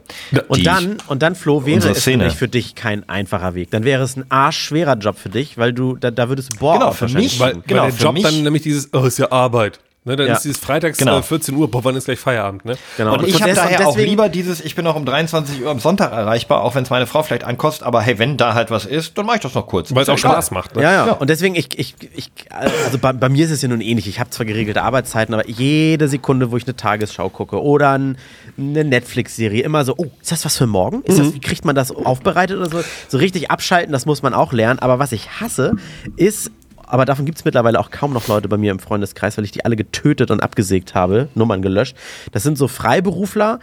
Und 0.49 0.65
dann, 0.67 0.97
und 1.07 1.21
dann, 1.21 1.35
Flo, 1.35 1.65
wäre 1.65 1.89
es 1.91 1.99
Szene. 2.01 2.17
nämlich 2.23 2.35
für 2.37 2.49
dich 2.49 2.75
kein 2.75 3.07
einfacher 3.07 3.55
Weg. 3.55 3.71
Dann 3.71 3.85
wäre 3.85 4.03
es 4.03 4.17
ein 4.17 4.25
arschschwerer 4.29 4.95
Job 4.97 5.17
für 5.17 5.29
dich, 5.29 5.57
weil 5.57 5.71
du, 5.71 5.95
da, 5.95 6.11
da 6.11 6.27
würdest 6.27 6.59
boah, 6.59 6.73
Genau, 6.79 6.91
für 6.91 7.07
mich- 7.07 7.39
Weil, 7.39 7.53
Genau, 7.67 7.83
weil 7.83 7.89
der 7.91 7.97
für 7.97 8.03
Job 8.03 8.13
mich- 8.15 8.23
dann 8.23 8.43
nämlich 8.43 8.63
dieses, 8.63 8.93
oh, 8.93 9.03
ist 9.05 9.17
ja 9.17 9.31
Arbeit. 9.31 9.79
Ne, 10.03 10.15
dann 10.15 10.25
Ja. 10.25 10.33
ist 10.33 10.43
dieses 10.45 10.57
Freitags 10.57 10.97
Genau. 10.97 11.19
äh, 11.19 11.21
14 11.21 11.53
Uhr, 11.55 11.69
boah, 11.69 11.83
wann 11.83 11.95
ist 11.95 12.05
gleich 12.05 12.17
Feierabend, 12.17 12.65
ne? 12.65 12.75
Genau. 12.97 13.13
Und 13.13 13.23
ich 13.27 13.33
von 13.33 13.41
habe 13.41 13.51
und 13.51 13.57
daher 13.57 13.87
auch 13.87 13.95
lieber 13.95 14.29
dieses, 14.29 14.59
ich 14.59 14.73
bin 14.73 14.87
auch 14.87 14.95
um 14.95 15.05
23 15.05 15.61
Uhr 15.61 15.69
am 15.69 15.79
Sonntag 15.79 16.11
erreichbar, 16.11 16.63
auch 16.63 16.73
wenn 16.73 16.81
es 16.81 16.89
meine 16.89 17.05
Frau 17.05 17.21
vielleicht 17.21 17.43
ankostet, 17.43 17.85
aber 17.85 18.01
hey, 18.01 18.17
wenn 18.17 18.35
da 18.35 18.55
halt 18.55 18.71
was 18.71 18.87
ist, 18.87 19.15
dann 19.19 19.27
mache 19.27 19.35
ich 19.35 19.41
das 19.43 19.53
noch 19.53 19.67
kurz. 19.67 19.93
Weil 19.93 20.01
es 20.01 20.09
auch. 20.09 20.17
Spaß 20.17 20.49
macht. 20.49 20.75
Ne? 20.75 20.81
Ja, 20.81 20.91
ja, 21.05 21.11
Und 21.13 21.29
deswegen, 21.29 21.53
ich, 21.53 21.77
ich, 21.77 21.93
ich 22.15 22.31
also 22.49 22.97
bei, 22.97 23.13
bei 23.13 23.29
mir 23.29 23.45
ist 23.45 23.51
es 23.51 23.61
ja 23.61 23.67
nun 23.67 23.79
ähnlich. 23.79 24.07
Ich 24.07 24.19
habe 24.19 24.31
zwar 24.31 24.47
geregelte 24.47 24.81
Arbeitszeiten, 24.81 25.35
aber 25.35 25.47
jede 25.47 26.07
Sekunde, 26.07 26.49
wo 26.49 26.57
ich 26.57 26.65
eine 26.65 26.75
Tagesschau 26.75 27.29
gucke 27.29 27.61
oder 27.61 27.91
ein, 27.91 28.17
eine 28.57 28.83
Netflix-Serie, 28.83 29.61
immer 29.61 29.85
so, 29.85 29.93
oh, 29.97 30.07
ist 30.19 30.31
das 30.31 30.43
was 30.45 30.57
für 30.57 30.65
morgen? 30.65 31.03
Ist 31.03 31.19
das, 31.19 31.31
wie 31.35 31.39
kriegt 31.39 31.63
man 31.63 31.75
das 31.75 31.91
aufbereitet 31.91 32.57
oder 32.57 32.69
so? 32.71 32.79
So 33.07 33.19
richtig 33.19 33.51
abschalten, 33.51 33.91
das 33.93 34.07
muss 34.07 34.23
man 34.23 34.33
auch 34.33 34.51
lernen. 34.51 34.79
Aber 34.79 34.97
was 34.97 35.11
ich 35.11 35.39
hasse, 35.39 35.73
ist, 36.15 36.49
aber 36.91 37.05
davon 37.05 37.25
gibt 37.25 37.37
es 37.37 37.45
mittlerweile 37.45 37.79
auch 37.79 37.89
kaum 37.89 38.11
noch 38.11 38.27
Leute 38.27 38.49
bei 38.49 38.57
mir 38.57 38.71
im 38.71 38.79
Freundeskreis, 38.79 39.37
weil 39.37 39.45
ich 39.45 39.51
die 39.51 39.63
alle 39.63 39.77
getötet 39.77 40.29
und 40.29 40.43
abgesägt 40.43 40.93
habe, 40.93 41.29
Nummern 41.35 41.61
gelöscht. 41.61 41.95
Das 42.33 42.43
sind 42.43 42.57
so 42.57 42.67
Freiberufler, 42.67 43.59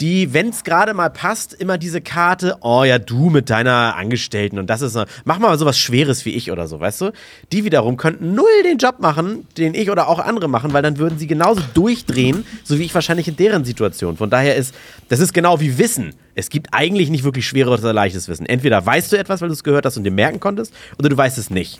die, 0.00 0.34
wenn 0.34 0.48
es 0.48 0.64
gerade 0.64 0.94
mal 0.94 1.10
passt, 1.10 1.54
immer 1.54 1.78
diese 1.78 2.00
Karte, 2.00 2.56
oh 2.60 2.82
ja, 2.82 2.98
du 2.98 3.30
mit 3.30 3.50
deiner 3.50 3.94
Angestellten 3.94 4.58
und 4.58 4.68
das 4.68 4.82
ist, 4.82 4.98
mach 5.24 5.38
mal 5.38 5.56
sowas 5.58 5.78
Schweres 5.78 6.24
wie 6.24 6.30
ich 6.30 6.50
oder 6.50 6.66
so, 6.66 6.80
weißt 6.80 7.02
du? 7.02 7.12
Die 7.52 7.62
wiederum 7.62 7.96
könnten 7.96 8.34
null 8.34 8.46
den 8.64 8.78
Job 8.78 8.98
machen, 8.98 9.46
den 9.56 9.74
ich 9.74 9.88
oder 9.88 10.08
auch 10.08 10.18
andere 10.18 10.48
machen, 10.48 10.72
weil 10.72 10.82
dann 10.82 10.98
würden 10.98 11.20
sie 11.20 11.28
genauso 11.28 11.62
durchdrehen, 11.74 12.44
so 12.64 12.80
wie 12.80 12.82
ich 12.82 12.94
wahrscheinlich 12.96 13.28
in 13.28 13.36
deren 13.36 13.64
Situation. 13.64 14.16
Von 14.16 14.28
daher 14.28 14.56
ist, 14.56 14.74
das 15.08 15.20
ist 15.20 15.32
genau 15.32 15.60
wie 15.60 15.78
Wissen. 15.78 16.14
Es 16.34 16.48
gibt 16.48 16.68
eigentlich 16.72 17.10
nicht 17.10 17.22
wirklich 17.22 17.46
schweres 17.46 17.80
oder 17.80 17.92
leichtes 17.92 18.28
Wissen. 18.28 18.46
Entweder 18.46 18.84
weißt 18.84 19.12
du 19.12 19.16
etwas, 19.16 19.40
weil 19.40 19.48
du 19.48 19.54
es 19.54 19.62
gehört 19.62 19.86
hast 19.86 19.96
und 19.96 20.02
dir 20.02 20.10
merken 20.10 20.40
konntest, 20.40 20.74
oder 20.98 21.10
du 21.10 21.16
weißt 21.16 21.38
es 21.38 21.48
nicht. 21.48 21.78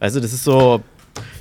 Du, 0.00 0.20
das 0.20 0.32
ist 0.32 0.44
so. 0.44 0.82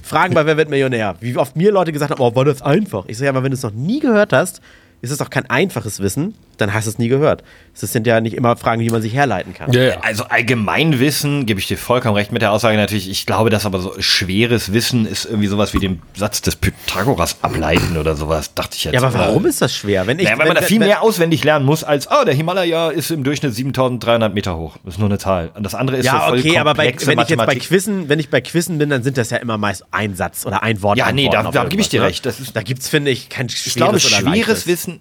Fragen 0.02 0.34
bei 0.34 0.46
Wer 0.46 0.56
wird 0.56 0.70
Millionär? 0.70 1.16
Wie 1.20 1.36
oft 1.36 1.56
mir 1.56 1.72
Leute 1.72 1.92
gesagt 1.92 2.12
haben, 2.12 2.22
oh, 2.22 2.34
war 2.36 2.46
das 2.46 2.62
einfach? 2.62 3.06
Ich 3.08 3.18
sage 3.18 3.26
ja, 3.26 3.32
aber 3.32 3.44
wenn 3.44 3.52
du 3.52 3.56
es 3.58 3.64
noch 3.64 3.72
nie 3.72 4.00
gehört 4.00 4.34
hast, 4.34 4.62
ist 5.06 5.12
es 5.12 5.18
doch 5.20 5.30
kein 5.30 5.50
einfaches 5.50 6.00
Wissen, 6.00 6.34
dann 6.58 6.74
hast 6.74 6.86
du 6.86 6.90
es 6.90 6.98
nie 6.98 7.08
gehört. 7.08 7.44
Das 7.80 7.92
sind 7.92 8.08
ja 8.08 8.20
nicht 8.22 8.34
immer 8.36 8.56
Fragen, 8.58 8.82
die 8.82 8.90
man 8.90 9.02
sich 9.02 9.14
herleiten 9.14 9.54
kann. 9.54 9.72
Ja, 9.74 9.84
ja. 9.84 10.00
Also 10.02 10.24
Allgemeinwissen, 10.26 11.46
gebe 11.46 11.60
ich 11.60 11.68
dir 11.68 11.78
vollkommen 11.78 12.16
recht 12.16 12.32
mit 12.32 12.42
der 12.42 12.52
Aussage 12.52 12.78
natürlich. 12.78 13.10
Ich 13.10 13.26
glaube, 13.26 13.50
dass 13.50 13.66
aber 13.66 13.80
so 13.80 13.94
schweres 14.00 14.74
Wissen 14.74 15.06
ist 15.06 15.26
irgendwie 15.26 15.48
sowas 15.48 15.74
wie 15.74 15.80
den 15.80 16.02
Satz 16.16 16.42
des 16.42 16.56
Pythagoras 16.56 17.38
ableiten 17.42 17.98
oder 17.98 18.16
sowas, 18.16 18.54
dachte 18.54 18.76
ich 18.78 18.86
jetzt. 18.86 18.94
Ja, 18.94 19.02
aber 19.02 19.14
warum 19.14 19.46
ist 19.46 19.62
das 19.62 19.76
schwer? 19.76 20.08
Wenn 20.08 20.20
ich, 20.20 20.26
Naja, 20.26 20.38
weil 20.40 20.48
man 20.48 20.56
da 20.56 20.62
viel 20.64 20.80
mehr 20.80 21.02
auswendig 21.02 21.44
lernen 21.44 21.66
muss, 21.66 21.84
als, 21.84 22.08
oh, 22.10 22.24
der 22.26 22.34
Himalaya 22.34 22.90
ist 22.90 23.12
im 23.12 23.24
Durchschnitt 23.24 23.54
7300 23.54 24.34
Meter 24.34 24.58
hoch. 24.58 24.78
Das 24.84 24.96
ist 24.96 25.00
nur 25.00 25.10
eine 25.10 25.18
Zahl. 25.18 25.52
Und 25.56 25.64
das 25.64 25.76
andere 25.76 25.98
ist 25.98 26.06
so 26.10 26.16
Ja, 26.16 26.28
voll 26.28 26.40
okay, 26.40 26.58
aber 26.58 26.74
bei, 26.74 26.86
wenn 26.86 26.90
ich 26.90 26.96
jetzt 26.96 27.06
bei 27.08 27.16
Mathematik. 27.16 27.64
Quizzen, 27.64 28.10
wenn 28.10 28.20
ich 28.20 28.30
bei 28.30 28.42
Quizzen 28.42 28.78
bin, 28.78 28.90
dann 28.90 29.04
sind 29.04 29.18
das 29.18 29.30
ja 29.30 29.38
immer 29.38 29.58
meist 29.58 29.84
ein 29.92 30.16
Satz 30.16 30.46
oder 30.46 30.64
ein 30.64 30.82
Wort. 30.82 30.98
Ja, 30.98 31.12
nee, 31.12 31.30
da- 31.32 31.44
da 31.52 31.66
gebe 31.66 31.82
ich 31.82 31.90
dir 31.90 32.02
ne? 32.02 32.08
recht. 32.08 32.26
Das 32.26 32.40
ist- 32.40 32.56
da 32.56 32.62
gibt's 32.62 32.90
finde 32.90 33.12
ich 33.12 33.30
kein 33.30 33.50
schweres 33.50 33.68
Ich 33.68 33.76
glaube, 33.76 33.92
oder 33.92 34.00
schweres. 34.00 34.68
Wissen 34.68 34.95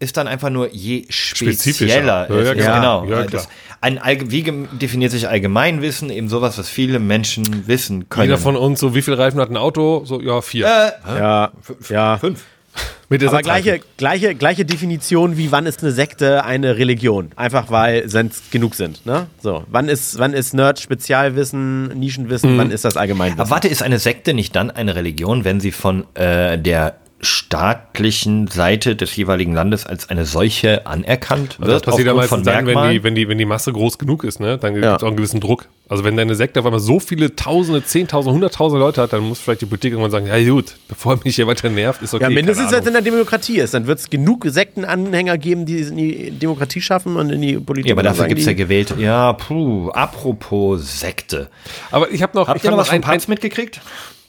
ist 0.00 0.16
dann 0.16 0.26
einfach 0.26 0.50
nur 0.50 0.72
je 0.72 1.04
Spezifischer. 1.10 1.86
spezieller. 1.92 2.26
Ja, 2.30 2.42
ja, 2.42 2.52
ist. 2.52 2.56
genau. 2.56 3.04
Ja, 3.04 3.24
klar. 3.24 3.26
das, 3.30 3.48
ein, 3.82 4.00
wie 4.30 4.42
definiert 4.80 5.12
sich 5.12 5.28
Allgemeinwissen? 5.28 6.10
Eben 6.10 6.28
sowas, 6.28 6.58
was 6.58 6.68
viele 6.68 6.98
Menschen 6.98 7.68
wissen 7.68 8.08
können. 8.08 8.24
Jeder 8.24 8.38
von 8.38 8.56
uns, 8.56 8.80
so 8.80 8.94
wie 8.94 9.02
viel 9.02 9.14
Reifen 9.14 9.40
hat 9.40 9.50
ein 9.50 9.56
Auto? 9.58 10.04
So, 10.06 10.20
ja, 10.20 10.40
vier. 10.40 10.66
äh, 10.66 10.90
Ja, 11.18 11.52
ja. 11.90 12.18
fünf. 12.18 12.42
Mit 13.08 13.20
der 13.20 13.28
Aber 13.30 13.42
gleiche, 13.42 13.80
gleiche, 13.96 14.34
gleiche 14.36 14.64
Definition 14.64 15.36
wie 15.36 15.50
wann 15.50 15.66
ist 15.66 15.82
eine 15.82 15.92
Sekte 15.92 16.44
eine 16.44 16.78
Religion? 16.78 17.32
Einfach 17.36 17.70
weil 17.70 18.04
es 18.04 18.50
genug 18.52 18.76
sind. 18.76 19.04
Ne? 19.04 19.26
So, 19.42 19.64
wann 19.68 19.88
ist, 19.88 20.18
wann 20.18 20.32
ist 20.32 20.54
Nerd 20.54 20.78
Spezialwissen, 20.78 21.88
Nischenwissen, 21.88 22.56
wann 22.56 22.70
ist 22.70 22.84
das 22.84 22.96
Allgemeinwissen? 22.96 23.40
Aber 23.40 23.50
warte, 23.50 23.66
ist 23.68 23.82
eine 23.82 23.98
Sekte 23.98 24.32
nicht 24.32 24.54
dann 24.54 24.70
eine 24.70 24.94
Religion, 24.94 25.44
wenn 25.44 25.58
sie 25.60 25.72
von 25.72 26.06
äh, 26.14 26.56
der 26.58 26.94
staatlichen 27.22 28.46
Seite 28.46 28.96
des 28.96 29.14
jeweiligen 29.16 29.52
Landes 29.52 29.84
als 29.86 30.08
eine 30.08 30.24
solche 30.24 30.86
anerkannt 30.86 31.56
Das 31.58 31.68
wird? 31.68 31.84
passiert 31.84 32.06
ja 32.06 32.12
aufgrund 32.14 32.44
meistens 32.46 32.46
dann, 32.46 32.66
wenn 32.66 32.90
die, 32.92 33.02
wenn, 33.04 33.14
die, 33.14 33.28
wenn 33.28 33.38
die 33.38 33.44
Masse 33.44 33.72
groß 33.72 33.98
genug 33.98 34.24
ist, 34.24 34.40
ne? 34.40 34.56
Dann 34.58 34.74
gibt 34.74 34.84
Ja. 34.84 34.96
es 34.96 35.02
auch 35.02 35.08
einen 35.08 35.16
gewissen 35.16 35.40
Druck. 35.40 35.66
Also 35.88 36.04
wenn 36.04 36.16
deine 36.16 36.34
Sekte 36.36 36.60
auf 36.60 36.66
einmal 36.66 36.80
so 36.80 37.00
viele 37.00 37.34
Tausende, 37.34 37.84
Zehntausende, 37.84 38.32
Hunderttausende 38.34 38.84
Leute 38.84 39.02
hat, 39.02 39.12
dann 39.12 39.22
muss 39.22 39.40
vielleicht 39.40 39.60
die 39.62 39.66
Politik 39.66 39.92
irgendwann 39.92 40.10
sagen, 40.12 40.26
ja 40.26 40.38
gut, 40.50 40.76
bevor 40.88 41.18
mich 41.24 41.36
hier 41.36 41.46
weiter 41.46 41.68
nervt, 41.68 42.00
ist 42.02 42.14
okay. 42.14 42.24
ja, 42.24 42.30
mindestens 42.30 42.70
wenn 42.72 42.80
es 42.80 42.86
in 42.86 42.92
der 42.92 43.02
Demokratie 43.02 43.58
ist. 43.58 43.74
Dann 43.74 43.86
wird 43.86 43.98
es 43.98 44.08
genug 44.10 44.44
Sektenanhänger 44.46 45.36
geben, 45.38 45.66
die 45.66 45.80
es 45.80 45.90
in 45.90 45.96
die 45.96 46.30
Demokratie 46.30 46.80
schaffen 46.80 47.16
und 47.16 47.30
in 47.30 47.42
die 47.42 47.58
Politik. 47.58 47.88
ja, 47.88 47.94
aber 47.94 48.02
dafür 48.02 48.26
gibt 48.28 48.40
es 48.40 48.46
ja 48.46 48.52
die- 48.52 48.58
gewählt. 48.58 48.94
Ja, 48.98 49.32
puh, 49.32 49.90
apropos 49.90 51.00
Sekte. 51.00 51.48
Aber 51.90 52.10
ich 52.10 52.22
habe 52.22 52.36
noch, 52.36 52.48
Habt 52.48 52.58
ich 52.58 52.64
ihr 52.64 52.70
noch 52.70 52.78
was 52.78 52.90
ein, 52.90 53.02
vom 53.02 53.10
Papst 53.10 53.28
mitgekriegt? 53.28 53.80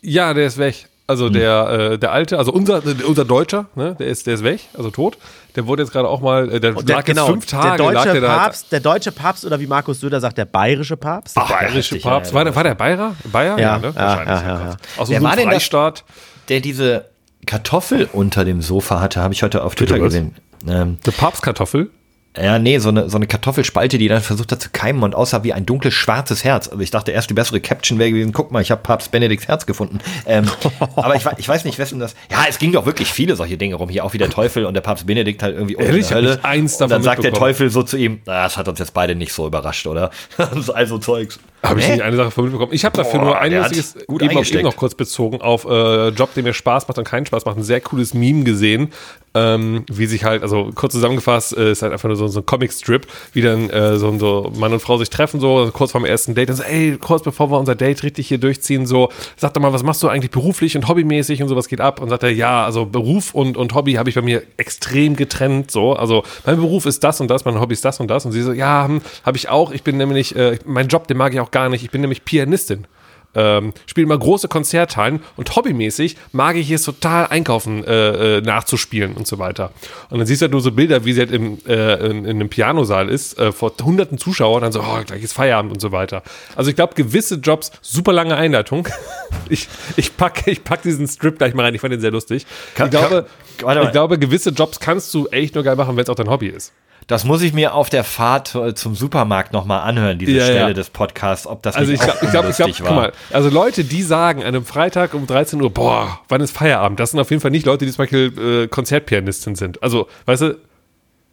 Ja, 0.01 0.33
der 0.33 0.47
ist 0.47 0.57
weg. 0.57 0.87
Also 1.11 1.25
Hm. 1.27 1.33
der, 1.33 1.69
äh, 1.93 1.99
der 1.99 2.11
alte, 2.11 2.37
also 2.37 2.51
unser, 2.53 2.81
unser 3.07 3.25
Deutscher, 3.25 3.65
ne, 3.75 3.95
der 3.99 4.07
ist, 4.07 4.25
der 4.27 4.33
ist 4.35 4.43
weg, 4.43 4.61
also 4.77 4.89
tot. 4.89 5.17
Der 5.55 5.67
wurde 5.67 5.83
jetzt 5.83 5.91
gerade 5.91 6.07
auch 6.07 6.21
mal, 6.21 6.45
äh, 6.49 6.59
der 6.59 6.71
der, 6.73 6.95
lag 6.95 7.03
genau, 7.05 7.23
jetzt 7.25 7.31
fünf 7.31 7.45
Tage, 7.45 7.77
der 7.83 7.91
lag 7.91 8.03
deutsche 8.03 8.11
der 8.13 8.21
da 8.21 8.29
halt- 8.31 8.39
Papst, 8.43 8.71
der 8.71 8.79
deutsche 8.79 9.11
Papst 9.11 9.45
oder 9.45 9.59
wie 9.59 9.67
Markus 9.67 9.99
Söder 9.99 10.19
sagt, 10.21 10.37
der 10.37 10.45
bayerische 10.45 10.95
Papst. 10.97 11.35
der 11.35 11.41
bayerische 11.43 11.95
heftig, 11.95 12.03
Papst. 12.03 12.31
ja, 12.31 12.35
war, 12.35 12.43
der, 12.45 12.55
war 12.55 12.63
der 12.63 12.75
Bayer? 12.75 13.15
Bayer? 13.31 13.59
Ja, 13.59 13.77
ne? 13.77 13.87
ja, 13.87 13.95
Wahrscheinlich. 13.95 14.27
ja, 14.27 14.41
ja, 14.47 14.59
ja. 14.59 14.69
Aus 14.69 14.77
Wer 14.95 14.99
unserem 15.17 15.23
war 15.23 15.35
denn 15.35 15.45
das? 15.45 15.53
Freistaat. 15.55 16.03
Der 16.49 16.59
diese 16.61 17.05
Kartoffel 17.45 18.07
unter 18.13 18.45
dem 18.45 18.61
Sofa 18.61 18.99
hatte, 19.01 19.21
habe 19.21 19.33
ich 19.33 19.43
heute 19.43 19.63
auf 19.63 19.75
Twitter 19.75 19.99
gesehen. 19.99 20.35
Ähm, 20.67 20.97
Eine 21.03 21.13
Papstkartoffel? 21.17 21.89
Ja, 22.37 22.59
nee, 22.59 22.77
so 22.77 22.89
eine, 22.89 23.09
so 23.09 23.17
eine 23.17 23.27
Kartoffelspalte, 23.27 23.97
die 23.97 24.07
dann 24.07 24.21
versucht 24.21 24.53
hat 24.53 24.61
zu 24.61 24.69
keimen 24.71 25.03
und 25.03 25.15
aussah 25.15 25.43
wie 25.43 25.51
ein 25.51 25.65
dunkles 25.65 25.93
schwarzes 25.93 26.45
Herz. 26.45 26.69
Also 26.69 26.81
ich 26.81 26.89
dachte 26.89 27.11
erst, 27.11 27.29
die 27.29 27.33
bessere 27.33 27.59
Caption 27.59 27.99
wäre 27.99 28.09
gewesen, 28.11 28.31
guck 28.31 28.51
mal, 28.51 28.61
ich 28.61 28.71
habe 28.71 28.81
Papst 28.81 29.11
Benedikts 29.11 29.49
Herz 29.49 29.65
gefunden. 29.65 29.99
Ähm, 30.25 30.45
aber 30.95 31.15
ich, 31.15 31.25
ich 31.37 31.47
weiß 31.47 31.65
nicht, 31.65 31.77
wessen 31.77 31.99
das... 31.99 32.15
Ja, 32.29 32.45
es 32.47 32.57
ging 32.57 32.71
doch 32.71 32.85
wirklich 32.85 33.11
viele 33.11 33.35
solche 33.35 33.57
Dinge 33.57 33.75
rum. 33.75 33.89
Hier 33.89 34.05
auch 34.05 34.13
wie 34.13 34.17
der 34.17 34.29
Teufel 34.29 34.65
und 34.65 34.73
der 34.75 34.81
Papst 34.81 35.05
Benedikt 35.05 35.43
halt 35.43 35.55
irgendwie 35.55 35.75
unter 35.75 35.89
Ehrlich? 35.89 36.05
hab 36.05 36.15
Hölle. 36.15 36.39
eins 36.43 36.73
und 36.75 36.89
davon 36.89 36.89
dann 36.89 37.03
sagt 37.03 37.23
der. 37.23 37.33
Teufel 37.33 37.69
so 37.69 37.83
zu 37.83 37.97
ihm, 37.97 38.21
"Na, 38.25 38.43
das 38.43 38.55
hat 38.57 38.67
uns 38.67 38.79
jetzt 38.79 38.93
beide 38.93 39.15
nicht 39.15 39.33
so 39.33 39.47
überrascht, 39.47 39.87
oder? 39.87 40.11
also 40.73 40.99
Zeugs. 40.99 41.39
Habe 41.63 41.79
ich 41.79 41.87
nicht 41.87 42.01
eine 42.01 42.15
Sache 42.15 42.31
von 42.31 42.45
mitbekommen. 42.45 42.73
Ich 42.73 42.85
habe 42.85 42.97
dafür 42.97 43.19
Boah, 43.19 43.25
nur 43.25 43.39
ein 43.39 43.53
lustiges, 43.53 43.95
eben, 43.95 44.37
auf, 44.37 44.51
eben 44.51 44.63
noch 44.63 44.75
kurz 44.75 44.95
bezogen 44.95 45.41
auf 45.41 45.65
äh, 45.65 46.09
Job, 46.09 46.33
der 46.33 46.43
mir 46.43 46.53
Spaß 46.53 46.87
macht 46.87 46.97
und 46.97 47.03
keinen 47.03 47.25
Spaß 47.25 47.45
macht. 47.45 47.57
Ein 47.57 47.63
sehr 47.63 47.81
cooles 47.81 48.13
Meme 48.13 48.43
gesehen, 48.43 48.91
ähm, 49.33 49.85
wie 49.89 50.07
sich 50.07 50.23
halt, 50.23 50.41
also 50.41 50.71
kurz 50.75 50.93
zusammengefasst, 50.93 51.55
äh, 51.55 51.71
ist 51.71 51.81
halt 51.81 51.93
einfach 51.93 52.09
nur 52.09 52.17
so, 52.17 52.27
so 52.27 52.39
ein 52.39 52.45
Comic-Strip, 52.45 53.07
wie 53.33 53.41
dann 53.41 53.69
äh, 53.69 53.97
so, 53.97 54.17
so 54.17 54.51
Mann 54.55 54.73
und 54.73 54.81
Frau 54.81 54.97
sich 54.97 55.09
treffen, 55.09 55.39
so 55.39 55.69
kurz 55.71 55.91
vorm 55.91 56.03
ersten 56.03 56.35
Date. 56.35 56.49
Dann 56.49 56.55
so, 56.55 56.63
ey, 56.63 56.97
kurz 56.99 57.23
bevor 57.23 57.51
wir 57.51 57.59
unser 57.59 57.75
Date 57.75 58.03
richtig 58.03 58.27
hier 58.27 58.39
durchziehen, 58.39 58.85
so, 58.85 59.09
sag 59.37 59.53
doch 59.53 59.61
mal, 59.61 59.71
was 59.71 59.83
machst 59.83 60.03
du 60.03 60.09
eigentlich 60.09 60.31
beruflich 60.31 60.75
und 60.75 60.87
hobbymäßig 60.87 61.41
und 61.41 61.49
sowas 61.49 61.67
geht 61.67 61.79
ab? 61.79 62.01
Und 62.01 62.09
sagt 62.09 62.23
er, 62.23 62.31
ja, 62.31 62.65
also 62.65 62.85
Beruf 62.85 63.33
und, 63.33 63.55
und 63.55 63.73
Hobby 63.73 63.93
habe 63.93 64.09
ich 64.09 64.15
bei 64.15 64.21
mir 64.21 64.43
extrem 64.57 65.15
getrennt, 65.15 65.71
so. 65.71 65.93
Also 65.93 66.23
mein 66.45 66.57
Beruf 66.57 66.85
ist 66.85 67.03
das 67.03 67.21
und 67.21 67.29
das, 67.29 67.45
mein 67.45 67.59
Hobby 67.59 67.73
ist 67.73 67.85
das 67.85 67.99
und 67.99 68.09
das. 68.09 68.25
Und 68.25 68.33
sie 68.33 68.41
so, 68.41 68.51
ja, 68.51 68.85
hm, 68.87 69.01
habe 69.23 69.37
ich 69.37 69.47
auch. 69.47 69.71
Ich 69.71 69.83
bin 69.83 69.97
nämlich, 69.97 70.35
äh, 70.35 70.59
mein 70.65 70.87
Job, 70.87 71.07
den 71.07 71.17
mag 71.17 71.33
ich 71.33 71.39
auch 71.39 71.50
gar 71.51 71.69
nicht. 71.69 71.83
Ich 71.83 71.91
bin 71.91 72.01
nämlich 72.01 72.25
Pianistin. 72.25 72.87
Ähm, 73.33 73.71
spiele 73.85 74.03
immer 74.03 74.17
große 74.17 74.49
Konzerthallen 74.49 75.21
und 75.37 75.55
hobbymäßig 75.55 76.17
mag 76.33 76.57
ich 76.57 76.69
es 76.69 76.83
total 76.83 77.27
einkaufen 77.27 77.81
äh, 77.85 78.39
äh, 78.39 78.41
nachzuspielen 78.41 79.13
und 79.13 79.25
so 79.25 79.39
weiter. 79.39 79.71
Und 80.09 80.17
dann 80.19 80.27
siehst 80.27 80.41
du 80.41 80.43
halt 80.43 80.51
nur 80.51 80.59
so 80.59 80.73
Bilder, 80.73 81.05
wie 81.05 81.13
sie 81.13 81.21
halt 81.21 81.31
im, 81.31 81.57
äh, 81.65 81.93
in, 82.07 82.25
in 82.25 82.29
einem 82.31 82.49
Pianosaal 82.49 83.07
ist, 83.07 83.39
äh, 83.39 83.53
vor 83.53 83.71
hunderten 83.81 84.17
Zuschauern, 84.17 84.61
dann 84.63 84.73
so, 84.73 84.81
oh, 84.81 84.99
gleich 85.07 85.23
ist 85.23 85.31
Feierabend 85.31 85.71
und 85.71 85.79
so 85.79 85.93
weiter. 85.93 86.23
Also 86.57 86.71
ich 86.71 86.75
glaube, 86.75 86.93
gewisse 86.93 87.35
Jobs, 87.35 87.71
super 87.81 88.11
lange 88.11 88.35
Einleitung. 88.35 88.85
ich, 89.49 89.69
ich 89.95 90.17
pack, 90.17 90.45
ich 90.47 90.65
pack 90.65 90.81
diesen 90.81 91.07
Strip 91.07 91.37
gleich 91.37 91.53
mal 91.53 91.63
rein, 91.63 91.73
ich 91.73 91.79
fand 91.79 91.93
den 91.93 92.01
sehr 92.01 92.11
lustig. 92.11 92.45
Kann- 92.75 92.87
ich, 92.87 92.91
glaube, 92.91 93.27
kann- 93.59 93.81
ich 93.83 93.91
glaube, 93.93 94.19
gewisse 94.19 94.49
Jobs 94.49 94.77
kannst 94.81 95.13
du 95.13 95.27
echt 95.27 95.55
nur 95.55 95.63
geil 95.63 95.77
machen, 95.77 95.95
wenn 95.95 96.03
es 96.03 96.09
auch 96.09 96.15
dein 96.15 96.29
Hobby 96.29 96.47
ist. 96.47 96.73
Das 97.11 97.25
muss 97.25 97.41
ich 97.41 97.51
mir 97.51 97.73
auf 97.73 97.89
der 97.89 98.05
Fahrt 98.05 98.55
äh, 98.55 98.73
zum 98.73 98.95
Supermarkt 98.95 99.51
nochmal 99.51 99.81
anhören, 99.81 100.17
diese 100.17 100.31
Ja, 100.31 100.43
Stelle 100.45 100.59
ja. 100.59 100.73
des 100.73 100.89
Podcasts, 100.89 101.45
ob 101.45 101.61
das 101.61 101.75
Also 101.75 101.91
ich 101.91 101.99
auch 101.99 102.05
ich 102.05 102.11
glaube, 102.13 102.25
ich 102.25 102.31
glaube, 102.31 102.47
lustig 102.47 102.77
guck 102.77 102.87
war. 102.87 102.93
mal, 102.95 103.13
also 103.31 103.49
Leute, 103.49 103.83
die 103.83 104.01
sagen 104.01 104.39
an 104.41 104.47
einem 104.47 104.63
Freitag 104.63 105.13
um 105.13 105.27
13 105.27 105.61
Uhr, 105.61 105.69
boah, 105.69 106.21
wann 106.29 106.39
ist 106.39 106.55
Feierabend? 106.55 107.01
Das 107.01 107.11
sind 107.11 107.19
auf 107.19 107.29
jeden 107.29 107.41
Fall 107.41 107.51
nicht 107.51 107.65
Leute, 107.65 107.85
die 107.85 107.91
zum 107.91 107.97
Beispiel 107.97 108.63
äh, 108.63 108.67
Konzertpianistin 108.69 109.55
sind. 109.55 109.83
Also, 109.83 110.07
weißt 110.25 110.41
du, 110.43 110.57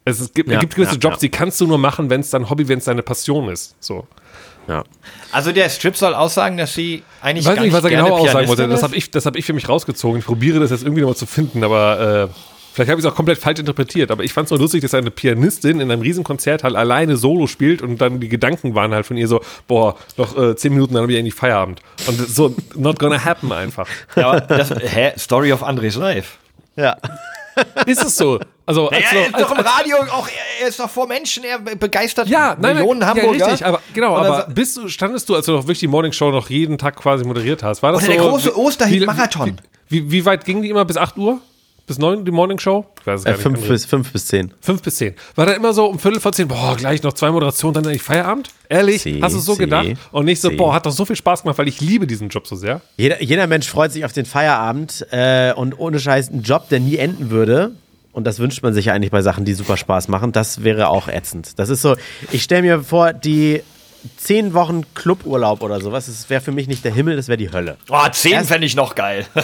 es, 0.03 0.19
ist, 0.19 0.35
gibt, 0.35 0.51
Ja, 0.51 0.59
gibt 0.59 0.75
gewisse 0.75 0.95
ja, 0.95 0.99
Jobs, 0.99 1.15
ja. 1.15 1.19
die 1.21 1.29
kannst 1.29 1.61
du 1.61 1.65
nur 1.67 1.77
machen, 1.77 2.09
wenn 2.09 2.19
es 2.19 2.29
dein 2.29 2.49
Hobby, 2.49 2.67
wenn 2.67 2.79
es 2.79 2.85
deine 2.85 3.01
Passion 3.01 3.47
ist. 3.47 3.75
So. 3.79 4.05
Ja. 4.67 4.83
Also 5.31 5.51
der 5.53 5.69
Strip 5.69 5.95
soll 5.95 6.13
aussagen, 6.13 6.57
dass 6.57 6.73
sie 6.73 7.03
eigentlich 7.21 7.45
Ich 7.45 7.49
weiß 7.49 7.55
gar 7.55 7.63
nicht, 7.63 7.73
was 7.73 7.83
er 7.85 7.89
gerne 7.89 8.09
genau 8.09 8.17
aussagen 8.19 8.47
wollte. 8.49 8.67
Das 8.67 8.83
habe 8.83 8.95
ich, 8.97 9.11
das 9.11 9.25
hab 9.25 9.35
ich 9.37 9.45
für 9.45 9.53
mich 9.53 9.69
rausgezogen. 9.69 10.19
Ich 10.19 10.25
probiere 10.25 10.59
das 10.59 10.71
jetzt 10.71 10.83
irgendwie 10.83 11.01
nochmal 11.01 11.15
zu 11.15 11.25
finden, 11.25 11.63
aber 11.63 12.29
äh, 12.29 12.58
vielleicht 12.79 12.91
habe 12.91 12.99
ich 13.01 13.05
es 13.05 13.11
auch 13.11 13.15
komplett 13.15 13.37
falsch 13.37 13.59
interpretiert. 13.59 14.11
Aber 14.11 14.23
ich 14.23 14.31
fand 14.33 14.45
es 14.45 14.51
nur 14.51 14.59
lustig, 14.59 14.81
dass 14.81 14.93
eine 14.93 15.11
Pianistin 15.11 15.79
in 15.79 15.91
einem 15.91 16.01
riesen 16.01 16.23
Konzerthall 16.23 16.75
alleine 16.75 17.17
Solo 17.17 17.47
spielt 17.47 17.81
und 17.81 17.99
dann 17.99 18.19
die 18.19 18.29
Gedanken 18.29 18.75
waren 18.75 18.93
halt 18.93 19.05
von 19.05 19.17
ihr 19.17 19.27
so, 19.27 19.41
boah, 19.67 19.95
noch 20.17 20.37
äh, 20.37 20.55
zehn 20.55 20.73
Minuten, 20.73 20.93
dann 20.93 21.03
habe 21.03 21.11
ich 21.11 21.19
eigentlich 21.19 21.33
Feierabend. 21.33 21.81
Und 22.07 22.29
so, 22.29 22.55
not 22.75 22.99
gonna 22.99 23.23
happen 23.23 23.51
einfach. 23.51 23.87
Ja, 24.15 24.29
aber 24.31 24.41
das, 24.41 24.69
hä? 24.69 25.11
Story 25.17 25.51
of 25.51 25.63
Andres 25.63 25.95
Life. 25.95 26.37
Ja. 26.75 26.97
Ist 27.85 28.03
es 28.03 28.15
so? 28.15 28.39
Also, 28.65 28.87
als, 28.89 29.03
er 29.11 29.27
ist 29.27 29.35
als, 29.35 29.43
doch 29.43 29.51
im 29.51 29.57
als, 29.57 29.67
Radio 29.67 29.97
auch, 30.11 30.27
er, 30.27 30.61
er 30.63 30.67
ist 30.69 30.79
doch 30.79 30.89
vor 30.89 31.07
Menschen, 31.07 31.43
er 31.43 31.59
begeistert 31.59 32.27
ja, 32.27 32.55
nein, 32.59 32.77
Millionen 32.77 32.99
nein, 32.99 33.09
Hamburger. 33.09 33.37
Ja, 33.37 33.45
richtig, 33.47 33.65
aber 33.65 33.81
genau, 33.93 34.15
dann 34.15 34.25
aber 34.31 34.53
bist 34.53 34.77
du, 34.77 34.87
standest 34.87 35.27
du, 35.27 35.35
als 35.35 35.45
du 35.45 35.53
noch 35.53 35.63
wirklich 35.63 35.79
die 35.79 35.87
Morning 35.87 36.11
Show 36.13 36.31
noch 36.31 36.49
jeden 36.49 36.77
Tag 36.77 36.95
quasi 36.95 37.25
moderiert 37.25 37.63
hast, 37.63 37.83
war 37.83 37.91
das 37.91 38.03
Oder 38.03 38.13
so? 38.13 38.19
der 38.21 38.29
große 38.29 38.47
wie- 38.49 38.51
Osterhit-Marathon. 38.51 39.57
Wie, 39.89 40.03
wie, 40.03 40.11
wie 40.11 40.25
weit 40.25 40.45
ging 40.45 40.61
die 40.61 40.69
immer? 40.69 40.85
Bis 40.85 40.97
8 40.97 41.17
Uhr? 41.17 41.39
Bis 41.89 41.97
9 41.97 42.23
die 42.23 42.29
Morning 42.31 42.59
Show? 42.59 42.85
Ich 43.01 43.07
weiß 43.07 43.21
es 43.21 43.25
gar 43.25 43.31
Äh, 43.33 43.35
nicht. 43.35 43.41
fünf, 43.43 43.67
bis, 43.67 43.85
fünf 43.85 44.11
bis 44.13 44.27
zehn. 44.27 44.53
Fünf 44.61 44.83
bis 44.83 44.95
zehn. 44.97 45.15
War 45.33 45.47
da 45.47 45.53
immer 45.53 45.73
so 45.73 45.85
um 45.87 45.97
Viertel 45.97 46.19
vor 46.21 46.31
zehn, 46.31 46.47
boah, 46.47 46.75
gleich 46.77 47.01
noch 47.01 47.13
zwei 47.13 47.31
Moderationen, 47.31 47.73
dann 47.73 47.87
eigentlich 47.87 48.03
Feierabend? 48.03 48.51
Ehrlich? 48.69 49.01
Sie, 49.01 49.19
Hast 49.23 49.33
du 49.33 49.39
es 49.39 49.45
so 49.45 49.53
sie, 49.53 49.61
gedacht? 49.61 49.87
Und 50.11 50.25
nicht 50.25 50.39
so, 50.39 50.49
sie. 50.49 50.55
boah, 50.55 50.75
hat 50.75 50.85
doch 50.85 50.91
so 50.91 51.03
viel 51.03 51.15
Spaß 51.15 51.41
gemacht, 51.41 51.57
weil 51.57 51.67
ich 51.67 51.81
liebe 51.81 52.05
diesen 52.05 52.29
Job 52.29 52.45
so 52.45 52.55
sehr. 52.55 52.81
Jeder, 52.95 53.23
jeder 53.23 53.47
Mensch 53.47 53.67
freut 53.67 53.91
sich 53.91 54.05
auf 54.05 54.13
den 54.13 54.25
Feierabend 54.25 55.07
äh, 55.09 55.51
und 55.53 55.79
ohne 55.79 55.99
Scheiß 55.99 56.29
ein 56.29 56.43
Job, 56.43 56.69
der 56.69 56.79
nie 56.79 56.97
enden 56.97 57.31
würde. 57.31 57.71
Und 58.11 58.25
das 58.27 58.37
wünscht 58.37 58.61
man 58.61 58.75
sich 58.75 58.85
ja 58.85 58.93
eigentlich 58.93 59.09
bei 59.11 59.23
Sachen, 59.23 59.43
die 59.45 59.53
super 59.55 59.75
Spaß 59.75 60.09
machen. 60.09 60.31
Das 60.31 60.63
wäre 60.63 60.89
auch 60.89 61.07
ätzend. 61.07 61.57
Das 61.57 61.69
ist 61.69 61.81
so, 61.81 61.95
ich 62.31 62.43
stelle 62.43 62.61
mir 62.61 62.81
vor, 62.83 63.13
die 63.13 63.61
zehn 64.17 64.53
Wochen 64.53 64.83
Cluburlaub 64.93 65.61
oder 65.61 65.81
sowas, 65.81 66.05
das 66.07 66.29
wäre 66.29 66.41
für 66.41 66.51
mich 66.51 66.67
nicht 66.67 66.83
der 66.85 66.93
Himmel, 66.93 67.15
das 67.15 67.27
wäre 67.27 67.37
die 67.37 67.51
Hölle. 67.51 67.77
Oh, 67.89 67.97
10 68.09 68.31
Erst- 68.31 68.49
fände 68.49 68.65
ich 68.67 68.75
noch 68.75 68.95
geil. 68.95 69.25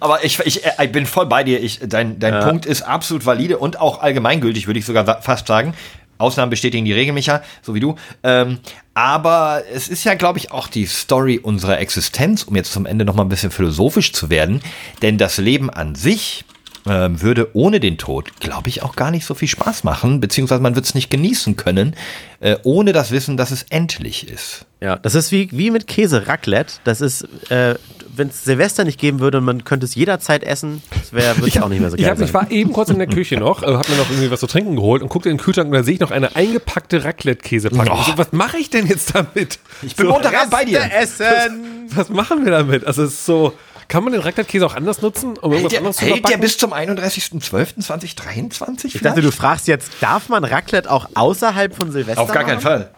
Aber 0.00 0.24
ich, 0.24 0.38
ich, 0.40 0.64
äh, 0.64 0.84
ich 0.84 0.92
bin 0.92 1.06
voll 1.06 1.26
bei 1.26 1.44
dir. 1.44 1.62
Ich, 1.62 1.80
dein 1.84 2.18
dein 2.18 2.42
Punkt 2.44 2.66
ist 2.66 2.82
absolut 2.82 3.26
valide 3.26 3.58
und 3.58 3.80
auch 3.80 4.00
allgemeingültig, 4.00 4.66
würde 4.66 4.78
ich 4.78 4.86
sogar 4.86 5.22
fast 5.22 5.46
sagen. 5.46 5.74
Ausnahmen 6.18 6.50
bestätigen 6.50 6.84
die 6.84 6.92
Regel, 6.92 7.14
Micha, 7.14 7.42
so 7.62 7.74
wie 7.74 7.80
du. 7.80 7.94
Ähm, 8.24 8.58
aber 8.92 9.62
es 9.72 9.88
ist 9.88 10.02
ja, 10.04 10.14
glaube 10.14 10.38
ich, 10.38 10.50
auch 10.50 10.66
die 10.66 10.86
Story 10.86 11.38
unserer 11.40 11.78
Existenz, 11.78 12.42
um 12.42 12.56
jetzt 12.56 12.72
zum 12.72 12.86
Ende 12.86 13.04
noch 13.04 13.14
mal 13.14 13.22
ein 13.22 13.28
bisschen 13.28 13.52
philosophisch 13.52 14.12
zu 14.12 14.28
werden. 14.28 14.60
Denn 15.00 15.16
das 15.16 15.38
Leben 15.38 15.70
an 15.70 15.94
sich 15.94 16.44
ähm, 16.88 17.20
würde 17.22 17.48
ohne 17.54 17.80
den 17.80 17.98
Tod, 17.98 18.40
glaube 18.40 18.68
ich, 18.68 18.82
auch 18.82 18.96
gar 18.96 19.10
nicht 19.10 19.24
so 19.24 19.34
viel 19.34 19.48
Spaß 19.48 19.84
machen, 19.84 20.20
beziehungsweise 20.20 20.62
man 20.62 20.74
wird 20.74 20.84
es 20.84 20.94
nicht 20.94 21.10
genießen 21.10 21.56
können, 21.56 21.94
äh, 22.40 22.56
ohne 22.62 22.92
das 22.92 23.10
Wissen, 23.10 23.36
dass 23.36 23.50
es 23.50 23.64
endlich 23.70 24.28
ist. 24.28 24.64
Ja, 24.80 24.96
das 24.96 25.14
ist 25.14 25.32
wie, 25.32 25.48
wie 25.52 25.70
mit 25.70 25.86
Käse 25.86 26.28
Raclette. 26.28 26.74
Das 26.84 27.00
ist, 27.00 27.22
äh, 27.50 27.74
wenn 28.14 28.28
es 28.28 28.44
Silvester 28.44 28.84
nicht 28.84 29.00
geben 29.00 29.18
würde 29.18 29.38
und 29.38 29.44
man 29.44 29.64
könnte 29.64 29.86
es 29.86 29.94
jederzeit 29.94 30.44
essen, 30.44 30.82
das 30.90 31.12
wäre 31.12 31.36
würde 31.36 31.48
es 31.48 31.62
auch 31.62 31.68
nicht 31.68 31.80
mehr 31.80 31.90
so 31.90 31.96
Ich, 31.96 32.02
geil 32.02 32.12
hab, 32.12 32.20
ich 32.20 32.32
war 32.32 32.50
eben 32.50 32.72
kurz 32.72 32.90
in 32.90 32.98
der 32.98 33.08
Küche 33.08 33.36
noch, 33.36 33.62
äh, 33.62 33.66
hab 33.66 33.88
mir 33.88 33.96
noch 33.96 34.08
irgendwie 34.08 34.30
was 34.30 34.40
zu 34.40 34.46
trinken 34.46 34.76
geholt 34.76 35.02
und 35.02 35.08
guckte 35.08 35.30
in 35.30 35.36
den 35.36 35.42
Kühlschrank 35.42 35.68
und 35.68 35.74
da 35.74 35.82
sehe 35.82 35.94
ich 35.94 36.00
noch 36.00 36.12
eine 36.12 36.36
eingepackte 36.36 37.04
Raclette-Käsepackung. 37.04 37.98
Ich 38.00 38.06
so, 38.06 38.18
was 38.18 38.32
mache 38.32 38.58
ich 38.58 38.70
denn 38.70 38.86
jetzt 38.86 39.14
damit? 39.14 39.58
Ich 39.82 39.96
bin 39.96 40.06
Montagabend 40.06 40.50
bei 40.50 40.64
dir. 40.64 40.80
Essen! 40.92 41.88
Was 41.94 42.08
machen 42.08 42.44
wir 42.44 42.52
damit? 42.52 42.86
Also 42.86 43.02
es 43.02 43.14
ist 43.14 43.26
so, 43.26 43.54
kann 43.88 44.04
man 44.04 44.12
den 44.12 44.22
Raclette-Käse 44.22 44.64
auch 44.66 44.74
anders 44.74 45.00
nutzen, 45.02 45.36
um 45.38 45.50
Hält 45.50 45.62
irgendwas 45.62 45.70
der, 45.70 45.78
anderes 45.80 45.96
zu 45.96 46.04
hält 46.04 46.28
der 46.28 46.36
bis 46.36 46.58
zum 46.58 46.72
31.12.2023? 46.74 48.94
Ich 48.94 49.00
dachte, 49.00 49.22
du 49.22 49.32
fragst 49.32 49.66
jetzt, 49.66 49.90
darf 50.00 50.28
man 50.28 50.44
Raclette 50.44 50.90
auch 50.90 51.08
außerhalb 51.14 51.74
von 51.74 51.90
Silvester 51.90 52.20
Auf 52.22 52.30
gar 52.30 52.44
keinen? 52.44 52.60
Fall. 52.60 52.90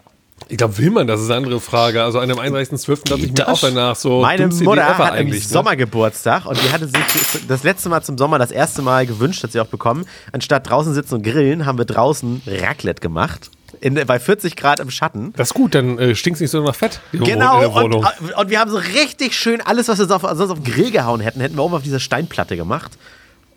Ich 0.49 0.57
glaube, 0.57 0.77
will 0.79 0.89
man, 0.89 1.07
das 1.07 1.21
ist 1.21 1.27
eine 1.27 1.37
andere 1.37 1.61
Frage. 1.61 2.03
Also 2.03 2.19
an 2.19 2.27
dem 2.27 2.37
31.12. 2.37 3.07
dachte 3.07 3.21
ich 3.21 3.29
mir 3.29 3.33
das? 3.35 3.47
auch 3.47 3.59
danach 3.61 3.95
so, 3.95 4.21
Meine 4.21 4.47
Mutter 4.47 4.81
Idee 4.81 4.81
hat 4.81 5.13
eigentlich, 5.13 5.43
ne? 5.43 5.49
Sommer 5.49 5.75
Geburtstag 5.75 6.45
und 6.45 6.61
die 6.61 6.71
hatte 6.71 6.87
sich 6.87 6.99
das 7.47 7.63
letzte 7.63 7.89
Mal 7.89 8.01
zum 8.01 8.17
Sommer 8.17 8.37
das 8.37 8.51
erste 8.51 8.81
Mal 8.81 9.05
gewünscht, 9.05 9.43
hat 9.43 9.53
sie 9.53 9.61
auch 9.61 9.67
bekommen. 9.67 10.05
Anstatt 10.33 10.69
draußen 10.69 10.93
sitzen 10.93 11.15
und 11.15 11.23
grillen, 11.23 11.65
haben 11.65 11.77
wir 11.77 11.85
draußen 11.85 12.41
Raclette 12.45 13.01
gemacht. 13.01 13.49
In, 13.81 13.95
bei 13.95 14.19
40 14.19 14.55
Grad 14.55 14.79
im 14.79 14.89
Schatten. 14.91 15.33
Das 15.35 15.49
ist 15.49 15.53
gut, 15.55 15.73
dann 15.75 15.97
äh, 15.97 16.15
stinkt 16.15 16.37
es 16.37 16.41
nicht 16.41 16.51
so 16.51 16.63
nach 16.63 16.75
Fett 16.75 17.01
Genau, 17.11 17.55
in 17.55 17.61
der 17.61 17.71
und, 17.71 17.83
Wohnung. 17.83 18.07
und 18.37 18.49
wir 18.49 18.59
haben 18.59 18.69
so 18.71 18.77
richtig 18.77 19.35
schön 19.35 19.59
alles, 19.59 19.87
was 19.87 19.97
wir 19.99 20.05
sonst 20.05 20.23
auf, 20.23 20.37
sonst 20.37 20.51
auf 20.51 20.61
den 20.61 20.71
Grill 20.71 20.91
gehauen 20.91 21.19
hätten, 21.19 21.41
hätten 21.41 21.55
wir 21.55 21.63
oben 21.63 21.73
auf 21.73 21.81
dieser 21.83 21.99
Steinplatte 21.99 22.55
gemacht. 22.55 22.91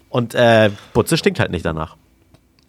Und 0.08 0.34
äh, 0.34 0.70
Butze 0.94 1.16
stinkt 1.18 1.40
halt 1.40 1.50
nicht 1.50 1.64
danach. 1.64 1.96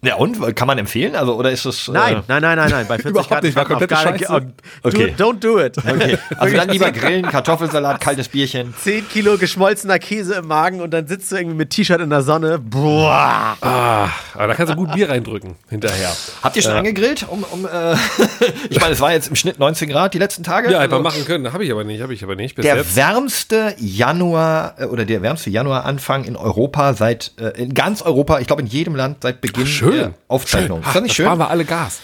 Ja, 0.06 0.16
und? 0.16 0.56
Kann 0.56 0.68
man 0.68 0.78
empfehlen? 0.78 1.16
Also, 1.16 1.36
oder 1.36 1.52
ist 1.52 1.66
es. 1.66 1.88
Nein, 1.88 2.18
Äh, 2.18 2.22
nein, 2.28 2.42
nein, 2.42 2.58
nein, 2.58 2.70
nein. 2.70 2.86
Bei 2.88 2.96
40 3.00 3.10
Überhaupt 3.12 3.30
Grad 3.30 3.44
nicht, 3.44 3.56
war 3.56 3.66
komplette 3.66 3.98
auf 3.98 4.04
gar- 4.04 4.14
Scheiße. 4.18 4.42
Do, 4.42 4.88
Okay. 4.90 5.16
Don't 5.18 5.40
do 5.40 5.60
it. 5.60 5.78
okay. 5.78 6.18
Also 6.38 6.56
dann 6.58 6.70
lieber 6.70 6.92
grillen, 6.92 7.24
Kartoffelsalat, 7.28 8.00
kaltes 8.02 8.30
Bierchen. 8.30 8.74
10 8.84 9.08
Kilo 9.10 9.38
geschmolzener 9.38 10.00
Käse 10.00 10.36
im 10.36 10.48
Magen 10.48 10.82
und 10.82 10.92
dann 10.94 11.08
sitzt 11.08 11.32
du 11.32 11.36
irgendwie 11.38 11.58
mit 11.58 11.70
T-Shirt 11.72 12.02
in 12.02 12.10
der 12.10 12.22
Sonne. 12.22 12.60
Boah. 12.60 13.58
Ah, 13.62 14.10
aber 14.34 14.48
da 14.48 14.54
kannst 14.56 14.74
du 14.74 14.78
gut 14.78 14.94
Bier 14.94 15.10
reindrücken 15.10 15.56
hinterher. 15.70 16.12
Habt 16.44 16.56
ihr 16.56 16.62
schon 16.62 16.74
angegrillt? 16.74 17.26
Um, 17.28 17.44
um, 17.52 17.66
äh, 17.66 17.96
ich 18.70 18.80
meine, 18.80 18.94
es 18.94 19.00
war 19.02 19.12
jetzt 19.14 19.28
im 19.30 19.36
Schnitt 19.36 19.60
19 19.60 19.90
Grad 19.90 20.14
die 20.14 20.20
letzten 20.20 20.44
Tage. 20.44 20.72
Ja, 20.72 20.80
einfach 20.80 20.98
Also, 20.98 21.04
machen 21.04 21.26
können. 21.26 21.52
Habe 21.54 21.64
ich 21.66 21.72
aber 21.72 21.84
nicht, 21.84 22.02
habe 22.02 22.14
ich 22.14 22.24
aber 22.24 22.36
nicht 22.36 22.56
bis 22.56 22.64
Der 22.66 22.76
jetzt. 22.78 22.96
wärmste 22.96 23.76
Januar 23.80 24.76
äh, 24.78 24.86
oder 24.86 25.06
der 25.06 25.22
wärmste 25.22 25.50
Januaranfang 25.50 26.26
in 26.26 26.36
Europa 26.36 26.94
seit 26.94 27.32
äh, 27.40 27.62
in 27.62 27.74
ganz 27.74 28.02
Europa, 28.02 28.40
ich 28.40 28.48
glaube 28.48 28.62
in 28.62 28.68
jedem 28.68 28.96
Land 28.96 29.18
seit 29.24 29.42
Beginn 29.42 29.66
Schön. 29.68 29.95
Der 29.98 30.14
Aufzeichnung. 30.28 30.82
Ach, 30.84 30.88
Ist 30.90 30.96
das 30.96 31.04
nicht 31.04 31.16
schön? 31.16 31.26
sparen 31.26 31.40
wir 31.40 31.50
alle 31.50 31.66
Gas. 31.66 32.00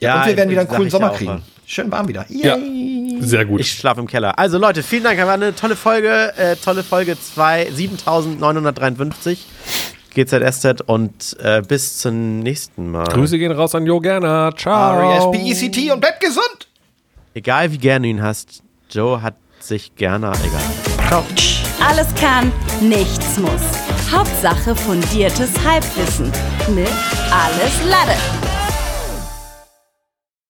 Ja, 0.00 0.20
und 0.22 0.28
wir 0.28 0.36
werden 0.36 0.50
wieder 0.50 0.60
einen 0.62 0.68
coolen 0.70 0.84
ja 0.84 0.90
Sommer 0.90 1.10
kriegen. 1.10 1.32
mal. 1.32 1.42
Schön 1.66 1.90
warm 1.90 2.08
wieder. 2.08 2.26
Ja, 2.28 2.56
Yay. 2.56 3.18
sehr 3.20 3.44
gut. 3.46 3.60
Ich 3.60 3.72
schlafe 3.72 4.00
im 4.00 4.06
Keller. 4.06 4.38
Also 4.38 4.58
Leute, 4.58 4.82
vielen 4.82 5.04
Dank. 5.04 5.18
War 5.18 5.32
eine 5.32 5.54
tolle 5.54 5.76
Folge. 5.76 6.32
Äh, 6.36 6.56
tolle 6.56 6.82
Folge 6.82 7.16
2, 7.18 7.70
7953. 7.72 9.46
GZSZ 10.14 10.82
und 10.86 11.36
äh, 11.40 11.62
bis 11.62 11.98
zum 11.98 12.40
nächsten 12.40 12.90
Mal. 12.92 13.04
Grüße 13.04 13.36
gehen 13.38 13.50
raus 13.50 13.74
an 13.74 13.84
Jo 13.86 13.98
Gerner. 14.00 14.52
Ciao. 14.56 15.00
R-E-S-P-E-C-T 15.00 15.90
und 15.90 16.00
bleibt 16.00 16.20
gesund. 16.20 16.68
Egal 17.34 17.72
wie 17.72 17.78
gerne 17.78 18.06
du 18.06 18.10
ihn 18.10 18.22
hast, 18.22 18.62
Joe 18.90 19.22
hat 19.22 19.34
sich 19.58 19.96
gerne 19.96 20.30
egal. 20.44 21.08
Ciao. 21.08 21.24
Alles 21.80 22.06
kann, 22.14 22.52
nichts 22.80 23.38
muss. 23.38 24.12
Hauptsache 24.12 24.76
fundiertes 24.76 25.50
Halbwissen 25.66 26.30
mit 26.68 26.88
Alles 27.30 27.82
Lade. 27.84 28.53